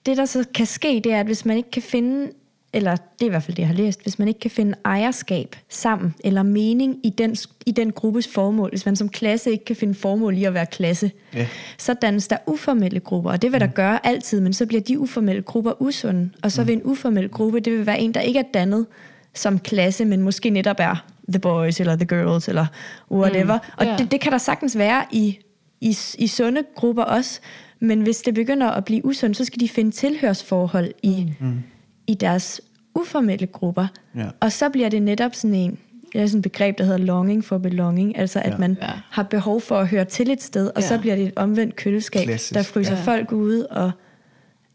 Det, 0.06 0.18
der 0.18 0.26
så 0.26 0.46
kan 0.54 0.66
ske, 0.66 1.02
det 1.04 1.12
er, 1.14 1.20
at 1.20 1.26
hvis 1.26 1.46
man 1.46 1.58
ikke 1.58 1.72
kan 1.72 1.82
finde, 1.82 2.32
eller 2.74 2.92
det 2.96 3.22
er 3.22 3.26
i 3.26 3.30
hvert 3.30 3.44
fald 3.44 3.56
det, 3.56 3.62
jeg 3.62 3.68
har 3.68 3.76
læst, 3.76 4.02
hvis 4.02 4.20
man 4.20 4.28
ikke 4.28 4.40
kan 4.40 4.52
finde 4.52 4.74
ejerskab 4.86 5.56
sammen, 5.70 6.14
eller 6.24 6.44
mening 6.44 7.00
i 7.04 7.10
den, 7.10 7.36
i 7.66 7.72
den 7.72 7.92
gruppes 7.92 8.28
formål, 8.28 8.70
hvis 8.70 8.86
man 8.86 8.96
som 8.96 9.10
klasse 9.10 9.52
ikke 9.52 9.66
kan 9.66 9.76
finde 9.76 9.94
formål 9.96 10.38
i 10.38 10.44
at 10.44 10.54
være 10.54 10.66
klasse, 10.66 11.12
Ja. 11.34 11.48
så 11.78 11.94
dannes 11.94 12.28
der 12.28 12.38
uformelle 12.48 13.00
grupper, 13.00 13.32
og 13.32 13.42
det 13.42 13.52
vil 13.52 13.60
der 13.60 13.68
gøre 13.68 14.06
altid, 14.08 14.42
men 14.42 14.54
så 14.54 14.66
bliver 14.66 14.82
de 14.82 15.00
uformelle 15.00 15.42
grupper 15.42 15.82
usunde, 15.82 16.30
og 16.44 16.52
så 16.52 16.64
vil 16.64 16.74
en 16.76 16.82
uformel 16.84 17.30
gruppe, 17.30 17.60
det 17.60 17.74
vil 17.74 17.86
være 17.86 18.00
en, 18.00 18.14
der 18.14 18.22
ikke 18.22 18.40
er 18.40 18.44
dannet 18.54 18.86
som 19.34 19.60
klasse, 19.60 20.06
men 20.06 20.22
måske 20.22 20.50
netop 20.50 20.76
er 20.80 21.06
the 21.30 21.40
boys, 21.40 21.80
eller 21.80 21.96
the 21.96 22.06
girls, 22.06 22.48
eller 22.48 22.66
whatever. 23.12 23.54
Mm, 23.54 23.70
og 23.78 23.86
ja. 23.86 23.96
det, 23.98 24.12
det 24.12 24.22
kan 24.22 24.32
der 24.32 24.38
sagtens 24.38 24.78
være 24.78 25.04
i, 25.12 25.40
i, 25.82 25.98
i 26.18 26.28
sunde 26.28 26.64
grupper 26.76 27.04
også, 27.04 27.40
men 27.80 28.02
hvis 28.02 28.18
det 28.18 28.34
begynder 28.34 28.68
at 28.68 28.86
blive 28.86 29.06
usundt, 29.06 29.38
så 29.38 29.46
skal 29.46 29.60
de 29.60 29.70
finde 29.70 29.92
tilhørsforhold 29.92 30.92
i, 31.04 31.34
mm. 31.40 31.64
i 32.08 32.14
deres 32.14 32.62
uformelle 32.96 33.48
grupper. 33.48 33.88
Ja. 34.16 34.26
Og 34.40 34.52
så 34.52 34.70
bliver 34.70 34.90
det 34.90 35.02
netop 35.02 35.36
sådan 35.36 35.56
en, 35.56 35.78
det 36.14 36.22
er 36.22 36.28
sådan 36.28 36.38
et 36.40 36.44
begreb, 36.44 36.78
der 36.78 36.84
hedder 36.84 36.98
longing 37.00 37.46
for 37.46 37.58
belonging, 37.58 38.18
altså 38.18 38.40
at 38.40 38.52
Ja. 38.52 38.58
man 38.58 38.78
Ja. 38.82 38.88
har 39.10 39.24
behov 39.24 39.62
for 39.62 39.78
at 39.78 39.88
høre 39.88 40.06
til 40.06 40.32
et 40.32 40.42
sted, 40.44 40.68
og 40.76 40.82
Ja. 40.82 40.88
så 40.88 41.00
bliver 41.00 41.16
det 41.16 41.26
et 41.26 41.34
omvendt 41.36 41.76
køleskab, 41.76 42.24
Klassisk. 42.24 42.54
der 42.54 42.64
fryser 42.64 42.96
ja. 42.96 43.02
folk 43.02 43.32
ude 43.32 43.68
og 43.68 43.92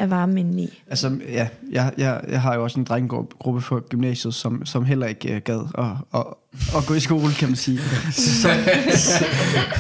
er 0.01 0.07
varme 0.07 0.41
indeni. 0.41 0.83
Altså, 0.87 1.19
ja, 1.29 1.49
jeg, 1.73 1.93
jeg, 1.99 2.21
jeg 2.29 2.43
har 2.43 2.55
jo 2.55 2.63
også 2.63 2.81
en 2.81 2.85
drengegruppe 2.85 3.61
for 3.61 3.89
gymnasiet, 3.89 4.35
som, 4.35 4.65
som 4.67 4.85
heller 4.85 5.07
ikke 5.07 5.37
uh, 5.37 5.43
gad 5.43 5.61
at, 5.79 6.21
at, 6.21 6.27
at 6.77 6.87
gå 6.87 6.95
i 6.95 7.01
skole, 7.01 7.33
kan 7.39 7.49
man 7.49 7.57
sige. 7.57 7.79
Så, 8.13 8.49
så, 8.95 9.25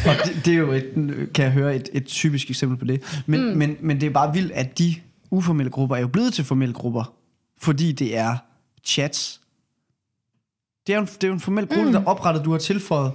og 0.07 0.14
det, 0.27 0.45
det 0.45 0.53
er 0.55 0.59
jo, 0.59 0.73
et, 0.73 0.93
kan 1.35 1.45
jeg 1.45 1.53
høre, 1.53 1.77
et, 1.77 1.89
et 1.93 2.07
typisk 2.07 2.51
eksempel 2.51 2.79
på 2.79 2.85
det. 2.85 3.23
Men, 3.27 3.41
mm. 3.51 3.57
men, 3.59 3.77
men 3.81 4.01
det 4.01 4.07
er 4.07 4.11
bare 4.11 4.33
vildt, 4.33 4.53
at 4.53 4.79
de 4.79 4.95
uformelle 5.31 5.71
grupper 5.71 5.97
er 5.97 6.01
jo 6.01 6.09
blevet 6.09 6.33
til 6.35 6.45
formelle 6.45 6.75
grupper, 6.75 7.12
fordi 7.59 7.93
det 7.93 8.16
er 8.16 8.37
chats. 8.85 9.41
Det 10.87 10.93
er 10.93 10.97
jo 10.97 11.03
en, 11.03 11.07
det 11.09 11.25
er 11.25 11.29
jo 11.29 11.35
en 11.35 11.41
formel 11.41 11.66
gruppe, 11.66 11.85
mm. 11.85 11.93
der 11.93 12.01
er 12.01 12.05
oprettet, 12.05 12.45
du 12.45 12.51
har 12.51 12.59
tilføjet 12.59 13.12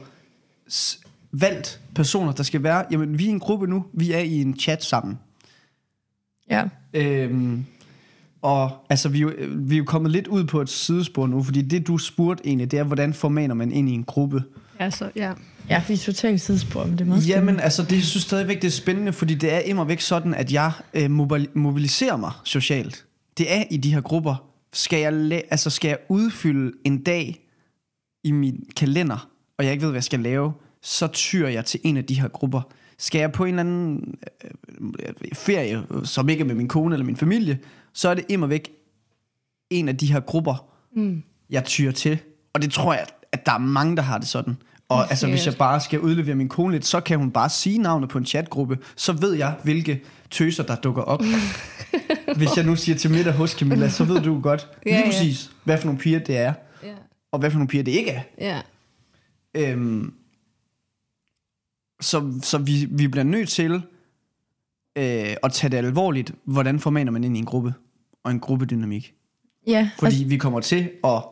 s- 0.72 1.00
valgt 1.32 1.82
personer, 1.96 2.32
der 2.32 2.44
skal 2.44 2.64
være, 2.64 2.86
jamen 2.92 3.20
vi 3.20 3.26
er 3.26 3.30
en 3.30 3.40
gruppe 3.40 3.68
nu, 3.68 3.86
vi 3.94 4.12
er 4.12 4.20
i 4.20 4.42
en 4.42 4.60
chat 4.60 4.84
sammen. 4.84 5.20
Ja. 6.50 6.64
Øhm, 6.96 7.66
og 8.42 8.72
altså, 8.90 9.10
vi 9.10 9.18
er, 9.18 9.22
jo, 9.22 9.32
vi 9.50 9.76
er 9.76 9.78
jo 9.78 9.84
kommet 9.84 10.12
lidt 10.12 10.28
ud 10.28 10.44
på 10.44 10.62
et 10.62 10.70
sidespor 10.70 11.28
nu, 11.28 11.44
fordi 11.44 11.62
det, 11.62 11.88
du 11.88 11.98
spurgte 11.98 12.48
egentlig, 12.48 12.72
det 12.72 12.80
er, 12.80 12.84
hvordan 12.84 13.14
formaner 13.14 13.56
man 13.56 13.72
ind 13.72 13.90
i 13.90 13.92
en 13.92 14.04
gruppe? 14.04 14.44
Ja, 14.80 14.90
så, 14.90 15.10
ja. 15.16 15.34
Ja, 15.70 15.84
vi 15.88 15.94
er 15.94 15.98
totalt 15.98 16.42
sidespor, 16.42 16.84
men 16.84 16.92
det 16.92 17.02
er 17.02 17.06
meget 17.06 17.30
Jamen, 17.30 17.60
altså, 17.60 17.84
det 17.84 17.92
jeg 17.92 18.04
synes 18.04 18.24
stadigvæk, 18.24 18.62
det 18.62 18.68
er 18.68 18.72
spændende, 18.72 19.14
fordi 19.14 19.36
det 19.36 19.54
er 19.54 19.60
immer 19.60 19.84
væk 19.84 20.02
sådan, 20.02 20.34
at 20.34 20.54
jeg 20.54 20.72
øh, 20.94 21.12
mobil- 21.12 21.50
mobiliserer 21.54 22.18
mig 22.18 22.32
socialt. 22.44 23.06
Det 23.38 23.54
er 23.54 23.64
i 23.72 23.78
de 23.78 23.94
her 23.94 24.02
grupper. 24.02 24.50
Skal 24.74 25.00
jeg, 25.00 25.44
altså, 25.52 25.70
skal 25.70 25.88
jeg 25.88 25.98
udfylde 26.10 26.72
en 26.84 27.04
dag 27.04 27.46
i 28.24 28.32
min 28.32 28.64
kalender, 28.76 29.30
og 29.58 29.66
jeg 29.66 29.72
ikke 29.74 29.84
ved, 29.84 29.92
hvad 29.92 29.98
jeg 29.98 30.04
skal 30.04 30.20
lave, 30.20 30.54
så 30.82 31.08
tyr 31.08 31.48
jeg 31.48 31.66
til 31.66 31.80
en 31.84 31.98
af 31.98 32.06
de 32.06 32.22
her 32.22 32.28
grupper. 32.28 32.62
Skal 32.98 33.20
jeg 33.20 33.32
på 33.32 33.44
en 33.46 33.50
eller 33.50 33.60
anden 33.60 34.16
øh, 34.84 35.14
ferie, 35.34 35.84
som 36.04 36.30
ikke 36.30 36.42
er 36.42 36.46
med 36.46 36.56
min 36.56 36.68
kone 36.68 36.96
eller 36.96 37.06
min 37.06 37.18
familie, 37.18 37.60
så 37.94 38.10
er 38.10 38.14
det 38.14 38.26
immer 38.30 38.48
væk 38.48 38.72
en 39.70 39.88
af 39.90 39.98
de 39.98 40.14
her 40.14 40.20
grupper, 40.20 40.68
mm. 40.96 41.24
jeg 41.50 41.64
tyr 41.66 41.92
til. 41.92 42.18
Og 42.54 42.62
det 42.62 42.72
tror 42.72 42.94
jeg, 42.94 43.06
at 43.32 43.46
der 43.46 43.52
er 43.52 43.58
mange, 43.58 43.96
der 43.96 44.02
har 44.02 44.18
det 44.18 44.28
sådan. 44.28 44.58
Og 44.90 44.98
Helt 44.98 45.12
altså, 45.12 45.28
hvis 45.28 45.46
jeg 45.46 45.56
bare 45.56 45.80
skal 45.82 46.00
udlevere 46.00 46.36
min 46.36 46.50
kone 46.50 46.74
lidt, 46.74 46.86
så 46.86 47.00
kan 47.00 47.18
hun 47.20 47.32
bare 47.32 47.50
sige 47.50 47.78
navnet 47.78 48.10
på 48.10 48.18
en 48.18 48.26
chatgruppe, 48.26 48.78
så 48.96 49.14
ved 49.14 49.34
jeg, 49.34 49.56
hvilke 49.64 50.04
tøser, 50.32 50.64
der 50.64 50.76
dukker 50.76 51.02
op. 51.02 51.22
hvis 52.38 52.58
jeg 52.58 52.66
nu 52.66 52.76
siger 52.76 52.98
til 52.98 53.12
middag 53.12 53.34
hos 53.34 53.52
Camilla, 53.52 53.90
så 53.90 54.04
ved 54.04 54.22
du 54.22 54.40
godt 54.42 54.68
Ja, 54.86 54.90
lige 54.92 55.00
ja. 55.00 55.06
præcis, 55.06 55.52
hvad 55.64 55.78
for 55.78 55.86
nogle 55.86 56.00
piger 56.00 56.20
det 56.20 56.38
er, 56.38 56.54
Ja. 56.84 56.94
og 57.32 57.40
hvad 57.40 57.52
for 57.52 57.58
nogle 57.58 57.68
piger 57.68 57.84
det 57.84 57.92
ikke 57.92 58.12
er. 58.12 58.22
ja. 58.42 58.62
Øhm, 59.56 60.14
så 62.02 62.40
så 62.44 62.58
vi, 62.58 62.88
vi 62.92 63.08
bliver 63.08 63.24
nødt 63.24 63.50
til 63.50 63.72
øh, 64.96 65.36
at 65.44 65.52
tage 65.54 65.72
det 65.72 65.78
alvorligt, 65.78 66.32
hvordan 66.46 66.80
formaner 66.80 67.12
man 67.12 67.24
ind 67.24 67.36
i 67.36 67.40
en 67.40 67.46
gruppe, 67.46 67.74
og 68.24 68.32
en 68.32 68.40
gruppedynamik. 68.40 69.14
Ja, 69.68 69.90
Fordi 70.00 70.24
vi 70.28 70.38
kommer 70.38 70.60
til 70.60 70.90
at 71.04 71.24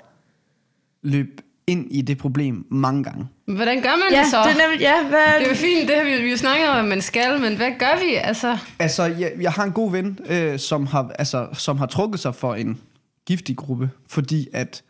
løbe 1.04 1.30
ind 1.68 1.88
i 1.92 2.02
det 2.02 2.18
problem 2.18 2.66
mange 2.70 3.04
gange. 3.04 3.28
Hvordan 3.46 3.82
gør 3.82 3.90
man 3.90 4.12
ja, 4.12 4.20
det 4.22 4.28
så? 4.32 4.38
det 4.44 4.52
er 4.62 4.68
nemlig, 4.68 4.80
ja, 4.82 5.08
hvad, 5.08 5.40
Det 5.40 5.46
er 5.46 5.50
jo 5.50 5.56
fint, 5.56 5.88
det 5.90 5.96
har 5.98 6.04
vi, 6.04 6.24
vi 6.24 6.32
jo 6.32 6.38
snakket 6.38 6.68
om, 6.70 6.78
at 6.78 6.86
man 6.86 7.02
skal, 7.02 7.42
men 7.42 7.56
hvad 7.56 7.72
gør 7.80 8.00
vi? 8.06 8.16
Altså, 8.16 8.58
Altså, 8.80 9.04
jeg, 9.04 9.32
jeg 9.42 9.52
har 9.52 9.64
en 9.64 9.72
god 9.72 9.92
ven, 9.92 10.20
øh, 10.30 10.60
som, 10.60 10.86
har, 10.86 11.10
altså, 11.20 11.48
som 11.54 11.78
har 11.78 11.86
trukket 11.86 12.20
sig 12.20 12.36
for 12.36 12.56
en 12.56 12.82
giftig 13.26 13.56
gruppe, 13.58 13.90
fordi 14.08 14.48
at 14.54 14.84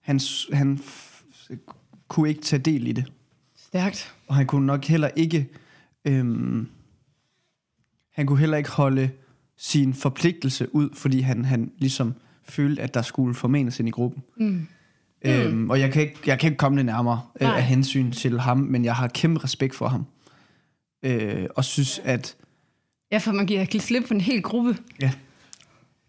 han, 0.00 0.20
han 0.52 0.80
f- 0.82 1.56
kunne 2.08 2.28
ikke 2.28 2.42
tage 2.42 2.60
del 2.60 2.86
i 2.86 2.92
det. 2.92 3.04
Stærkt. 3.74 4.14
Og 4.26 4.34
han 4.34 4.46
kunne 4.46 4.66
nok 4.66 4.84
heller 4.84 5.08
ikke... 5.16 5.48
Øhm, 6.04 6.68
han 8.14 8.26
kunne 8.26 8.38
heller 8.38 8.56
ikke 8.56 8.70
holde 8.70 9.10
sin 9.58 9.94
forpligtelse 9.94 10.74
ud, 10.74 10.88
fordi 10.94 11.20
han, 11.20 11.44
han 11.44 11.70
ligesom 11.78 12.14
følte, 12.48 12.82
at 12.82 12.94
der 12.94 13.02
skulle 13.02 13.34
formenes 13.34 13.80
ind 13.80 13.88
i 13.88 13.90
gruppen. 13.90 14.22
Mm. 14.36 14.66
Øhm, 15.24 15.70
og 15.70 15.80
jeg 15.80 15.92
kan, 15.92 16.02
ikke, 16.02 16.16
jeg 16.26 16.38
kan 16.38 16.46
ikke 16.50 16.58
komme 16.58 16.78
det 16.78 16.86
nærmere 16.86 17.20
øh, 17.40 17.48
Nej. 17.48 17.56
af 17.56 17.62
hensyn 17.62 18.10
til 18.12 18.40
ham, 18.40 18.58
men 18.58 18.84
jeg 18.84 18.94
har 18.94 19.08
kæmpe 19.08 19.44
respekt 19.44 19.74
for 19.74 19.88
ham. 19.88 20.06
Øh, 21.02 21.46
og 21.56 21.64
synes, 21.64 22.00
at... 22.04 22.36
Ja, 23.12 23.18
for 23.18 23.32
man 23.32 23.46
giver 23.46 23.78
slip 23.78 24.04
på 24.08 24.14
en 24.14 24.20
hel 24.20 24.42
gruppe. 24.42 24.76
Ja, 25.00 25.10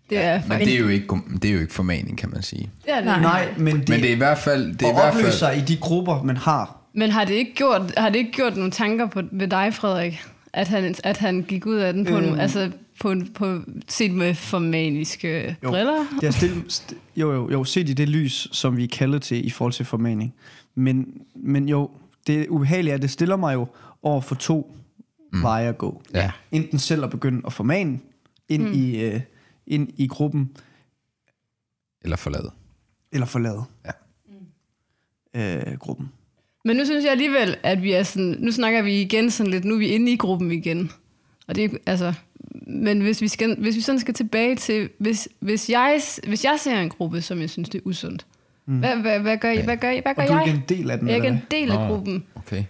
Det 0.10 0.18
er, 0.18 0.42
Men 0.48 0.60
det 0.60 0.74
er, 0.74 0.80
jo 0.80 0.88
ikke, 0.88 1.16
det 1.42 1.46
er 1.46 1.54
jo 1.54 1.60
ikke 1.60 1.74
formaning, 1.74 2.18
kan 2.18 2.30
man 2.30 2.42
sige. 2.42 2.70
det. 2.86 3.06
Nej. 3.06 3.22
nej, 3.22 3.54
men 3.58 3.80
det, 3.80 3.90
Men 3.90 4.02
det 4.02 4.10
er 4.10 4.14
i 4.14 4.18
hvert 4.18 4.38
fald... 4.38 4.74
Det 4.74 4.82
er 4.82 4.92
i 4.92 4.94
hvert 4.94 5.14
fald 5.14 5.32
sig 5.32 5.58
i 5.58 5.62
de 5.62 5.78
grupper, 5.78 6.24
man 6.24 6.38
har. 6.38 6.85
Men 6.96 7.10
har 7.10 7.26
det 7.26 7.34
ikke 7.34 7.54
gjort, 7.56 7.94
har 7.98 8.10
det 8.10 8.20
ikke 8.20 8.32
gjort 8.32 8.56
nogle 8.58 8.72
tanker 8.72 9.06
på, 9.08 9.22
ved 9.32 9.48
dig, 9.48 9.74
Frederik? 9.74 10.24
At 10.54 10.68
han, 10.68 10.96
at 11.04 11.18
han 11.18 11.42
gik 11.42 11.66
ud 11.66 11.76
af 11.76 11.94
den 11.94 12.06
på, 12.06 12.14
Øhm. 12.18 12.24
en, 12.34 12.40
altså 12.40 12.72
på, 13.00 13.12
en- 13.12 13.34
på 13.34 13.62
set 13.88 14.12
med 14.12 14.36
formaniske 14.36 15.58
Jo. 15.64 15.70
briller? 15.70 16.06
Det 16.22 16.28
er 16.28 16.32
stille, 16.32 16.64
st- 16.70 16.96
jo, 17.16 17.32
jo, 17.34 17.52
jo, 17.52 17.64
set 17.64 17.90
i 17.90 17.94
det 17.94 18.10
lys, 18.10 18.48
som 18.52 18.78
vi 18.78 18.84
er 18.84 18.88
kaldet 18.88 19.22
til 19.22 19.46
i 19.48 19.50
forhold 19.50 19.74
til 19.74 19.86
formaning. 19.86 20.36
Men, 20.76 21.22
men 21.36 21.70
jo, 21.70 21.92
det 22.28 22.48
ubehagelige 22.48 22.92
er, 22.92 22.96
at 22.96 23.02
det 23.02 23.10
stiller 23.10 23.36
mig 23.36 23.54
jo 23.54 23.68
over 24.02 24.22
for 24.22 24.36
to 24.36 24.76
mm. 25.34 25.42
veje 25.42 25.68
at 25.70 25.78
gå. 25.78 26.02
Ja. 26.14 26.32
Enten 26.52 26.80
selv 26.80 27.04
at 27.04 27.10
begynde 27.10 27.42
at 27.46 27.54
formane 27.54 28.00
ind, 28.50 28.64
mm. 28.68 28.74
i, 28.74 28.96
øh, 29.04 29.22
ind 29.68 29.90
i 29.98 30.08
gruppen, 30.08 30.52
Eller 32.02 32.18
forlade. 32.18 32.52
eller 33.12 33.26
forlade 33.26 33.64
Ja. 35.36 35.68
øh, 35.72 35.78
gruppen. 35.78 36.12
Men 36.66 36.78
nu 36.78 36.86
synes 36.86 37.04
jeg 37.04 37.12
alligevel, 37.12 37.56
at 37.64 37.84
vi 37.84 37.92
er 37.92 38.04
sådan, 38.04 38.36
nu 38.40 38.52
snakker 38.52 38.82
vi 38.82 39.02
igen 39.02 39.32
sådan 39.32 39.52
lidt, 39.52 39.66
nu 39.66 39.74
er 39.74 39.78
vi 39.78 39.88
inde 39.88 40.12
i 40.12 40.18
gruppen 40.18 40.52
igen. 40.52 40.92
Og 41.48 41.56
det 41.56 41.64
er, 41.64 41.70
altså, 41.86 42.14
men 42.68 43.02
hvis 43.02 43.22
vi, 43.22 43.28
skal, 43.28 43.56
hvis 43.60 43.76
vi 43.76 43.82
sådan 43.82 44.00
skal 44.00 44.14
tilbage 44.14 44.56
til, 44.56 44.90
hvis, 44.98 45.30
hvis, 45.40 45.70
jeg, 45.70 46.02
hvis 46.28 46.46
jeg 46.46 46.56
ser 46.60 46.80
en 46.80 46.90
gruppe, 46.90 47.22
som 47.22 47.42
jeg 47.42 47.50
synes, 47.50 47.70
det 47.70 47.80
er 47.80 47.82
usundt, 47.86 48.26
mm. 48.66 48.80
hvad, 48.80 48.96
hvad, 48.96 49.20
hvad, 49.20 49.38
gør, 49.38 49.52
I, 49.52 49.62
hvad 49.62 49.78
gør, 49.78 49.90
I, 49.90 50.00
hvad 50.00 50.16
gør 50.16 50.22
Og 50.22 50.28
du 50.28 50.34
er 50.34 50.38
jeg? 50.38 50.48
ikke 50.48 50.58
en 50.58 50.80
del 50.80 50.92
af 50.92 51.00
den, 51.00 51.08
jeg 51.08 51.14
er 51.14 51.16
ikke 51.16 51.28
en 51.28 51.42
del 51.52 51.72
af 51.72 51.88
gruppen. 51.90 52.24
Okay. 52.36 52.64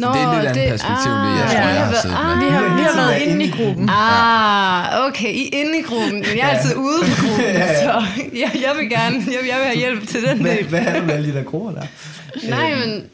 Så 0.00 0.12
det 0.14 0.20
er 0.22 0.28
et 0.28 0.36
lidt 0.44 0.56
andet 0.56 0.70
perspektiv, 0.70 1.10
end 1.12 1.22
det 1.26 1.32
jeg 1.38 1.44
ah, 1.44 1.50
tror, 1.50 1.60
ja. 1.60 1.74
jeg 1.74 1.86
har 1.86 2.32
ah. 2.34 2.40
Vi 2.40 2.48
har, 2.56 2.76
vi 2.76 2.82
har 2.82 2.96
været 2.96 3.22
inde 3.22 3.44
i 3.44 3.50
gruppen. 3.50 3.88
Ah, 3.92 5.06
okay, 5.08 5.32
I 5.34 5.44
inde 5.60 5.78
i 5.78 5.82
gruppen. 5.82 6.22
Jeg 6.22 6.38
er 6.38 6.48
altid 6.48 6.76
ude 6.76 7.00
for 7.04 7.26
gruppen, 7.26 7.54
så 7.86 7.94
jeg, 8.42 8.50
jeg 8.64 8.72
vil 8.78 8.88
gerne, 8.90 9.16
jeg, 9.16 9.40
jeg 9.50 9.56
vil 9.58 9.64
have 9.66 9.76
hjælp 9.76 10.06
til 10.08 10.22
den 10.22 10.40
Hvad, 10.40 10.56
del. 10.56 10.66
hvad 10.68 10.80
er 10.80 10.92
det 10.94 11.04
med 11.06 11.14
alle 11.14 11.28
de 11.32 11.34
der 11.38 11.44
grupper 11.44 11.70
der? 11.72 11.86
Nej, 12.50 12.74
men 12.86 13.04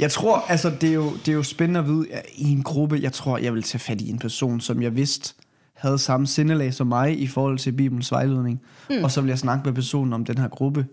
Jeg 0.00 0.10
tror, 0.10 0.44
altså 0.48 0.70
det 0.80 0.88
er 0.88 0.94
jo, 0.94 1.12
det 1.16 1.28
er 1.28 1.32
jo 1.36 1.42
spændende 1.42 1.80
at 1.80 1.86
vide, 1.86 2.06
at 2.12 2.22
i 2.36 2.52
en 2.52 2.62
gruppe, 2.62 2.98
jeg 3.02 3.12
tror, 3.12 3.38
jeg 3.38 3.54
vil 3.54 3.62
tage 3.62 3.78
fat 3.80 4.00
i 4.00 4.10
en 4.10 4.18
person, 4.18 4.60
som 4.60 4.82
jeg 4.82 4.96
vidste 4.96 5.34
havde 5.76 5.98
samme 5.98 6.26
sindelag 6.26 6.74
som 6.74 6.86
mig 6.86 7.20
i 7.20 7.26
forhold 7.26 7.58
til 7.58 7.72
Bibelens 7.72 8.12
vejledning. 8.12 8.60
Mm. 8.90 9.04
Og 9.04 9.10
så 9.10 9.20
vil 9.20 9.28
jeg 9.28 9.38
snakke 9.38 9.62
med 9.64 9.72
personen 9.72 10.12
om 10.12 10.24
den 10.24 10.38
her 10.38 10.48
gruppe. 10.48 10.86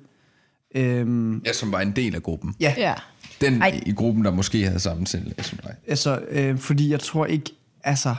Øhm, 0.76 1.42
Ja, 1.46 1.54
som 1.54 1.72
var 1.72 1.80
en 1.82 1.92
del 1.92 2.16
af 2.16 2.24
gruppen. 2.24 2.56
ja, 2.60 2.74
ja. 2.78 2.94
Den 3.42 3.62
Ej. 3.62 3.82
i 3.86 3.92
gruppen, 3.92 4.26
der 4.26 4.32
måske 4.32 4.66
havde 4.66 4.80
samme 4.80 5.08
sindelag 5.08 5.46
som 5.46 5.58
dig. 5.64 5.76
altså, 5.88 6.20
øh, 6.30 6.58
fordi 6.58 6.90
jeg 6.92 7.00
tror 7.00 7.26
ikke, 7.26 7.52
altså, 7.84 8.16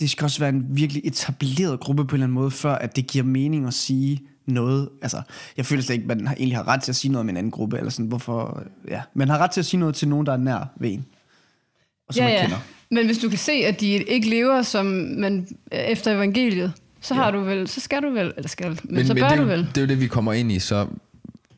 det 0.00 0.10
skal 0.10 0.24
også 0.24 0.38
være 0.40 0.48
en 0.48 0.66
virkelig 0.70 1.02
etableret 1.04 1.80
gruppe 1.80 2.04
på 2.04 2.10
en 2.10 2.16
eller 2.16 2.24
anden 2.26 2.34
måde, 2.34 2.50
før 2.50 2.74
at 2.74 2.96
det 2.96 3.06
giver 3.06 3.24
mening 3.24 3.66
at 3.66 3.74
sige 3.74 4.20
noget. 4.46 4.88
Altså, 5.02 5.22
jeg 5.56 5.66
føler 5.66 5.82
slet 5.82 5.94
ikke, 5.94 6.02
at 6.10 6.18
man 6.18 6.26
har- 6.26 6.34
egentlig 6.34 6.56
har 6.56 6.68
ret 6.68 6.82
til 6.82 6.92
at 6.92 6.96
sige 6.96 7.12
noget 7.12 7.26
med 7.26 7.32
en 7.32 7.36
anden 7.36 7.50
gruppe, 7.50 7.78
eller 7.78 7.90
sådan, 7.90 8.06
hvorfor, 8.06 8.62
ja. 8.88 9.02
Man 9.14 9.28
har 9.28 9.38
ret 9.38 9.50
til 9.50 9.60
at 9.60 9.66
sige 9.66 9.80
noget 9.80 9.94
til 9.94 10.08
nogen, 10.08 10.26
der 10.26 10.32
er 10.32 10.36
nær 10.36 10.72
ved 10.80 10.92
en, 10.92 11.04
og 12.08 12.14
som 12.14 12.20
ja, 12.22 12.28
man 12.28 12.34
ja. 12.34 12.42
kender. 12.42 12.58
Men 12.90 13.06
hvis 13.06 13.18
du 13.18 13.28
kan 13.28 13.38
se, 13.38 13.52
at 13.52 13.80
de 13.80 13.86
ikke 13.88 14.28
lever 14.30 14.62
som 14.62 14.86
man 15.18 15.48
efter 15.72 16.12
evangeliet, 16.14 16.72
så 17.00 17.14
har 17.14 17.30
du 17.30 17.40
vel, 17.40 17.68
så 17.68 17.80
skal 17.80 18.02
du 18.02 18.10
vel, 18.10 18.32
eller 18.36 18.48
skal, 18.48 18.68
men, 18.68 18.94
men 18.94 19.06
så 19.06 19.14
bør 19.14 19.28
det, 19.28 19.38
du 19.38 19.44
vel. 19.44 19.58
det 19.74 19.76
er 19.76 19.80
jo 19.80 19.86
det, 19.86 20.00
vi 20.00 20.06
kommer 20.06 20.32
ind 20.32 20.52
i. 20.52 20.58
Så 20.58 20.86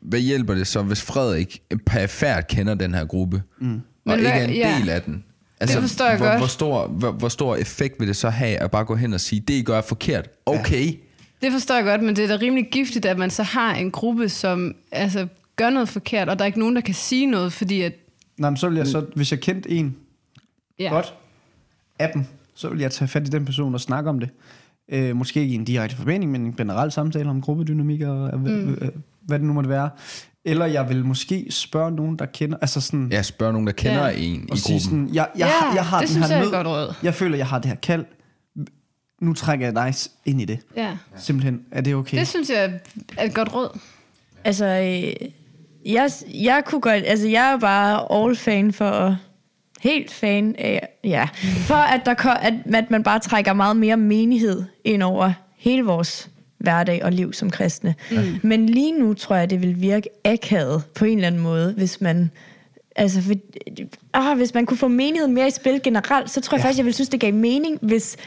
hvad 0.01 0.19
hjælper 0.19 0.53
det 0.55 0.67
så, 0.67 0.81
hvis 0.81 1.01
Frederik 1.01 1.61
perifært 1.85 2.47
kender 2.47 2.73
den 2.75 2.93
her 2.93 3.05
gruppe, 3.05 3.43
mm. 3.59 3.73
og 3.73 3.81
Men 4.05 4.19
ikke 4.19 4.31
hvad- 4.31 4.41
er 4.41 4.47
en 4.47 4.53
ja. 4.53 4.77
del 4.79 4.89
af 4.89 5.01
den? 5.01 5.23
Altså, 5.59 5.81
forstår 5.81 6.05
jeg 6.07 6.17
hvor, 6.17 6.25
godt. 6.27 6.37
Hvor 6.37 6.47
stor, 6.47 6.87
hvor, 6.87 7.11
hvor 7.11 7.29
stor 7.29 7.55
effekt 7.55 7.99
vil 7.99 8.07
det 8.07 8.15
så 8.15 8.29
have 8.29 8.57
at 8.57 8.71
bare 8.71 8.85
gå 8.85 8.95
hen 8.95 9.13
og 9.13 9.21
sige, 9.21 9.39
det 9.39 9.53
I 9.53 9.61
gør 9.61 9.77
er 9.77 9.81
forkert. 9.81 10.29
Okay. 10.45 10.85
Ja. 10.85 10.91
Det 11.41 11.51
forstår 11.51 11.75
jeg 11.75 11.83
godt, 11.83 12.03
men 12.03 12.15
det 12.15 12.23
er 12.23 12.27
da 12.27 12.37
rimelig 12.41 12.67
giftigt, 12.71 13.05
at 13.05 13.17
man 13.17 13.29
så 13.29 13.43
har 13.43 13.75
en 13.75 13.91
gruppe, 13.91 14.29
som 14.29 14.75
altså, 14.91 15.27
gør 15.55 15.69
noget 15.69 15.89
forkert, 15.89 16.29
og 16.29 16.39
der 16.39 16.43
er 16.43 16.47
ikke 16.47 16.59
nogen, 16.59 16.75
der 16.75 16.81
kan 16.81 16.93
sige 16.93 17.25
noget, 17.25 17.53
fordi 17.53 17.81
at... 17.81 17.93
Nej, 18.37 18.49
men 18.49 18.57
så 18.57 18.69
vil 18.69 18.77
jeg 18.77 18.87
så, 18.87 19.05
hvis 19.15 19.31
jeg 19.31 19.39
kendte 19.39 19.69
en 19.69 19.95
Ja, 20.79 20.89
godt 20.89 21.13
af 21.99 22.11
dem, 22.13 22.23
så 22.55 22.69
vil 22.69 22.79
jeg 22.79 22.91
tage 22.91 23.07
fat 23.07 23.27
i 23.27 23.29
den 23.31 23.45
person 23.45 23.73
og 23.73 23.81
snakke 23.81 24.09
om 24.09 24.19
det. 24.19 24.29
Øh, 24.89 25.15
måske 25.15 25.41
ikke 25.41 25.51
i 25.53 25.55
en 25.55 25.65
direkte 25.65 25.95
forbinding, 25.95 26.31
men 26.31 26.41
en 26.45 26.53
generel 26.53 26.91
samtale 26.91 27.29
om 27.29 27.41
gruppedynamik 27.41 28.01
og 28.01 28.39
mm. 28.39 28.77
Hvad 29.25 29.39
det 29.39 29.47
nu 29.47 29.53
måtte 29.53 29.69
være. 29.69 29.89
Eller 30.45 30.65
jeg 30.65 30.89
vil 30.89 31.05
måske 31.05 31.47
spørge 31.49 31.91
nogen, 31.91 32.19
der 32.19 32.25
kender, 32.25 32.57
altså 32.61 32.81
sådan, 32.81 33.11
Jeg 33.11 33.25
spørger 33.25 33.51
nogen, 33.53 33.67
der 33.67 33.73
kender 33.73 34.07
Ja. 34.07 34.13
en 34.17 34.23
i 34.41 34.47
og 34.51 34.57
gruppen. 34.57 34.79
sådan, 34.79 35.09
jeg, 35.13 35.27
jeg, 35.37 35.47
Ja, 35.47 35.65
har, 35.65 35.75
jeg 35.75 35.85
har 35.85 35.99
det 35.99 36.07
den 36.07 36.13
synes 36.13 36.27
her 36.27 36.35
jeg 36.35 36.41
er 36.41 36.45
nød. 36.45 36.51
godt 36.51 36.67
råd. 36.67 36.93
Jeg 37.03 37.13
føler, 37.13 37.37
jeg 37.37 37.47
har 37.47 37.59
det 37.59 37.69
her 37.69 37.75
kald. 37.75 38.05
Nu 39.21 39.33
trækker 39.33 39.65
jeg 39.65 39.75
dig 39.75 39.93
ind 40.25 40.41
i 40.41 40.45
det. 40.45 40.59
ja. 40.77 40.97
Simpelthen, 41.17 41.61
er 41.71 41.81
det 41.81 41.95
okay? 41.95 42.17
Det 42.19 42.27
synes 42.27 42.49
jeg 42.49 42.79
er 43.17 43.23
et 43.25 43.33
godt 43.33 43.53
råd. 43.53 43.79
Altså, 44.43 44.65
øh, 44.65 45.29
jeg, 45.93 46.09
jeg 46.33 46.61
kunne 46.65 46.81
godt, 46.81 47.03
altså 47.05 47.27
jeg 47.27 47.51
er 47.53 47.57
bare 47.59 48.23
all 48.23 48.35
fan 48.35 48.73
for, 48.73 49.17
helt 49.81 50.11
fan 50.13 50.55
af, 50.57 50.87
ja, 51.03 51.27
for 51.57 51.75
at, 51.75 52.01
der, 52.05 52.29
at, 52.29 52.53
at 52.73 52.91
man 52.91 53.03
bare 53.03 53.19
trækker 53.19 53.53
meget 53.53 53.75
mere 53.75 53.97
menighed 53.97 54.63
ind 54.83 55.03
over 55.03 55.33
hele 55.57 55.83
vores 55.83 56.29
hverdag 56.61 57.03
og 57.03 57.11
liv 57.11 57.33
som 57.33 57.49
kristne. 57.49 57.95
Mm. 58.11 58.17
Men 58.43 58.65
lige 58.65 58.99
nu 58.99 59.13
tror 59.13 59.35
jeg, 59.35 59.49
det 59.49 59.61
vil 59.61 59.81
virke 59.81 60.09
akavet 60.25 60.83
på 60.95 61.05
en 61.05 61.17
eller 61.17 61.27
anden 61.27 61.41
måde, 61.41 61.73
hvis 61.77 62.01
man 62.01 62.31
Altså, 62.95 63.21
for, 63.21 63.33
ah, 64.13 64.37
hvis 64.37 64.53
man 64.53 64.65
kunne 64.65 64.77
få 64.77 64.87
menigheden 64.87 65.33
mere 65.33 65.47
i 65.47 65.51
spil 65.51 65.79
generelt, 65.83 66.29
så 66.29 66.41
tror 66.41 66.55
jeg 66.57 66.59
ja. 66.63 66.67
faktisk, 66.67 66.77
jeg 66.77 66.85
ville 66.85 66.93
synes, 66.95 67.09
det 67.09 67.19
gav 67.19 67.33
mening, 67.33 67.77
hvis 67.81 68.17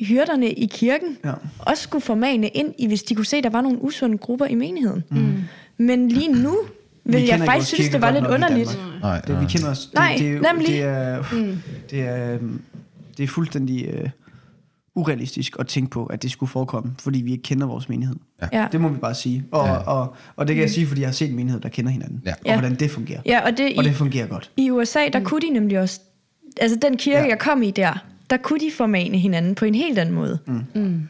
hyrderne 0.00 0.50
i 0.50 0.66
kirken 0.66 1.16
Ja. 1.24 1.32
også 1.58 1.82
skulle 1.82 2.02
formane 2.02 2.48
ind 2.48 2.74
i, 2.78 2.86
hvis 2.86 3.02
de 3.02 3.14
kunne 3.14 3.26
se, 3.26 3.36
at 3.36 3.44
der 3.44 3.50
var 3.50 3.60
nogle 3.60 3.82
usunde 3.84 4.18
grupper 4.18 4.46
i 4.46 4.54
menigheden. 4.54 5.04
Mm. 5.10 5.34
Men 5.78 6.08
lige 6.08 6.32
nu 6.42 6.56
Vi 7.04 7.12
vil 7.16 7.24
jeg 7.24 7.38
faktisk 7.38 7.74
synes, 7.74 7.88
det 7.90 8.00
var 8.00 8.10
lidt 8.10 8.26
underligt. 8.26 8.78
Nej, 9.02 9.20
Det, 9.20 9.40
vi 9.40 9.46
kender 9.46 9.70
os, 9.70 9.86
det, 9.86 9.94
Nej, 9.94 10.14
det, 10.18 10.26
er 10.28 10.32
jo- 10.32 10.40
nemlig. 10.52 10.68
det 10.68 10.82
er, 10.82 11.24
det 11.90 12.00
er, 12.00 12.34
øhm, 12.34 12.60
det 13.16 13.22
er 13.22 13.28
fuldstændig 13.28 13.86
øh, 13.86 14.08
urealistisk 15.00 15.56
at 15.58 15.66
tænke 15.66 15.90
på, 15.90 16.06
at 16.06 16.22
det 16.22 16.30
skulle 16.30 16.50
forekomme, 16.50 16.92
fordi 16.98 17.20
vi 17.20 17.30
ikke 17.32 17.42
kender 17.42 17.66
vores 17.66 17.88
menighed. 17.88 18.16
Ja. 18.52 18.66
Det 18.72 18.80
må 18.80 18.88
vi 18.88 18.98
bare 18.98 19.14
sige. 19.14 19.44
Og, 19.52 19.66
ja. 19.66 19.72
og, 19.76 20.14
og 20.36 20.48
det 20.48 20.56
kan 20.56 20.62
jeg 20.62 20.70
sige, 20.70 20.86
fordi 20.86 21.00
jeg 21.00 21.08
har 21.08 21.12
set 21.12 21.30
en 21.30 21.36
menighed, 21.36 21.60
der 21.60 21.68
kender 21.68 21.90
hinanden. 21.90 22.22
Ja. 22.26 22.32
Og 22.32 22.36
Ja. 22.46 22.58
hvordan 22.60 22.78
det 22.78 22.90
fungerer. 22.90 23.20
Ja, 23.26 23.44
og 23.44 23.58
det, 23.58 23.78
Og 23.78 23.84
det 23.84 23.90
i, 23.90 23.94
fungerer 23.94 24.26
godt. 24.26 24.50
i 24.56 24.70
USA, 24.70 25.00
der 25.12 25.20
kunne 25.24 25.40
de 25.40 25.50
nemlig 25.50 25.78
også... 25.80 26.00
Altså, 26.60 26.78
den 26.82 26.96
kirke, 26.96 27.18
Ja. 27.18 27.28
jeg 27.28 27.38
kom 27.38 27.62
i 27.62 27.70
der, 27.70 28.04
der 28.30 28.36
kunne 28.36 28.60
de 28.60 28.70
formane 28.76 29.18
hinanden 29.18 29.54
på 29.54 29.64
en 29.64 29.74
helt 29.74 29.98
anden 29.98 30.14
måde. 30.14 30.38
Mm. 30.74 31.08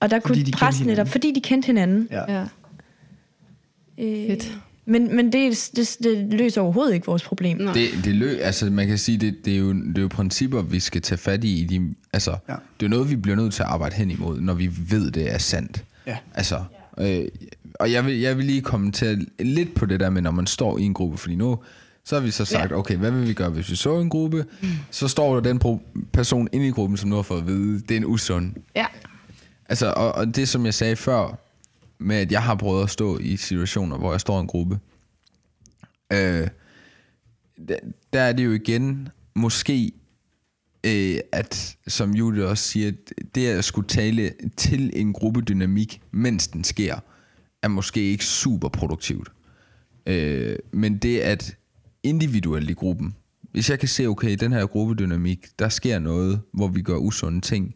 Og 0.00 0.10
der 0.10 0.20
Fordi 0.20 0.40
kunne 0.40 0.46
de 0.46 0.52
præsten 0.52 0.86
netop, 0.86 1.08
fordi 1.08 1.32
de 1.34 1.40
kendte 1.40 1.66
hinanden. 1.66 2.08
Ja. 2.10 2.32
Ja. 2.38 2.44
Øh, 3.98 4.26
Fedt. 4.26 4.58
Men, 4.88 5.16
men 5.16 5.32
det, 5.32 5.70
det, 5.76 5.96
det 6.02 6.32
løser 6.38 6.60
overhovedet 6.60 6.94
ikke 6.94 7.06
vores 7.06 7.22
problem. 7.22 7.58
Nå. 7.58 7.72
Det, 7.72 7.88
det 8.04 8.14
lø, 8.14 8.36
altså 8.40 8.70
man 8.70 8.86
kan 8.86 8.98
sige, 8.98 9.18
det, 9.18 9.44
det, 9.44 9.54
er 9.54 9.58
jo, 9.58 9.72
det 9.72 9.98
er 9.98 10.02
jo 10.02 10.08
principper, 10.08 10.62
vi 10.62 10.80
skal 10.80 11.02
tage 11.02 11.18
fat 11.18 11.44
i. 11.44 11.60
i 11.60 11.64
de, 11.64 11.94
altså, 12.12 12.30
Ja. 12.30 12.52
ja. 12.52 12.58
Det 12.80 12.86
er 12.86 12.90
noget, 12.90 13.10
vi 13.10 13.16
bliver 13.16 13.36
nødt 13.36 13.54
til 13.54 13.62
at 13.62 13.68
arbejde 13.68 13.94
hen 13.94 14.10
imod, 14.10 14.40
når 14.40 14.54
vi 14.54 14.70
ved, 14.90 15.10
det 15.10 15.34
er 15.34 15.38
sandt. 15.38 15.84
Ja. 16.06 16.16
Altså, 16.34 16.64
øh, 16.98 17.24
og 17.74 17.92
jeg 17.92 18.06
vil, 18.06 18.18
jeg 18.20 18.36
vil 18.36 18.44
lige 18.44 18.60
kommentere 18.60 19.18
lidt 19.38 19.74
på 19.74 19.86
det 19.86 20.00
der 20.00 20.10
med, 20.10 20.22
når 20.22 20.30
man 20.30 20.46
står 20.46 20.78
i 20.78 20.82
en 20.82 20.94
gruppe, 20.94 21.18
fordi 21.18 21.34
nu, 21.34 21.58
så 22.04 22.14
har 22.14 22.22
vi 22.22 22.30
så 22.30 22.44
sagt, 22.44 22.72
okay, 22.72 22.96
hvad 22.96 23.10
vil 23.10 23.28
vi 23.28 23.32
gøre, 23.32 23.50
hvis 23.50 23.70
vi 23.70 23.76
så 23.76 23.98
en 24.00 24.08
gruppe? 24.10 24.44
Så 24.90 25.08
står 25.08 25.34
der 25.34 25.40
den 25.52 25.80
person 26.12 26.48
inde 26.52 26.68
i 26.68 26.70
gruppen, 26.70 26.96
som 26.96 27.08
nu 27.10 27.16
har 27.16 27.22
fået 27.22 27.40
at 27.40 27.46
vide, 27.46 27.80
det 27.80 27.90
er 27.90 27.96
en 27.96 28.04
usund. 28.04 28.52
Ja. 28.76 28.86
Altså, 29.68 29.92
og, 29.96 30.12
og 30.12 30.36
det 30.36 30.48
som 30.48 30.64
jeg 30.64 30.74
sagde 30.74 30.96
før, 30.96 31.38
med 32.00 32.16
at 32.16 32.32
jeg 32.32 32.42
har 32.42 32.54
prøvet 32.54 32.82
at 32.82 32.90
stå 32.90 33.18
i 33.18 33.36
situationer, 33.36 33.98
hvor 33.98 34.10
jeg 34.10 34.20
står 34.20 34.38
i 34.38 34.40
en 34.40 34.46
gruppe, 34.46 34.78
øh, 36.12 36.48
der, 37.68 37.76
der 38.12 38.20
er 38.20 38.32
det 38.32 38.44
jo 38.44 38.52
igen 38.52 39.08
måske, 39.34 39.92
øh, 40.86 41.18
at 41.32 41.76
som 41.86 42.14
Julie 42.14 42.46
også 42.46 42.64
siger, 42.64 42.92
det 43.34 43.46
at 43.46 43.64
skulle 43.64 43.88
tale 43.88 44.32
til 44.56 44.90
en 44.94 45.12
gruppedynamik, 45.12 46.02
mens 46.10 46.48
den 46.48 46.64
sker, 46.64 46.98
er 47.62 47.68
måske 47.68 48.00
ikke 48.00 48.24
super 48.24 48.68
produktivt. 48.68 49.32
Øh, 50.06 50.56
men 50.72 50.98
det 50.98 51.18
at 51.18 51.56
individuelt 52.02 52.70
i 52.70 52.72
gruppen, 52.72 53.16
hvis 53.52 53.70
jeg 53.70 53.78
kan 53.78 53.88
se, 53.88 54.06
okay, 54.06 54.30
i 54.30 54.34
den 54.34 54.52
her 54.52 54.66
gruppedynamik, 54.66 55.46
der 55.58 55.68
sker 55.68 55.98
noget, 55.98 56.40
hvor 56.52 56.68
vi 56.68 56.82
gør 56.82 56.96
usunde 56.96 57.40
ting, 57.40 57.74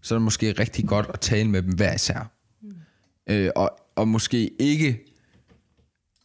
så 0.00 0.14
er 0.14 0.18
det 0.18 0.24
måske 0.24 0.52
rigtig 0.52 0.84
godt 0.86 1.06
at 1.14 1.20
tale 1.20 1.50
med 1.50 1.62
dem 1.62 1.72
hver 1.74 1.94
især. 1.94 2.41
Øh, 3.30 3.50
og, 3.56 3.70
og 3.96 4.08
måske 4.08 4.50
ikke, 4.58 4.98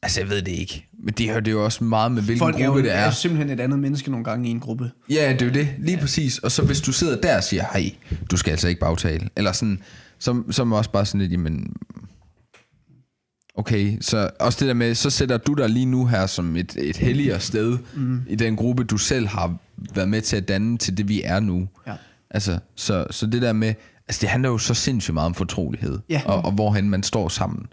altså 0.02 0.22
jeg 0.22 0.30
ved 0.30 0.42
det 0.42 0.52
ikke, 0.52 0.88
men 1.04 1.14
det 1.14 1.30
har 1.30 1.40
det 1.40 1.52
jo 1.52 1.66
også 1.66 1.84
meget 1.84 2.12
med, 2.12 2.22
hvilken 2.22 2.40
Folk 2.40 2.56
er 2.56 2.60
jo 2.60 2.66
gruppe 2.66 2.84
det 2.84 2.96
er. 2.96 3.00
er 3.00 3.12
simpelthen 3.12 3.60
et 3.60 3.64
andet 3.64 3.80
menneske 3.80 4.12
nogle 4.12 4.24
gange 4.24 4.48
i 4.48 4.52
en 4.52 4.60
gruppe. 4.60 4.92
Ja, 5.10 5.34
det 5.34 5.42
er 5.42 5.46
jo 5.46 5.52
det, 5.52 5.70
lige 5.80 5.98
præcis. 5.98 6.38
Og 6.38 6.52
så 6.52 6.66
hvis 6.66 6.82
du 6.82 6.92
sidder 6.92 7.22
der 7.22 7.38
og 7.38 7.44
siger, 7.44 7.64
hej, 7.74 7.92
du 8.32 8.38
skal 8.38 8.52
altså 8.52 8.68
ikke 8.68 8.80
bagtale, 8.80 9.30
eller 9.36 9.52
sådan, 9.52 9.82
så, 10.20 10.44
så 10.50 10.62
er 10.62 10.66
man 10.66 10.78
også 10.78 10.92
bare 10.92 11.06
sådan 11.06 11.22
lidt, 11.22 11.32
jamen, 11.32 11.74
okay, 13.56 13.98
så 14.02 14.30
også 14.40 14.60
det 14.60 14.68
der 14.68 14.74
med, 14.74 14.96
så 14.96 15.10
sætter 15.10 15.38
du 15.38 15.54
dig 15.54 15.70
lige 15.70 15.86
nu 15.86 16.06
her 16.06 16.26
som 16.26 16.56
et, 16.56 16.76
et 16.80 16.98
helligere 16.98 17.40
sted 17.40 17.78
mm. 17.96 18.22
i 18.28 18.36
den 18.36 18.56
gruppe, 18.56 18.84
du 18.84 18.98
selv 18.98 19.28
har 19.28 19.58
været 19.96 20.10
med 20.10 20.22
til 20.22 20.38
at 20.38 20.48
danne 20.48 20.78
til 20.78 20.98
det, 20.98 21.08
vi 21.08 21.22
er 21.24 21.40
nu. 21.40 21.68
Ja. 21.88 21.94
Altså, 22.30 22.60
så, 22.76 23.06
så 23.12 23.26
det 23.26 23.42
der 23.42 23.54
med, 23.54 23.74
altså 24.08 24.22
det 24.22 24.30
handler 24.30 24.50
jo 24.50 24.58
så 24.58 24.74
sindssygt 24.74 25.14
meget 25.14 25.26
om 25.26 25.34
fortrolighed, 25.34 26.00
Ja. 26.10 26.22
og, 26.26 26.46
og 26.46 26.52
hvorhen 26.52 26.90
man 26.90 27.04
står 27.04 27.28
sammen. 27.30 27.66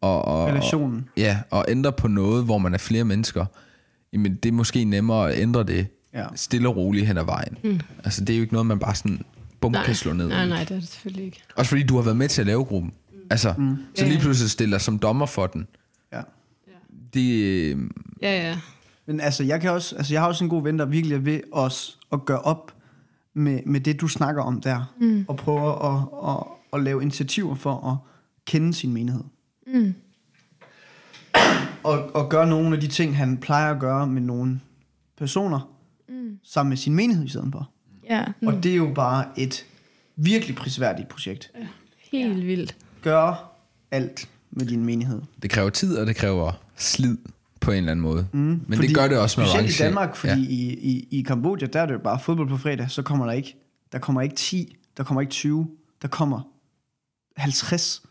Og, 0.00 0.24
og, 0.24 0.46
Relationen. 0.48 0.96
Og, 1.16 1.20
ja, 1.22 1.38
og 1.50 1.64
ændre 1.68 1.92
på 1.92 2.08
noget, 2.08 2.44
hvor 2.44 2.58
man 2.58 2.74
er 2.74 2.78
flere 2.78 3.04
mennesker, 3.04 3.46
jamen 4.12 4.34
det 4.34 4.48
er 4.48 4.52
måske 4.52 4.84
nemmere 4.84 5.32
at 5.32 5.38
ændre 5.38 5.62
det 5.64 5.86
Ja. 6.14 6.26
stille 6.34 6.68
og 6.68 6.76
roligt 6.76 7.06
hen 7.06 7.18
ad 7.18 7.24
vejen. 7.24 7.58
Mm. 7.64 7.80
Altså 8.04 8.24
det 8.24 8.32
er 8.32 8.36
jo 8.36 8.42
ikke 8.42 8.52
noget, 8.54 8.66
man 8.66 8.78
bare 8.78 8.94
sådan 8.94 9.20
bum 9.60 9.74
kan 9.84 9.94
slå 9.94 10.12
ned. 10.12 10.28
Nej, 10.28 10.44
i. 10.44 10.48
nej, 10.48 10.58
det 10.64 10.70
er 10.70 10.80
det 10.80 10.88
selvfølgelig 10.88 11.24
ikke. 11.24 11.42
Også 11.56 11.68
fordi 11.68 11.82
du 11.82 11.96
har 11.96 12.02
været 12.02 12.16
med 12.16 12.28
til 12.28 12.40
at 12.40 12.46
lave 12.46 12.64
gruppen. 12.64 12.92
Altså, 13.30 13.54
mm. 13.58 13.76
så 13.94 14.04
lige 14.04 14.18
pludselig 14.20 14.50
stiller 14.50 14.78
som 14.78 14.98
dommer 14.98 15.26
for 15.26 15.46
den. 15.46 15.66
Ja. 16.12 16.20
Det, 17.14 17.70
Ja, 18.22 18.48
ja. 18.48 18.58
Men 19.06 19.20
altså, 19.20 19.44
jeg, 19.44 19.60
kan 19.60 19.70
også, 19.70 19.96
altså, 19.96 20.14
jeg 20.14 20.20
har 20.22 20.28
også 20.28 20.44
en 20.44 20.50
god 20.50 20.62
ven, 20.62 20.78
der 20.78 20.84
virkelig 20.86 21.14
er 21.14 21.18
ved 21.18 21.40
os 21.52 21.98
at 22.12 22.24
gøre 22.24 22.40
op 22.40 22.72
med, 23.40 23.60
med 23.66 23.80
det, 23.80 24.00
du 24.00 24.08
snakker 24.08 24.42
om 24.42 24.60
der. 24.60 24.94
Mm. 25.00 25.24
Og 25.28 25.36
prøve 25.36 25.84
at, 25.84 26.02
at, 26.28 26.44
at 26.72 26.84
lave 26.84 27.02
initiativer 27.02 27.54
for 27.54 27.90
at 27.90 27.96
kende 28.46 28.74
sin 28.74 28.92
menighed. 28.92 29.24
Mm. 29.66 29.94
Og, 31.82 32.14
og 32.14 32.30
gøre 32.30 32.46
nogle 32.46 32.74
af 32.74 32.80
de 32.80 32.86
ting, 32.88 33.16
han 33.16 33.36
plejer 33.38 33.74
at 33.74 33.80
gøre 33.80 34.06
med 34.06 34.22
nogle 34.22 34.60
personer, 35.18 35.70
mm. 36.08 36.38
sammen 36.44 36.68
med 36.68 36.76
sin 36.76 36.94
menighed 36.94 37.24
i 37.24 37.28
stedet 37.28 37.48
for. 37.52 37.70
Ja, 38.10 38.24
Mm. 38.40 38.46
Og 38.46 38.62
det 38.62 38.72
er 38.72 38.76
jo 38.76 38.92
bare 38.94 39.24
et 39.36 39.66
virkelig 40.16 40.56
prisværdigt 40.56 41.08
projekt. 41.08 41.50
Helt 42.12 42.46
vildt. 42.46 42.76
Gør 43.02 43.52
alt 43.90 44.28
med 44.50 44.66
din 44.66 44.84
menighed. 44.84 45.22
Det 45.42 45.50
kræver 45.50 45.70
tid, 45.70 45.96
og 45.96 46.06
det 46.06 46.16
kræver 46.16 46.52
slid 46.76 47.18
på 47.60 47.70
en 47.70 47.76
eller 47.76 47.90
anden 47.90 48.02
måde. 48.02 48.26
Mm, 48.32 48.38
Men 48.40 48.64
Fordi- 48.74 48.86
det 48.88 48.96
gør 48.96 49.08
det 49.08 49.18
også 49.18 49.40
med 49.40 49.48
Specielt 49.48 49.80
i 49.80 49.82
Danmark, 49.82 50.16
fordi 50.16 50.32
ja. 50.42 50.48
i, 50.48 50.78
i, 51.10 51.18
i 51.18 51.22
Kambodja, 51.22 51.66
der 51.66 51.80
er 51.80 51.86
det 51.86 51.94
jo 51.94 51.98
bare 51.98 52.18
fodbold 52.20 52.48
på 52.48 52.56
fredag, 52.56 52.90
så 52.90 53.02
kommer 53.02 53.26
der 53.26 53.32
ikke, 53.32 53.56
der 53.92 53.98
kommer 53.98 54.22
ikke 54.22 54.36
10, 54.36 54.76
der 54.96 55.04
kommer 55.04 55.20
ikke 55.20 55.30
20, 55.30 55.68
der 56.02 56.08
kommer 56.08 56.40
50. 57.36 58.02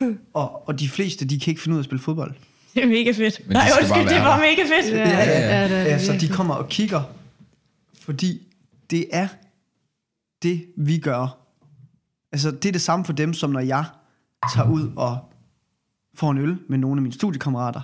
og, 0.34 0.68
og 0.68 0.80
de 0.80 0.88
fleste, 0.88 1.24
de 1.24 1.40
kan 1.40 1.50
ikke 1.50 1.62
finde 1.62 1.74
ud 1.74 1.78
af 1.78 1.82
at 1.82 1.84
spille 1.84 2.02
fodbold. 2.02 2.34
det 2.74 2.82
er 2.82 2.86
mega 2.88 3.10
fedt. 3.12 3.40
Men 3.46 3.52
Nej, 3.56 3.68
undskyld, 3.80 4.08
det 4.14 4.22
var 4.22 4.36
mega 4.38 4.62
fedt. 4.62 4.94
Ja, 4.94 5.08
ja, 5.08 5.18
ja. 5.18 5.64
er 5.64 5.68
det 5.68 5.74
ja, 5.74 5.98
så 5.98 6.12
de 6.20 6.28
kommer 6.28 6.54
og 6.54 6.68
kigger, 6.68 7.02
fordi 8.00 8.40
det 8.90 9.06
er 9.12 9.28
det, 10.42 10.64
vi 10.76 10.98
gør. 10.98 11.38
Altså, 12.32 12.50
det 12.50 12.64
er 12.64 12.72
det 12.72 12.80
samme 12.80 13.04
for 13.04 13.12
dem, 13.12 13.34
som 13.34 13.50
når 13.50 13.60
jeg 13.60 13.84
tager 14.54 14.68
ud 14.70 14.90
og 14.96 15.18
får 16.14 16.30
en 16.30 16.38
øl 16.38 16.58
med 16.68 16.78
nogle 16.78 16.98
af 16.98 17.02
mine 17.02 17.12
studiekammerater, 17.14 17.80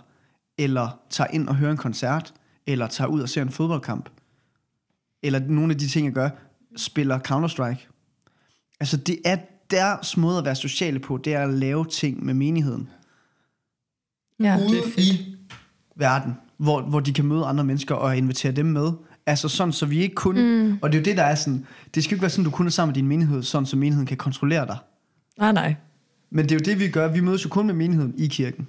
eller 0.61 0.99
tager 1.11 1.29
ind 1.31 1.49
og 1.49 1.57
hører 1.57 1.71
en 1.71 1.77
koncert, 1.77 2.35
eller 2.67 2.87
tager 2.87 3.09
ud 3.09 3.21
og 3.21 3.29
ser 3.29 3.43
en 3.43 3.51
fodboldkamp, 3.51 4.09
eller 5.23 5.39
nogle 5.39 5.73
af 5.73 5.79
de 5.79 5.89
ting, 5.89 6.07
jeg 6.07 6.15
gør, 6.15 6.31
spiller 6.77 7.19
Counter-Strike. 7.19 7.89
Altså, 8.81 8.97
det 8.97 9.19
er 9.25 9.37
deres 9.71 10.17
måde 10.17 10.39
at 10.39 10.45
være 10.45 10.55
sociale 10.55 10.99
på, 10.99 11.17
det 11.17 11.35
er 11.35 11.43
at 11.43 11.55
lave 11.55 11.85
ting 11.85 12.25
med 12.25 12.35
menigheden 12.35 12.89
Ja. 14.41 14.57
ude 14.57 14.83
i 14.97 15.37
verden, 15.97 16.35
hvor, 16.57 16.83
hvor 16.83 17.01
de 17.01 17.13
kan 17.13 17.25
møde 17.25 17.45
andre 17.45 17.65
mennesker 17.65 17.95
og 17.95 18.17
invitere 18.17 18.53
dem 18.53 18.67
med. 18.67 18.93
Altså 19.27 19.49
sådan, 19.49 19.73
så 19.73 19.87
vi 19.87 19.99
ikke 19.99 20.15
kun... 20.15 20.37
Mm. 20.37 20.79
Og 20.83 20.93
det 20.93 20.99
er 20.99 21.01
jo 21.01 21.05
det, 21.05 21.17
der 21.17 21.23
er 21.23 21.35
sådan... 21.35 21.67
Det 21.95 22.05
skal 22.05 22.15
jo 22.15 22.17
ikke 22.17 22.23
være 22.23 22.31
sådan, 22.31 22.45
du 22.45 22.51
kun 22.51 22.67
er 22.67 22.71
sammen 22.71 22.91
med 22.91 22.95
din 22.95 23.07
menighed, 23.07 23.43
sådan 23.43 23.67
så 23.67 23.77
menigheden 23.77 24.07
kan 24.07 24.17
kontrollere 24.17 24.67
dig. 24.67 24.77
Nej, 25.39 25.53
nej. 25.53 25.75
Men 26.31 26.45
det 26.45 26.53
er 26.53 26.57
jo 26.57 26.73
det, 26.73 26.79
vi 26.81 26.89
gør. 26.89 27.09
Vi 27.09 27.21
mødes 27.21 27.45
jo 27.45 27.49
kun 27.49 27.67
med 27.67 27.75
menigheden 27.75 28.15
i 28.19 28.27
kirken. 28.27 28.69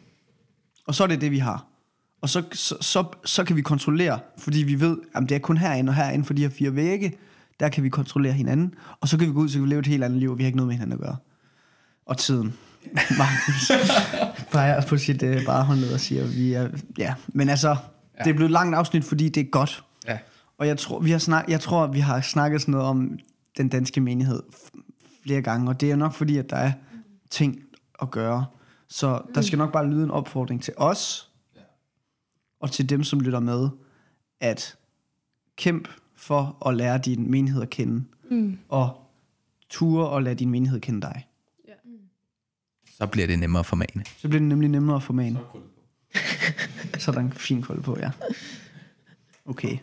Og 0.87 0.95
så 0.95 1.03
er 1.03 1.07
det 1.07 1.21
det, 1.21 1.31
vi 1.31 1.37
har. 1.37 1.65
Og 2.21 2.29
så, 2.29 2.43
så, 2.53 2.75
så, 2.81 3.03
så 3.25 3.43
kan 3.43 3.55
vi 3.55 3.61
kontrollere, 3.61 4.19
fordi 4.37 4.63
vi 4.63 4.79
ved, 4.79 4.97
at 5.15 5.23
det 5.29 5.35
er 5.35 5.39
kun 5.39 5.57
herinde 5.57 5.89
og 5.89 5.95
herinde 5.95 6.25
for 6.25 6.33
de 6.33 6.41
her 6.41 6.49
fire 6.49 6.75
vægge, 6.75 7.13
der 7.59 7.69
kan 7.69 7.83
vi 7.83 7.89
kontrollere 7.89 8.33
hinanden. 8.33 8.73
Og 9.01 9.07
så 9.07 9.17
kan 9.17 9.27
vi 9.27 9.33
gå 9.33 9.39
ud, 9.39 9.49
så 9.49 9.57
kan 9.57 9.63
vi 9.63 9.69
leve 9.69 9.79
et 9.79 9.87
helt 9.87 10.03
andet 10.03 10.19
liv, 10.19 10.31
og 10.31 10.37
vi 10.37 10.43
har 10.43 10.47
ikke 10.47 10.57
noget 10.57 10.67
med 10.67 10.75
hinanden 10.75 10.93
at 10.93 10.99
gøre. 10.99 11.17
Og 12.05 12.17
tiden. 12.17 12.53
Markus 13.17 13.71
peger 14.51 14.81
på 14.81 14.97
sit 14.97 15.23
øh, 15.23 15.45
bare 15.45 15.63
håndled 15.63 15.93
og 15.93 15.99
siger, 15.99 16.27
vi 16.27 16.53
er... 16.53 16.69
Ja, 16.97 17.13
men 17.27 17.49
altså, 17.49 17.69
ja. 17.69 18.23
det 18.23 18.29
er 18.29 18.33
blevet 18.33 18.49
et 18.49 18.51
langt 18.51 18.75
afsnit, 18.75 19.03
fordi 19.03 19.29
det 19.29 19.41
er 19.41 19.49
godt. 19.49 19.83
Ja. 20.07 20.17
Og 20.57 20.67
jeg 20.67 20.77
tror, 20.77 20.99
vi 20.99 21.11
har 21.11 21.17
snak, 21.17 21.45
jeg 21.47 21.59
tror, 21.59 21.87
vi 21.87 21.99
har 21.99 22.21
snakket 22.21 22.61
sådan 22.61 22.71
noget 22.71 22.87
om 22.87 23.19
den 23.57 23.69
danske 23.69 24.01
menighed 24.01 24.43
flere 25.23 25.41
gange, 25.41 25.69
og 25.69 25.81
det 25.81 25.91
er 25.91 25.95
nok 25.95 26.13
fordi, 26.13 26.37
at 26.37 26.49
der 26.49 26.55
er 26.55 26.71
ting 27.29 27.59
at 28.01 28.11
gøre. 28.11 28.45
Så 28.87 29.21
der 29.35 29.41
skal 29.41 29.57
nok 29.57 29.71
bare 29.71 29.89
lyde 29.89 30.03
en 30.03 30.11
opfordring 30.11 30.63
til 30.63 30.73
os, 30.77 31.30
og 32.61 32.71
til 32.71 32.89
dem, 32.89 33.03
som 33.03 33.19
lytter 33.19 33.39
med, 33.39 33.69
at 34.39 34.75
kæmp 35.55 35.87
for 36.15 36.67
at 36.67 36.75
lære 36.75 36.97
din 36.97 37.31
menighed 37.31 37.61
at 37.61 37.69
kende, 37.69 38.03
mm. 38.31 38.59
og 38.69 39.11
ture 39.69 40.09
og 40.09 40.23
lade 40.23 40.35
din 40.35 40.49
menighed 40.49 40.81
kende 40.81 41.01
dig. 41.01 41.27
Så 42.97 43.07
bliver 43.07 43.27
det 43.27 43.39
nemmere 43.39 43.63
for 43.63 43.75
mane. 43.75 44.05
Så 44.17 44.27
bliver 44.27 44.39
det 44.39 44.49
nemlig 44.49 44.69
nemmere 44.69 44.95
at 44.95 45.03
få 45.03 45.13
man. 45.13 45.37
Så 46.99 47.11
er 47.11 47.15
der 47.15 47.21
en 47.21 47.33
fin 47.33 47.61
kolde 47.61 47.81
på, 47.81 47.97
ja. 47.99 48.11
Okay. 49.45 49.77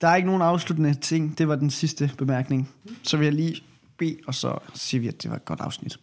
Der 0.00 0.08
er 0.08 0.16
ikke 0.16 0.26
nogen 0.26 0.42
afsluttende 0.42 0.94
ting. 0.94 1.38
Det 1.38 1.48
var 1.48 1.56
den 1.56 1.70
sidste 1.70 2.12
bemærkning. 2.18 2.70
Så 3.02 3.16
vil 3.16 3.24
jeg 3.24 3.34
lige 3.34 3.62
bede, 3.96 4.16
og 4.26 4.34
så 4.34 4.58
siger 4.74 5.00
vi, 5.00 5.08
at 5.08 5.22
det 5.22 5.30
var 5.30 5.36
et 5.36 5.44
godt 5.44 5.60
afsnit. 5.60 6.00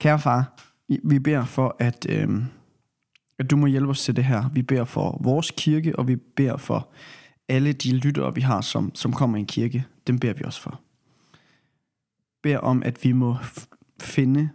Kære 0.00 0.18
far, 0.18 0.54
vi- 1.04 1.18
beder 1.18 1.44
for, 1.44 1.76
at, 1.78 2.06
øh, 2.08 2.28
at 3.38 3.50
du 3.50 3.56
må 3.56 3.66
hjælpe 3.66 3.90
os 3.90 4.04
til 4.04 4.16
det 4.16 4.24
her. 4.24 4.48
Vi 4.48 4.62
beder 4.62 4.84
for 4.84 5.20
vores 5.22 5.52
kirke, 5.56 5.98
og 5.98 6.08
vi 6.08 6.16
beder 6.16 6.56
for 6.56 6.88
alle 7.48 7.72
de 7.72 7.96
lyttere, 7.96 8.34
vi 8.34 8.40
har, 8.40 8.60
som, 8.60 8.94
som 8.94 9.12
kommer 9.12 9.36
i 9.36 9.40
en 9.40 9.46
kirke. 9.46 9.84
Dem 10.06 10.18
beder 10.18 10.34
vi 10.34 10.44
også 10.44 10.60
for. 10.60 10.80
Beder 12.42 12.58
om, 12.58 12.82
at 12.82 13.04
vi 13.04 13.12
må 13.12 13.36
finde 14.00 14.50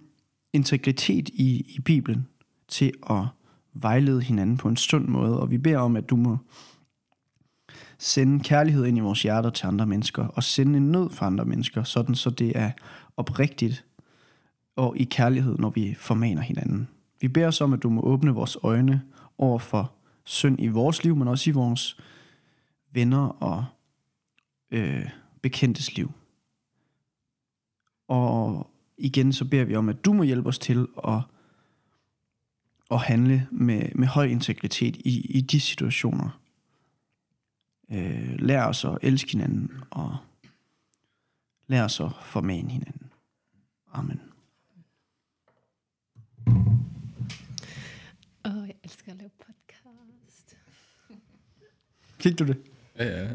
integritet 0.54 1.30
i, 1.30 1.66
i 1.76 1.80
Bibelen 1.86 2.28
til 2.68 2.91
at 3.10 3.26
vejlede 3.74 4.22
hinanden 4.22 4.58
på 4.58 4.68
en 4.68 4.78
sund 4.78 5.08
måde, 5.08 5.39
og 5.39 5.52
vi 5.52 5.58
beder 5.58 5.78
om, 5.78 5.96
at 5.96 6.10
du 6.10 6.16
må 6.16 6.38
sende 8.00 8.44
kærlighed 8.44 8.86
ind 8.86 8.98
i 8.98 9.02
vores 9.02 9.24
hjerter 9.24 9.50
til 9.50 9.68
andre 9.68 9.86
mennesker, 9.86 10.28
og 10.28 10.44
sende 10.44 10.78
en 10.78 10.91
nød 10.91 11.10
for 11.10 11.26
andre 11.26 11.46
mennesker, 11.46 11.84
sådan 11.84 12.16
så 12.16 12.30
det 12.30 12.52
er 12.58 12.72
oprigtigt 13.18 13.86
og 14.76 14.97
i 14.97 15.03
kærlighed, 15.03 15.57
når 15.57 15.69
vi 15.69 15.93
formaner 15.93 16.41
hinanden. 16.41 16.88
Vi 17.21 17.28
beder 17.28 17.47
os 17.47 17.61
om, 17.61 17.74
at 17.74 17.84
du 17.84 17.89
må 17.89 18.01
åbne 18.01 18.32
vores 18.32 18.57
øjne 18.63 19.01
over 19.38 19.59
for 19.59 19.91
synd 20.24 20.59
i 20.59 20.67
vores 20.67 21.03
liv, 21.03 21.15
men 21.15 21.28
også 21.28 21.49
i 21.49 21.53
vores 21.53 21.97
venner 22.91 23.28
og 23.28 23.65
øh, 24.71 25.09
bekendtes 25.41 25.95
liv. 25.95 26.11
Og 28.07 28.69
igen 28.97 29.34
så 29.34 29.45
beder 29.45 29.63
vi 29.63 29.76
om, 29.76 29.89
at 29.89 30.05
du 30.05 30.13
må 30.13 30.24
hjælpe 30.24 30.49
os 30.49 30.59
til 30.59 30.88
at, 31.07 31.21
at 32.91 32.99
handle 32.99 33.47
med, 33.51 33.89
med 33.95 34.07
høj 34.07 34.26
integritet 34.26 34.95
i, 34.95 35.21
i 35.21 35.41
de 35.41 35.59
situationer. 35.59 36.39
Øh, 37.91 38.36
lær 38.39 38.65
os 38.65 38.86
at 38.86 38.97
elske 39.01 39.32
hinanden, 39.32 39.71
og 39.89 40.17
lær 41.67 41.84
os 41.84 41.99
at 41.99 42.11
formane 42.21 42.69
hinanden. 42.71 43.11
Amen. 43.93 44.21
Åh, 48.46 48.58
oh, 48.58 48.67
jeg 48.67 48.76
elsker 48.84 49.12
at 49.12 49.17
lave 49.17 49.30
podcast. 49.30 50.55
Fik 52.20 52.39
du 52.39 52.46
det? 52.46 52.58
Ja, 53.00 53.05
ja. 53.05 53.28